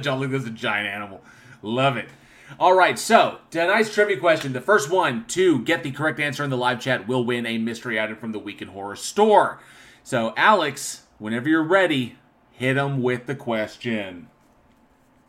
John 0.00 0.20
Lithgow's 0.20 0.46
a 0.46 0.50
giant 0.50 0.88
animal. 0.88 1.22
Love 1.62 1.96
it. 1.96 2.08
All 2.58 2.74
right, 2.74 2.98
so 2.98 3.38
tonight's 3.50 3.92
trivia 3.92 4.18
question. 4.18 4.52
The 4.52 4.60
first 4.60 4.90
one 4.90 5.24
to 5.28 5.60
get 5.60 5.82
the 5.82 5.90
correct 5.90 6.20
answer 6.20 6.44
in 6.44 6.50
the 6.50 6.56
live 6.56 6.80
chat 6.80 7.08
will 7.08 7.24
win 7.24 7.46
a 7.46 7.58
mystery 7.58 8.00
item 8.00 8.16
from 8.16 8.32
the 8.32 8.38
Week 8.38 8.60
in 8.60 8.68
Horror 8.68 8.96
Store. 8.96 9.60
So, 10.02 10.34
Alex, 10.36 11.02
whenever 11.18 11.48
you're 11.48 11.62
ready, 11.62 12.16
hit 12.50 12.74
them 12.74 13.02
with 13.02 13.26
the 13.26 13.34
question. 13.34 14.28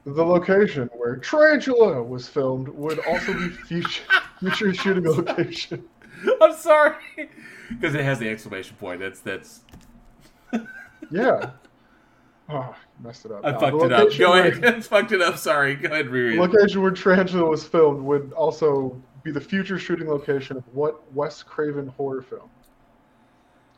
The 0.05 0.23
location 0.23 0.89
where 0.95 1.15
Tarantula 1.15 2.03
was 2.03 2.27
filmed 2.27 2.67
would 2.69 2.99
also 3.07 3.33
be 3.33 3.49
future, 3.67 4.03
future 4.39 4.73
shooting 4.73 5.05
location. 5.05 5.85
I'm 6.41 6.55
sorry, 6.55 6.95
because 7.69 7.95
it 7.95 8.03
has 8.03 8.19
the 8.19 8.29
exclamation 8.29 8.75
point. 8.77 8.99
That's 8.99 9.19
that's. 9.21 9.61
Yeah. 11.09 11.51
Oh, 12.49 12.75
messed 13.01 13.25
it 13.25 13.31
up. 13.31 13.41
I 13.45 13.51
Now, 13.51 13.59
fucked 13.59 13.83
it 13.83 13.93
up. 13.93 14.17
Go 14.17 14.31
where- 14.31 14.47
ahead. 14.51 14.85
Fucked 14.85 15.11
it 15.13 15.21
up. 15.21 15.37
Sorry. 15.37 15.75
Go 15.75 15.87
ahead, 15.89 16.09
reread. 16.09 16.37
location 16.39 16.81
where 16.81 16.91
Tarantula 16.91 17.45
was 17.49 17.63
filmed 17.63 18.01
would 18.03 18.33
also 18.33 19.01
be 19.23 19.31
the 19.31 19.39
future 19.41 19.79
shooting 19.79 20.09
location 20.09 20.57
of 20.57 20.63
what 20.73 21.01
Wes 21.15 21.41
Craven 21.41 21.87
horror 21.87 22.21
film? 22.21 22.49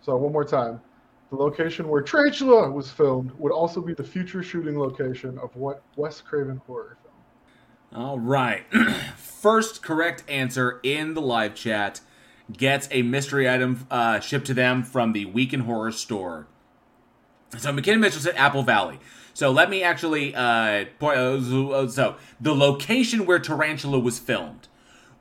So 0.02 0.16
one 0.18 0.34
more 0.34 0.44
time. 0.46 0.82
The 1.30 1.36
location 1.38 1.88
where 1.88 2.02
Tarantula 2.02 2.70
was 2.72 2.90
filmed 2.92 3.32
would 3.38 3.52
also 3.52 3.82
be 3.82 3.94
the 3.94 4.04
future 4.04 4.42
shooting 4.44 4.80
location 4.80 5.38
of 5.40 5.56
what 5.56 5.82
Wes 5.96 6.22
Craven 6.22 6.60
horror 6.66 6.98
film? 7.04 8.04
All 8.04 8.20
right. 8.20 8.66
First 9.16 9.84
correct 9.84 10.24
answer 10.28 10.80
in 10.84 11.14
the 11.14 11.22
live 11.22 11.54
chat 11.56 12.02
gets 12.52 12.88
a 12.92 13.04
mystery 13.04 13.50
item 13.50 13.86
uh, 13.92 14.20
shipped 14.20 14.48
to 14.48 14.54
them 14.56 14.84
from 14.84 15.14
the 15.14 15.26
Week 15.26 15.54
in 15.54 15.62
Horror 15.62 15.92
Store. 15.92 16.48
So 17.58 17.72
McKinnon 17.72 18.00
Mitchell 18.00 18.22
said 18.22 18.36
Apple 18.36 18.64
Valley. 18.64 19.00
So 19.34 19.52
let 19.52 19.70
me 19.70 19.84
actually 19.84 20.34
uh, 20.34 20.86
point. 21.00 21.18
Uh, 21.18 21.88
so 21.88 22.16
the 22.40 22.56
location 22.56 23.26
where 23.26 23.40
Tarantula 23.40 24.00
was 24.00 24.18
filmed 24.18 24.68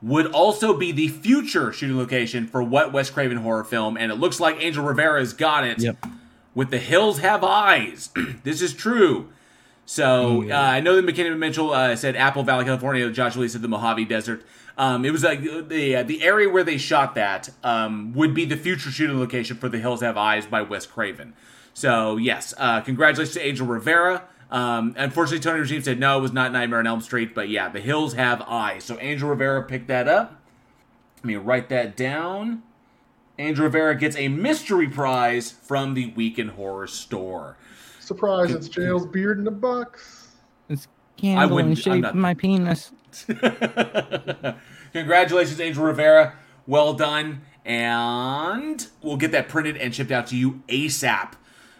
would 0.01 0.27
also 0.27 0.77
be 0.77 0.91
the 0.91 1.07
future 1.07 1.73
shooting 1.73 1.97
location 1.97 2.47
for 2.47 2.63
what 2.63 2.93
Wes 2.93 3.09
Craven 3.09 3.37
horror 3.37 3.63
film, 3.63 3.97
and 3.97 4.11
it 4.11 4.15
looks 4.15 4.39
like 4.39 4.55
Angel 4.63 4.85
Rivera's 4.85 5.33
got 5.33 5.65
it. 5.65 5.79
Yep. 5.79 6.05
With 6.53 6.69
the 6.69 6.77
hills 6.77 7.19
have 7.19 7.43
eyes. 7.43 8.11
this 8.43 8.61
is 8.61 8.73
true. 8.73 9.27
So 9.85 10.49
uh, 10.49 10.55
I 10.55 10.79
know 10.79 10.99
that 10.99 11.05
McKinnon 11.05 11.37
Mitchell 11.37 11.71
uh, 11.71 11.95
said 11.95 12.15
Apple 12.15 12.43
Valley, 12.43 12.65
California. 12.65 13.09
Josh 13.11 13.35
Lee 13.35 13.47
said 13.47 13.61
the 13.61 13.67
Mojave 13.67 14.05
Desert. 14.05 14.43
Um, 14.77 15.05
it 15.05 15.11
was 15.11 15.23
like 15.23 15.41
the 15.41 15.97
uh, 15.97 16.03
the 16.03 16.23
area 16.23 16.49
where 16.49 16.63
they 16.63 16.77
shot 16.77 17.15
that 17.15 17.49
um, 17.63 18.13
would 18.13 18.33
be 18.33 18.45
the 18.45 18.57
future 18.57 18.91
shooting 18.91 19.19
location 19.19 19.57
for 19.57 19.69
The 19.69 19.79
Hills 19.79 20.01
Have 20.01 20.17
Eyes 20.17 20.45
by 20.45 20.61
Wes 20.61 20.85
Craven. 20.85 21.33
So 21.75 22.15
yes, 22.17 22.53
uh, 22.57 22.79
congratulations 22.81 23.33
to 23.35 23.45
Angel 23.45 23.67
Rivera. 23.67 24.23
Um, 24.49 24.95
unfortunately, 24.97 25.41
Tony 25.41 25.59
Regime 25.59 25.81
said 25.81 25.99
no, 25.99 26.17
it 26.17 26.21
was 26.21 26.31
not 26.31 26.51
Nightmare 26.53 26.79
on 26.79 26.87
Elm 26.87 27.01
Street, 27.01 27.35
but 27.35 27.49
yeah, 27.49 27.67
The 27.69 27.81
Hills 27.81 28.13
Have 28.13 28.41
Eyes. 28.43 28.85
So 28.85 28.97
Angel 28.99 29.29
Rivera 29.29 29.61
picked 29.63 29.87
that 29.89 30.07
up. 30.07 30.41
Let 31.17 31.25
me 31.25 31.35
write 31.35 31.67
that 31.69 31.97
down. 31.97 32.63
Angel 33.37 33.65
Rivera 33.65 33.93
gets 33.95 34.15
a 34.15 34.29
mystery 34.29 34.87
prize 34.87 35.51
from 35.51 35.93
the 35.95 36.11
Week 36.11 36.39
in 36.39 36.47
Horror 36.49 36.87
Store. 36.87 37.57
Surprise! 37.99 38.51
It's 38.53 38.69
JL's 38.69 39.05
beard 39.07 39.39
in 39.39 39.47
a 39.47 39.51
box. 39.51 40.29
It's 40.69 40.87
candle 41.17 41.57
in 41.57 41.67
wouldn't- 41.69 41.87
I'm 41.87 42.01
shape 42.01 42.05
of 42.05 42.15
my 42.15 42.33
penis. 42.35 42.91
Congratulations, 44.93 45.59
Angel 45.59 45.83
Rivera. 45.83 46.35
Well 46.67 46.93
done. 46.93 47.41
And 47.65 48.87
we'll 49.01 49.17
get 49.17 49.31
that 49.31 49.49
printed 49.49 49.75
and 49.77 49.93
shipped 49.93 50.11
out 50.11 50.27
to 50.27 50.37
you 50.37 50.61
ASAP. 50.69 51.33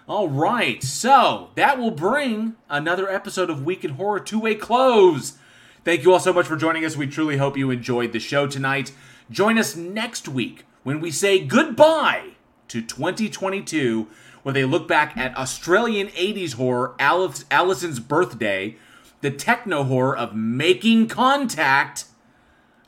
All 0.07 0.29
right. 0.29 0.83
So 0.83 1.49
that 1.55 1.79
will 1.79 1.89
bring 1.89 2.55
another 2.69 3.09
episode 3.09 3.49
of 3.49 3.65
Week 3.65 3.83
in 3.83 3.91
Horror 3.91 4.19
to 4.19 4.45
a 4.45 4.53
close. 4.53 5.39
Thank 5.83 6.03
you 6.03 6.13
all 6.13 6.19
so 6.19 6.31
much 6.31 6.45
for 6.45 6.55
joining 6.55 6.85
us. 6.85 6.95
We 6.95 7.07
truly 7.07 7.37
hope 7.37 7.57
you 7.57 7.71
enjoyed 7.71 8.13
the 8.13 8.19
show 8.19 8.45
tonight. 8.45 8.91
Join 9.31 9.57
us 9.57 9.75
next 9.75 10.27
week 10.27 10.65
when 10.83 10.99
we 10.99 11.09
say 11.09 11.43
goodbye 11.43 12.33
to 12.67 12.83
2022 12.83 14.07
with 14.43 14.55
a 14.55 14.65
look 14.65 14.87
back 14.87 15.17
at 15.17 15.35
Australian 15.35 16.09
80s 16.09 16.53
horror 16.53 16.93
Alice, 16.99 17.43
Alison's 17.49 17.99
Birthday, 17.99 18.77
the 19.21 19.31
techno 19.31 19.83
horror 19.83 20.15
of 20.15 20.35
Making 20.35 21.07
Contact. 21.07 22.05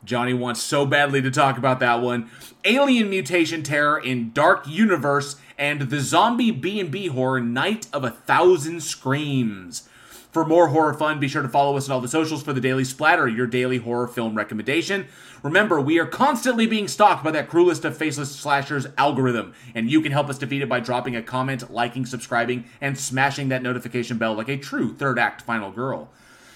Johnny 0.03 0.35
wants 0.35 0.61
so 0.61 0.85
badly 0.85 1.23
to 1.23 1.31
talk 1.31 1.57
about 1.57 1.79
that 1.79 1.99
one. 2.01 2.29
Alien 2.63 3.09
mutation 3.09 3.63
terror 3.63 3.97
in 3.97 4.31
Dark 4.33 4.67
Universe 4.67 5.37
and 5.57 5.81
the 5.81 5.99
zombie 5.99 6.51
B&B 6.51 7.07
horror 7.07 7.39
Night 7.39 7.87
of 7.91 8.03
a 8.03 8.11
Thousand 8.11 8.81
Screams. 8.81 9.89
For 10.31 10.45
more 10.45 10.67
horror 10.67 10.93
fun, 10.93 11.19
be 11.19 11.27
sure 11.27 11.41
to 11.41 11.49
follow 11.49 11.75
us 11.77 11.89
on 11.89 11.93
all 11.93 12.01
the 12.01 12.07
socials 12.07 12.43
for 12.43 12.53
the 12.53 12.61
Daily 12.61 12.83
Splatter, 12.83 13.27
your 13.27 13.47
daily 13.47 13.77
horror 13.77 14.07
film 14.07 14.35
recommendation. 14.35 15.07
Remember, 15.41 15.81
we 15.81 15.97
are 15.97 16.05
constantly 16.05 16.67
being 16.67 16.87
stalked 16.87 17.23
by 17.23 17.31
that 17.31 17.49
cruelest 17.49 17.83
of 17.85 17.97
faceless 17.97 18.35
slashers 18.35 18.85
algorithm, 18.97 19.55
and 19.73 19.89
you 19.89 19.99
can 20.01 20.11
help 20.11 20.29
us 20.29 20.37
defeat 20.37 20.61
it 20.61 20.69
by 20.69 20.79
dropping 20.79 21.15
a 21.15 21.23
comment, 21.23 21.71
liking, 21.71 22.05
subscribing, 22.05 22.65
and 22.79 22.99
smashing 22.99 23.49
that 23.49 23.63
notification 23.63 24.19
bell 24.19 24.35
like 24.35 24.49
a 24.49 24.57
true 24.57 24.93
third 24.93 25.17
act 25.17 25.41
final 25.41 25.71
girl. 25.71 26.11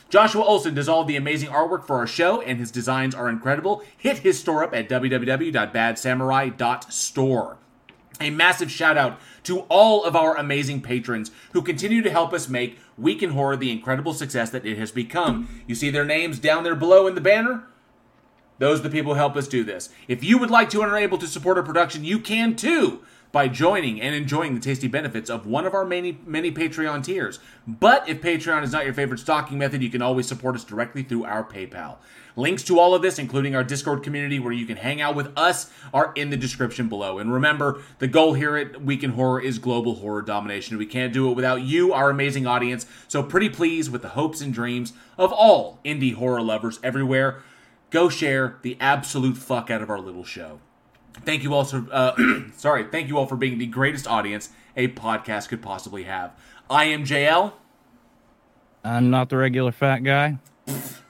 Joshua 0.10 0.44
Olsen 0.44 0.76
does 0.76 0.90
all 0.90 1.06
the 1.06 1.16
amazing 1.16 1.50
artwork 1.50 1.88
for 1.88 1.96
our 1.96 2.06
show, 2.06 2.40
and 2.42 2.60
his 2.60 2.70
designs 2.70 3.16
are 3.16 3.30
incredible. 3.30 3.82
Hit 3.98 4.20
his 4.20 4.38
store 4.38 4.64
up 4.64 4.76
at 4.76 4.90
www.badsamurai.store. 4.90 7.58
A 8.22 8.30
massive 8.30 8.72
shout 8.72 8.98
out 8.98 9.20
to 9.44 9.62
all 9.62 10.04
of 10.04 10.16
our 10.16 10.38
amazing 10.38 10.82
patrons 10.82 11.32
who 11.54 11.62
continue 11.64 12.04
to 12.04 12.12
help 12.12 12.34
us 12.34 12.48
make 12.48 12.78
Week 12.98 13.24
in 13.24 13.32
Horror 13.32 13.58
the 13.58 13.72
incredible 13.72 14.14
success 14.14 14.52
that 14.52 14.66
it 14.66 14.78
has 14.78 14.92
become. 14.92 15.64
You 15.66 15.74
see 15.74 15.90
their 15.90 16.06
names 16.06 16.38
down 16.38 16.64
there 16.64 16.76
below 16.76 17.08
in 17.08 17.16
the 17.16 17.22
banner? 17.22 17.64
Those 18.60 18.80
are 18.80 18.84
the 18.84 18.90
people 18.92 19.14
who 19.14 19.18
help 19.18 19.36
us 19.36 19.48
do 19.48 19.64
this. 19.64 19.90
If 20.08 20.24
you 20.24 20.38
would 20.38 20.52
like 20.52 20.70
to 20.70 20.84
and 20.84 20.92
are 20.92 20.98
able 20.98 21.18
to 21.18 21.26
support 21.26 21.58
our 21.58 21.64
production, 21.64 22.04
you 22.04 22.20
can 22.20 22.56
too 22.56 23.02
by 23.32 23.48
joining 23.48 24.00
and 24.00 24.14
enjoying 24.14 24.54
the 24.54 24.60
tasty 24.60 24.88
benefits 24.88 25.30
of 25.30 25.48
one 25.48 25.66
of 25.66 25.74
our 25.74 25.86
many 25.86 26.20
many 26.26 26.52
Patreon 26.52 27.04
tiers. 27.04 27.40
But 27.66 28.08
if 28.08 28.22
Patreon 28.22 28.62
is 28.62 28.72
not 28.72 28.86
your 28.86 28.94
favorite 28.94 29.20
stocking 29.20 29.58
method, 29.58 29.82
you 29.82 29.90
can 29.90 30.04
always 30.04 30.28
support 30.28 30.56
us 30.56 30.64
directly 30.64 31.02
through 31.02 31.26
our 31.26 31.44
PayPal. 31.44 31.98
Links 32.36 32.64
to 32.64 32.80
all 32.80 32.94
of 32.96 33.02
this, 33.02 33.20
including 33.20 33.56
our 33.56 33.64
Discord 33.64 34.04
community 34.04 34.40
where 34.40 34.54
you 34.54 34.66
can 34.66 34.78
hang 34.78 35.02
out 35.02 35.16
with 35.16 35.32
us, 35.38 35.70
are 35.94 36.14
in 36.16 36.30
the 36.30 36.38
description 36.38 36.88
below. 36.88 37.20
And 37.20 37.34
remember, 37.34 37.82
the 38.00 38.08
goal 38.08 38.34
here 38.34 38.58
at 38.58 38.82
Week 38.82 39.04
in 39.04 39.12
Horror 39.12 39.42
is 39.42 39.60
global 39.60 39.96
horror 39.96 40.22
domination. 40.22 40.78
We 40.78 40.86
can't 40.86 41.14
do 41.14 41.30
it 41.30 41.36
without 41.36 41.62
you, 41.62 41.94
our 41.94 42.10
amazing 42.10 42.48
audience. 42.48 42.86
So 43.08 43.24
pretty 43.24 43.50
pleased 43.50 43.92
with 43.92 44.02
the 44.02 44.10
hopes 44.10 44.42
and 44.42 44.54
dreams 44.54 44.94
of 45.18 45.32
all 45.32 45.80
indie 45.84 46.14
horror 46.14 46.42
lovers 46.42 46.80
everywhere 46.84 47.42
go 47.92 48.10
share 48.10 48.58
the 48.64 48.78
absolute 48.80 49.38
fuck 49.38 49.70
out 49.70 49.82
of 49.82 49.90
our 49.90 50.00
little 50.00 50.24
show. 50.24 50.60
Thank 51.26 51.44
you 51.44 51.54
all 51.54 51.66
for, 51.66 51.86
uh, 51.92 52.16
sorry, 52.56 52.86
thank 52.86 53.08
you 53.10 53.18
all 53.18 53.28
for 53.28 53.36
being 53.36 53.60
the 53.60 53.68
greatest 53.68 54.08
audience 54.08 54.50
a 54.76 54.88
podcast 54.88 55.50
could 55.50 55.62
possibly 55.62 56.04
have. 56.04 56.32
I 56.70 56.86
am 56.86 57.04
JL. 57.04 57.54
I'm 58.84 59.12
not 59.12 59.30
the 59.30 59.38
regular 59.38 59.72
fat 59.72 60.00
guy. 60.00 60.40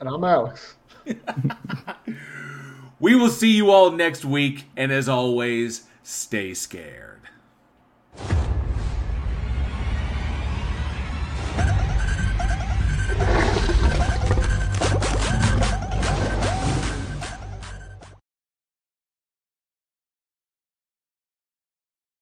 And 0.00 0.08
I'm 0.08 0.24
Alex. 0.24 0.76
We 2.98 3.14
will 3.14 3.28
see 3.28 3.50
you 3.50 3.70
all 3.70 3.90
next 3.90 4.24
week, 4.24 4.64
and 4.74 4.90
as 4.90 5.06
always, 5.06 5.86
stay 6.02 6.54
scared. 6.54 7.05